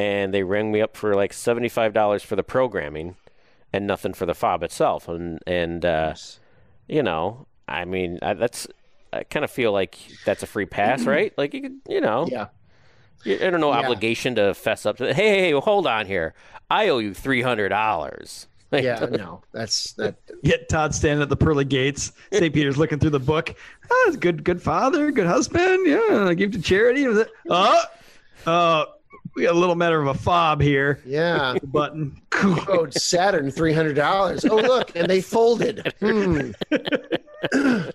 and 0.01 0.33
they 0.33 0.43
rang 0.43 0.71
me 0.71 0.81
up 0.81 0.97
for 0.97 1.13
like 1.13 1.31
seventy 1.33 1.69
five 1.69 1.93
dollars 1.93 2.23
for 2.23 2.35
the 2.35 2.43
programming, 2.43 3.15
and 3.71 3.85
nothing 3.85 4.13
for 4.13 4.25
the 4.25 4.33
fob 4.33 4.63
itself. 4.63 5.07
And 5.07 5.39
and 5.45 5.85
uh, 5.85 6.15
you 6.87 7.03
know, 7.03 7.45
I 7.67 7.85
mean, 7.85 8.19
I, 8.21 8.33
that's 8.33 8.67
I 9.13 9.23
kind 9.23 9.43
of 9.43 9.51
feel 9.51 9.71
like 9.71 9.97
that's 10.25 10.41
a 10.43 10.47
free 10.47 10.65
pass, 10.65 11.05
right? 11.05 11.33
Like 11.37 11.53
you 11.53 11.61
could, 11.61 11.77
you 11.87 12.01
know, 12.01 12.27
yeah, 12.29 12.47
you- 13.23 13.37
There's 13.37 13.59
no 13.59 13.71
Yeah. 13.71 13.79
obligation 13.79 14.35
to 14.35 14.53
fess 14.53 14.85
up 14.85 14.97
to. 14.97 15.13
Hey, 15.13 15.29
hey, 15.29 15.39
hey, 15.41 15.51
hold 15.51 15.85
on 15.85 16.05
here. 16.07 16.33
I 16.69 16.87
owe 16.89 16.97
you 16.99 17.13
three 17.13 17.41
hundred 17.41 17.69
dollars. 17.69 18.47
Yeah, 18.73 19.05
no, 19.11 19.41
that's 19.51 19.91
that. 19.99 20.15
Get 20.45 20.69
Todd 20.69 20.95
standing 20.95 21.21
at 21.21 21.27
the 21.27 21.35
pearly 21.35 21.65
gates. 21.65 22.13
St. 22.31 22.53
Peter's 22.53 22.77
looking 22.77 22.99
through 22.99 23.09
the 23.09 23.19
book. 23.19 23.53
Oh, 23.91 24.15
good, 24.17 24.45
good 24.45 24.61
father, 24.61 25.11
good 25.11 25.27
husband. 25.27 25.85
Yeah, 25.85 26.27
I 26.29 26.33
give 26.35 26.51
to 26.51 26.61
charity. 26.61 27.05
Oh, 27.49 27.83
uh, 28.47 28.85
we 29.35 29.43
got 29.43 29.55
a 29.55 29.57
little 29.57 29.75
matter 29.75 30.01
of 30.01 30.07
a 30.07 30.13
fob 30.13 30.61
here. 30.61 30.99
Yeah, 31.05 31.55
The 31.59 31.67
button. 31.67 32.21
oh 32.33 32.87
Saturn, 32.91 33.51
three 33.51 33.73
hundred 33.73 33.95
dollars. 33.95 34.45
Oh 34.45 34.55
look, 34.57 34.95
and 34.95 35.07
they 35.09 35.21
folded. 35.21 35.93
Hmm. 35.99 36.51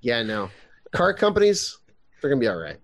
yeah, 0.00 0.22
no, 0.22 0.50
car 0.92 1.12
companies, 1.14 1.78
they're 2.20 2.30
gonna 2.30 2.40
be 2.40 2.48
all 2.48 2.56
right. 2.56 2.78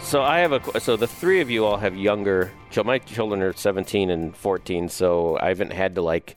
So 0.00 0.22
I 0.22 0.38
have 0.40 0.52
a 0.52 0.60
qu- 0.60 0.78
so 0.78 0.96
the 0.96 1.08
three 1.08 1.40
of 1.40 1.50
you 1.50 1.64
all 1.64 1.76
have 1.78 1.96
younger. 1.96 2.52
chil- 2.70 2.84
My 2.84 2.98
children 2.98 3.42
are 3.42 3.52
17 3.52 4.10
and 4.10 4.36
14, 4.36 4.88
so 4.88 5.36
I 5.40 5.48
haven't 5.48 5.72
had 5.72 5.96
to 5.96 6.02
like 6.02 6.36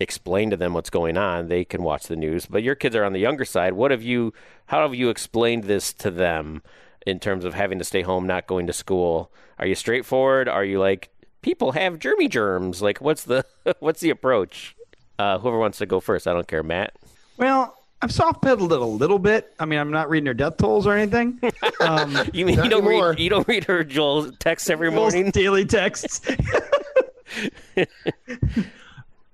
explain 0.00 0.50
to 0.50 0.56
them 0.56 0.74
what's 0.74 0.90
going 0.90 1.16
on. 1.16 1.48
They 1.48 1.64
can 1.64 1.82
watch 1.82 2.06
the 2.06 2.16
news, 2.16 2.46
but 2.46 2.62
your 2.62 2.74
kids 2.74 2.94
are 2.96 3.04
on 3.04 3.12
the 3.12 3.20
younger 3.20 3.44
side. 3.44 3.72
What 3.74 3.90
have 3.90 4.02
you? 4.02 4.32
How 4.66 4.82
have 4.82 4.94
you 4.94 5.08
explained 5.10 5.64
this 5.64 5.92
to 5.94 6.10
them 6.10 6.62
in 7.06 7.18
terms 7.20 7.44
of 7.44 7.54
having 7.54 7.78
to 7.78 7.84
stay 7.84 8.02
home, 8.02 8.26
not 8.26 8.46
going 8.46 8.66
to 8.66 8.72
school? 8.72 9.30
Are 9.58 9.66
you 9.66 9.74
straightforward? 9.74 10.48
Are 10.48 10.64
you 10.64 10.78
like 10.78 11.10
people 11.42 11.72
have 11.72 11.98
germy 11.98 12.28
germs? 12.30 12.80
Like 12.82 13.00
what's 13.00 13.24
the 13.24 13.44
what's 13.80 14.00
the 14.00 14.10
approach? 14.10 14.74
Uh, 15.18 15.38
whoever 15.38 15.58
wants 15.58 15.78
to 15.78 15.86
go 15.86 15.98
first, 16.00 16.28
I 16.28 16.32
don't 16.32 16.46
care. 16.46 16.62
Matt. 16.62 16.94
Well, 17.38 17.74
I've 18.00 18.12
soft 18.12 18.40
pedaled 18.42 18.72
it 18.72 18.80
a 18.80 18.84
little 18.84 19.18
bit. 19.18 19.52
I 19.58 19.64
mean, 19.64 19.80
I'm 19.80 19.90
not 19.90 20.08
reading 20.08 20.26
her 20.28 20.34
death 20.34 20.58
tolls 20.58 20.86
or 20.86 20.94
anything. 20.96 21.40
Um, 21.80 22.16
You 22.32 22.44
mean 22.44 22.56
Not 22.56 22.64
you 22.64 22.70
don't 22.70 22.84
anymore. 22.86 23.10
read 23.10 23.18
you 23.20 23.30
don't 23.30 23.46
read 23.48 23.64
her 23.64 23.82
Joel 23.84 24.32
texts 24.32 24.68
every 24.70 24.90
Joel's 24.90 25.14
morning? 25.14 25.30
daily 25.30 25.64
texts. 25.64 26.20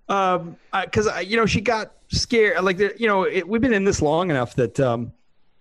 um, 0.08 0.56
because 0.84 1.08
you 1.26 1.36
know 1.36 1.46
she 1.46 1.60
got 1.60 1.92
scared. 2.08 2.62
Like 2.62 2.78
you 2.78 3.06
know, 3.06 3.22
it, 3.24 3.48
we've 3.48 3.60
been 3.60 3.72
in 3.74 3.84
this 3.84 4.02
long 4.02 4.30
enough 4.30 4.54
that 4.56 4.78
um, 4.80 5.12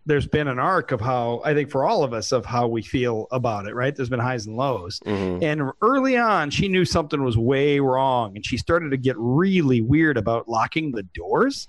there's 0.05 0.27
been 0.27 0.47
an 0.47 0.59
arc 0.59 0.91
of 0.91 0.99
how 0.99 1.41
I 1.45 1.53
think 1.53 1.69
for 1.71 1.85
all 1.85 2.03
of 2.03 2.13
us 2.13 2.31
of 2.31 2.45
how 2.45 2.67
we 2.67 2.81
feel 2.81 3.27
about 3.31 3.67
it. 3.67 3.73
Right? 3.75 3.95
There's 3.95 4.09
been 4.09 4.19
highs 4.19 4.45
and 4.47 4.55
lows. 4.57 4.99
Mhm. 5.05 5.43
And 5.43 5.71
early 5.81 6.17
on, 6.17 6.49
she 6.49 6.67
knew 6.67 6.85
something 6.85 7.23
was 7.23 7.37
way 7.37 7.79
wrong, 7.79 8.35
and 8.35 8.45
she 8.45 8.57
started 8.57 8.89
to 8.91 8.97
get 8.97 9.15
really 9.17 9.81
weird 9.81 10.17
about 10.17 10.47
locking 10.49 10.91
the 10.91 11.03
doors 11.13 11.67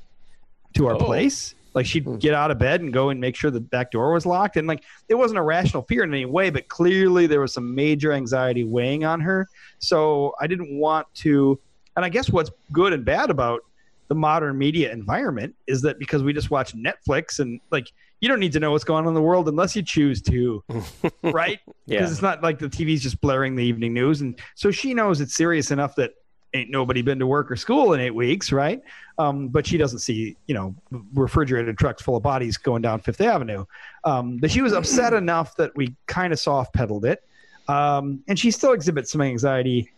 to 0.74 0.86
our 0.86 0.94
Oh. 0.94 0.98
place. 0.98 1.54
Like 1.74 1.86
she'd 1.86 2.20
get 2.20 2.34
out 2.34 2.52
of 2.52 2.58
bed 2.60 2.82
and 2.82 2.92
go 2.92 3.08
and 3.10 3.20
make 3.20 3.34
sure 3.34 3.50
the 3.50 3.60
back 3.60 3.90
door 3.90 4.12
was 4.12 4.24
locked, 4.26 4.56
and 4.56 4.66
like 4.68 4.84
it 5.08 5.14
wasn't 5.16 5.38
a 5.38 5.42
rational 5.42 5.82
fear 5.82 6.04
in 6.04 6.14
any 6.14 6.24
way, 6.24 6.50
but 6.50 6.68
clearly 6.68 7.26
there 7.26 7.40
was 7.40 7.52
some 7.52 7.74
major 7.74 8.12
anxiety 8.12 8.62
weighing 8.62 9.04
on 9.04 9.20
her. 9.20 9.48
So 9.80 10.34
I 10.40 10.46
didn't 10.46 10.76
want 10.78 11.06
to. 11.16 11.58
And 11.96 12.04
I 12.04 12.08
guess 12.08 12.30
what's 12.30 12.50
good 12.72 12.92
and 12.92 13.04
bad 13.04 13.30
about 13.30 13.62
the 14.08 14.14
modern 14.14 14.58
media 14.58 14.92
environment 14.92 15.54
is 15.66 15.82
that 15.82 15.98
because 15.98 16.22
we 16.22 16.32
just 16.32 16.50
watch 16.50 16.74
Netflix 16.74 17.38
and 17.38 17.60
like 17.70 17.90
you 18.20 18.28
don't 18.28 18.40
need 18.40 18.52
to 18.52 18.60
know 18.60 18.70
what's 18.70 18.84
going 18.84 19.04
on 19.04 19.08
in 19.08 19.14
the 19.14 19.22
world 19.22 19.48
unless 19.48 19.76
you 19.76 19.82
choose 19.82 20.22
to, 20.22 20.62
right? 21.22 21.60
Yeah. 21.86 21.98
because 21.98 22.12
it's 22.12 22.22
not 22.22 22.42
like 22.42 22.58
the 22.58 22.68
TV's 22.68 23.02
just 23.02 23.20
blaring 23.20 23.54
the 23.54 23.64
evening 23.64 23.92
news, 23.92 24.20
and 24.22 24.38
so 24.54 24.70
she 24.70 24.94
knows 24.94 25.20
it's 25.20 25.34
serious 25.34 25.70
enough 25.70 25.94
that 25.96 26.12
ain't 26.54 26.70
nobody 26.70 27.02
been 27.02 27.18
to 27.18 27.26
work 27.26 27.50
or 27.50 27.56
school 27.56 27.92
in 27.92 28.00
eight 28.00 28.14
weeks, 28.14 28.52
right? 28.52 28.80
Um, 29.18 29.48
but 29.48 29.66
she 29.66 29.76
doesn't 29.76 29.98
see, 29.98 30.36
you 30.46 30.54
know, 30.54 30.74
refrigerated 31.12 31.76
trucks 31.76 32.00
full 32.00 32.16
of 32.16 32.22
bodies 32.22 32.56
going 32.56 32.80
down 32.80 33.00
Fifth 33.00 33.20
Avenue. 33.20 33.64
Um, 34.04 34.38
but 34.38 34.50
she 34.50 34.62
was 34.62 34.72
upset 34.72 35.12
enough 35.22 35.56
that 35.56 35.76
we 35.76 35.94
kind 36.06 36.32
of 36.32 36.38
soft 36.38 36.72
pedaled 36.72 37.04
it, 37.04 37.22
um, 37.68 38.22
and 38.28 38.38
she 38.38 38.50
still 38.50 38.72
exhibits 38.72 39.12
some 39.12 39.20
anxiety 39.20 39.90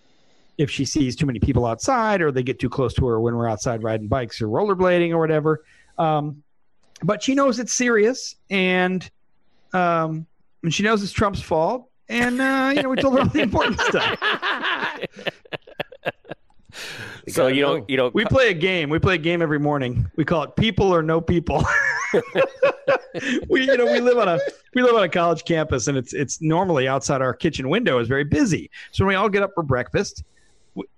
if 0.59 0.71
she 0.71 0.85
sees 0.85 1.17
too 1.17 1.27
many 1.27 1.39
people 1.39 1.67
outside 1.67 2.23
or 2.23 2.33
they 2.33 2.43
get 2.43 2.59
too 2.59 2.71
close 2.71 2.95
to 2.95 3.07
her 3.07 3.21
when 3.21 3.35
we're 3.35 3.49
outside 3.49 3.83
riding 3.83 4.09
bikes 4.09 4.41
or 4.41 4.49
rollerblading 4.49 5.11
or 5.11 5.19
whatever. 5.19 5.65
Um, 5.99 6.43
but 7.03 7.23
she 7.23 7.35
knows 7.35 7.59
it's 7.59 7.75
serious, 7.75 8.37
and 8.49 9.09
um, 9.73 10.27
and 10.63 10.73
she 10.73 10.83
knows 10.83 11.03
it's 11.03 11.13
Trump's 11.13 11.43
fault. 11.43 11.91
And 12.09 12.41
uh, 12.41 12.73
you 12.75 12.83
know, 12.83 12.89
we 12.89 12.97
told 12.97 13.15
her 13.15 13.21
all 13.21 13.29
the 13.29 13.41
important 13.41 13.81
stuff. 13.83 14.19
so 17.29 17.49
you 17.49 17.63
know. 17.63 17.77
don't 17.77 17.91
you 17.91 17.97
don't 17.97 18.15
We 18.15 18.25
play 18.25 18.51
a 18.51 18.55
game. 18.55 18.89
We 18.89 18.99
play 18.99 19.17
a 19.17 19.19
game 19.19 19.43
every 19.43 19.59
morning. 19.59 20.11
We 20.17 20.25
call 20.25 20.43
it 20.45 20.57
"People 20.57 20.93
or 20.95 21.03
No 21.03 21.21
People." 21.21 21.65
we, 23.49 23.67
you 23.67 23.77
know, 23.77 23.87
we 23.87 24.01
live 24.01 24.19
on 24.19 24.29
a 24.29 24.39
we 24.75 24.83
live 24.83 24.95
on 24.95 25.03
a 25.03 25.09
college 25.09 25.45
campus, 25.45 25.89
and 25.89 25.99
it's 25.99 26.15
it's 26.15 26.41
normally 26.41 26.89
outside 26.89 27.21
our 27.21 27.35
kitchen 27.35 27.69
window 27.69 27.99
is 27.99 28.09
very 28.09 28.25
busy. 28.25 28.71
So 28.93 29.05
when 29.05 29.13
we 29.13 29.15
all 29.17 29.29
get 29.29 29.43
up 29.43 29.53
for 29.55 29.63
breakfast, 29.63 30.23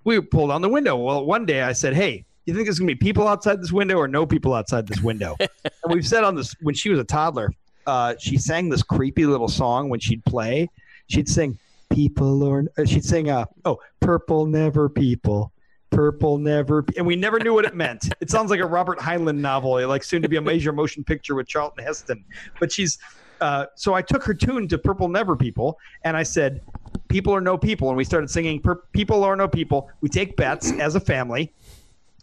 we, 0.05 0.21
pulled 0.21 0.51
on 0.51 0.63
the 0.63 0.69
window. 0.69 0.97
Well, 0.97 1.25
one 1.25 1.47
day 1.47 1.63
I 1.63 1.73
said, 1.73 1.95
"Hey, 1.95 2.25
you 2.47 2.55
think 2.55 2.67
there's 2.67 2.79
gonna 2.79 2.89
be 2.89 2.95
people 2.95 3.29
outside 3.29 3.61
this 3.61 3.73
window 3.73 3.97
or 3.97 4.09
no 4.09 4.27
people 4.27 4.55
outside 4.55 4.87
this 4.87 5.01
window?" 5.03 5.37
and 5.41 5.93
we've 5.93 6.07
said 6.07 6.25
on 6.25 6.35
this 6.35 6.55
when 6.61 6.75
she 6.75 6.91
was 6.91 6.99
a 6.99 7.05
toddler, 7.05 7.51
uh, 7.87 8.15
she 8.19 8.39
sang 8.39 8.69
this 8.69 8.83
creepy 8.83 9.27
little 9.27 9.49
song 9.49 9.89
when 9.89 10.01
she'd 10.01 10.25
play. 10.25 10.69
She'd 11.07 11.29
sing 11.29 11.59
"People 11.91 12.43
or," 12.43 12.65
uh, 12.77 12.85
she'd 12.85 13.05
sing, 13.05 13.31
uh, 13.31 13.47
"Oh, 13.65 13.79
purple 14.01 14.47
never 14.47 14.89
people." 14.89 15.53
Purple 15.91 16.37
never, 16.37 16.85
and 16.99 17.07
we 17.07 17.17
never 17.17 17.39
knew 17.39 17.55
what 17.55 17.65
it 17.65 17.75
meant. 17.75 18.13
It 18.21 18.31
sounds 18.31 18.51
like 18.51 18.61
a 18.61 18.67
Robert 18.67 18.99
Heinlein 18.99 19.39
novel, 19.39 19.87
like 19.89 20.05
soon 20.05 20.21
to 20.21 20.29
be 20.29 20.37
a 20.37 20.41
major 20.41 20.71
motion 20.71 21.03
picture 21.03 21.35
with 21.35 21.49
Charlton 21.49 21.83
Heston. 21.83 22.25
But 22.61 22.71
she's, 22.71 22.99
uh, 23.41 23.67
so 23.75 23.95
I 23.95 24.03
took 24.03 24.23
her 24.25 24.35
tune 24.35 24.69
to 24.69 24.77
Purple 24.77 25.09
Never 25.09 25.35
People, 25.35 25.79
and 26.05 26.15
I 26.15 26.25
said, 26.25 26.61
"People 27.09 27.33
or 27.33 27.41
no 27.41 27.57
people," 27.57 27.89
and 27.89 27.97
we 27.97 28.05
started 28.05 28.31
singing 28.31 28.61
"Pur- 28.61 28.83
"People 28.93 29.25
or 29.25 29.37
no 29.37 29.49
people." 29.49 29.91
We 30.01 30.09
take 30.09 30.37
bets 30.37 30.73
as 30.73 30.95
a 30.95 31.01
family, 31.01 31.53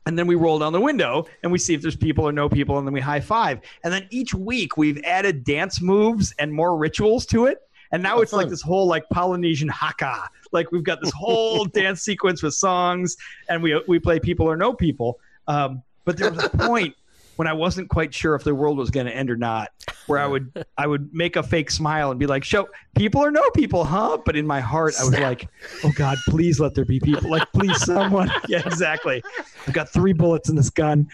and 0.05 0.17
then 0.17 0.27
we 0.27 0.35
roll 0.35 0.59
down 0.59 0.73
the 0.73 0.81
window 0.81 1.25
and 1.43 1.51
we 1.51 1.57
see 1.57 1.73
if 1.73 1.81
there's 1.81 1.95
people 1.95 2.27
or 2.27 2.31
no 2.31 2.47
people, 2.47 2.77
and 2.77 2.87
then 2.87 2.93
we 2.93 3.01
high 3.01 3.19
five. 3.19 3.59
And 3.83 3.91
then 3.91 4.07
each 4.11 4.33
week 4.33 4.77
we've 4.77 5.01
added 5.03 5.43
dance 5.43 5.81
moves 5.81 6.33
and 6.37 6.53
more 6.53 6.77
rituals 6.77 7.25
to 7.27 7.45
it. 7.45 7.59
And 7.91 8.03
now 8.03 8.19
it's 8.19 8.33
like 8.33 8.49
this 8.49 8.61
whole 8.61 8.87
like 8.87 9.07
Polynesian 9.09 9.69
haka. 9.69 10.29
Like 10.51 10.71
we've 10.71 10.83
got 10.83 11.01
this 11.01 11.11
whole 11.11 11.65
dance 11.73 12.01
sequence 12.01 12.43
with 12.43 12.53
songs, 12.53 13.17
and 13.49 13.63
we 13.63 13.81
we 13.87 13.99
play 13.99 14.19
people 14.19 14.47
or 14.47 14.57
no 14.57 14.73
people. 14.73 15.19
Um, 15.47 15.81
but 16.03 16.17
there 16.17 16.31
was 16.31 16.43
a 16.43 16.49
point 16.49 16.95
when 17.35 17.47
I 17.47 17.53
wasn't 17.53 17.89
quite 17.89 18.13
sure 18.13 18.35
if 18.35 18.43
the 18.43 18.55
world 18.55 18.77
was 18.77 18.89
going 18.89 19.05
to 19.05 19.15
end 19.15 19.29
or 19.29 19.37
not, 19.37 19.69
where 20.07 20.19
I 20.19 20.27
would 20.27 20.65
I 20.77 20.87
would 20.87 21.13
make 21.13 21.35
a 21.35 21.43
fake 21.43 21.71
smile 21.71 22.11
and 22.11 22.19
be 22.19 22.27
like, 22.27 22.43
"Show 22.43 22.67
people 22.95 23.23
or 23.23 23.31
no 23.31 23.43
people, 23.51 23.83
huh?" 23.83 24.17
But 24.25 24.35
in 24.35 24.47
my 24.47 24.59
heart, 24.59 24.95
I 24.99 25.03
was 25.03 25.17
like, 25.19 25.47
"Oh 25.83 25.91
God, 25.95 26.17
please 26.27 26.59
let 26.59 26.75
there 26.75 26.85
be 26.85 26.99
people. 26.99 27.29
Like, 27.29 27.51
please, 27.53 27.81
someone." 27.85 28.31
Yeah, 28.47 28.61
exactly. 28.65 29.23
I've 29.67 29.73
got 29.73 29.89
three 29.89 30.13
bullets 30.13 30.49
in 30.49 30.55
this 30.55 30.69
gun. 30.69 31.07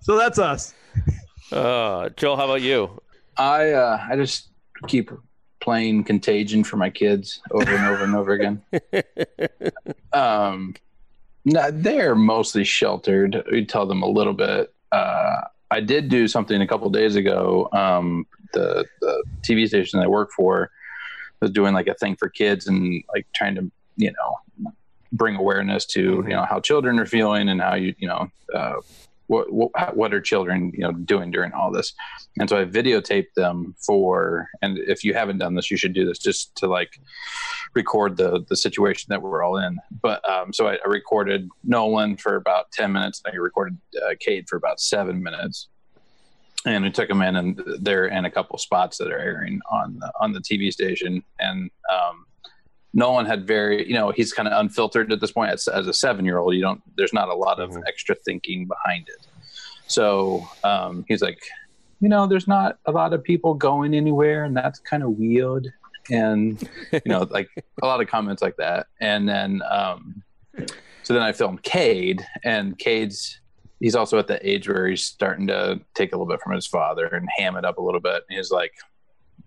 so 0.00 0.16
that's 0.16 0.38
us. 0.38 0.74
Uh, 1.52 2.08
Joel, 2.10 2.36
how 2.36 2.44
about 2.44 2.62
you? 2.62 3.00
I 3.36 3.70
uh, 3.70 4.04
I 4.10 4.16
just 4.16 4.48
keep 4.88 5.10
playing 5.60 6.04
Contagion 6.04 6.64
for 6.64 6.76
my 6.76 6.90
kids 6.90 7.40
over 7.52 7.74
and 7.74 7.86
over 7.86 8.04
and 8.04 8.16
over 8.16 8.32
again. 8.32 8.62
Um, 10.12 10.74
no, 11.44 11.70
they're 11.70 12.14
mostly 12.14 12.64
sheltered. 12.64 13.44
We 13.50 13.64
tell 13.66 13.86
them 13.86 14.02
a 14.02 14.08
little 14.08 14.32
bit. 14.32 14.74
Uh, 14.92 15.42
I 15.70 15.80
did 15.80 16.08
do 16.08 16.28
something 16.28 16.60
a 16.60 16.66
couple 16.66 16.88
days 16.90 17.16
ago. 17.16 17.68
Um, 17.72 18.26
the 18.52 18.84
the 19.00 19.24
TV 19.42 19.66
station 19.66 20.00
I 20.00 20.06
work 20.06 20.30
for 20.32 20.70
was 21.40 21.50
doing 21.50 21.74
like 21.74 21.88
a 21.88 21.94
thing 21.94 22.16
for 22.16 22.28
kids 22.28 22.66
and 22.66 23.02
like 23.12 23.26
trying 23.34 23.56
to 23.56 23.70
you 23.96 24.12
know 24.12 24.72
bring 25.12 25.36
awareness 25.36 25.84
to 25.86 26.00
you 26.00 26.34
know 26.34 26.44
how 26.44 26.60
children 26.60 26.98
are 26.98 27.06
feeling 27.06 27.48
and 27.48 27.60
how 27.60 27.74
you 27.74 27.94
you 27.98 28.08
know 28.08 28.28
uh, 28.54 28.74
what 29.26 29.52
what 29.52 29.96
what 29.96 30.12
are 30.12 30.20
children 30.20 30.70
you 30.74 30.80
know 30.80 30.92
doing 30.92 31.30
during 31.30 31.52
all 31.52 31.70
this? 31.70 31.94
And 32.38 32.48
so 32.48 32.58
i 32.58 32.64
videotaped 32.64 33.34
them 33.36 33.74
for 33.78 34.48
and 34.62 34.78
if 34.78 35.04
you 35.04 35.14
haven't 35.14 35.38
done 35.38 35.54
this 35.54 35.70
you 35.70 35.76
should 35.76 35.94
do 35.94 36.04
this 36.04 36.18
just 36.18 36.54
to 36.56 36.66
like 36.66 37.00
record 37.74 38.16
the 38.16 38.44
the 38.48 38.56
situation 38.56 39.06
that 39.10 39.22
we're 39.22 39.42
all 39.42 39.56
in. 39.56 39.78
But 40.02 40.28
um 40.28 40.52
so 40.52 40.68
i, 40.68 40.74
I 40.74 40.88
recorded 40.88 41.48
nolan 41.62 42.16
for 42.16 42.36
about 42.36 42.70
10 42.72 42.92
minutes. 42.92 43.22
And 43.24 43.32
i 43.32 43.36
recorded 43.36 43.78
uh, 44.04 44.14
cade 44.20 44.48
for 44.48 44.56
about 44.56 44.80
seven 44.80 45.22
minutes. 45.22 45.68
And 46.66 46.84
we 46.84 46.90
took 46.90 47.08
them 47.08 47.20
in 47.20 47.36
and 47.36 47.60
they're 47.80 48.06
in 48.06 48.24
a 48.24 48.30
couple 48.30 48.56
spots 48.58 48.96
that 48.96 49.12
are 49.12 49.18
airing 49.18 49.60
on 49.70 49.98
the, 49.98 50.12
on 50.20 50.32
the 50.32 50.40
tv 50.40 50.72
station. 50.72 51.22
And 51.38 51.70
um 51.90 52.26
Nolan 52.94 53.26
had 53.26 53.46
very, 53.46 53.86
you 53.86 53.94
know, 53.94 54.10
he's 54.10 54.32
kind 54.32 54.46
of 54.48 54.58
unfiltered 54.58 55.12
at 55.12 55.20
this 55.20 55.32
point. 55.32 55.50
As, 55.50 55.66
as 55.68 55.86
a 55.88 55.92
seven 55.92 56.24
year 56.24 56.38
old, 56.38 56.54
you 56.54 56.62
don't, 56.62 56.80
there's 56.96 57.12
not 57.12 57.28
a 57.28 57.34
lot 57.34 57.60
of 57.60 57.70
Mhm. 57.70 57.82
extra 57.88 58.14
thinking 58.24 58.66
behind 58.66 59.08
it. 59.08 59.26
So 59.88 60.48
um, 60.62 61.04
he's 61.08 61.20
like, 61.20 61.38
you 62.00 62.08
know, 62.08 62.26
there's 62.26 62.46
not 62.48 62.78
a 62.86 62.92
lot 62.92 63.12
of 63.12 63.22
people 63.22 63.54
going 63.54 63.94
anywhere, 63.94 64.44
and 64.44 64.56
that's 64.56 64.78
kind 64.78 65.02
of 65.02 65.10
weird. 65.10 65.72
And, 66.10 66.62
you 66.92 67.00
know, 67.06 67.26
like 67.30 67.48
a 67.82 67.86
lot 67.86 68.00
of 68.00 68.08
comments 68.08 68.42
like 68.42 68.56
that. 68.58 68.86
And 69.00 69.28
then, 69.28 69.62
um, 69.70 70.22
so 71.02 71.14
then 71.14 71.22
I 71.22 71.32
filmed 71.32 71.62
Cade, 71.62 72.24
and 72.44 72.78
Cade's, 72.78 73.40
he's 73.80 73.94
also 73.94 74.18
at 74.18 74.26
the 74.26 74.38
age 74.48 74.68
where 74.68 74.86
he's 74.88 75.02
starting 75.04 75.46
to 75.48 75.80
take 75.94 76.12
a 76.12 76.16
little 76.16 76.30
bit 76.30 76.40
from 76.42 76.54
his 76.54 76.66
father 76.66 77.06
and 77.06 77.28
ham 77.36 77.56
it 77.56 77.64
up 77.64 77.78
a 77.78 77.82
little 77.82 78.00
bit. 78.00 78.22
And 78.28 78.36
he's 78.36 78.50
like, 78.50 78.72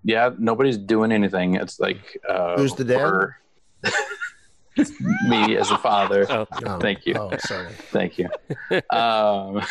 "Yeah, 0.08 0.32
nobody's 0.39 0.78
doing 0.78 1.12
anything. 1.12 1.55
It's 1.55 1.80
like 1.80 2.18
uh, 2.28 2.55
Who's 2.58 2.74
the 2.74 2.86
dad? 2.86 2.97
for- 2.99 3.38
me 5.28 5.58
as 5.58 5.70
a 5.72 5.78
father. 5.78 6.26
Oh. 6.30 6.45
Oh, 6.66 6.80
Thank 6.80 7.05
you. 7.05 7.16
Oh, 7.16 7.36
sorry. 7.38 7.68
Thank 7.91 8.18
you. 8.18 8.30
um, 8.95 9.62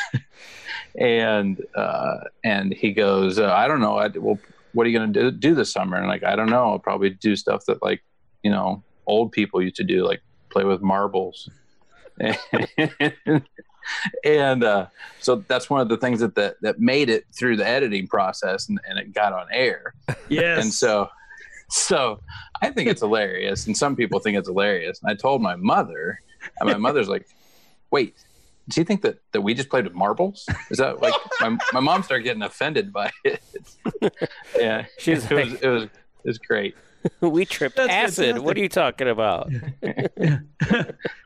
and 0.99 1.65
uh, 1.75 2.17
and 2.45 2.73
he 2.73 2.93
goes, 2.93 3.39
uh, 3.39 3.53
I 3.53 3.67
don't 3.69 3.81
know. 3.81 3.97
I, 3.97 4.09
well, 4.09 4.39
what 4.73 4.87
are 4.87 4.91
you 4.91 4.99
going 4.99 5.13
to 5.13 5.31
do, 5.31 5.31
do 5.31 5.55
this 5.55 5.73
summer? 5.73 5.97
And 5.97 6.07
like, 6.09 6.23
I 6.23 6.37
don't 6.37 6.51
know. 6.51 6.71
I'll 6.71 6.79
probably 6.79 7.11
do 7.11 7.35
stuff 7.37 7.65
that 7.67 7.83
like 7.83 8.03
you 8.43 8.51
know 8.51 8.83
old 9.07 9.33
people 9.33 9.63
used 9.63 9.77
to 9.77 9.85
do, 9.85 10.05
like 10.05 10.21
play 10.51 10.65
with 10.65 10.83
marbles. 10.83 11.49
and 12.21 12.37
uh, 14.27 14.87
so 15.21 15.37
that's 15.49 15.69
one 15.71 15.81
of 15.81 15.89
the 15.89 15.97
things 15.97 16.21
that, 16.21 16.35
that 16.35 16.57
that 16.63 16.79
made 16.81 17.09
it 17.11 17.25
through 17.33 17.57
the 17.57 17.67
editing 17.67 18.07
process 18.07 18.69
and, 18.69 18.81
and 18.89 18.99
it 18.99 19.13
got 19.15 19.33
on 19.33 19.47
air. 19.53 19.95
Yes. 20.29 20.63
And 20.65 20.73
so, 20.75 21.09
so 21.71 22.21
I 22.63 22.71
think 22.71 22.89
it's 22.89 23.01
hilarious, 23.01 23.67
and 23.67 23.77
some 23.77 23.95
people 23.97 24.19
think 24.21 24.37
it's 24.37 24.49
hilarious. 24.49 25.01
And 25.03 25.11
I 25.11 25.15
told 25.15 25.41
my 25.43 25.55
mother, 25.57 26.21
and 26.61 26.69
my 26.71 26.77
mother's 26.79 27.09
like, 27.09 27.29
"Wait, 27.93 28.15
do 28.69 28.81
you 28.81 28.85
think 28.85 29.03
that 29.03 29.19
that 29.33 29.41
we 29.43 29.55
just 29.55 29.69
played 29.69 29.85
with 29.85 29.95
marbles? 29.95 30.47
Is 30.71 30.79
that 30.79 31.01
like 31.01 31.15
my 31.41 31.57
my 31.73 31.81
mom 31.81 32.03
started 32.03 32.25
getting 32.25 32.43
offended 32.43 32.93
by 32.93 33.11
it? 33.25 33.41
yeah, 34.59 34.87
She's 34.99 35.31
it 35.31 35.35
was 35.35 35.53
it 35.63 35.69
was 35.69 35.83
it 35.85 35.91
was 36.25 36.39
great. 36.39 36.75
we 37.21 37.45
tripped 37.45 37.77
That's 37.77 37.89
acid. 37.93 38.17
fantastic. 38.17 38.43
What 38.45 38.57
are 38.57 38.61
you 38.61 38.69
talking 38.69 39.09
about? 39.09 39.49
well, 39.81 40.41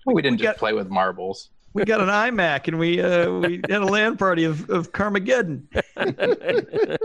We 0.06 0.20
didn't 0.22 0.38
just 0.38 0.46
got- 0.48 0.56
play 0.58 0.72
with 0.74 0.90
marbles. 0.90 1.48
We 1.72 1.84
got 1.84 2.00
an 2.00 2.08
iMac 2.08 2.66
and 2.68 2.78
we 2.78 3.00
uh, 3.00 3.30
we 3.30 3.60
had 3.68 3.82
a 3.82 3.86
LAN 3.86 4.16
party 4.16 4.44
of, 4.44 4.68
of 4.70 4.92
Carmageddon. 4.92 5.62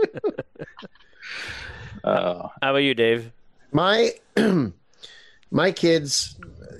Uh, 2.04 2.48
How 2.62 2.70
about 2.70 2.76
you, 2.78 2.94
Dave? 2.94 3.32
My 3.72 4.12
my 5.50 5.72
kids 5.72 6.36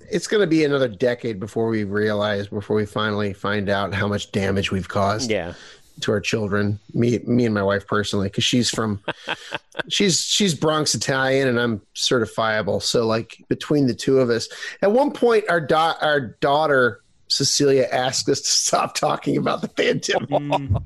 it's 0.09 0.29
going 0.29 0.41
to 0.41 0.47
be 0.47 0.63
another 0.65 0.87
decade 0.87 1.41
before 1.41 1.67
we 1.69 1.83
realize 1.83 2.47
before 2.47 2.77
we 2.77 2.87
finally 2.87 3.33
find 3.33 3.69
out 3.69 3.93
how 3.93 4.07
much 4.07 4.31
damage 4.31 4.71
we've 4.71 4.89
caused 4.89 5.29
Yeah. 5.31 5.55
to 6.03 6.13
our 6.13 6.21
children 6.21 6.79
me 6.95 7.19
me 7.27 7.45
and 7.45 7.53
my 7.55 7.63
wife 7.63 7.89
personally 7.89 8.31
cuz 8.31 8.45
she's 8.45 8.71
from 8.71 9.01
she's 9.89 10.21
she's 10.21 10.55
Bronx 10.55 10.95
Italian 10.95 11.49
and 11.49 11.59
I'm 11.59 11.81
certifiable 11.97 12.81
so 12.81 13.05
like 13.05 13.43
between 13.49 13.89
the 13.89 13.95
two 13.95 14.21
of 14.21 14.31
us 14.31 14.49
at 14.81 14.93
one 14.93 15.11
point 15.11 15.45
our 15.49 15.61
da- 15.61 15.97
our 16.01 16.21
daughter 16.21 17.01
Cecilia 17.29 17.87
asked 17.91 18.29
us 18.29 18.41
to 18.41 18.51
stop 18.51 18.95
talking 18.95 19.37
about 19.37 19.61
the 19.61 19.69
pandemic. 19.69 20.29
Mm, 20.29 20.83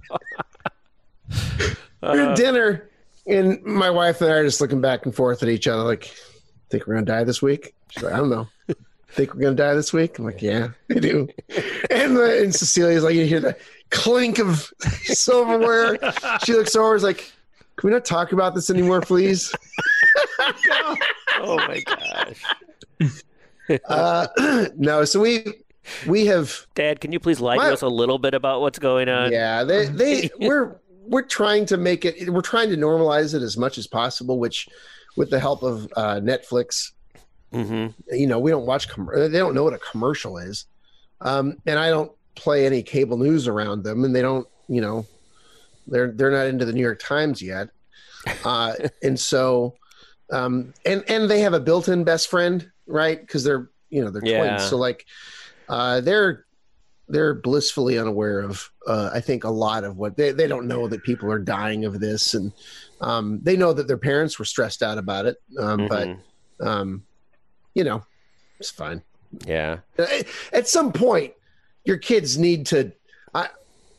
we're 2.02 2.08
Uh, 2.26 2.30
at 2.30 2.36
dinner 2.36 2.88
and 3.26 3.62
my 3.62 3.90
wife 3.90 4.20
and 4.22 4.32
I 4.32 4.36
are 4.36 4.44
just 4.44 4.60
looking 4.60 4.80
back 4.80 5.04
and 5.04 5.14
forth 5.14 5.42
at 5.42 5.48
each 5.48 5.68
other 5.68 5.82
like 5.82 6.10
think 6.70 6.86
we're 6.86 6.94
gonna 6.94 7.06
die 7.06 7.24
this 7.24 7.42
week? 7.42 7.74
She's 7.90 8.02
like 8.02 8.14
I 8.14 8.16
don't 8.16 8.30
know. 8.30 8.48
Think 9.10 9.34
we're 9.34 9.40
gonna 9.42 9.56
die 9.56 9.74
this 9.74 9.92
week? 9.92 10.18
I'm 10.18 10.24
like 10.24 10.40
yeah 10.40 10.68
I 10.90 10.94
do. 10.94 11.28
And, 11.90 12.16
uh, 12.16 12.22
and 12.24 12.54
Cecilia's 12.54 13.04
like 13.04 13.14
you 13.14 13.26
hear 13.26 13.40
the 13.40 13.56
clink 13.90 14.38
of 14.38 14.72
silverware. 15.02 15.98
She 16.44 16.52
looks 16.54 16.74
over 16.74 16.94
is 16.96 17.02
like 17.02 17.30
can 17.76 17.88
we 17.88 17.92
not 17.92 18.04
talk 18.04 18.32
about 18.32 18.54
this 18.54 18.70
anymore 18.70 19.00
please? 19.02 19.52
Oh 21.42 21.56
my 21.56 21.80
gosh. 21.80 22.42
uh, 23.86 24.26
no 24.76 25.04
so 25.04 25.20
we 25.20 25.44
we 26.06 26.26
have 26.26 26.66
Dad, 26.74 27.00
can 27.00 27.12
you 27.12 27.20
please 27.20 27.40
lie 27.40 27.56
My- 27.56 27.68
to 27.68 27.72
us 27.72 27.82
a 27.82 27.88
little 27.88 28.18
bit 28.18 28.34
about 28.34 28.60
what's 28.60 28.78
going 28.78 29.08
on? 29.08 29.32
yeah 29.32 29.64
they 29.64 29.86
they 30.02 30.30
we're 30.38 30.76
we're 31.06 31.22
trying 31.22 31.66
to 31.66 31.76
make 31.76 32.04
it 32.04 32.30
we're 32.30 32.40
trying 32.42 32.70
to 32.70 32.76
normalize 32.76 33.34
it 33.34 33.42
as 33.42 33.56
much 33.56 33.78
as 33.78 33.86
possible 33.86 34.38
which 34.38 34.68
with 35.16 35.30
the 35.30 35.40
help 35.40 35.62
of 35.62 35.84
uh, 35.96 36.20
netflix 36.20 36.92
hmm 37.52 37.88
you 38.12 38.26
know 38.26 38.38
we 38.38 38.50
don't 38.50 38.66
watch 38.66 38.88
com- 38.88 39.10
they 39.14 39.28
don't 39.38 39.54
know 39.54 39.64
what 39.64 39.74
a 39.74 39.78
commercial 39.78 40.38
is. 40.38 40.66
Um, 41.22 41.56
and 41.66 41.78
i 41.78 41.90
don't 41.90 42.12
play 42.36 42.64
any 42.64 42.82
cable 42.82 43.16
news 43.18 43.48
around 43.48 43.82
them 43.82 44.04
and 44.04 44.14
they 44.14 44.22
don't 44.22 44.46
you 44.68 44.80
know 44.80 45.04
they're 45.88 46.12
they're 46.12 46.30
not 46.30 46.46
into 46.46 46.64
the 46.64 46.72
new 46.72 46.80
york 46.82 47.00
times 47.00 47.42
yet. 47.42 47.68
Uh, 48.44 48.74
and 49.02 49.18
so 49.18 49.74
um, 50.32 50.72
and 50.86 51.02
and 51.08 51.28
they 51.28 51.40
have 51.40 51.54
a 51.54 51.60
built-in 51.60 52.04
best 52.04 52.28
friend 52.28 52.70
right? 52.86 53.20
Because 53.20 53.42
they're 53.42 53.68
you 53.88 54.04
know 54.04 54.10
they're 54.10 54.22
Yeah. 54.24 54.38
twins 54.56 54.70
so 54.70 54.76
like 54.76 55.04
uh, 55.70 56.00
they're 56.02 56.44
they're 57.08 57.34
blissfully 57.34 57.98
unaware 57.98 58.40
of 58.40 58.70
uh, 58.86 59.10
i 59.12 59.20
think 59.20 59.44
a 59.44 59.50
lot 59.50 59.82
of 59.84 59.96
what 59.96 60.16
they, 60.16 60.30
they 60.32 60.46
don't 60.46 60.66
know 60.68 60.86
that 60.88 61.02
people 61.02 61.30
are 61.32 61.38
dying 61.38 61.84
of 61.84 61.98
this 62.00 62.34
and 62.34 62.52
um, 63.00 63.40
they 63.42 63.56
know 63.56 63.72
that 63.72 63.88
their 63.88 63.98
parents 63.98 64.38
were 64.38 64.44
stressed 64.44 64.82
out 64.82 64.98
about 64.98 65.24
it 65.26 65.36
um, 65.58 65.86
but 65.88 66.06
Mhm. 66.08 66.20
um, 66.60 67.02
you 67.74 67.84
know, 67.84 68.02
it's 68.58 68.70
fine. 68.70 69.00
Yeah. 69.46 69.78
Uh, 69.98 70.06
At 70.52 70.66
some 70.68 70.92
point, 70.92 71.32
your 71.84 71.96
kids 71.98 72.36
need 72.36 72.66
to. 72.66 72.92
I, 73.32 73.48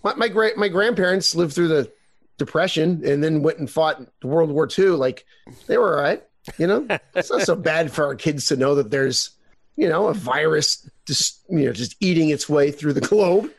my 0.03 0.13
my 0.15 0.27
great 0.27 0.57
my 0.57 0.67
grandparents 0.67 1.33
lived 1.35 1.53
through 1.53 1.69
the 1.69 1.89
depression 2.37 3.01
and 3.05 3.23
then 3.23 3.41
went 3.41 3.59
and 3.59 3.69
fought 3.69 4.01
World 4.23 4.51
War 4.51 4.67
II. 4.77 4.87
Like 4.89 5.25
they 5.67 5.77
were 5.77 5.95
all 5.95 6.03
right. 6.03 6.21
You 6.57 6.67
know, 6.67 6.85
it's 7.15 7.31
not 7.31 7.41
so 7.43 7.55
bad 7.55 7.91
for 7.93 8.03
our 8.05 8.13
kids 8.15 8.45
to 8.47 8.57
know 8.57 8.75
that 8.75 8.91
there's 8.91 9.31
you 9.75 9.87
know 9.89 10.07
a 10.07 10.13
virus 10.13 10.89
just 11.07 11.41
you 11.49 11.65
know 11.65 11.71
just 11.73 11.95
eating 11.99 12.29
its 12.29 12.47
way 12.49 12.71
through 12.71 12.93
the 12.93 13.01
globe. 13.01 13.51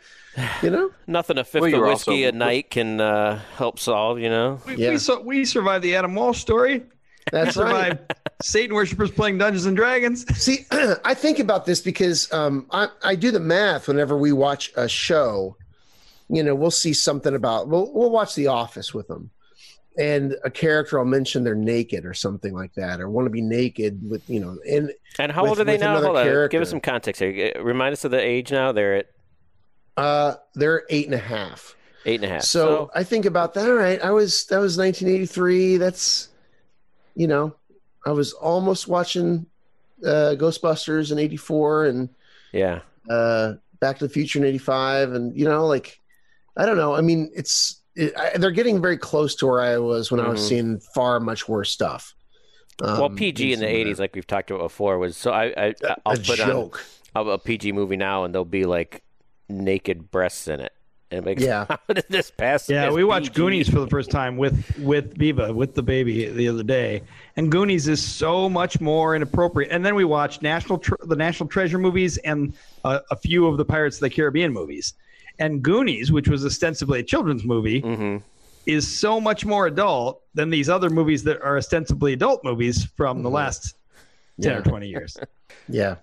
You 0.62 0.70
know, 0.70 0.90
Nothing 1.06 1.36
a 1.38 1.44
fifth 1.44 1.60
Well, 1.62 1.74
of 1.74 1.80
whiskey 1.82 2.24
also- 2.24 2.28
a 2.28 2.32
night 2.32 2.70
can 2.70 3.00
uh, 3.00 3.38
help 3.56 3.78
solve, 3.78 4.18
you 4.18 4.30
know? 4.30 4.60
we, 4.66 4.76
Yeah. 4.76 4.90
we, 4.90 4.96
saw, 4.98 5.20
we 5.20 5.44
survived 5.44 5.84
the 5.84 5.94
Adam 5.94 6.14
Walsh 6.14 6.40
story. 6.40 6.84
that's 7.30 7.56
right. 7.58 8.00
Satan 8.42 8.74
worshippers 8.74 9.10
playing 9.10 9.36
Dungeons 9.36 9.66
and 9.66 9.76
Dragons. 9.76 10.24
See, 10.42 10.64
I 11.04 11.12
think 11.12 11.38
about 11.38 11.66
this 11.66 11.82
because 11.82 12.32
um, 12.32 12.66
I, 12.70 12.88
I 13.04 13.14
do 13.14 13.30
the 13.30 13.40
math 13.40 13.88
whenever 13.88 14.16
we 14.16 14.32
watch 14.32 14.72
a 14.74 14.88
show. 14.88 15.54
You 16.30 16.42
know, 16.42 16.54
we'll 16.54 16.70
see 16.70 16.94
something 16.94 17.34
about 17.34 17.68
we'll 17.68 17.92
we'll 17.92 18.10
watch 18.10 18.34
The 18.34 18.46
Office 18.46 18.94
with 18.94 19.08
them, 19.08 19.30
and 19.98 20.36
a 20.44 20.50
character 20.50 20.98
I'll 20.98 21.04
mention 21.04 21.44
they're 21.44 21.54
naked 21.54 22.04
or 22.04 22.14
something 22.14 22.54
like 22.54 22.74
that, 22.74 23.00
or 23.00 23.08
want 23.08 23.26
to 23.26 23.30
be 23.30 23.42
naked 23.42 24.08
with 24.08 24.28
you 24.28 24.40
know, 24.40 24.58
and 24.68 24.92
And 25.18 25.30
how 25.32 25.42
With- 25.42 25.50
old 25.50 25.60
are 25.60 25.64
they 25.64 25.78
now? 25.78 26.00
Hold 26.00 26.16
on. 26.16 26.48
Give 26.48 26.62
us 26.62 26.70
some 26.70 26.80
context 26.80 27.20
here. 27.20 27.52
Remind 27.60 27.92
us 27.92 28.04
of 28.04 28.10
the 28.10 28.20
age 28.20 28.50
now. 28.52 28.72
They're 28.72 28.96
at 28.96 29.06
uh, 29.96 30.34
they're 30.54 30.84
eight 30.88 31.06
and 31.06 31.14
a 31.14 31.18
half. 31.18 31.76
eight 32.06 32.22
and 32.22 32.24
a 32.30 32.34
half. 32.34 32.42
So, 32.44 32.90
I 32.94 33.04
think 33.04 33.26
about 33.26 33.54
that. 33.54 33.68
All 33.68 33.74
right, 33.76 34.00
I 34.02 34.10
was 34.10 34.46
that 34.46 34.58
was 34.58 34.78
1983. 34.78 35.76
That's 35.76 36.28
you 37.14 37.26
know, 37.26 37.54
I 38.06 38.12
was 38.12 38.32
almost 38.32 38.88
watching 38.88 39.44
uh, 40.04 40.34
Ghostbusters 40.38 41.12
in 41.12 41.18
'84 41.18 41.86
and 41.86 42.08
yeah. 42.52 42.80
uh, 43.10 43.54
Back 43.80 43.98
to 43.98 44.06
the 44.06 44.12
Future 44.12 44.38
in 44.38 44.46
'85, 44.46 45.12
and 45.12 45.36
you 45.36 45.44
know, 45.44 45.66
like 45.66 46.00
I 46.56 46.64
don't 46.64 46.78
know. 46.78 46.94
I 46.94 47.02
mean, 47.02 47.30
it's 47.34 47.81
it, 47.94 48.12
I, 48.16 48.38
they're 48.38 48.50
getting 48.50 48.80
very 48.80 48.96
close 48.98 49.34
to 49.36 49.46
where 49.46 49.60
I 49.60 49.78
was 49.78 50.10
when 50.10 50.20
I 50.20 50.28
was 50.28 50.40
Mhm. 50.40 50.48
seeing 50.48 50.78
far 50.80 51.20
much 51.20 51.48
worse 51.48 51.70
stuff. 51.70 52.14
well, 52.80 53.04
Um, 53.04 53.16
PG 53.16 53.52
in 53.52 53.60
the 53.60 53.66
'80s, 53.66 53.98
like 53.98 54.14
we've 54.14 54.26
talked 54.26 54.50
about 54.50 54.62
before, 54.62 54.98
was 54.98 55.16
so. 55.16 55.30
I, 55.30 55.52
I. 55.56 55.74
I'll 56.06 56.14
a 56.14 56.16
put 56.18 56.40
on 56.40 56.48
joke. 56.48 56.84
a, 57.14 57.20
a 57.22 57.38
PG 57.38 57.72
movie 57.72 57.96
now, 57.96 58.24
and 58.24 58.34
there'll 58.34 58.44
be 58.46 58.64
like 58.64 59.02
naked 59.48 60.10
breasts 60.10 60.48
in 60.48 60.60
it. 60.60 60.72
And 61.10 61.18
it 61.18 61.24
makes 61.26 61.42
Yeah. 61.42 61.66
how 61.68 61.78
did 61.94 62.06
this 62.08 62.30
pass? 62.30 62.70
Yeah, 62.70 62.86
as 62.88 62.94
we 62.94 63.04
watched 63.04 63.34
Goonies 63.34 63.68
for 63.68 63.78
the 63.80 63.86
first 63.86 64.10
time 64.10 64.38
with 64.38 64.78
with 64.78 65.14
Viva 65.18 65.52
with 65.52 65.74
the 65.74 65.82
baby 65.82 66.26
the 66.30 66.48
other 66.48 66.62
day, 66.62 67.02
and 67.36 67.52
Goonies 67.52 67.86
is 67.86 68.02
so 68.02 68.48
much 68.48 68.80
more 68.80 69.14
inappropriate. 69.14 69.70
And 69.70 69.84
then 69.84 69.94
we 69.94 70.04
watched 70.04 70.40
National 70.40 70.78
Tre- 70.78 70.96
the 71.04 71.16
National 71.16 71.50
Treasure 71.50 71.78
movies 71.78 72.16
and 72.18 72.54
uh, 72.84 73.00
a 73.10 73.16
few 73.16 73.46
of 73.46 73.58
the 73.58 73.64
Pirates 73.66 73.98
of 73.98 74.00
the 74.00 74.10
Caribbean 74.10 74.50
movies. 74.52 74.94
And 75.38 75.62
Goonies, 75.62 76.12
which 76.12 76.28
was 76.28 76.44
ostensibly 76.44 77.00
a 77.00 77.02
children's 77.02 77.44
movie, 77.44 77.82
Mhm. 77.82 78.22
is 78.66 78.86
so 78.86 79.20
much 79.20 79.44
more 79.44 79.66
adult 79.66 80.22
than 80.34 80.50
these 80.50 80.68
other 80.68 80.88
movies 80.90 81.24
that 81.24 81.40
are 81.42 81.56
ostensibly 81.56 82.12
adult 82.12 82.44
movies 82.44 82.84
from 82.96 83.22
the 83.22 83.28
Mhm. 83.30 83.32
last 83.34 83.74
ten 84.40 84.52
Yeah. 84.52 84.58
or 84.58 84.62
twenty 84.62 84.88
years. 84.88 85.16
Yeah, 85.68 85.96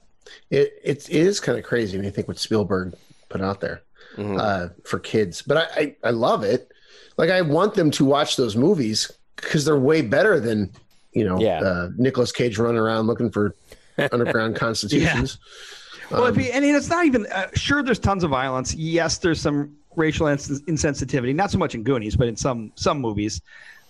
it 0.52 0.74
it, 0.84 1.10
it 1.10 1.16
is 1.28 1.40
kind 1.40 1.58
of 1.58 1.66
crazy 1.66 1.98
when 1.98 2.06
you 2.06 2.12
think 2.12 2.28
what 2.28 2.38
Spielberg 2.38 2.94
put 3.30 3.42
out 3.42 3.60
there 3.62 3.82
Mhm. 4.18 4.40
uh, 4.40 4.70
for 4.86 5.00
kids. 5.00 5.42
But 5.42 5.58
I, 5.58 5.66
I 5.82 5.96
I 6.06 6.10
love 6.12 6.44
it. 6.44 6.72
Like 7.18 7.30
I 7.30 7.42
want 7.42 7.74
them 7.76 7.92
to 7.92 8.06
watch 8.06 8.36
those 8.38 8.56
movies 8.56 9.12
because 9.36 9.66
they're 9.66 9.78
way 9.78 10.02
better 10.02 10.40
than 10.40 10.72
you 11.14 11.26
know 11.26 11.40
Yeah. 11.40 11.60
uh, 11.62 11.90
Nicolas 11.98 12.32
Cage 12.32 12.58
running 12.58 12.80
around 12.80 13.08
looking 13.08 13.30
for 13.32 13.54
underground 14.12 14.56
constitutions. 14.56 15.38
Well, 16.12 16.26
if 16.26 16.36
Um, 16.36 16.42
you, 16.42 16.52
and 16.52 16.66
it's 16.66 16.90
not 16.90 17.06
even 17.06 17.26
uh, 17.28 17.48
sure. 17.54 17.84
There's 17.84 18.00
tons 18.00 18.24
of 18.24 18.32
violence. 18.32 18.74
Yes, 18.74 19.18
there's 19.18 19.42
some 19.42 19.76
racial 19.96 20.28
ins- 20.28 20.62
insensitivity. 20.64 21.36
Not 21.36 21.52
so 21.52 21.58
much 21.58 21.76
in 21.76 21.84
Goonies, 21.84 22.16
but 22.16 22.28
in 22.28 22.36
some 22.36 22.72
some 22.76 23.00
movies. 23.00 23.42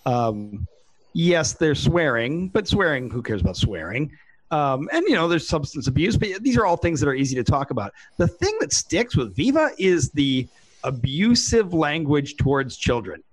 Um, 0.06 0.68
yes, 1.14 1.54
there's 1.54 1.82
swearing, 1.82 2.50
but 2.50 2.68
swearing. 2.68 3.10
Who 3.10 3.22
cares 3.22 3.42
about 3.42 3.58
swearing? 3.58 4.12
Um, 4.52 4.90
and 4.92 5.04
you 5.08 5.14
know, 5.14 5.28
there's 5.28 5.48
substance 5.48 5.88
abuse. 5.88 6.18
But 6.18 6.42
these 6.42 6.58
are 6.58 6.66
all 6.66 6.78
things 6.78 7.00
that 7.00 7.08
are 7.08 7.14
easy 7.14 7.36
to 7.36 7.44
talk 7.44 7.72
about. 7.72 7.94
The 8.18 8.28
thing 8.28 8.56
that 8.60 8.74
sticks 8.74 9.16
with 9.16 9.36
Viva 9.36 9.72
is 9.78 10.10
the 10.12 10.48
abusive 10.84 11.74
language 11.74 12.38
towards 12.38 12.78
children. 12.78 13.24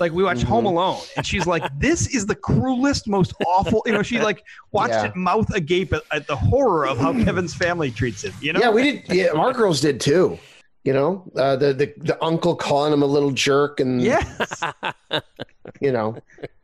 Like 0.00 0.12
we 0.12 0.22
watched 0.22 0.44
Home 0.44 0.64
Alone, 0.66 1.00
and 1.16 1.26
she's 1.26 1.46
like, 1.46 1.64
"This 1.78 2.06
is 2.14 2.26
the 2.26 2.36
cruelest, 2.36 3.08
most 3.08 3.34
awful." 3.46 3.82
You 3.84 3.92
know, 3.92 4.02
she 4.02 4.20
like 4.20 4.44
watched 4.70 4.92
Yeah. 4.94 5.06
it 5.06 5.16
mouth 5.16 5.52
agape 5.54 5.92
at, 5.92 6.02
at 6.12 6.26
the 6.28 6.36
horror 6.36 6.86
of 6.86 6.98
how 6.98 7.12
Kevin's 7.12 7.52
family 7.54 7.90
treats 7.90 8.22
him. 8.22 8.32
You 8.40 8.52
know, 8.52 8.60
Yeah, 8.60 8.70
we 8.70 8.82
did. 8.82 9.02
Yeah, 9.12 9.28
our 9.34 9.52
girls 9.52 9.80
did 9.80 10.00
too. 10.00 10.38
You 10.84 10.92
know, 10.92 11.30
uh, 11.36 11.56
the, 11.56 11.72
the 11.72 11.92
the 11.96 12.24
uncle 12.24 12.54
calling 12.56 12.92
him 12.92 13.02
a 13.02 13.06
little 13.06 13.30
jerk, 13.32 13.80
and 13.80 14.00
yes, 14.02 14.62
you 15.80 15.92
know, 15.92 16.16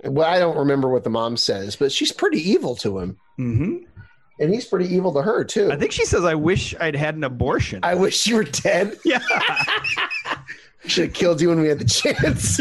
well, 0.05 0.29
I 0.29 0.39
don't 0.39 0.57
remember 0.57 0.89
what 0.89 1.05
the 1.05 1.11
mom 1.11 1.37
says, 1.37 1.77
but 1.77 1.93
she's 1.93 2.12
pretty 2.12 2.39
evil 2.51 2.75
to 2.77 2.99
him, 2.99 3.16
hmm 3.37 3.77
and 4.41 4.55
he's 4.55 4.64
pretty 4.64 4.87
evil 4.95 5.12
to 5.14 5.21
her 5.21 5.43
too. 5.43 5.69
I 5.73 5.77
think 5.77 5.91
she 5.91 6.05
says, 6.05 6.25
"I 6.25 6.35
wish 6.37 6.73
I'd 6.81 6.95
had 6.95 7.16
an 7.16 7.25
abortion." 7.25 7.81
I 7.83 7.95
wish 7.95 8.25
you 8.29 8.37
were 8.37 8.45
dead. 8.45 8.97
yeah, 9.05 9.19
Should 10.89 11.05
have 11.05 11.14
killed 11.14 11.41
you 11.41 11.51
when 11.51 11.61
we 11.61 11.68
had 11.68 11.78
the 11.78 11.84
chance. 11.84 12.59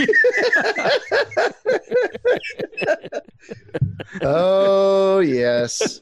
oh 4.21 5.19
yes. 5.19 5.99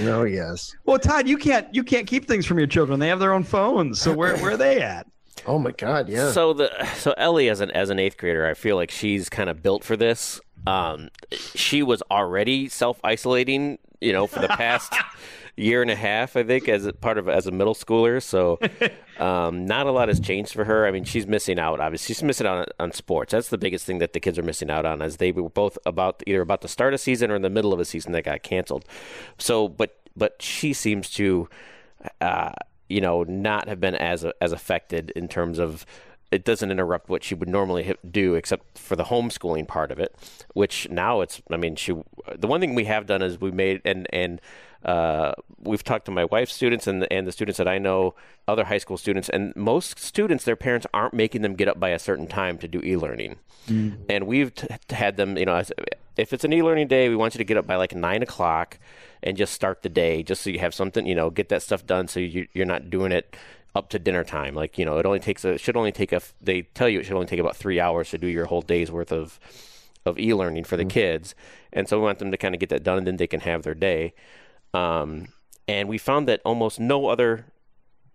Oh 0.00 0.24
yes. 0.24 0.74
well, 0.84 0.98
Todd, 0.98 1.28
you 1.28 1.36
can't 1.36 1.72
you 1.74 1.84
can't 1.84 2.06
keep 2.06 2.26
things 2.26 2.46
from 2.46 2.58
your 2.58 2.66
children. 2.66 3.00
They 3.00 3.08
have 3.08 3.18
their 3.18 3.32
own 3.32 3.44
phones, 3.44 4.00
so 4.00 4.12
where 4.12 4.36
where 4.38 4.52
are 4.52 4.56
they 4.56 4.80
at? 4.82 5.06
Oh 5.46 5.58
my 5.58 5.72
God. 5.72 6.08
Yeah. 6.08 6.30
So 6.32 6.52
the 6.52 6.70
so 6.94 7.12
Ellie 7.16 7.48
as 7.48 7.60
an 7.60 7.70
as 7.72 7.90
an 7.90 7.98
eighth 7.98 8.16
grader, 8.16 8.46
I 8.46 8.54
feel 8.54 8.76
like 8.76 8.90
she's 8.90 9.28
kind 9.28 9.50
of 9.50 9.62
built 9.62 9.84
for 9.84 9.96
this. 9.96 10.40
Um, 10.66 11.10
she 11.32 11.82
was 11.82 12.02
already 12.10 12.68
self 12.68 13.00
isolating, 13.04 13.78
you 14.00 14.12
know, 14.12 14.26
for 14.26 14.40
the 14.40 14.48
past 14.48 14.94
year 15.56 15.82
and 15.82 15.90
a 15.90 15.96
half, 15.96 16.36
I 16.36 16.42
think, 16.42 16.68
as 16.68 16.86
a 16.86 16.92
part 16.92 17.18
of 17.18 17.28
as 17.28 17.46
a 17.46 17.50
middle 17.50 17.74
schooler. 17.74 18.22
So, 18.22 18.58
um, 19.24 19.66
not 19.66 19.86
a 19.86 19.90
lot 19.90 20.08
has 20.08 20.20
changed 20.20 20.52
for 20.52 20.64
her. 20.64 20.86
I 20.86 20.90
mean, 20.90 21.04
she's 21.04 21.26
missing 21.26 21.58
out. 21.58 21.80
Obviously, 21.80 22.14
she's 22.14 22.22
missing 22.22 22.46
out 22.46 22.58
on, 22.58 22.66
on 22.78 22.92
sports. 22.92 23.32
That's 23.32 23.48
the 23.48 23.58
biggest 23.58 23.84
thing 23.84 23.98
that 23.98 24.12
the 24.12 24.20
kids 24.20 24.38
are 24.38 24.42
missing 24.42 24.70
out 24.70 24.84
on, 24.86 25.02
as 25.02 25.18
they 25.18 25.32
were 25.32 25.48
both 25.48 25.78
about 25.86 26.22
either 26.26 26.40
about 26.40 26.62
to 26.62 26.68
start 26.68 26.94
a 26.94 26.98
season 26.98 27.30
or 27.30 27.36
in 27.36 27.42
the 27.42 27.50
middle 27.50 27.72
of 27.72 27.80
a 27.80 27.84
season 27.84 28.12
that 28.12 28.24
got 28.24 28.42
canceled. 28.42 28.84
So, 29.38 29.68
but 29.68 30.00
but 30.16 30.40
she 30.40 30.72
seems 30.72 31.10
to. 31.10 31.48
Uh, 32.20 32.52
you 32.86 33.00
know, 33.00 33.22
not 33.22 33.66
have 33.66 33.80
been 33.80 33.94
as 33.94 34.26
as 34.42 34.52
affected 34.52 35.10
in 35.16 35.26
terms 35.26 35.58
of 35.58 35.86
it 36.34 36.44
doesn't 36.44 36.72
interrupt 36.72 37.08
what 37.08 37.22
she 37.22 37.34
would 37.34 37.48
normally 37.48 37.94
do, 38.10 38.34
except 38.34 38.76
for 38.76 38.96
the 38.96 39.04
homeschooling 39.04 39.68
part 39.68 39.92
of 39.92 40.00
it. 40.00 40.16
Which 40.52 40.88
now 40.90 41.20
it's, 41.20 41.40
I 41.48 41.56
mean, 41.56 41.76
she. 41.76 41.94
The 42.34 42.48
one 42.48 42.60
thing 42.60 42.74
we 42.74 42.86
have 42.86 43.06
done 43.06 43.22
is 43.22 43.40
we 43.40 43.52
made 43.52 43.80
and 43.84 44.08
and 44.12 44.40
uh, 44.84 45.32
we've 45.60 45.82
talked 45.82 46.04
to 46.06 46.10
my 46.10 46.24
wife's 46.26 46.52
students 46.52 46.86
and 46.86 47.06
and 47.10 47.26
the 47.26 47.32
students 47.32 47.58
that 47.58 47.68
I 47.68 47.78
know, 47.78 48.14
other 48.46 48.64
high 48.64 48.78
school 48.78 48.96
students, 48.96 49.28
and 49.28 49.54
most 49.56 49.98
students, 49.98 50.44
their 50.44 50.56
parents 50.56 50.86
aren't 50.92 51.14
making 51.14 51.42
them 51.42 51.54
get 51.54 51.68
up 51.68 51.80
by 51.80 51.90
a 51.90 51.98
certain 51.98 52.26
time 52.26 52.58
to 52.58 52.68
do 52.68 52.80
e-learning, 52.80 53.36
and 54.08 54.26
we've 54.26 54.54
t- 54.54 54.66
had 54.90 55.16
them, 55.16 55.36
you 55.38 55.46
know, 55.46 55.62
if 56.16 56.32
it's 56.32 56.44
an 56.44 56.52
e-learning 56.52 56.88
day, 56.88 57.08
we 57.08 57.16
want 57.16 57.34
you 57.34 57.38
to 57.38 57.44
get 57.44 57.56
up 57.56 57.66
by 57.66 57.76
like 57.76 57.94
nine 57.94 58.22
o'clock 58.22 58.78
and 59.22 59.36
just 59.36 59.54
start 59.54 59.82
the 59.82 59.88
day, 59.88 60.22
just 60.22 60.42
so 60.42 60.50
you 60.50 60.58
have 60.58 60.74
something, 60.74 61.06
you 61.06 61.14
know, 61.14 61.30
get 61.30 61.48
that 61.48 61.62
stuff 61.62 61.86
done, 61.86 62.06
so 62.08 62.20
you, 62.20 62.46
you're 62.52 62.66
not 62.66 62.90
doing 62.90 63.10
it 63.10 63.34
up 63.74 63.88
to 63.88 63.98
dinner 63.98 64.24
time. 64.24 64.54
Like 64.54 64.78
you 64.78 64.84
know, 64.84 64.98
it 64.98 65.06
only 65.06 65.20
takes 65.20 65.44
a 65.44 65.54
it 65.54 65.60
should 65.60 65.76
only 65.76 65.92
take 65.92 66.12
a 66.12 66.20
they 66.40 66.62
tell 66.62 66.88
you 66.88 67.00
it 67.00 67.04
should 67.04 67.14
only 67.14 67.26
take 67.26 67.40
about 67.40 67.56
three 67.56 67.80
hours 67.80 68.10
to 68.10 68.18
do 68.18 68.26
your 68.26 68.46
whole 68.46 68.62
day's 68.62 68.90
worth 68.90 69.12
of 69.12 69.40
of 70.06 70.18
e-learning 70.18 70.64
for 70.64 70.76
the 70.76 70.84
kids, 70.84 71.34
and 71.72 71.88
so 71.88 71.98
we 71.98 72.04
want 72.04 72.18
them 72.18 72.30
to 72.30 72.36
kind 72.36 72.54
of 72.54 72.60
get 72.60 72.68
that 72.68 72.82
done, 72.82 72.98
and 72.98 73.06
then 73.06 73.16
they 73.16 73.26
can 73.26 73.40
have 73.40 73.62
their 73.62 73.74
day. 73.74 74.12
Um, 74.74 75.28
and 75.68 75.88
we 75.88 75.98
found 75.98 76.28
that 76.28 76.40
almost 76.44 76.78
no 76.80 77.06
other 77.06 77.46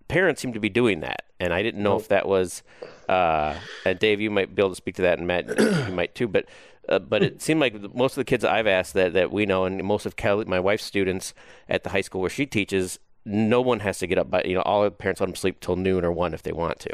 parents 0.08 0.42
seem 0.42 0.54
to 0.54 0.60
be 0.60 0.70
doing 0.70 1.00
that, 1.02 1.24
and 1.40 1.54
I 1.54 1.64
didn't 1.64 1.82
know 1.82 1.96
if 1.98 2.08
that 2.10 2.28
was. 2.28 2.64
Uh, 3.08 3.56
and 3.86 3.98
Dave, 3.98 4.22
you 4.22 4.30
might 4.30 4.54
be 4.54 4.62
able 4.62 4.70
to 4.70 4.76
speak 4.76 4.96
to 4.96 5.02
that, 5.04 5.18
and 5.18 5.28
Matt, 5.28 5.48
you 5.88 5.94
might 5.94 6.14
too. 6.16 6.28
But 6.28 6.46
uh, 6.88 7.00
but 7.00 7.24
it 7.24 7.42
seemed 7.42 7.60
like 7.60 7.96
most 7.96 8.14
of 8.14 8.22
the 8.22 8.26
kids 8.26 8.44
I've 8.44 8.68
asked 8.68 8.94
that, 8.96 9.14
that 9.14 9.32
we 9.32 9.46
know, 9.46 9.66
and 9.66 9.84
most 9.84 10.06
of 10.06 10.16
Kelly, 10.16 10.46
my 10.46 10.60
wife's 10.60 10.84
students 10.84 11.34
at 11.68 11.84
the 11.84 11.90
high 11.92 12.02
school 12.02 12.22
where 12.22 12.30
she 12.30 12.46
teaches, 12.46 13.00
no 13.26 13.62
one 13.62 13.80
has 13.82 14.00
to 14.00 14.08
get 14.08 14.18
up. 14.18 14.30
But 14.30 14.46
you 14.48 14.56
know, 14.56 14.62
all 14.62 14.84
the 14.84 14.92
parents 14.92 15.22
let 15.22 15.28
them 15.28 15.36
sleep 15.36 15.60
till 15.60 15.76
noon 15.76 16.04
or 16.04 16.12
one 16.12 16.34
if 16.34 16.44
they 16.44 16.52
want 16.52 16.80
to. 16.82 16.94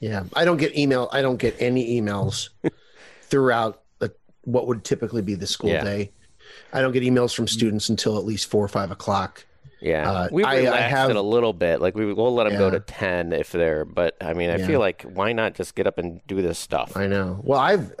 Yeah, 0.00 0.24
I 0.34 0.44
don't 0.44 0.58
get 0.58 0.76
email. 0.76 1.08
I 1.12 1.22
don't 1.22 1.38
get 1.38 1.56
any 1.58 2.00
emails 2.00 2.50
throughout 3.22 3.82
the, 3.98 4.12
what 4.42 4.66
would 4.66 4.84
typically 4.84 5.22
be 5.22 5.34
the 5.34 5.46
school 5.46 5.70
Yeah. 5.70 5.84
day. 5.84 6.12
I 6.72 6.80
don't 6.80 6.92
get 6.92 7.02
emails 7.02 7.34
from 7.34 7.48
students 7.48 7.88
until 7.88 8.16
at 8.18 8.24
least 8.24 8.50
four 8.50 8.64
or 8.64 8.68
five 8.68 8.90
o'clock. 8.90 9.44
Yeah, 9.80 10.10
Uh, 10.10 10.28
we 10.32 10.42
I- 10.42 10.52
I 10.52 10.58
relaxed 10.60 10.90
have- 10.96 11.10
it 11.10 11.16
a 11.16 11.20
little 11.22 11.52
bit. 11.52 11.80
Like 11.80 11.94
we 11.94 12.12
will 12.12 12.34
let 12.34 12.48
them 12.48 12.58
go 12.58 12.70
to 12.70 12.80
ten 12.80 13.32
if 13.32 13.52
they're. 13.52 13.84
But 13.84 14.16
I 14.20 14.32
mean, 14.32 14.50
I 14.50 14.56
Yeah. 14.56 14.66
feel 14.66 14.80
like 14.80 15.02
why 15.02 15.32
not 15.32 15.54
just 15.54 15.74
get 15.74 15.86
up 15.86 15.98
and 15.98 16.20
do 16.26 16.40
this 16.42 16.58
stuff? 16.58 16.96
I 16.96 17.06
know. 17.06 17.40
Well, 17.44 17.60
I've 17.60 17.92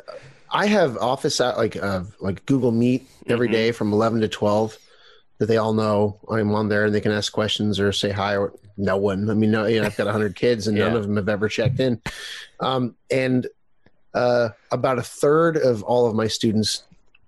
I 0.50 0.66
have 0.66 0.96
office 0.98 1.40
out 1.40 1.58
like 1.58 1.76
uh, 1.76 2.04
like 2.20 2.46
Google 2.46 2.72
Meet 2.72 3.06
every 3.28 3.48
Mhm. 3.48 3.52
day 3.52 3.72
from 3.72 3.92
eleven 3.92 4.20
to 4.22 4.28
twelve 4.28 4.78
that 5.38 5.46
they 5.46 5.58
all 5.58 5.74
know 5.74 6.18
I'm 6.30 6.54
on 6.54 6.68
there 6.70 6.86
and 6.86 6.94
they 6.94 7.00
can 7.02 7.12
ask 7.12 7.30
questions 7.32 7.78
or 7.78 7.92
say 7.92 8.10
hi 8.10 8.36
or 8.38 8.54
no 8.78 8.96
one. 8.96 9.28
I 9.28 9.34
mean, 9.34 9.50
no, 9.50 9.66
you 9.66 9.80
know, 9.80 9.86
I've 9.86 9.96
got 9.96 10.06
hundred 10.06 10.34
kids 10.34 10.66
and 10.66 10.78
none 10.78 10.96
of 10.96 11.02
them 11.02 11.16
have 11.16 11.28
ever 11.28 11.46
checked 11.48 11.78
in. 11.78 12.00
Um, 12.60 12.94
and 13.10 13.46
uh, 14.14 14.48
about 14.72 14.98
a 14.98 15.02
third 15.02 15.58
of 15.58 15.82
all 15.82 16.06
of 16.06 16.14
my 16.14 16.26
students 16.26 16.84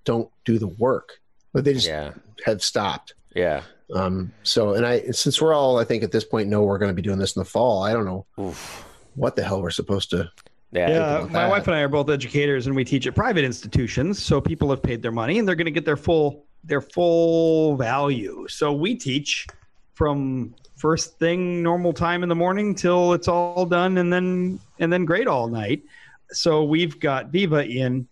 don't 0.08 0.30
do 0.46 0.58
the 0.58 0.66
work, 0.68 1.20
but 1.52 1.64
they 1.64 1.74
just 1.74 1.86
Yeah, 1.86 2.12
have 2.46 2.62
stopped. 2.62 3.12
yeah. 3.36 3.62
Um, 3.94 4.32
so, 4.42 4.72
and 4.74 4.84
I, 4.86 5.10
since 5.12 5.40
we're 5.40 5.52
all, 5.54 5.78
I 5.78 5.84
think 5.84 6.02
at 6.02 6.10
this 6.12 6.24
point, 6.24 6.48
know 6.48 6.62
we're 6.62 6.78
going 6.78 6.90
to 6.90 6.94
be 6.94 7.02
doing 7.02 7.18
this 7.18 7.36
in 7.36 7.40
the 7.40 7.44
fall. 7.44 7.82
I 7.82 7.92
don't 7.92 8.04
know 8.06 8.24
Oof. 8.38 8.84
what 9.14 9.34
the 9.36 9.42
hell 9.42 9.60
we're 9.62 9.70
supposed 9.70 10.10
to. 10.10 10.30
Yeah, 10.72 10.88
Yeah, 10.90 11.20
my 11.30 11.32
that. 11.42 11.50
wife 11.50 11.66
and 11.68 11.76
I 11.76 11.80
are 11.80 11.88
both 11.88 12.08
educators, 12.10 12.66
and 12.66 12.74
we 12.76 12.84
teach 12.84 13.06
at 13.06 13.14
private 13.14 13.44
institutions. 13.44 14.22
So 14.22 14.40
people 14.40 14.68
have 14.70 14.82
paid 14.82 15.00
their 15.02 15.12
money, 15.12 15.38
and 15.38 15.46
they're 15.48 15.54
going 15.54 15.66
to 15.66 15.70
get 15.70 15.84
their 15.84 15.96
full 15.96 16.44
their 16.64 16.80
full 16.82 17.76
value. 17.76 18.46
So 18.48 18.72
we 18.72 18.94
teach 18.94 19.46
from 19.94 20.54
first 20.76 21.18
thing 21.18 21.62
normal 21.62 21.92
time 21.92 22.22
in 22.22 22.28
the 22.28 22.34
morning 22.34 22.74
till 22.74 23.12
it's 23.14 23.28
all 23.28 23.64
done, 23.66 23.96
and 23.98 24.12
then 24.12 24.58
and 24.80 24.92
then 24.92 25.04
grade 25.06 25.28
all 25.28 25.48
night. 25.48 25.82
So 26.30 26.64
we've 26.64 26.98
got 27.00 27.28
Viva 27.30 27.64
in. 27.66 28.06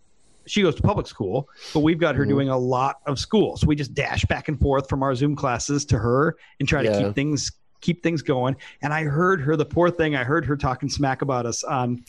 She 0.46 0.62
goes 0.62 0.74
to 0.76 0.82
public 0.82 1.06
school, 1.06 1.48
but 1.74 1.80
we've 1.80 1.98
got 1.98 2.14
her 2.14 2.24
Mhm. 2.24 2.28
doing 2.28 2.48
a 2.48 2.56
lot 2.58 2.96
of 3.06 3.18
school. 3.18 3.56
So 3.56 3.66
we 3.66 3.74
just 3.76 3.94
dash 3.94 4.24
back 4.26 4.48
and 4.48 4.58
forth 4.60 4.88
from 4.88 5.02
our 5.02 5.14
Zoom 5.14 5.34
classes 5.36 5.84
to 5.86 5.98
her 5.98 6.36
and 6.60 6.68
try 6.68 6.82
to 6.82 6.88
keep 7.04 7.14
things 7.14 7.52
keep 7.82 8.02
things 8.02 8.22
going. 8.22 8.56
And 8.82 8.92
I 8.92 9.04
heard 9.04 9.40
her, 9.42 9.54
the 9.54 9.66
poor 9.66 9.90
thing, 9.90 10.16
I 10.16 10.24
heard 10.24 10.44
her 10.46 10.56
talking 10.56 10.88
smack 10.88 11.20
about 11.22 11.44
us 11.46 11.62
on 11.62 12.02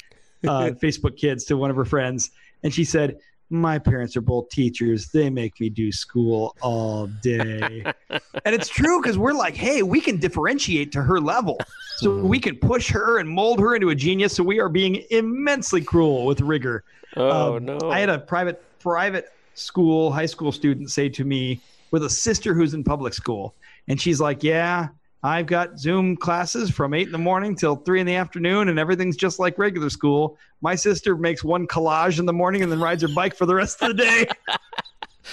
uh, 0.48 0.72
Facebook 0.82 1.18
Kids 1.18 1.44
to 1.46 1.58
one 1.58 1.70
of 1.70 1.76
her 1.76 1.86
friends, 1.86 2.32
and 2.64 2.74
she 2.74 2.84
said, 2.86 3.18
"My 3.50 3.80
parents 3.80 4.16
are 4.18 4.22
both 4.22 4.50
teachers. 4.50 5.10
They 5.10 5.30
make 5.30 5.60
me 5.60 5.70
do 5.70 5.92
school 5.92 6.56
all 6.62 7.08
day." 7.08 7.84
and 8.10 8.56
it's 8.56 8.70
true 8.70 9.02
because 9.02 9.18
we're 9.18 9.34
like, 9.34 9.56
"Hey, 9.56 9.84
we 9.84 10.02
can 10.02 10.18
differentiate 10.20 10.92
to 10.94 11.02
her 11.02 11.20
level, 11.20 11.58
so 11.96 12.16
we 12.16 12.40
can 12.40 12.56
push 12.58 12.90
her 12.90 13.20
and 13.20 13.30
mold 13.30 13.60
her 13.60 13.76
into 13.76 13.90
a 13.90 13.96
genius." 13.96 14.36
So 14.36 14.44
we 14.44 14.60
are 14.60 14.70
being 14.70 15.04
immensely 15.12 15.82
cruel 15.82 16.26
with 16.26 16.42
rigor. 16.42 16.84
Oh 17.16 17.58
Um, 17.58 17.66
no! 17.66 17.80
I 17.90 18.00
had 18.00 18.10
a 18.10 18.20
private 18.20 18.62
private 18.80 19.28
school 19.54 20.12
high 20.12 20.26
school 20.28 20.52
student 20.52 20.92
say 20.92 21.10
to 21.10 21.26
me 21.26 21.62
with 21.92 22.04
a 22.04 22.10
sister 22.10 22.54
who's 22.54 22.74
in 22.74 22.84
public 22.84 23.14
school, 23.14 23.56
and 23.88 24.00
she's 24.00 24.20
like, 24.20 24.44
"Yeah." 24.44 24.90
I've 25.24 25.48
got 25.48 25.80
Zoom 25.80 26.16
classes 26.16 26.70
from 26.70 26.94
eight 26.94 27.08
in 27.08 27.12
the 27.12 27.18
morning 27.18 27.56
till 27.56 27.76
three 27.78 28.00
in 28.00 28.06
the 28.06 28.16
afternoon, 28.16 28.70
and 28.70 28.78
everything's 28.78 29.18
just 29.18 29.40
like 29.40 29.58
regular 29.58 29.90
school. 29.90 30.38
My 30.62 30.76
sister 30.76 31.16
makes 31.16 31.44
one 31.44 31.68
collage 31.68 32.20
in 32.20 32.26
the 32.26 32.34
morning 32.34 32.62
and 32.64 32.72
then 32.72 32.80
rides 32.80 33.02
her 33.02 33.08
bike 33.08 33.36
for 33.36 33.46
the 33.46 33.56
rest 33.56 33.82
of 33.82 33.90
the 33.90 34.04
day. 34.04 34.28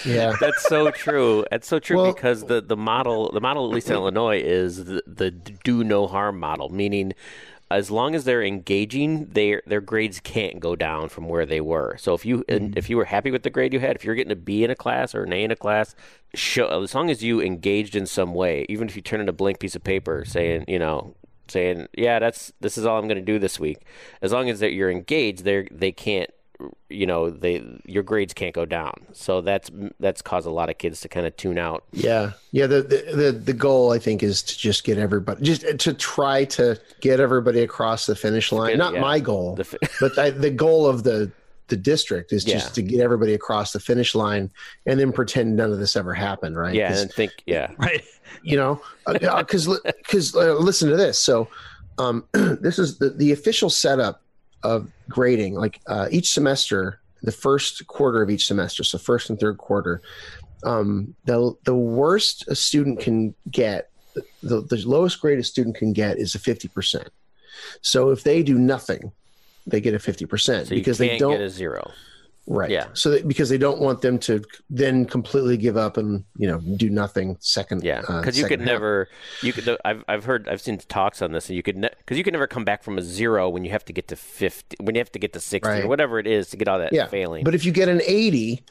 Yeah. 0.04 0.34
That's 0.40 0.66
so 0.68 0.90
true. 0.90 1.44
That's 1.52 1.68
so 1.68 1.78
true 1.78 1.96
Well- 1.98 2.12
because 2.12 2.44
the, 2.44 2.60
the 2.60 2.76
model 2.76 3.30
the 3.30 3.40
model 3.40 3.64
at 3.68 3.72
least 3.72 3.88
in 3.88 3.94
Illinois 3.94 4.40
is 4.40 4.84
the, 4.84 5.02
the 5.06 5.30
do 5.30 5.84
no 5.84 6.08
harm 6.08 6.40
model, 6.40 6.68
meaning 6.68 7.12
as 7.74 7.90
long 7.90 8.14
as 8.14 8.24
they're 8.24 8.42
engaging, 8.42 9.26
their 9.26 9.62
their 9.66 9.80
grades 9.80 10.20
can't 10.20 10.60
go 10.60 10.76
down 10.76 11.08
from 11.08 11.28
where 11.28 11.44
they 11.44 11.60
were. 11.60 11.96
So 11.98 12.14
if 12.14 12.24
you 12.24 12.44
and 12.48 12.70
mm-hmm. 12.70 12.78
if 12.78 12.88
you 12.88 12.96
were 12.96 13.04
happy 13.04 13.30
with 13.30 13.42
the 13.42 13.50
grade 13.50 13.72
you 13.72 13.80
had, 13.80 13.96
if 13.96 14.04
you're 14.04 14.14
getting 14.14 14.32
a 14.32 14.36
B 14.36 14.64
in 14.64 14.70
a 14.70 14.76
class 14.76 15.14
or 15.14 15.24
an 15.24 15.32
A 15.32 15.44
in 15.44 15.50
a 15.50 15.56
class, 15.56 15.94
show 16.34 16.82
as 16.82 16.94
long 16.94 17.10
as 17.10 17.22
you 17.22 17.40
engaged 17.40 17.96
in 17.96 18.06
some 18.06 18.34
way, 18.34 18.66
even 18.68 18.88
if 18.88 18.96
you 18.96 19.02
turn 19.02 19.20
in 19.20 19.28
a 19.28 19.32
blank 19.32 19.58
piece 19.58 19.76
of 19.76 19.84
paper 19.84 20.24
saying, 20.24 20.64
you 20.68 20.78
know, 20.78 21.14
saying, 21.48 21.88
yeah, 21.96 22.18
that's 22.18 22.52
this 22.60 22.78
is 22.78 22.86
all 22.86 22.98
I'm 22.98 23.08
going 23.08 23.18
to 23.18 23.32
do 23.32 23.38
this 23.38 23.60
week. 23.60 23.82
As 24.22 24.32
long 24.32 24.48
as 24.48 24.60
that 24.60 24.72
you're 24.72 24.90
engaged, 24.90 25.44
they 25.44 25.68
they 25.70 25.92
can't 25.92 26.30
you 26.88 27.04
know 27.06 27.30
they 27.30 27.62
your 27.84 28.02
grades 28.02 28.32
can't 28.32 28.54
go 28.54 28.64
down 28.64 28.92
so 29.12 29.40
that's 29.40 29.70
that's 29.98 30.22
caused 30.22 30.46
a 30.46 30.50
lot 30.50 30.70
of 30.70 30.78
kids 30.78 31.00
to 31.00 31.08
kind 31.08 31.26
of 31.26 31.36
tune 31.36 31.58
out 31.58 31.84
Yeah, 31.92 32.32
yeah. 32.52 32.66
The, 32.66 32.82
the 32.82 33.16
the 33.16 33.32
the 33.32 33.52
goal 33.52 33.92
I 33.92 33.98
think 33.98 34.22
is 34.22 34.42
to 34.44 34.56
just 34.56 34.84
get 34.84 34.96
everybody, 34.98 35.42
just 35.44 35.78
to 35.80 35.92
try 35.94 36.44
to 36.46 36.80
get 37.00 37.18
everybody 37.20 37.60
across 37.60 38.06
the 38.06 38.14
finish 38.14 38.52
line. 38.52 38.78
Not 38.78 38.94
yeah. 38.94 39.00
my 39.00 39.18
goal, 39.20 39.56
The 39.56 39.64
fi- 39.64 39.78
but 40.00 40.16
I, 40.18 40.30
the 40.30 40.50
goal 40.50 40.86
of 40.86 41.02
the 41.02 41.30
the 41.68 41.76
district 41.76 42.32
is 42.32 42.44
just 42.44 42.68
Yeah. 42.68 42.72
to 42.74 42.82
get 42.82 43.00
everybody 43.00 43.34
across 43.34 43.72
the 43.72 43.80
finish 43.80 44.14
line, 44.14 44.50
and 44.86 45.00
then 45.00 45.12
pretend 45.12 45.56
none 45.56 45.72
of 45.72 45.78
this 45.78 45.96
ever 45.96 46.14
happened, 46.14 46.56
right? 46.56 46.74
yeah 46.74 46.96
and 46.96 47.10
think 47.12 47.32
yeah 47.46 47.70
right. 47.78 48.04
you 48.42 48.56
know, 48.56 48.80
because 49.06 49.68
because 49.84 50.34
uh, 50.36 50.54
listen 50.54 50.88
to 50.90 50.96
this. 50.96 51.18
So 51.18 51.48
um, 51.98 52.24
this 52.32 52.78
is 52.78 52.98
the, 52.98 53.10
the 53.10 53.32
official 53.32 53.70
setup 53.70 54.20
of 54.64 54.90
grading. 55.08 55.54
Like 55.54 55.80
uh, 55.86 56.08
each 56.10 56.30
semester, 56.30 57.00
the 57.22 57.32
first 57.32 57.86
quarter 57.86 58.22
of 58.22 58.30
each 58.30 58.46
semester, 58.46 58.82
so 58.82 58.98
first 58.98 59.30
and 59.30 59.38
third 59.38 59.58
quarter, 59.58 60.02
um, 60.64 61.14
the 61.26 61.54
the 61.64 61.76
worst 61.76 62.48
a 62.48 62.56
student 62.56 62.98
can 62.98 63.34
get, 63.50 63.90
the, 64.42 64.62
the 64.62 64.82
lowest 64.86 65.20
grade 65.20 65.38
a 65.38 65.44
student 65.44 65.76
can 65.76 65.92
get 65.92 66.18
is 66.18 66.34
a 66.34 66.38
fifty 66.38 66.68
percent. 66.68 67.08
So 67.82 68.10
if 68.10 68.24
they 68.24 68.42
do 68.42 68.58
nothing, 68.58 69.12
they 69.66 69.80
get 69.80 69.94
a 69.94 69.98
fifty 69.98 70.26
percent 70.26 70.68
So 70.68 70.74
because 70.74 70.98
they 70.98 71.18
don't 71.18 71.32
get 71.32 71.40
a 71.42 71.50
zero. 71.50 71.90
Right. 72.46 72.70
yeah. 72.70 72.86
So 72.94 73.10
that, 73.10 73.26
because 73.28 73.48
they 73.48 73.58
don't 73.58 73.80
want 73.80 74.02
them 74.02 74.18
to 74.20 74.42
then 74.70 75.06
completely 75.06 75.56
give 75.56 75.76
up 75.76 75.96
and 75.96 76.24
you 76.36 76.46
know 76.48 76.58
do 76.76 76.90
nothing 76.90 77.36
second. 77.40 77.82
Yeah, 77.84 78.02
uh, 78.08 78.20
because 78.20 78.38
you 78.38 78.46
could 78.46 78.60
half. 78.60 78.66
never. 78.66 79.08
You 79.42 79.52
could. 79.52 79.76
I've 79.84 80.04
I've 80.08 80.24
heard. 80.24 80.48
I've 80.48 80.60
seen 80.60 80.78
talks 80.78 81.22
on 81.22 81.32
this, 81.32 81.48
and 81.48 81.56
you 81.56 81.62
could 81.62 81.80
because 81.80 82.18
you 82.18 82.24
could 82.24 82.32
never 82.32 82.46
come 82.46 82.64
back 82.64 82.82
from 82.82 82.98
a 82.98 83.02
zero 83.02 83.48
when 83.48 83.64
you 83.64 83.70
have 83.70 83.84
to 83.86 83.92
get 83.92 84.08
to 84.08 84.16
fifty, 84.16 84.76
when 84.80 84.94
you 84.94 85.00
have 85.00 85.12
to 85.12 85.18
get 85.18 85.32
to 85.34 85.40
sixty 85.40 85.70
Right. 85.70 85.84
or 85.84 85.88
whatever 85.88 86.18
it 86.18 86.26
is 86.26 86.50
to 86.50 86.56
get 86.56 86.68
all 86.68 86.78
that 86.78 86.92
yeah. 86.92 87.06
failing. 87.06 87.44
But 87.44 87.54
if 87.54 87.64
you 87.64 87.72
get 87.72 87.88
an 87.88 88.00
80 88.06 88.62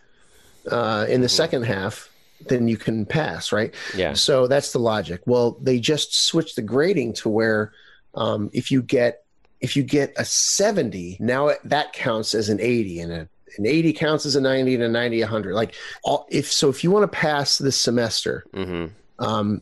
uh, 0.70 1.06
in 1.10 1.22
the 1.22 1.28
Mm-hmm. 1.28 1.36
second 1.36 1.64
half, 1.64 2.10
then 2.48 2.68
you 2.68 2.78
can 2.78 3.06
pass, 3.06 3.52
right? 3.52 3.74
yeah, 3.96 4.14
So 4.14 4.48
that's 4.48 4.72
the 4.74 4.80
logic. 4.80 5.22
Well, 5.26 5.58
they 5.62 5.80
just 5.80 6.14
switched 6.26 6.56
the 6.56 6.62
grading 6.62 7.14
to 7.14 7.30
where 7.30 7.72
um, 8.16 8.50
if 8.54 8.70
you 8.72 8.82
get 8.82 9.24
if 9.62 9.78
you 9.78 9.84
get 9.84 10.14
a 10.18 10.26
70, 10.26 11.18
now 11.22 11.52
that 11.64 11.94
counts 11.94 12.34
as 12.36 12.50
an 12.50 12.60
80 12.60 13.00
and 13.00 13.12
a 13.14 13.30
an 13.58 13.66
80 13.66 13.94
counts 13.94 14.26
as 14.26 14.36
a 14.36 14.42
90 14.42 14.76
and 14.76 14.84
a 14.84 14.90
90 14.90 15.22
100 15.22 15.54
like 15.54 15.76
all, 16.04 16.28
if 16.30 16.52
so 16.52 16.70
if 16.70 16.84
you 16.84 16.92
want 16.92 17.04
to 17.04 17.08
pass 17.08 17.58
this 17.58 17.80
semester 17.80 18.44
hmm 18.54 18.88
um, 19.20 19.62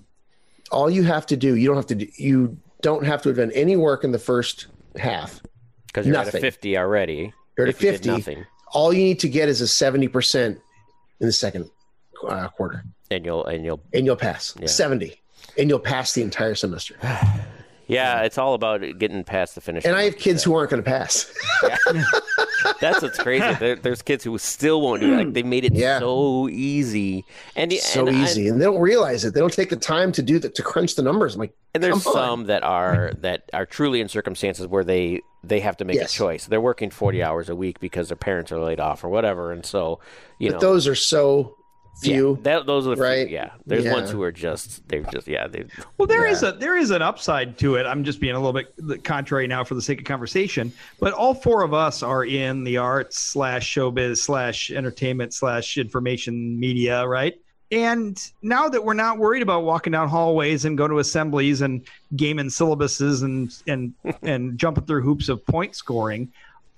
all 0.72 0.90
you 0.90 1.04
have 1.04 1.26
to 1.28 1.38
do 1.38 1.56
you 1.56 1.68
don't 1.68 1.76
have 1.76 1.88
to 1.88 1.96
do, 1.96 2.08
you 2.16 2.58
don't 2.82 3.06
have 3.06 3.22
to 3.24 3.30
have 3.30 3.38
done 3.38 3.52
any 3.52 3.76
work 3.76 4.04
in 4.04 4.12
the 4.12 4.20
first 4.20 4.68
half. 4.98 5.42
Because 5.88 6.06
you're 6.08 6.16
at 6.16 6.34
a 6.34 6.40
fifty 6.40 6.78
already. 6.78 7.34
you're 7.58 7.68
at 7.68 7.76
if 7.76 7.82
you 7.82 7.92
50 7.92 8.10
nothing, 8.10 8.46
all 8.74 8.94
you 8.94 9.04
need 9.04 9.20
to 9.20 9.30
get 9.30 9.50
is 9.50 9.62
a 9.62 9.66
70% 9.66 10.46
in 10.46 10.62
the 11.20 11.32
second 11.32 11.70
uh, 12.28 12.48
quarter. 12.50 12.84
And 13.10 13.26
you'll 13.26 13.46
and 13.46 13.66
you'll. 13.66 13.82
and 13.94 14.06
you'll 14.06 14.16
pass. 14.16 14.56
Yeah. 14.60 14.68
70 14.68 15.20
and 15.58 15.70
you'll 15.70 15.80
pass 15.80 16.14
the 16.14 16.22
entire 16.22 16.56
semester 16.56 16.96
Yeah, 17.92 18.22
it's 18.22 18.38
all 18.38 18.54
about 18.54 18.82
getting 18.98 19.24
past 19.24 19.56
the 19.56 19.62
finish. 19.62 19.84
and 19.86 19.94
line, 19.94 20.02
i 20.02 20.06
have 20.06 20.18
kids 20.18 20.44
who 20.44 20.56
aren't 20.56 20.70
going 20.72 20.82
to 20.84 20.90
pass 20.90 21.32
That's 22.80 23.02
what's 23.02 23.18
crazy. 23.18 23.54
There, 23.56 23.76
there's 23.76 24.02
kids 24.02 24.24
who 24.24 24.38
still 24.38 24.82
won't 24.82 25.02
do 25.02 25.14
it. 25.14 25.18
Like 25.18 25.34
they 25.34 25.44
made 25.44 25.66
it 25.66 25.74
Yeah. 25.74 26.00
so 26.00 26.48
easy, 26.50 27.26
and 27.56 27.74
so 27.74 28.08
and 28.08 28.16
I- 28.18 28.24
easy 28.24 28.48
and 28.48 28.60
they 28.62 28.66
don't 28.66 28.80
realize 28.80 29.26
it 29.26 29.34
they 29.34 29.40
don't 29.40 29.54
take 29.54 29.70
the 29.70 29.76
time 29.76 30.12
to 30.14 30.22
do 30.22 30.40
that 30.40 30.56
to 30.56 30.62
crunch 30.64 30.96
the 30.96 31.02
numbers 31.02 31.34
i'm 31.36 31.40
like 31.40 31.54
And 31.74 31.84
there's 31.84 32.04
Come 32.04 32.14
on. 32.16 32.28
some 32.28 32.44
that 32.46 32.64
are 32.64 33.12
that 33.20 33.50
are 33.54 33.66
truly 33.66 34.00
in 34.02 34.08
circumstances 34.10 34.68
where 34.68 34.84
they 34.84 35.22
they 35.44 35.60
have 35.60 35.78
to 35.78 35.86
make 35.86 35.96
Yes. 35.96 36.14
a 36.14 36.18
choice. 36.18 36.46
They're 36.46 36.62
working 36.62 36.92
40 36.92 37.24
hours 37.24 37.50
a 37.50 37.56
week 37.56 37.80
because 37.80 38.10
their 38.10 38.16
parents 38.18 38.52
are 38.52 38.60
laid 38.60 38.80
off 38.80 39.04
or 39.04 39.10
whatever, 39.10 39.52
and 39.52 39.66
so 39.66 40.00
you 40.40 40.50
but 40.52 40.62
know 40.62 40.68
those 40.70 40.88
are 40.88 40.96
so 40.96 41.58
few 42.02 42.36
Yeah, 42.36 42.42
that, 42.44 42.66
those 42.66 42.88
are 42.88 42.92
the 42.92 42.96
few, 42.98 43.04
right? 43.06 43.30
yeah. 43.30 43.52
There's 43.66 43.86
Yeah. 43.86 43.94
ones 43.94 44.10
who 44.12 44.22
are 44.24 44.32
just 44.32 44.88
they're 44.88 45.04
just 45.04 45.28
yeah 45.28 45.48
they 45.48 45.66
Well, 45.98 46.08
there 46.08 46.26
is 46.26 46.42
Yeah. 46.42 46.50
a 46.50 46.54
there 46.54 46.78
is 46.78 46.92
an 46.92 47.02
upside 47.02 47.58
to 47.60 47.76
it. 47.76 47.86
I'm 47.86 48.04
just 48.04 48.20
being 48.20 48.36
a 48.36 48.40
little 48.40 48.54
bit 48.88 49.04
contrary 49.04 49.48
now 49.48 49.64
for 49.64 49.76
the 49.76 49.82
sake 49.82 50.00
of 50.00 50.06
conversation. 50.06 50.72
But 51.00 51.14
all 51.14 51.34
four 51.34 51.64
of 51.64 51.74
us 51.74 52.04
are 52.04 52.26
in 52.26 52.64
the 52.64 52.78
arts 52.78 53.18
slash 53.20 53.74
showbiz 53.74 54.18
slash 54.18 54.72
entertainment 54.72 55.34
slash 55.34 55.78
information 55.78 56.60
media, 56.60 57.08
right? 57.08 57.36
And 57.74 58.22
now 58.42 58.68
that 58.68 58.84
we're 58.84 58.94
not 58.96 59.18
worried 59.18 59.42
about 59.42 59.64
walking 59.64 59.92
down 59.92 60.10
hallways 60.10 60.66
and 60.66 60.78
going 60.78 60.92
to 60.92 61.00
assemblies 61.00 61.62
and 61.62 61.86
gaming 62.18 62.48
syllabuses 62.48 63.24
and 63.24 63.56
and 63.68 63.94
and 64.24 64.58
jumping 64.58 64.84
through 64.86 65.04
hoops 65.04 65.30
of 65.30 65.46
point 65.46 65.74
scoring, 65.76 66.32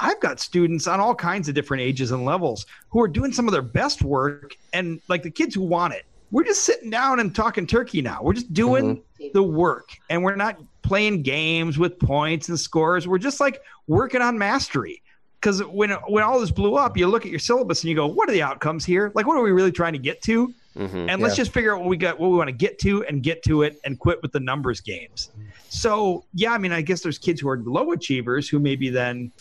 I've 0.04 0.20
got 0.20 0.41
students 0.41 0.86
on 0.86 0.99
all 0.99 1.16
kinds 1.16 1.47
of 1.47 1.56
different 1.56 1.82
ages 1.82 2.12
and 2.12 2.26
levels 2.26 2.66
who 2.89 3.01
are 3.01 3.08
doing 3.08 3.32
some 3.32 3.47
of 3.47 3.54
their 3.54 3.62
best 3.62 4.04
work 4.04 4.58
and 4.74 4.99
like 5.08 5.24
the 5.24 5.32
kids 5.32 5.56
who 5.56 5.62
want 5.62 5.93
it. 5.93 6.04
We're 6.30 6.43
just 6.43 6.64
sitting 6.66 6.89
down 6.89 7.22
and 7.22 7.34
talking 7.34 7.66
turkey 7.66 8.01
now. 8.01 8.20
We're 8.22 8.34
just 8.34 8.54
doing 8.54 9.01
the 9.34 9.43
work 9.43 9.89
and 10.10 10.22
we're 10.22 10.36
not 10.36 10.60
playing 10.82 11.22
games 11.22 11.78
with 11.78 11.97
points 11.99 12.49
and 12.49 12.60
scores. 12.60 13.08
We're 13.08 13.18
just 13.18 13.39
like 13.39 13.62
working 13.88 14.22
on 14.22 14.38
mastery. 14.38 15.01
Because 15.39 15.64
when 15.64 15.91
when 16.08 16.24
all 16.24 16.39
this 16.39 16.51
blew 16.51 16.76
up, 16.76 16.97
you 16.97 17.08
look 17.08 17.26
at 17.26 17.32
your 17.32 17.39
syllabus 17.39 17.84
and 17.84 17.89
you 17.89 17.95
go, 17.95 18.08
"What 18.08 18.30
are 18.30 18.32
the 18.32 18.41
outcomes 18.41 18.86
here? 18.86 19.12
Like, 19.14 19.28
what 19.28 19.38
are 19.38 19.43
we 19.43 19.51
really 19.51 19.74
trying 19.74 19.91
to 19.93 19.99
get 19.99 20.22
to?" 20.24 20.54
mhm. 20.78 21.10
and 21.10 21.22
let's 21.22 21.38
Yeah. 21.38 21.43
just 21.43 21.51
figure 21.51 21.74
out 21.76 21.82
what 21.82 21.89
we 21.89 21.97
got, 21.97 22.18
what 22.20 22.32
we 22.32 22.38
want 22.38 22.47
to 22.47 22.56
get 22.56 22.80
to, 22.80 23.04
and 23.06 23.22
get 23.22 23.43
to 23.43 23.62
it, 23.64 23.80
and 23.84 23.99
quit 23.99 24.22
with 24.22 24.32
the 24.32 24.39
numbers 24.39 24.80
games. 24.80 25.32
So 25.74 26.24
yeah, 26.36 26.51
I 26.53 26.59
mean, 26.59 26.71
I 26.71 26.82
guess 26.82 27.01
there's 27.01 27.17
kids 27.17 27.41
who 27.41 27.49
are 27.49 27.57
low 27.57 27.93
achievers 27.93 28.47
who 28.47 28.59
maybe 28.59 28.89
then 28.89 29.32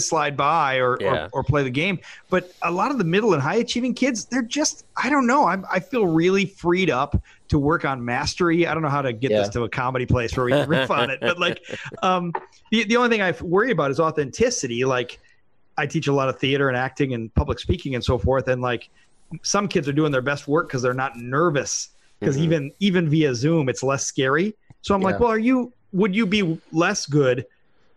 slide 0.00 0.36
by 0.36 0.76
or, 0.76 0.98
Yeah. 1.00 1.28
or 1.32 1.40
or 1.40 1.44
play 1.44 1.62
the 1.62 1.70
game. 1.70 2.00
But 2.30 2.52
a 2.62 2.70
lot 2.70 2.90
of 2.90 2.98
the 2.98 3.04
middle 3.04 3.32
and 3.32 3.40
high 3.40 3.56
achieving 3.56 3.94
kids, 3.94 4.24
they're 4.24 4.42
just 4.42 4.84
I 4.96 5.08
don't 5.08 5.26
know. 5.26 5.46
I'm, 5.46 5.64
I 5.70 5.78
feel 5.78 6.06
really 6.06 6.46
freed 6.46 6.90
up 6.90 7.22
to 7.48 7.60
work 7.60 7.84
on 7.84 8.04
mastery. 8.04 8.66
I 8.66 8.74
don't 8.74 8.82
know 8.82 8.88
how 8.88 9.02
to 9.02 9.12
get 9.12 9.30
this 9.30 9.48
to 9.50 9.62
a 9.62 9.68
comedy 9.68 10.04
place 10.04 10.36
where 10.36 10.46
we 10.46 10.50
can 10.52 10.68
riff 10.68 10.90
on 10.90 11.10
it, 11.10 11.20
but 11.20 11.38
like, 11.38 11.62
um, 12.02 12.32
the 12.72 12.82
the 12.84 12.96
only 12.96 13.08
thing 13.08 13.22
I 13.22 13.30
worry 13.40 13.70
about 13.70 13.92
is 13.92 14.00
authenticity. 14.00 14.84
Like, 14.84 15.20
I 15.78 15.86
teach 15.86 16.08
a 16.08 16.12
lot 16.12 16.28
of 16.28 16.40
theater 16.40 16.68
and 16.68 16.76
acting 16.76 17.14
and 17.14 17.32
public 17.34 17.60
speaking 17.60 17.94
and 17.94 18.02
so 18.02 18.18
forth, 18.18 18.48
and 18.48 18.60
like 18.62 18.88
some 19.42 19.68
kids 19.68 19.88
are 19.88 19.92
doing 19.92 20.10
their 20.10 20.22
best 20.22 20.48
work 20.48 20.66
because 20.66 20.82
they're 20.82 20.92
not 20.94 21.16
nervous 21.16 21.90
because 22.20 22.36
Mhm. 22.36 22.42
even 22.42 22.72
even 22.80 23.08
via 23.08 23.34
zoom 23.34 23.68
it's 23.68 23.82
less 23.82 24.04
scary 24.06 24.54
so 24.82 24.94
i'm 24.94 25.02
like 25.02 25.20
well 25.20 25.30
are 25.30 25.38
you 25.38 25.72
would 25.92 26.14
you 26.14 26.26
be 26.26 26.58
less 26.72 27.06
good 27.06 27.44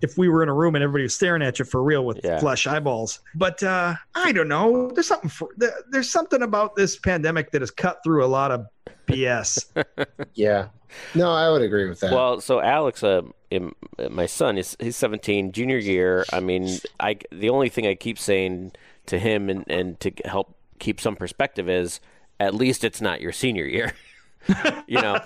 if 0.01 0.17
we 0.17 0.29
were 0.29 0.41
in 0.43 0.49
a 0.49 0.53
room 0.53 0.75
and 0.75 0.83
everybody 0.83 1.03
was 1.03 1.13
staring 1.13 1.41
at 1.41 1.59
you 1.59 1.65
for 1.65 1.83
real 1.83 2.05
with 2.05 2.19
Yeah. 2.23 2.39
flesh 2.39 2.67
eyeballs 2.67 3.19
but 3.35 3.61
uh 3.63 3.95
i 4.15 4.31
don't 4.31 4.47
know 4.47 4.89
there's 4.91 5.07
something 5.07 5.29
for, 5.29 5.49
there's 5.91 6.09
something 6.09 6.41
about 6.41 6.75
this 6.75 6.97
pandemic 6.97 7.51
that 7.51 7.61
has 7.61 7.71
cut 7.71 7.99
through 8.03 8.23
a 8.23 8.27
lot 8.27 8.51
of 8.51 8.65
bs 9.07 9.65
yeah 10.35 10.67
no 11.15 11.31
i 11.31 11.49
would 11.49 11.61
agree 11.61 11.87
with 11.87 11.99
that 12.01 12.11
Well, 12.11 12.41
so 12.41 12.61
Alex, 12.61 13.03
uh, 13.03 13.21
im- 13.51 13.75
my 14.09 14.25
son 14.25 14.57
is 14.57 14.75
he's 14.79 14.95
17, 14.95 15.51
junior 15.51 15.77
year. 15.77 16.25
I 16.33 16.39
mean, 16.39 16.79
I 16.99 17.17
the 17.31 17.49
only 17.49 17.69
thing 17.69 17.85
I 17.85 17.93
keep 17.93 18.17
saying 18.17 18.71
to 19.05 19.19
him 19.19 19.49
and 19.49 19.63
and 19.67 19.99
to 19.99 20.11
help 20.25 20.55
keep 20.79 20.99
some 20.99 21.15
perspective 21.15 21.69
is 21.69 21.99
at 22.39 22.55
least 22.55 22.83
it's 22.83 23.01
not 23.01 23.21
your 23.21 23.31
senior 23.31 23.65
year. 23.65 23.93
you 24.87 25.01
know, 25.01 25.19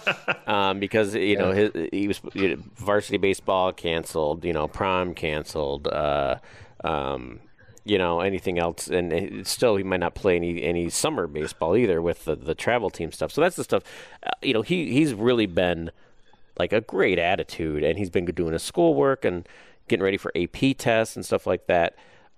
um, 0.48 0.80
because 0.80 1.16
you 1.16 1.38
know 1.38 1.52
his, 1.52 1.72
he 1.92 2.08
was 2.08 2.20
you 2.34 2.56
know, 2.56 2.64
varsity 2.76 3.18
baseball 3.18 3.72
canceled, 3.72 4.44
you 4.44 4.54
know, 4.54 4.68
prom 4.68 5.14
canceled, 5.14 5.88
uh, 5.88 6.36
um, 6.84 7.40
you 7.86 7.98
know, 7.98 8.22
anything 8.22 8.60
else, 8.60 8.88
and 8.88 9.14
it- 9.14 9.48
still 9.48 9.76
he 9.76 9.84
might 9.84 10.00
not 10.00 10.16
play 10.16 10.36
any 10.36 10.64
any 10.64 10.90
summer 10.90 11.28
baseball 11.28 11.76
either 11.78 12.02
with 12.02 12.26
the, 12.26 12.36
the 12.36 12.56
travel 12.56 12.90
team 12.90 13.12
stuff. 13.12 13.32
So 13.32 13.42
that's 13.42 13.56
the 13.56 13.64
stuff, 13.64 13.84
uh, 14.26 14.32
you 14.42 14.54
know, 14.54 14.62
he 14.62 14.92
he's 14.92 15.14
really 15.14 15.46
been 15.46 15.92
like 16.58 16.74
a 16.74 16.82
great 16.82 17.20
attitude, 17.20 17.84
and 17.84 17.98
he's 17.98 18.10
been 18.10 18.26
doing 18.26 18.54
his 18.54 18.64
schoolwork 18.64 19.26
and 19.26 19.48
getting 19.88 20.04
ready 20.04 20.18
for 20.18 20.32
AP 20.36 20.78
tests 20.78 21.16
and 21.16 21.26
stuff 21.26 21.46
like 21.48 21.68
that. 21.68 21.96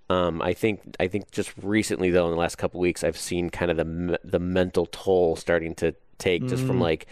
Um, 0.08 0.40
I 0.40 0.52
think 0.54 0.94
I 1.00 1.08
think 1.08 1.30
just 1.32 1.52
recently 1.60 2.10
though, 2.10 2.26
in 2.26 2.30
the 2.32 2.38
last 2.38 2.56
couple 2.56 2.80
weeks, 2.80 3.02
I've 3.02 3.16
seen 3.16 3.50
kind 3.50 3.70
of 3.70 3.76
the 3.76 4.20
the 4.22 4.38
mental 4.38 4.86
toll 4.86 5.34
starting 5.36 5.74
to 5.76 5.94
take 6.18 6.46
just 6.46 6.64
from 6.64 6.78
mm. 6.78 6.82
like, 6.82 7.06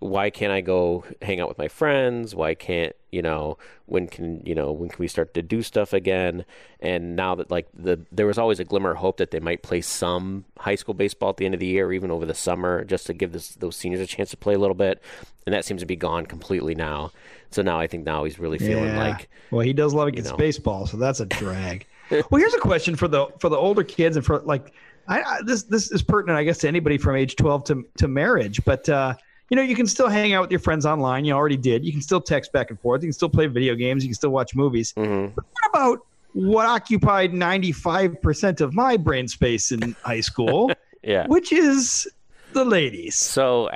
why 0.00 0.28
can't 0.28 0.52
I 0.52 0.60
go 0.60 1.04
hang 1.22 1.40
out 1.40 1.48
with 1.48 1.56
my 1.56 1.68
friends? 1.68 2.34
Why 2.34 2.54
can't 2.54 2.94
you 3.10 3.22
know 3.22 3.56
when 3.86 4.06
can 4.06 4.42
you 4.44 4.54
know 4.54 4.70
when 4.70 4.90
can 4.90 4.98
we 4.98 5.08
start 5.08 5.32
to 5.34 5.42
do 5.42 5.62
stuff 5.62 5.92
again? 5.92 6.44
And 6.80 7.16
now 7.16 7.34
that 7.36 7.50
like 7.50 7.68
the 7.72 8.00
there 8.12 8.26
was 8.26 8.36
always 8.36 8.60
a 8.60 8.64
glimmer 8.64 8.90
of 8.90 8.98
hope 8.98 9.16
that 9.16 9.30
they 9.30 9.40
might 9.40 9.62
play 9.62 9.80
some 9.80 10.44
high 10.58 10.74
school 10.74 10.94
baseball 10.94 11.30
at 11.30 11.38
the 11.38 11.46
end 11.46 11.54
of 11.54 11.60
the 11.60 11.66
year, 11.66 11.86
or 11.86 11.92
even 11.92 12.10
over 12.10 12.26
the 12.26 12.34
summer, 12.34 12.84
just 12.84 13.06
to 13.06 13.14
give 13.14 13.32
this, 13.32 13.54
those 13.54 13.76
seniors 13.76 14.02
a 14.02 14.06
chance 14.06 14.30
to 14.30 14.36
play 14.36 14.54
a 14.54 14.58
little 14.58 14.74
bit. 14.74 15.02
And 15.46 15.54
that 15.54 15.64
seems 15.64 15.80
to 15.80 15.86
be 15.86 15.96
gone 15.96 16.26
completely 16.26 16.74
now. 16.74 17.12
So 17.50 17.62
now 17.62 17.78
I 17.78 17.86
think 17.86 18.04
now 18.04 18.24
he's 18.24 18.38
really 18.38 18.58
feeling 18.58 18.84
Yeah. 18.84 18.98
like 18.98 19.28
well 19.50 19.60
he 19.60 19.72
does 19.72 19.94
love 19.94 20.08
against 20.08 20.32
know. 20.32 20.36
baseball 20.36 20.86
so 20.86 20.96
that's 20.96 21.20
a 21.20 21.26
drag 21.26 21.86
well 22.10 22.40
here's 22.40 22.54
a 22.54 22.58
question 22.58 22.96
for 22.96 23.08
the 23.08 23.26
for 23.38 23.48
the 23.48 23.56
older 23.56 23.84
kids 23.84 24.16
and 24.16 24.26
for 24.26 24.40
like 24.40 24.72
I, 25.08 25.20
I 25.22 25.38
this 25.44 25.64
this 25.64 25.90
is 25.92 26.02
pertinent 26.02 26.38
i 26.38 26.44
guess 26.44 26.58
to 26.58 26.68
anybody 26.68 26.98
from 26.98 27.16
age 27.16 27.36
12 27.36 27.64
to 27.64 27.84
to 27.98 28.08
marriage 28.08 28.64
but 28.64 28.88
uh 28.88 29.14
you 29.50 29.56
know 29.56 29.62
you 29.62 29.76
can 29.76 29.86
still 29.86 30.08
hang 30.08 30.32
out 30.32 30.40
with 30.40 30.50
your 30.50 30.58
friends 30.60 30.86
online. 30.86 31.26
You 31.26 31.34
already 31.34 31.58
did. 31.58 31.84
You 31.84 31.92
can 31.92 32.00
still 32.00 32.20
text 32.20 32.50
back 32.50 32.70
and 32.70 32.80
forth. 32.80 33.02
You 33.02 33.08
can 33.08 33.12
still 33.12 33.28
play 33.28 33.46
video 33.46 33.74
games. 33.74 34.02
You 34.02 34.08
can 34.08 34.14
still 34.14 34.30
watch 34.30 34.54
movies. 34.54 34.94
Mhm. 34.96 35.34
what 35.36 35.68
about 35.70 35.98
what 36.32 36.66
occupied 36.66 37.32
95% 37.32 38.60
of 38.62 38.72
my 38.74 38.96
brain 38.96 39.28
space 39.28 39.70
in 39.70 39.94
high 40.02 40.20
school 40.22 40.72
yeah. 41.02 41.26
which 41.26 41.52
is 41.52 42.08
the 42.54 42.64
ladies. 42.64 43.16
So, 43.16 43.68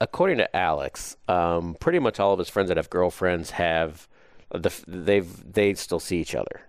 according 0.00 0.38
to 0.38 0.56
Alex, 0.56 1.16
um, 1.28 1.76
pretty 1.78 2.00
much 2.00 2.18
all 2.18 2.32
of 2.32 2.38
his 2.40 2.48
friends 2.48 2.68
that 2.68 2.76
have 2.76 2.90
girlfriends 2.90 3.50
have 3.50 4.08
the 4.50 4.70
f- 4.70 4.84
they've 4.88 5.52
they 5.54 5.72
still 5.74 6.00
see 6.00 6.18
each 6.18 6.34
other, 6.34 6.62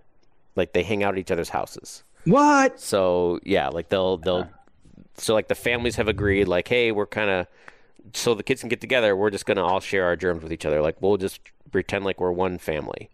like 0.56 0.74
they 0.74 0.84
hang 0.84 1.04
out 1.04 1.16
at 1.16 1.18
each 1.18 1.32
other's 1.32 1.50
houses. 1.50 2.04
What 2.26 2.80
So 2.80 3.40
yeah, 3.44 3.70
like 3.70 3.90
they'll 3.90 4.18
they'll 4.18 4.50
so 5.18 5.34
like 5.34 5.48
the 5.48 5.56
families 5.56 5.96
have 5.98 6.08
agreed, 6.08 6.48
like 6.48 6.68
hey, 6.68 6.92
we're 6.92 7.06
kind 7.06 7.30
of 7.30 7.48
so 8.14 8.34
the 8.34 8.44
kids 8.44 8.62
can 8.62 8.70
get 8.70 8.82
together. 8.82 9.16
We're 9.16 9.30
just 9.30 9.46
gonna 9.46 9.64
all 9.64 9.80
share 9.80 10.06
our 10.06 10.16
germs 10.16 10.44
with 10.44 10.52
each 10.52 10.66
other. 10.66 10.82
Like 10.82 11.02
we'll 11.02 11.18
just 11.18 11.40
pretend 11.72 12.06
like 12.06 12.20
we're 12.20 12.32
one 12.32 12.58
family. 12.58 13.10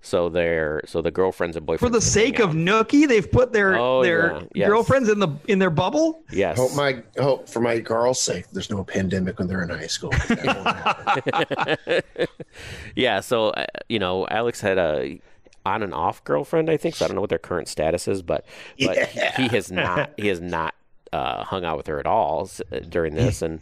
So 0.00 0.28
they're 0.28 0.82
so 0.84 1.00
the 1.00 1.10
girlfriends 1.10 1.56
and 1.56 1.66
boyfriends 1.66 1.78
For 1.78 1.88
the 1.88 2.00
sake 2.02 2.38
of 2.38 2.50
out. 2.50 2.56
Nookie, 2.56 3.08
they've 3.08 3.30
put 3.30 3.54
their 3.54 3.74
Oh, 3.78 4.02
their 4.02 4.32
yeah. 4.34 4.42
Yes. 4.54 4.68
girlfriends 4.68 5.08
in 5.08 5.18
the 5.18 5.28
in 5.48 5.58
their 5.58 5.70
bubble. 5.70 6.22
yes, 6.30 6.58
Hope 6.58 6.74
my 6.76 7.02
hope 7.18 7.48
for 7.48 7.60
my 7.60 7.78
girls' 7.78 8.20
sake, 8.20 8.44
there's 8.52 8.68
no 8.68 8.84
pandemic 8.84 9.38
when 9.38 9.48
they're 9.48 9.62
in 9.62 9.70
high 9.70 9.86
school. 9.86 10.10
That 10.10 11.16
won't 11.16 11.78
happen. 11.78 12.26
yeah. 12.96 13.20
So 13.20 13.48
uh, 13.50 13.64
you 13.88 13.98
know, 13.98 14.26
Alex 14.28 14.60
had 14.60 14.76
a 14.76 15.20
on 15.64 15.82
and 15.82 15.94
off 15.94 16.22
girlfriend, 16.24 16.70
I 16.70 16.76
think. 16.76 16.94
So 16.94 17.04
I 17.04 17.08
don't 17.08 17.14
know 17.14 17.20
what 17.20 17.30
their 17.30 17.38
current 17.38 17.68
status 17.68 18.08
is, 18.08 18.22
but 18.22 18.44
but 18.84 18.98
he, 19.08 19.20
he 19.42 19.48
has 19.48 19.70
not 19.70 20.10
he 20.16 20.28
has 20.28 20.40
not 20.40 20.74
uh, 21.12 21.44
hung 21.44 21.64
out 21.64 21.76
with 21.76 21.86
her 21.86 22.00
at 22.00 22.06
all 22.06 22.50
uh, 22.72 22.80
during 22.80 23.14
this, 23.14 23.42
and 23.42 23.60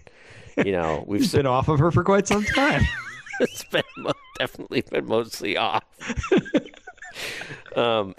you 0.64 0.72
know 0.72 1.04
we've 1.08 1.30
been 1.30 1.46
off 1.46 1.68
of 1.68 1.78
her 1.78 1.90
for 1.90 2.04
quite 2.04 2.26
some 2.26 2.44
time. 2.44 2.82
it's 3.40 3.64
been 3.64 3.82
definitely 4.38 4.82
been 4.82 5.06
mostly 5.06 5.56
off. 5.56 5.84
um. 7.76 8.14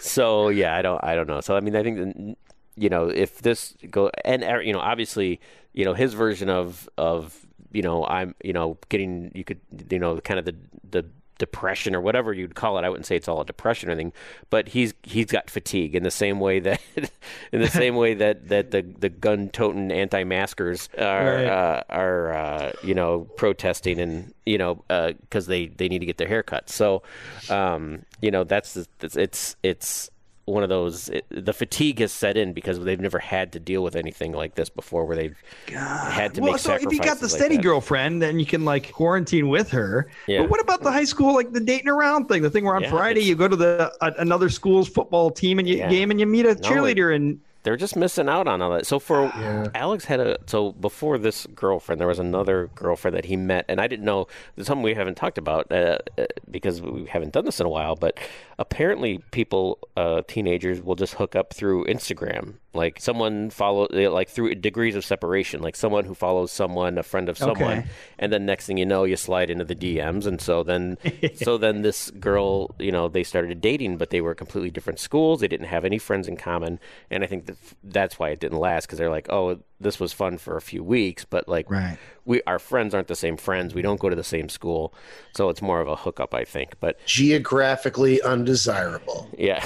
so 0.00 0.48
yeah, 0.48 0.76
I 0.76 0.82
don't, 0.82 1.02
I 1.04 1.14
don't 1.14 1.28
know. 1.28 1.40
So 1.40 1.56
I 1.56 1.60
mean, 1.60 1.76
I 1.76 1.82
think 1.82 2.36
you 2.76 2.88
know 2.88 3.08
if 3.08 3.42
this 3.42 3.76
go 3.90 4.10
and 4.24 4.42
uh, 4.42 4.58
you 4.58 4.72
know 4.72 4.80
obviously 4.80 5.40
you 5.72 5.84
know 5.84 5.94
his 5.94 6.14
version 6.14 6.48
of 6.48 6.88
of 6.98 7.46
you 7.72 7.82
know 7.82 8.06
I'm 8.06 8.34
you 8.42 8.52
know 8.52 8.78
getting 8.88 9.30
you 9.34 9.44
could 9.44 9.60
you 9.90 9.98
know 9.98 10.20
kind 10.20 10.38
of 10.38 10.46
the 10.46 10.56
the 10.88 11.04
depression 11.38 11.94
or 11.94 12.00
whatever 12.00 12.32
you'd 12.32 12.54
call 12.54 12.78
it. 12.78 12.84
I 12.84 12.88
wouldn't 12.88 13.06
say 13.06 13.16
it's 13.16 13.28
all 13.28 13.40
a 13.40 13.44
depression 13.44 13.88
or 13.88 13.92
anything, 13.92 14.12
but 14.50 14.68
he's 14.68 14.94
he's 15.02 15.26
got 15.26 15.50
fatigue 15.50 15.94
in 15.94 16.02
the 16.02 16.10
same 16.10 16.40
way 16.40 16.60
that 16.60 16.80
in 17.52 17.60
the 17.60 17.68
same 17.68 17.96
way 17.96 18.14
that 18.14 18.48
that 18.48 18.70
the 18.70 18.82
the 18.82 19.08
gun 19.08 19.48
toting 19.48 19.90
anti 19.90 20.24
maskers 20.24 20.88
are 20.98 21.34
Right. 21.34 21.46
uh, 21.46 21.82
are 21.88 22.32
uh, 22.32 22.72
you 22.82 22.94
know 22.94 23.20
protesting 23.36 23.98
and 23.98 24.32
you 24.46 24.58
know 24.58 24.82
because 24.88 25.46
they 25.46 25.66
they 25.66 25.88
need 25.88 26.00
to 26.00 26.06
get 26.06 26.18
their 26.18 26.28
hair 26.28 26.42
cut. 26.42 26.70
So 26.70 27.02
um, 27.50 28.04
you 28.20 28.30
know 28.30 28.44
that's, 28.44 28.74
that's 28.98 29.16
it's 29.16 29.56
it's 29.62 30.10
one 30.46 30.62
of 30.62 30.68
those 30.68 31.08
it, 31.08 31.24
the 31.30 31.52
fatigue 31.52 32.00
has 32.00 32.12
set 32.12 32.36
in 32.36 32.52
because 32.52 32.78
they've 32.80 33.00
never 33.00 33.18
had 33.18 33.52
to 33.52 33.60
deal 33.60 33.82
with 33.82 33.96
anything 33.96 34.32
like 34.32 34.54
this 34.54 34.68
before 34.68 35.06
where 35.06 35.16
they've 35.16 35.42
had 35.68 36.34
to 36.34 36.40
well, 36.40 36.52
make 36.52 36.60
so 36.60 36.74
if 36.74 36.82
you 36.92 37.00
got 37.00 37.18
the 37.18 37.24
like 37.24 37.30
steady 37.30 37.56
girlfriend, 37.56 38.20
then 38.20 38.38
you 38.38 38.46
can 38.46 38.64
like 38.64 38.92
quarantine 38.92 39.48
with 39.48 39.70
her. 39.70 40.10
Yeah. 40.26 40.42
But 40.42 40.50
what 40.50 40.60
about 40.60 40.82
the 40.82 40.92
high 40.92 41.04
school, 41.04 41.34
like 41.34 41.52
the 41.52 41.60
dating 41.60 41.88
around 41.88 42.26
thing? 42.26 42.42
The 42.42 42.50
thing 42.50 42.64
where 42.64 42.76
on 42.76 42.82
Yeah, 42.82 42.90
Friday 42.90 43.22
you 43.22 43.34
go 43.34 43.48
to 43.48 43.56
the 43.56 43.92
uh, 44.00 44.10
another 44.18 44.48
school's 44.50 44.88
football 44.88 45.30
team 45.30 45.58
and 45.58 45.68
you 45.68 45.78
Yeah. 45.78 45.88
game 45.88 46.10
and 46.10 46.20
you 46.20 46.26
meet 46.26 46.46
a 46.46 46.54
No, 46.54 46.60
cheerleader 46.60 47.14
and 47.14 47.40
they're 47.62 47.76
just 47.76 47.96
missing 47.96 48.28
out 48.28 48.46
on 48.46 48.60
all 48.60 48.70
that. 48.72 48.86
So 48.86 48.98
for 48.98 49.32
Yeah. 49.34 49.68
Alex 49.74 50.04
had 50.04 50.20
a 50.20 50.38
so 50.46 50.72
before 50.72 51.18
this 51.18 51.46
girlfriend, 51.54 52.00
there 52.00 52.08
was 52.08 52.18
another 52.18 52.70
girlfriend 52.74 53.16
that 53.16 53.24
he 53.24 53.36
met, 53.36 53.64
and 53.68 53.80
I 53.80 53.86
didn't 53.88 54.04
know. 54.04 54.28
There's 54.54 54.66
something 54.68 54.82
we 54.84 54.94
haven't 54.94 55.16
talked 55.16 55.38
about 55.38 55.72
uh, 55.72 55.98
uh, 56.18 56.26
because 56.50 56.80
we 56.82 57.06
haven't 57.06 57.32
done 57.32 57.44
this 57.44 57.58
in 57.60 57.66
a 57.66 57.70
while. 57.70 57.96
But 57.96 58.18
apparently, 58.58 59.18
people, 59.30 59.78
uh, 59.96 60.22
teenagers, 60.26 60.80
will 60.82 60.94
just 60.94 61.14
hook 61.14 61.34
up 61.36 61.52
through 61.52 61.84
Instagram. 61.86 62.54
Like 62.72 63.00
someone 63.00 63.50
follow, 63.50 63.86
like 63.92 64.28
through 64.28 64.56
degrees 64.56 64.96
of 64.96 65.04
separation. 65.04 65.62
Like 65.62 65.76
someone 65.76 66.04
who 66.04 66.14
follows 66.14 66.50
someone, 66.50 66.98
a 66.98 67.02
friend 67.04 67.28
of 67.28 67.38
someone, 67.38 67.78
Okay. 67.78 67.86
and 68.18 68.32
then 68.32 68.46
next 68.46 68.66
thing 68.66 68.78
you 68.78 68.86
know, 68.86 69.04
you 69.04 69.16
slide 69.16 69.48
into 69.50 69.64
the 69.64 69.76
DMs, 69.76 70.26
and 70.26 70.40
so 70.40 70.62
then, 70.64 70.98
so 71.36 71.56
then 71.56 71.82
this 71.82 72.10
girl, 72.12 72.74
you 72.80 72.90
know, 72.90 73.08
they 73.08 73.22
started 73.22 73.60
dating, 73.60 73.96
but 73.96 74.10
they 74.10 74.20
were 74.20 74.34
completely 74.34 74.70
different 74.70 74.98
schools. 74.98 75.40
They 75.40 75.48
didn't 75.48 75.66
have 75.68 75.84
any 75.84 75.98
friends 75.98 76.26
in 76.26 76.36
common, 76.36 76.80
and 77.10 77.22
I 77.22 77.26
think 77.28 77.46
that 77.46 77.56
that's 77.84 78.18
why 78.18 78.30
it 78.30 78.40
didn't 78.40 78.58
last 78.58 78.86
because 78.86 78.98
they're 78.98 79.10
like, 79.10 79.28
oh, 79.30 79.60
this 79.84 80.00
was 80.00 80.12
fun 80.12 80.38
for 80.38 80.56
a 80.56 80.60
few 80.60 80.82
weeks, 80.82 81.24
but 81.24 81.48
like, 81.48 81.70
Right. 81.70 81.96
we 82.24 82.42
our 82.48 82.58
friends 82.58 82.92
aren't 82.94 83.06
the 83.06 83.14
same 83.14 83.36
friends. 83.36 83.72
We 83.74 83.82
don't 83.82 84.00
go 84.00 84.08
to 84.08 84.16
the 84.16 84.24
same 84.24 84.48
school, 84.48 84.92
so 85.36 85.48
it's 85.50 85.62
more 85.62 85.80
of 85.80 85.86
a 85.86 85.94
hookup, 85.94 86.34
I 86.34 86.42
think. 86.44 86.74
But 86.80 86.98
Geographically 87.06 88.20
undesirable. 88.22 89.30
yeah, 89.38 89.62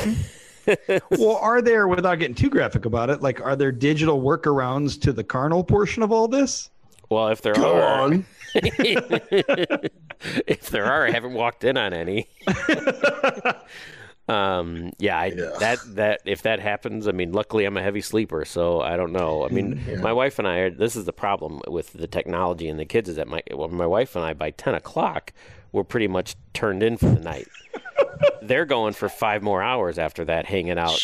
well, 1.11 1.37
are 1.37 1.63
there 1.63 1.89
without 1.89 2.17
getting 2.19 2.35
too 2.35 2.51
graphic 2.51 2.85
about 2.85 3.09
it, 3.09 3.23
like 3.23 3.41
are 3.41 3.57
there 3.57 3.73
digital 3.73 4.21
workarounds 4.21 5.01
to 5.01 5.13
the 5.15 5.25
carnal 5.25 5.65
portion 5.65 6.03
of 6.03 6.13
all 6.13 6.29
this? 6.29 6.69
well, 7.11 7.29
if 7.29 7.41
there 7.41 7.55
Go 7.55 7.81
are, 7.81 8.01
on. 8.03 8.27
if 10.47 10.69
there 10.71 10.85
are, 10.85 11.07
I 11.07 11.11
haven't 11.11 11.33
walked 11.33 11.65
in 11.65 11.77
on 11.79 11.95
any. 11.95 12.29
um, 14.29 14.93
yeah, 14.99 15.19
I, 15.19 15.27
Yeah. 15.27 15.57
that 15.61 15.79
that 15.97 16.21
if 16.25 16.43
that 16.43 16.61
happens, 16.61 17.09
I 17.09 17.13
mean, 17.13 17.33
luckily 17.33 17.65
I'm 17.65 17.77
a 17.77 17.83
heavy 17.83 18.01
sleeper, 18.01 18.45
so 18.45 18.81
I 18.81 18.97
don't 18.97 19.13
know. 19.13 19.45
I 19.45 19.49
mean, 19.49 19.81
my 20.03 20.13
wife 20.13 20.39
and 20.39 20.47
I 20.47 20.59
are. 20.59 20.71
This 20.71 20.97
is 20.97 21.05
the 21.05 21.13
problem 21.13 21.61
with 21.67 21.93
the 21.93 22.07
technology 22.07 22.69
and 22.69 22.79
the 22.79 22.85
kids 22.85 23.09
is 23.09 23.17
that 23.17 23.29
my 23.29 23.43
well, 23.53 23.69
my 23.69 23.87
wife 23.87 24.17
and 24.17 24.25
I 24.25 24.35
by 24.35 24.51
ten 24.51 24.75
o'clock 24.75 25.33
we're 25.73 25.85
pretty 25.85 26.09
much 26.09 26.35
turned 26.55 26.83
in 26.83 26.97
for 26.97 27.07
the 27.07 27.21
night. 27.21 27.49
They're 28.43 28.65
going 28.65 28.95
for 28.95 29.09
five 29.09 29.43
more 29.43 29.63
hours 29.63 29.99
after 29.99 30.25
that, 30.27 30.47
hanging 30.47 30.79
out. 30.79 30.97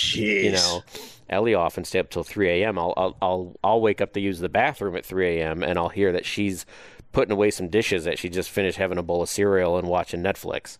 You 0.44 0.52
know, 0.52 0.84
Ellie 1.28 1.54
often 1.54 1.84
stay 1.84 1.98
up 1.98 2.10
till 2.10 2.24
three 2.24 2.62
a.m. 2.62 2.78
I'll, 2.78 2.94
I'll 2.96 3.16
I'll 3.20 3.56
I'll 3.62 3.80
wake 3.80 4.00
up 4.00 4.12
to 4.14 4.20
use 4.20 4.38
the 4.38 4.48
bathroom 4.48 4.96
at 4.96 5.04
three 5.04 5.38
a.m. 5.40 5.62
and 5.62 5.78
I'll 5.78 5.88
hear 5.90 6.12
that 6.12 6.24
she's 6.24 6.64
putting 7.14 7.32
away 7.32 7.50
some 7.50 7.68
dishes 7.68 8.04
that 8.04 8.18
she 8.18 8.28
just 8.28 8.50
finished 8.50 8.76
having 8.76 8.98
a 8.98 9.02
bowl 9.02 9.22
of 9.22 9.28
cereal 9.30 9.78
and 9.78 9.88
watching 9.88 10.22
Netflix. 10.22 10.76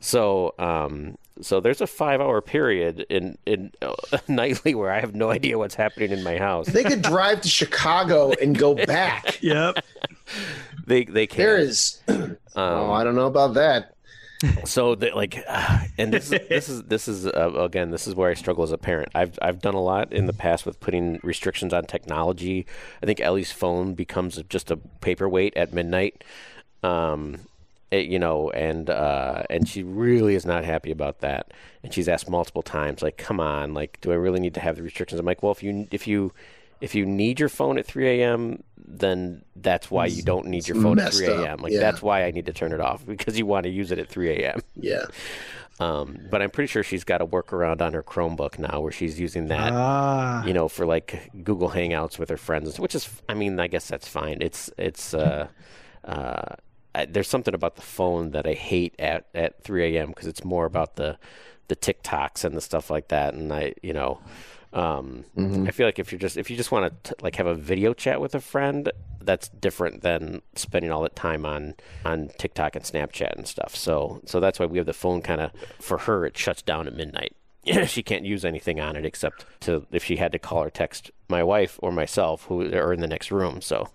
So 0.00 0.54
um 0.58 1.16
so 1.40 1.60
there's 1.60 1.80
a 1.80 1.86
five 1.86 2.20
hour 2.20 2.40
period 2.40 3.06
in 3.08 3.38
in 3.46 3.70
uh, 3.80 3.94
nightly 4.28 4.74
where 4.74 4.90
I 4.90 4.98
have 4.98 5.14
no 5.14 5.30
idea 5.30 5.58
what's 5.58 5.76
happening 5.76 6.10
in 6.10 6.24
my 6.24 6.38
house. 6.38 6.66
They 6.66 6.82
could 6.82 7.02
drive 7.02 7.42
to 7.42 7.48
Chicago 7.48 8.32
and 8.42 8.58
go 8.58 8.74
back. 8.74 9.38
Yep. 9.48 9.84
They 10.86 11.04
they 11.04 11.26
can't. 11.26 11.38
There 11.38 11.56
is. 11.58 12.00
oh, 12.56 12.90
I 12.92 13.04
don't 13.04 13.14
know 13.14 13.26
about 13.26 13.54
that. 13.54 13.94
So 14.64 14.94
that 14.94 15.16
like 15.16 15.42
and 15.98 16.12
this 16.12 16.30
is 16.32 16.48
this 16.48 16.68
is 16.68 16.82
this 16.84 17.08
is 17.08 17.26
uh, 17.26 17.52
again 17.58 17.90
this 17.90 18.06
is 18.06 18.14
where 18.14 18.30
I 18.30 18.34
struggle 18.34 18.64
as 18.64 18.72
a 18.72 18.78
parent. 18.78 19.10
I've 19.14 19.38
I've 19.42 19.60
done 19.60 19.74
a 19.74 19.80
lot 19.82 20.12
in 20.12 20.26
the 20.26 20.32
past 20.32 20.64
with 20.66 20.78
putting 20.80 21.18
restrictions 21.22 21.72
on 21.72 21.84
technology. 21.86 22.66
I 23.02 23.06
think 23.06 23.20
Ellie's 23.20 23.52
phone 23.52 23.94
becomes 23.94 24.40
just 24.48 24.70
a 24.70 24.76
paperweight 24.76 25.56
at 25.56 25.72
midnight. 25.72 26.22
Um 26.82 27.40
it- 27.90 28.06
you 28.06 28.18
know, 28.18 28.50
and 28.50 28.90
uh, 28.90 29.44
and 29.48 29.66
she 29.66 29.82
really 29.82 30.34
is 30.34 30.44
not 30.44 30.64
happy 30.64 30.90
about 30.90 31.20
that. 31.20 31.52
And 31.82 31.92
she's 31.94 32.06
asked 32.06 32.28
multiple 32.28 32.62
times, 32.62 33.00
like, 33.00 33.16
"Come 33.16 33.40
on, 33.40 33.72
like, 33.72 33.98
do 34.02 34.12
I 34.12 34.16
really 34.16 34.40
need 34.40 34.52
to 34.54 34.60
have 34.60 34.76
the 34.76 34.82
restrictions?" 34.82 35.18
I'm 35.18 35.24
like, 35.24 35.42
"Well, 35.42 35.52
if 35.52 35.62
you 35.62 35.88
if 35.90 36.06
you 36.06 36.32
if 36.80 36.94
you 36.94 37.04
need 37.06 37.40
your 37.40 37.48
phone 37.48 37.78
at 37.78 37.86
3 37.86 38.20
a.m., 38.20 38.62
then 38.76 39.44
that's 39.56 39.90
why 39.90 40.06
you 40.06 40.22
don't 40.22 40.46
need 40.46 40.66
your 40.66 40.80
phone 40.80 40.98
at 40.98 41.12
3 41.12 41.26
a.m. 41.26 41.58
Like, 41.60 41.72
yeah. 41.72 41.80
that's 41.80 42.00
why 42.00 42.24
I 42.24 42.30
need 42.30 42.46
to 42.46 42.52
turn 42.52 42.72
it 42.72 42.80
off 42.80 43.04
because 43.04 43.38
you 43.38 43.44
want 43.46 43.64
to 43.64 43.70
use 43.70 43.92
it 43.92 43.98
at 43.98 44.08
3 44.08 44.30
a.m. 44.30 44.60
Yeah. 44.74 45.04
Um, 45.80 46.18
but 46.28 46.42
I'm 46.42 46.50
pretty 46.50 46.66
sure 46.66 46.82
she's 46.82 47.04
got 47.04 47.20
a 47.22 47.26
workaround 47.26 47.80
on 47.80 47.92
her 47.92 48.02
Chromebook 48.02 48.58
now 48.58 48.80
where 48.80 48.90
she's 48.90 49.20
using 49.20 49.46
that, 49.46 49.72
Ah. 49.72 50.44
you 50.44 50.52
know, 50.52 50.66
for 50.68 50.86
like 50.86 51.30
Google 51.44 51.70
Hangouts 51.70 52.18
with 52.18 52.30
her 52.30 52.36
friends, 52.36 52.80
which 52.80 52.96
is, 52.96 53.08
I 53.28 53.34
mean, 53.34 53.60
I 53.60 53.68
guess 53.68 53.86
that's 53.86 54.08
fine. 54.08 54.38
It's, 54.40 54.70
it's, 54.76 55.14
uh, 55.14 55.46
uh, 56.04 56.56
there's 57.08 57.28
something 57.28 57.54
about 57.54 57.76
the 57.76 57.82
phone 57.82 58.32
that 58.32 58.44
I 58.44 58.54
hate 58.54 58.96
at, 58.98 59.26
at 59.36 59.62
3 59.62 59.96
a.m. 59.96 60.08
because 60.08 60.26
it's 60.26 60.44
more 60.44 60.66
about 60.66 60.96
the, 60.96 61.16
the 61.68 61.76
TikToks 61.76 62.42
and 62.44 62.56
the 62.56 62.60
stuff 62.60 62.90
like 62.90 63.06
that. 63.08 63.34
And 63.34 63.52
I, 63.52 63.74
you 63.80 63.92
know, 63.92 64.18
um, 64.72 65.24
I 65.36 65.70
feel 65.70 65.86
like 65.86 65.98
if 65.98 66.12
you're 66.12 66.18
just, 66.18 66.36
if 66.36 66.50
you 66.50 66.56
just 66.56 66.70
want 66.70 67.04
to 67.04 67.14
like 67.22 67.36
have 67.36 67.46
a 67.46 67.54
video 67.54 67.94
chat 67.94 68.20
with 68.20 68.34
a 68.34 68.40
friend, 68.40 68.90
that's 69.20 69.48
different 69.48 70.02
than 70.02 70.42
spending 70.54 70.90
all 70.90 71.02
that 71.02 71.16
time 71.16 71.46
on, 71.46 71.74
on 72.04 72.30
TikTok 72.38 72.76
and 72.76 72.84
Snapchat 72.84 73.32
and 73.32 73.46
stuff. 73.46 73.74
So, 73.74 74.20
so 74.26 74.40
that's 74.40 74.58
why 74.58 74.66
we 74.66 74.78
have 74.78 74.86
the 74.86 74.92
phone 74.92 75.22
kind 75.22 75.40
of, 75.40 75.52
for 75.80 75.98
her, 75.98 76.26
it 76.26 76.36
shuts 76.36 76.62
down 76.62 76.86
at 76.86 76.94
midnight. 76.94 77.34
she 77.86 78.02
can't 78.02 78.24
use 78.24 78.44
anything 78.44 78.80
on 78.80 78.96
it 78.96 79.04
except 79.04 79.44
to, 79.60 79.86
if 79.90 80.04
she 80.04 80.16
had 80.16 80.32
to 80.32 80.38
call 80.38 80.64
or 80.64 80.70
text 80.70 81.10
my 81.28 81.42
wife 81.42 81.78
or 81.82 81.90
myself 81.90 82.44
who 82.44 82.62
are 82.74 82.92
in 82.92 83.00
the 83.00 83.06
next 83.06 83.30
room. 83.30 83.60
So, 83.60 83.88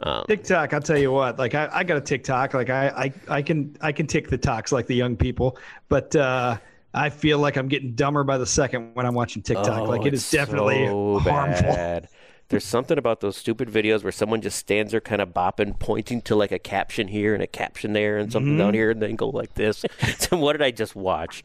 um, 0.00 0.24
TikTok, 0.28 0.72
I'll 0.72 0.80
tell 0.80 0.98
you 0.98 1.12
what. 1.12 1.38
Like 1.38 1.54
I, 1.54 1.68
I 1.72 1.84
got 1.84 1.96
a 1.96 2.00
TikTok. 2.00 2.54
Like 2.54 2.70
I, 2.70 2.88
I, 2.88 3.36
I 3.36 3.42
can, 3.42 3.76
I 3.80 3.92
can 3.92 4.06
tick 4.06 4.28
the 4.28 4.38
talks 4.38 4.72
like 4.72 4.86
the 4.86 4.94
young 4.94 5.16
people, 5.16 5.58
but 5.88 6.14
uh, 6.14 6.58
I 6.94 7.10
feel 7.10 7.38
like 7.38 7.56
I'm 7.56 7.68
getting 7.68 7.92
dumber 7.94 8.24
by 8.24 8.38
the 8.38 8.46
second 8.46 8.94
when 8.94 9.04
I'm 9.06 9.14
watching 9.14 9.42
TikTok. 9.42 9.80
Oh, 9.80 9.84
like 9.84 10.06
it 10.06 10.14
is 10.14 10.28
definitely 10.30 10.86
so 10.86 11.18
harmful. 11.24 11.62
bad. 11.74 12.08
There's 12.48 12.64
something 12.64 12.96
about 12.96 13.20
those 13.20 13.36
stupid 13.36 13.68
videos 13.68 14.02
where 14.02 14.10
someone 14.12 14.40
just 14.40 14.58
stands 14.58 14.92
there 14.92 15.02
kind 15.02 15.20
of 15.20 15.34
bopping, 15.34 15.78
pointing 15.78 16.22
to 16.22 16.34
like 16.34 16.50
a 16.50 16.58
caption 16.58 17.08
here 17.08 17.34
and 17.34 17.42
a 17.42 17.46
caption 17.46 17.92
there 17.92 18.16
and 18.16 18.32
something 18.32 18.52
Mm-hmm. 18.52 18.58
down 18.58 18.74
here, 18.74 18.90
and 18.90 19.02
then 19.02 19.16
go 19.16 19.28
like 19.28 19.52
this. 19.54 19.84
so 20.18 20.38
what 20.38 20.52
did 20.54 20.62
I 20.62 20.70
just 20.70 20.96
watch? 20.96 21.42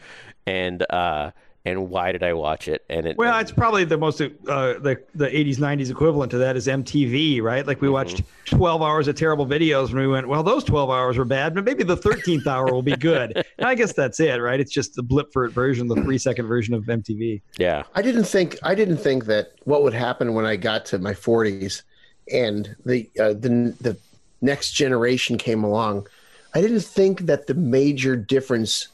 And 0.47 0.85
uh 0.89 1.31
and 1.65 1.89
why 1.89 2.11
did 2.11 2.23
I 2.23 2.33
watch 2.33 2.67
it? 2.67 2.83
And 2.89 3.05
it 3.07 3.17
Well, 3.17 3.33
and- 3.33 3.41
it's 3.41 3.51
probably 3.51 3.85
the 3.85 3.97
most 3.97 4.21
uh, 4.21 4.25
the 4.47 5.01
the 5.15 5.27
80s 5.27 5.57
90s 5.57 5.89
equivalent 5.89 6.31
to 6.31 6.37
that 6.39 6.55
is 6.57 6.67
MTV, 6.67 7.41
right? 7.41 7.65
Like 7.65 7.81
we 7.81 7.87
Mm-hmm. 7.87 7.93
watched 7.93 8.21
12 8.45 8.81
hours 8.81 9.07
of 9.07 9.15
terrible 9.15 9.45
videos 9.45 9.89
and 9.89 9.99
we 9.99 10.07
went, 10.07 10.27
well, 10.27 10.43
those 10.43 10.63
12 10.63 10.89
hours 10.89 11.17
were 11.17 11.25
bad, 11.25 11.55
but 11.55 11.63
maybe 11.63 11.83
the 11.83 11.95
13th 11.97 12.45
hour 12.47 12.65
will 12.73 12.81
be 12.81 12.95
good. 12.95 13.43
And 13.59 13.67
I 13.67 13.75
guess 13.75 13.93
that's 13.93 14.19
it, 14.19 14.37
right? 14.41 14.59
It's 14.59 14.71
just 14.73 14.95
the 14.95 15.03
blip 15.03 15.31
for 15.31 15.45
it 15.45 15.51
version, 15.53 15.87
the 15.87 15.95
three 15.95 16.17
second 16.17 16.47
version 16.47 16.73
of 16.73 16.83
MTV. 16.85 17.41
yeah. 17.57 17.83
I 17.95 18.01
didn't 18.01 18.25
think 18.25 18.57
I 18.63 18.73
didn't 18.75 18.97
think 18.97 19.25
that 19.25 19.51
what 19.63 19.83
would 19.83 19.93
happen 19.93 20.33
when 20.33 20.45
I 20.45 20.55
got 20.55 20.85
to 20.87 20.97
my 20.97 21.13
40s 21.13 21.83
and 22.31 22.75
the 22.85 23.09
uh, 23.19 23.29
the 23.33 23.75
the 23.79 23.97
next 24.41 24.71
generation 24.71 25.37
came 25.37 25.63
along, 25.63 26.07
I 26.53 26.61
didn't 26.61 26.81
think 26.81 27.21
that 27.21 27.47
the 27.47 27.53
major 27.53 28.15
difference 28.17 28.87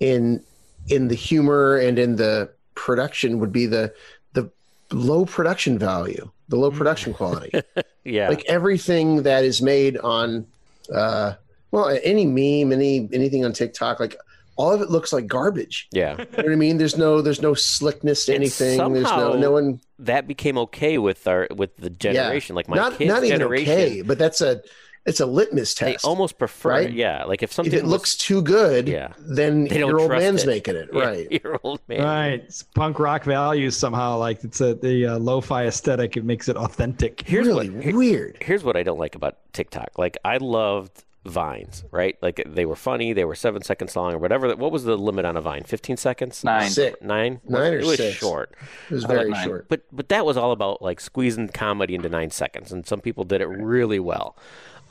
in 0.00 0.42
in 0.88 1.08
the 1.08 1.14
humor 1.14 1.76
and 1.76 1.98
in 1.98 2.16
the 2.16 2.50
production 2.74 3.38
would 3.40 3.52
be 3.52 3.66
the 3.66 3.92
the 4.32 4.50
low 4.92 5.24
production 5.24 5.78
value, 5.78 6.30
the 6.48 6.56
low 6.56 6.70
production 6.70 7.12
quality. 7.14 7.50
Yeah. 8.04 8.30
like 8.30 8.44
everything 8.46 9.24
that 9.24 9.44
is 9.44 9.60
made 9.60 9.98
on 9.98 10.46
uh 10.94 11.34
well 11.72 11.90
any 12.02 12.24
meme 12.24 12.72
any 12.72 13.06
anything 13.12 13.44
on 13.44 13.52
tiktok 13.52 14.00
like 14.00 14.16
all 14.56 14.72
of 14.72 14.80
it 14.80 14.88
looks 14.88 15.12
like 15.12 15.26
garbage 15.26 15.88
yeah. 15.92 16.12
you 16.12 16.16
know 16.24 16.24
what 16.36 16.52
i 16.52 16.54
mean 16.56 16.78
there's 16.78 16.96
no 16.96 17.20
there's 17.20 17.42
no 17.42 17.52
slickness 17.52 18.24
to 18.24 18.34
anything 18.34 18.78
there's 18.94 19.04
no 19.04 19.34
no 19.36 19.50
one 19.50 19.78
That 19.98 20.26
became 20.26 20.56
okay 20.56 20.96
with 20.96 21.28
our 21.28 21.48
with 21.54 21.76
the 21.76 21.90
generation. 21.90 22.56
Like 22.56 22.66
my 22.68 22.76
not 22.76 22.96
kids' 22.96 23.08
not 23.08 23.24
even 23.24 23.40
generation. 23.40 23.72
okay 23.74 24.00
but 24.00 24.16
that's 24.16 24.40
a 24.40 24.62
it's 25.08 25.20
a 25.20 25.26
litmus 25.26 25.74
test. 25.74 25.86
They 25.86 25.92
test 25.92 26.04
almost 26.04 26.38
prefer 26.38 26.70
right? 26.70 26.92
Yeah. 26.92 27.24
Like 27.24 27.42
if 27.42 27.52
something 27.52 27.72
if 27.72 27.78
it 27.78 27.82
was- 27.82 27.90
looks 27.92 28.16
too 28.16 28.42
good 28.42 28.86
Yeah. 28.88 29.12
then 29.18 29.64
They 29.64 29.78
your 29.78 29.98
old 30.00 30.10
man's 30.10 30.44
it. 30.44 30.46
making 30.46 30.76
it 30.76 30.88
Yeah, 30.92 31.04
right 31.04 31.42
your 31.42 31.58
old 31.64 31.80
man. 31.88 32.02
Right. 32.04 32.42
It's 32.44 32.62
punk 32.62 32.98
rock 32.98 33.24
values 33.24 33.76
somehow. 33.76 34.18
Like 34.18 34.44
it's 34.44 34.60
a 34.60 34.74
the 34.74 35.06
uh, 35.06 35.18
lo-fi 35.18 35.66
aesthetic. 35.66 36.16
It 36.16 36.24
makes 36.24 36.48
it 36.48 36.56
authentic. 36.56 37.22
Here's 37.26 37.46
really 37.46 37.70
what 37.70 37.84
here- 37.84 37.96
weird 37.96 38.36
here's 38.40 38.62
what 38.64 38.76
I 38.76 38.82
don't 38.82 38.98
like 38.98 39.14
about 39.14 39.38
TikTok. 39.52 39.98
Like 39.98 40.16
I 40.24 40.36
loved 40.36 41.04
vines, 41.24 41.84
right? 41.90 42.16
Like 42.22 42.42
they 42.46 42.64
were 42.64 42.76
funny, 42.76 43.12
they 43.12 43.24
were 43.24 43.34
seven 43.34 43.60
seconds 43.62 43.94
long 43.96 44.14
or 44.14 44.18
whatever. 44.18 44.54
What 44.56 44.72
was 44.72 44.84
the 44.84 44.96
limit 44.96 45.26
on 45.26 45.36
a 45.36 45.42
vine? 45.42 45.64
Fifteen 45.64 45.98
seconds? 45.98 46.42
Nine. 46.42 46.70
Six. 46.70 46.96
Nine? 47.02 47.40
Nine 47.46 47.72
or 47.74 47.78
it 47.80 47.84
was 47.84 47.96
six. 47.98 48.16
short. 48.16 48.54
it 48.88 48.94
was 48.94 49.04
I 49.04 49.08
like 49.08 49.16
very 49.26 49.34
short 49.44 49.68
But 49.68 49.82
but 49.92 50.08
that 50.08 50.24
was 50.24 50.36
all 50.38 50.52
about 50.52 50.80
like 50.80 51.00
squeezing 51.00 51.48
comedy 51.48 51.94
into 51.94 52.08
nine 52.08 52.30
seconds, 52.30 52.72
and 52.72 52.86
some 52.86 53.00
people 53.02 53.24
did 53.24 53.40
it 53.42 53.46
really 53.46 53.98
well. 53.98 54.36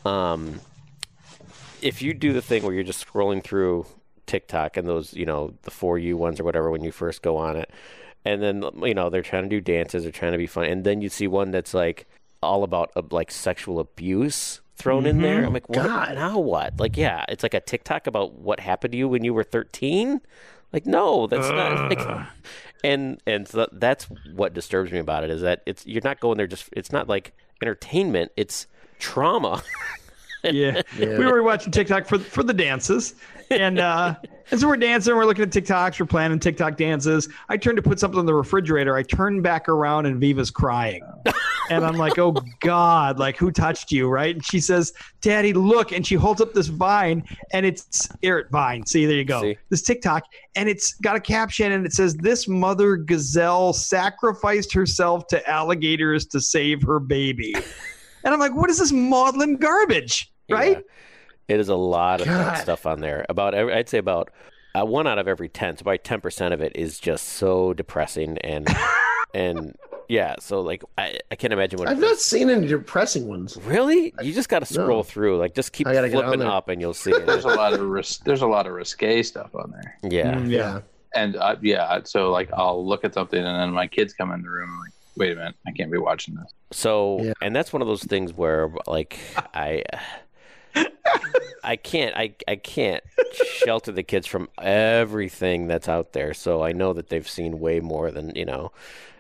Um, 0.08 0.62
if 1.82 2.02
you 2.02 2.14
do 2.14 2.34
the 2.34 2.42
thing 2.42 2.64
where 2.64 2.74
you're 2.74 2.84
just 2.84 3.06
scrolling 3.06 3.44
through 3.44 3.86
TikTok 4.26 4.78
and 4.78 4.88
those, 4.88 5.14
you 5.14 5.26
know, 5.26 5.54
the 5.64 5.72
for 5.72 5.98
you 5.98 6.18
ones 6.18 6.40
or 6.40 6.44
whatever 6.44 6.72
when 6.72 6.84
you 6.84 6.92
first 6.92 7.22
go 7.22 7.38
on 7.38 7.56
it, 7.56 7.70
and 8.26 8.42
then 8.42 8.64
you 8.82 8.94
know 8.94 9.10
they're 9.10 9.22
trying 9.22 9.44
to 9.44 9.50
do 9.50 9.62
dances, 9.62 10.04
they're 10.04 10.12
trying 10.12 10.32
to 10.32 10.38
be 10.38 10.48
fun, 10.48 10.66
and 10.66 10.84
then 10.84 11.02
you 11.02 11.10
see 11.10 11.28
one 11.28 11.52
that's 11.52 11.74
like 11.74 12.08
all 12.42 12.64
about 12.64 12.92
uh, 12.96 13.02
like 13.12 13.32
sexual 13.32 13.80
abuse 13.80 14.62
thrown 14.76 15.06
in 15.06 15.22
there. 15.22 15.44
I'm 15.44 15.54
like, 15.54 15.70
what? 15.70 15.86
God. 15.86 16.16
Now 16.16 16.40
what? 16.40 16.80
Like, 16.80 16.98
yeah, 16.98 17.26
it's 17.30 17.44
like 17.44 17.54
a 17.54 17.60
TikTok 17.60 18.08
about 18.08 18.34
what 18.34 18.60
happened 18.60 18.92
to 18.92 18.98
you 18.98 19.08
when 19.08 19.24
you 19.24 19.34
were 19.34 19.44
13. 19.44 20.22
Like, 20.72 20.86
no, 20.86 21.28
that's 21.28 21.50
not. 21.50 21.90
Like, 21.98 22.28
and 22.84 23.20
and 23.26 23.48
so 23.48 23.68
that's 23.72 24.06
what 24.36 24.54
disturbs 24.54 24.92
me 24.92 25.00
about 25.00 25.24
it 25.24 25.32
is 25.32 25.42
that 25.42 25.64
it's 25.66 25.86
you're 25.88 26.04
not 26.04 26.20
going 26.20 26.38
there 26.38 26.46
just. 26.46 26.70
It's 26.74 26.92
not 26.92 27.10
like 27.10 27.34
entertainment. 27.62 28.32
It's 28.38 28.68
trauma. 29.00 29.62
Yeah. 30.44 30.82
Yeah. 30.98 31.18
We 31.18 31.26
were 31.26 31.44
watching 31.44 31.72
TikTok 31.72 32.06
for 32.06 32.20
for 32.20 32.44
the 32.44 32.54
dances. 32.54 33.16
And 33.52 33.80
uh 33.80 34.16
and 34.50 34.60
so 34.60 34.68
we're 34.68 34.78
dancing, 34.78 35.16
we're 35.16 35.26
looking 35.26 35.44
at 35.44 35.50
TikToks, 35.50 36.00
we're 36.00 36.06
planning 36.06 36.40
TikTok 36.40 36.78
dances. 36.78 37.28
I 37.50 37.58
turn 37.58 37.76
to 37.76 37.82
put 37.82 38.00
something 38.00 38.20
in 38.20 38.26
the 38.26 38.34
refrigerator. 38.34 38.96
I 38.96 39.04
turn 39.04 39.42
back 39.42 39.68
around 39.68 40.06
and 40.06 40.22
Viva's 40.22 40.52
crying. 40.52 41.04
And 41.70 41.86
I'm 41.86 41.98
like, 41.98 42.18
oh 42.18 42.34
God, 42.62 43.20
like 43.20 43.36
who 43.36 43.52
touched 43.52 43.92
you, 43.92 44.08
right? 44.08 44.36
And 44.36 44.46
she 44.46 44.62
says, 44.62 44.94
Daddy, 45.20 45.52
look. 45.52 45.92
And 45.92 46.08
she 46.08 46.16
holds 46.16 46.40
up 46.40 46.54
this 46.54 46.68
vine 46.68 47.24
and 47.52 47.66
it's 47.66 48.08
Eric 48.24 48.50
Vine. 48.52 48.86
See, 48.86 49.06
there 49.06 49.18
you 49.18 49.26
go. 49.26 49.42
See? 49.42 49.58
This 49.70 49.82
TikTok. 49.82 50.24
And 50.56 50.70
it's 50.70 50.94
got 50.96 51.18
a 51.18 51.20
caption 51.20 51.74
and 51.74 51.86
it 51.86 51.92
says, 51.92 52.16
This 52.16 52.48
mother 52.48 52.96
gazelle 52.96 53.74
sacrificed 53.74 54.72
herself 54.72 55.28
to 55.28 55.50
alligators 55.50 56.26
to 56.28 56.40
save 56.40 56.82
her 56.84 57.00
baby. 57.00 57.54
And 58.24 58.34
I'm 58.34 58.40
like, 58.40 58.56
what 58.56 58.70
is 58.70 58.80
this 58.80 58.92
maudlin 58.92 59.58
garbage? 59.58 60.32
Right? 60.50 60.78
Yeah. 60.78 61.56
It 61.56 61.60
is 61.60 61.70
a 61.70 61.76
lot 61.76 62.20
of 62.22 62.28
that 62.28 62.56
God. 62.56 62.62
stuff 62.62 62.86
on 62.86 63.00
there. 63.00 63.26
About 63.30 63.54
every, 63.54 63.74
I'd 63.74 63.88
say 63.88 64.00
about 64.00 64.32
uh, 64.78 64.86
one 64.86 65.08
out 65.08 65.18
of 65.18 65.28
every 65.28 65.48
ten, 65.50 65.78
so 65.78 65.82
about 65.82 66.04
ten 66.04 66.20
percent 66.22 66.54
of 66.54 66.62
it 66.62 66.74
is 66.76 67.00
just 67.00 67.26
so 67.30 67.74
depressing 67.74 68.38
and 68.40 68.68
and 69.34 69.76
yeah. 70.10 70.36
So 70.40 70.60
like 70.62 70.84
I, 70.98 71.20
I 71.32 71.36
can't 71.36 71.54
imagine 71.54 71.80
what. 71.80 71.88
i've 71.88 72.00
not 72.00 72.18
seen 72.18 72.50
any 72.50 72.68
depressing 72.68 73.28
ones 73.28 73.58
really. 73.64 74.14
You 74.22 74.34
just 74.34 74.50
got 74.50 74.60
to 74.60 74.66
scroll 74.66 75.00
No. 75.00 75.04
through. 75.04 75.38
Like 75.38 75.56
just 75.56 75.72
keep 75.72 75.88
I 75.88 75.94
gotta 75.94 76.10
get 76.10 76.18
on 76.24 76.30
flipping 76.32 76.46
up 76.48 76.68
and 76.68 76.82
you'll 76.82 76.94
see 76.94 77.12
There's 77.12 77.46
a 77.46 77.50
lot 77.50 77.74
of 77.74 77.80
ris- 77.82 78.18
there's 78.20 78.42
a 78.42 78.48
lot 78.48 78.68
of 78.68 78.74
risque 78.74 79.24
stuff 79.24 79.56
on 79.56 79.72
there, 79.72 79.98
yeah. 80.04 80.34
Mm, 80.36 80.50
yeah 80.50 80.82
and 81.16 81.36
uh, 81.38 81.56
yeah, 81.62 82.02
so 82.04 82.30
like 82.32 82.50
I'll 82.54 82.86
look 82.86 83.04
at 83.06 83.14
something 83.14 83.40
and 83.40 83.60
then 83.60 83.72
my 83.72 83.88
kids 83.88 84.14
come 84.14 84.32
in 84.32 84.42
the 84.42 84.50
room. 84.50 84.70
I'm 84.70 84.80
like, 84.80 84.92
wait 85.18 85.32
a 85.32 85.36
minute, 85.36 85.56
I 85.66 85.72
can't 85.72 85.92
be 85.92 85.98
watching 85.98 86.36
this. 86.36 86.54
So, 86.72 87.22
Yeah. 87.24 87.34
and 87.42 87.56
that's 87.56 87.74
one 87.74 87.82
of 87.82 87.88
those 87.88 88.04
things 88.04 88.34
where, 88.34 88.70
like, 88.88 89.20
I, 89.54 89.84
I 91.64 91.76
can't, 91.76 92.16
I, 92.16 92.36
I 92.48 92.56
can't 92.56 93.04
shelter 93.34 93.92
the 93.92 94.04
kids 94.04 94.28
from 94.28 94.50
everything 94.62 95.68
that's 95.68 95.90
out 95.90 96.14
there. 96.14 96.34
So 96.34 96.64
I 96.64 96.72
know 96.72 96.94
that 96.94 97.10
they've 97.10 97.28
seen 97.28 97.60
way 97.60 97.80
more 97.80 98.12
than 98.12 98.32
you 98.36 98.46
know, 98.46 98.72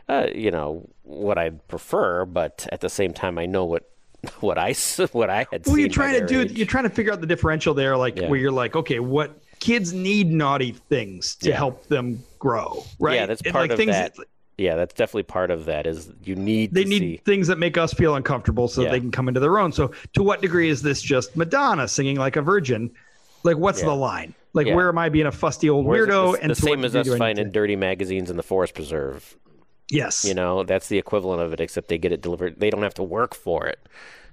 uh, 0.07 0.27
you 0.33 0.51
know 0.51 0.87
what 1.03 1.37
I'd 1.37 1.67
prefer. 1.67 2.25
But 2.25 2.67
at 2.71 2.81
the 2.81 2.89
same 2.89 3.13
time, 3.13 3.37
I 3.37 3.45
know 3.47 3.65
what, 3.65 3.89
what 4.39 4.57
I 4.57 4.73
what 5.11 5.29
I 5.29 5.47
had. 5.51 5.65
Well, 5.65 5.75
seen 5.75 5.79
you're 5.79 5.89
trying 5.89 6.19
to 6.19 6.25
do. 6.25 6.41
age. 6.41 6.51
You're 6.51 6.67
trying 6.67 6.83
to 6.85 6.89
figure 6.89 7.11
out 7.11 7.21
the 7.21 7.27
differential 7.27 7.73
there, 7.73 7.97
like 7.97 8.17
Yeah. 8.17 8.29
where 8.29 8.39
you're 8.39 8.51
like, 8.51 8.75
okay, 8.75 8.99
what 8.99 9.39
kids 9.59 9.91
need 9.91 10.31
naughty 10.31 10.73
things 10.89 11.35
to 11.37 11.49
Yeah. 11.49 11.55
help 11.57 11.87
them 11.87 12.23
grow, 12.37 12.83
right? 12.99 13.15
Yeah, 13.15 13.25
that's 13.25 13.41
And, 13.41 13.51
part 13.51 13.63
like, 13.63 13.71
of 13.71 13.77
things 13.77 13.91
that. 13.91 14.15
Yeah, 14.57 14.75
that's 14.75 14.93
definitely 14.95 15.23
part 15.23 15.51
of 15.51 15.65
that. 15.65 15.85
Is 15.85 16.11
you 16.23 16.35
need 16.35 16.73
They 16.73 16.83
to 16.83 16.89
need 16.89 16.99
see. 16.99 17.17
things 17.25 17.47
that 17.47 17.59
make 17.59 17.77
us 17.77 17.93
feel 17.93 18.15
uncomfortable 18.15 18.67
so 18.67 18.81
Yeah. 18.81 18.91
they 18.91 18.99
can 18.99 19.11
come 19.11 19.27
into 19.27 19.39
their 19.39 19.59
own. 19.59 19.71
So, 19.71 19.91
to 20.13 20.23
what 20.23 20.41
degree 20.41 20.69
is 20.69 20.81
this 20.81 21.01
just 21.01 21.35
Madonna 21.37 21.87
singing 21.87 22.17
like 22.17 22.35
a 22.37 22.41
virgin? 22.41 22.89
Like, 23.43 23.57
what's 23.57 23.79
Yeah. 23.81 23.85
the 23.89 23.95
line? 23.95 24.33
Like, 24.53 24.65
Yeah. 24.67 24.75
where 24.75 24.89
am 24.89 24.97
I 24.97 25.09
being 25.09 25.27
a 25.27 25.31
fusty 25.31 25.69
old 25.69 25.85
Whereas 25.85 26.09
weirdo? 26.09 26.33
it's 26.33 26.41
and 26.41 26.51
the 26.51 26.55
same 26.55 26.83
as 26.85 26.95
us 26.95 27.05
do 27.05 27.11
I 27.11 27.13
need 27.15 27.19
finding 27.19 27.45
to- 27.45 27.51
dirty 27.51 27.75
magazines 27.75 28.31
in 28.31 28.37
the 28.37 28.43
forest 28.43 28.73
preserve. 28.73 29.35
Yes. 29.91 30.25
You 30.25 30.33
know, 30.33 30.63
that's 30.63 30.87
the 30.87 30.97
equivalent 30.97 31.41
of 31.43 31.53
it, 31.53 31.59
except 31.59 31.87
they 31.87 31.97
get 31.99 32.11
it 32.11 32.21
delivered. 32.21 32.59
They 32.59 32.69
don't 32.71 32.81
have 32.83 32.95
to 32.95 33.03
work 33.03 33.35
for 33.35 33.67
it. 33.67 33.79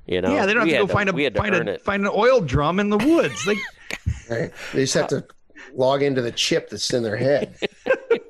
You 0.07 0.21
know, 0.23 0.35
yeah, 0.35 0.47
they 0.47 0.55
don't 0.55 0.65
We 0.65 0.71
have 0.71 0.79
to 0.81 0.83
had 0.85 0.89
go 0.89 0.93
find 0.95 1.09
a 1.11 1.13
to 1.13 1.39
find 1.39 1.55
earn 1.55 1.69
a 1.69 1.73
it. 1.73 1.83
find 1.83 2.03
an 2.05 2.13
oil 2.15 2.41
drum 2.41 2.81
in 2.81 2.89
the 2.91 2.99
woods. 2.99 3.47
Like, 3.47 3.59
right 4.31 4.51
they 4.73 4.81
just 4.83 4.95
have 4.95 5.09
to 5.09 5.25
log 5.75 6.03
into 6.03 6.23
the 6.23 6.33
chip 6.33 6.71
that's 6.71 6.93
in 6.93 7.03
their 7.03 7.17
head 7.17 7.55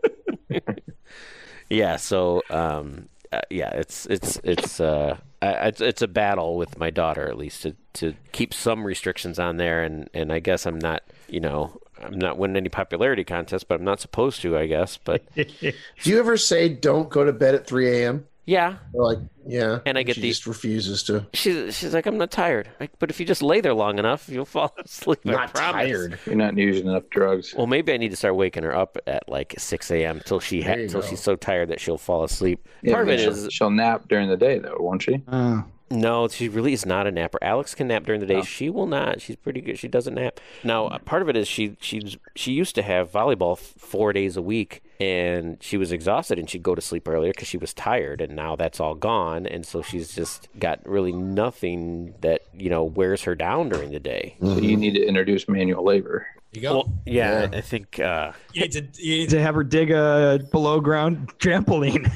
Yeah, 1.74 1.96
so 1.96 2.42
um, 2.50 3.08
uh, 3.32 3.40
yeah, 3.50 3.70
it's 3.70 4.06
it's 4.06 4.40
it's 4.44 4.78
uh, 4.80 5.16
I, 5.42 5.68
it's 5.68 5.80
it's 5.80 6.02
a 6.02 6.08
battle 6.08 6.56
with 6.56 6.78
my 6.78 6.90
daughter 6.90 7.28
at 7.28 7.36
least 7.36 7.62
to 7.62 7.74
to 7.94 8.14
keep 8.32 8.54
some 8.54 8.84
restrictions 8.84 9.38
on 9.38 9.56
there, 9.56 9.82
and 9.82 10.08
and 10.14 10.32
I 10.32 10.38
guess 10.38 10.66
I'm 10.66 10.78
not, 10.78 11.02
you 11.28 11.40
know, 11.40 11.80
I'm 12.00 12.18
not 12.18 12.38
winning 12.38 12.56
any 12.56 12.68
popularity 12.68 13.24
contests, 13.24 13.64
but 13.64 13.76
I'm 13.76 13.84
not 13.84 14.00
supposed 14.00 14.40
to, 14.42 14.56
I 14.56 14.66
guess, 14.66 14.96
but 14.96 15.22
do 15.34 15.72
you 16.04 16.18
ever 16.18 16.36
say 16.36 16.68
don't 16.68 17.08
go 17.08 17.24
to 17.24 17.32
bed 17.32 17.54
at 17.54 17.66
3 17.66 18.02
a.m 18.02 18.26
yeah. 18.46 18.76
or 18.92 19.04
like 19.12 19.18
yeah 19.46 19.80
And 19.86 19.96
I 19.98 20.02
get 20.02 20.14
she 20.16 20.22
the- 20.22 20.28
just 20.28 20.46
refuses 20.46 21.02
to 21.04 21.26
She's 21.34 21.76
she's 21.76 21.92
like 21.94 22.06
I'm 22.06 22.18
not 22.18 22.30
tired, 22.30 22.68
like, 22.80 22.90
but 22.98 23.10
if 23.10 23.20
you 23.20 23.26
just 23.26 23.42
lay 23.42 23.60
there 23.60 23.74
long 23.74 23.98
enough, 23.98 24.28
you'll 24.28 24.44
fall 24.44 24.74
asleep. 24.84 25.20
I 25.26 25.30
not 25.32 25.54
promise. 25.54 25.72
tired 25.86 26.18
You're 26.26 26.34
not 26.36 26.56
using 26.56 26.86
enough 26.86 27.08
drugs. 27.10 27.54
Well, 27.56 27.66
maybe 27.66 27.92
I 27.92 27.96
need 27.96 28.10
to 28.10 28.16
start 28.16 28.36
waking 28.36 28.62
her 28.62 28.74
up 28.74 28.96
at 29.06 29.28
like 29.28 29.54
6 29.58 29.90
a.m. 29.90 30.20
till 30.24 30.40
she 30.40 30.62
ha- 30.62 30.74
till 30.88 31.00
go. 31.00 31.06
she's 31.06 31.20
so 31.20 31.36
tired 31.36 31.68
that 31.70 31.80
she'll 31.80 31.98
fall 31.98 32.24
asleep. 32.24 32.66
Yeah, 32.82 32.92
Part 32.94 33.02
of 33.02 33.06
but 33.08 33.14
it 33.20 33.22
she'll, 33.22 33.32
is 33.46 33.52
she'll 33.52 33.70
nap 33.70 34.08
during 34.08 34.28
the 34.28 34.36
day 34.36 34.58
though, 34.58 34.76
won't 34.78 35.02
she? 35.02 35.22
uh, 35.28 35.62
No, 35.90 36.28
she 36.28 36.48
really 36.48 36.72
is 36.72 36.86
not 36.86 37.06
a 37.06 37.10
napper. 37.10 37.38
Alex 37.42 37.74
can 37.74 37.88
nap 37.88 38.04
during 38.04 38.20
the 38.20 38.26
day. 38.26 38.36
Oh. 38.36 38.42
She 38.42 38.70
will 38.70 38.86
not. 38.86 39.20
She's 39.20 39.36
pretty 39.36 39.60
good. 39.60 39.78
She 39.78 39.88
doesn't 39.88 40.14
nap. 40.14 40.40
Now, 40.62 40.88
part 41.04 41.22
of 41.22 41.28
it 41.28 41.36
is 41.36 41.46
she 41.46 41.76
she's 41.80 42.16
she 42.34 42.52
used 42.52 42.74
to 42.76 42.82
have 42.82 43.12
volleyball 43.12 43.58
four 43.58 44.12
days 44.12 44.36
a 44.36 44.42
week, 44.42 44.82
and 44.98 45.58
she 45.62 45.76
was 45.76 45.92
exhausted, 45.92 46.38
and 46.38 46.48
she'd 46.48 46.62
go 46.62 46.74
to 46.74 46.80
sleep 46.80 47.06
earlier 47.06 47.32
because 47.32 47.48
she 47.48 47.58
was 47.58 47.74
tired. 47.74 48.20
And 48.20 48.34
now 48.34 48.56
that's 48.56 48.80
all 48.80 48.94
gone, 48.94 49.46
and 49.46 49.66
so 49.66 49.82
she's 49.82 50.14
just 50.14 50.48
got 50.58 50.80
really 50.88 51.12
nothing 51.12 52.14
that 52.22 52.42
you 52.54 52.70
know 52.70 52.84
wears 52.84 53.22
her 53.24 53.34
down 53.34 53.68
during 53.68 53.90
the 53.90 54.00
day. 54.00 54.36
So 54.40 54.56
you 54.58 54.76
need 54.76 54.94
to 54.94 55.04
introduce 55.06 55.48
manual 55.48 55.84
labor. 55.84 56.26
You 56.54 56.62
go. 56.62 56.72
Well, 56.74 56.92
yeah, 57.06 57.42
Yeah. 57.50 57.58
I 57.58 57.60
think. 57.60 57.98
Uh, 58.00 58.32
you 58.52 58.62
need 58.62 58.72
to. 58.72 58.86
You 59.02 59.18
need 59.18 59.30
to 59.30 59.40
have 59.42 59.54
her 59.54 59.64
dig 59.64 59.90
a 59.90 60.40
below 60.52 60.80
ground 60.80 61.32
trampoline. 61.38 62.10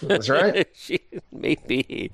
that's 0.02 0.30
right 0.30 0.66
she 0.74 0.98
maybe, 1.30 2.10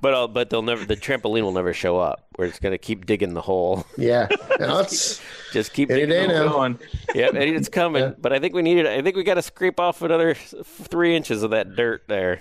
but 0.00 0.14
uh, 0.14 0.26
but 0.28 0.48
they'll 0.50 0.62
never. 0.62 0.84
The 0.84 0.96
trampoline 0.96 1.42
will 1.42 1.52
never 1.52 1.72
show 1.74 1.98
up. 1.98 2.26
We're 2.38 2.48
just 2.48 2.62
gonna 2.62 2.78
keep 2.78 3.04
digging 3.06 3.34
the 3.34 3.42
hole. 3.42 3.84
yeah 3.98 4.26
now 4.60 4.78
it's 4.80 5.20
Just 5.52 5.72
keep 5.74 5.90
Any 5.90 6.00
digging 6.06 6.14
day 6.14 6.26
the 6.26 6.32
now. 6.44 6.48
hole. 6.48 6.58
Going. 6.60 6.78
Yep, 7.14 7.34
it's 7.34 7.68
coming. 7.68 8.02
Yeah. 8.04 8.12
But 8.18 8.32
I 8.32 8.38
think 8.38 8.54
we 8.54 8.62
needed. 8.62 8.86
I 8.86 9.02
think 9.02 9.16
we 9.16 9.22
got 9.24 9.34
to 9.34 9.42
scrape 9.42 9.78
off 9.80 10.00
another 10.02 10.34
three 10.34 11.14
inches 11.16 11.42
of 11.42 11.50
that 11.50 11.76
dirt 11.76 12.04
there. 12.08 12.40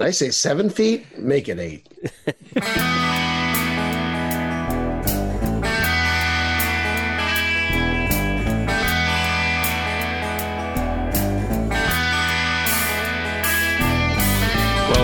i 0.00 0.10
say 0.12 0.30
seven 0.30 0.70
feet 0.70 1.18
make 1.18 1.46
it 1.46 1.58
eight 1.58 1.86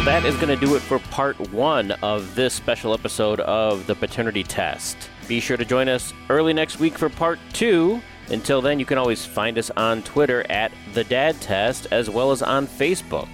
Well, 0.03 0.21
that 0.21 0.29
is 0.29 0.35
going 0.35 0.49
to 0.49 0.57
do 0.57 0.75
it 0.75 0.81
for 0.81 0.99
part 0.99 1.39
one 1.53 1.93
of 2.03 2.35
this 2.35 2.55
special 2.55 2.93
episode 2.93 3.39
of 3.39 3.87
the 3.87 3.95
paternity 3.95 4.43
test. 4.43 4.97
Be 5.29 5.39
sure 5.39 5.57
to 5.57 5.65
join 5.65 5.89
us 5.89 6.13
early 6.29 6.53
next 6.53 6.81
week 6.81 6.99
for 6.99 7.09
part 7.09 7.39
two. 7.53 8.03
Until 8.27 8.61
then, 8.61 8.81
you 8.81 8.85
can 8.85 8.99
always 8.99 9.25
find 9.25 9.57
us 9.59 9.71
on 9.77 10.03
Twitter 10.03 10.45
at 10.51 10.73
The 10.93 11.05
Dad 11.05 11.41
Test 11.41 11.87
as 11.93 12.11
well 12.11 12.33
as 12.33 12.43
on 12.43 12.67
Facebook. 12.67 13.29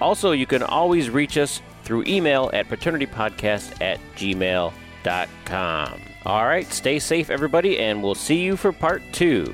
Also, 0.00 0.30
you 0.30 0.46
can 0.46 0.62
always 0.62 1.10
reach 1.10 1.36
us 1.36 1.60
through 1.82 2.04
email 2.06 2.50
at 2.52 2.68
paternitypodcast 2.68 3.82
at 3.82 3.98
gmail.com. 4.14 6.00
All 6.24 6.44
right, 6.44 6.72
stay 6.72 7.00
safe, 7.00 7.30
everybody, 7.30 7.80
and 7.80 8.00
we'll 8.00 8.14
see 8.14 8.38
you 8.38 8.56
for 8.56 8.70
part 8.70 9.02
two. 9.10 9.52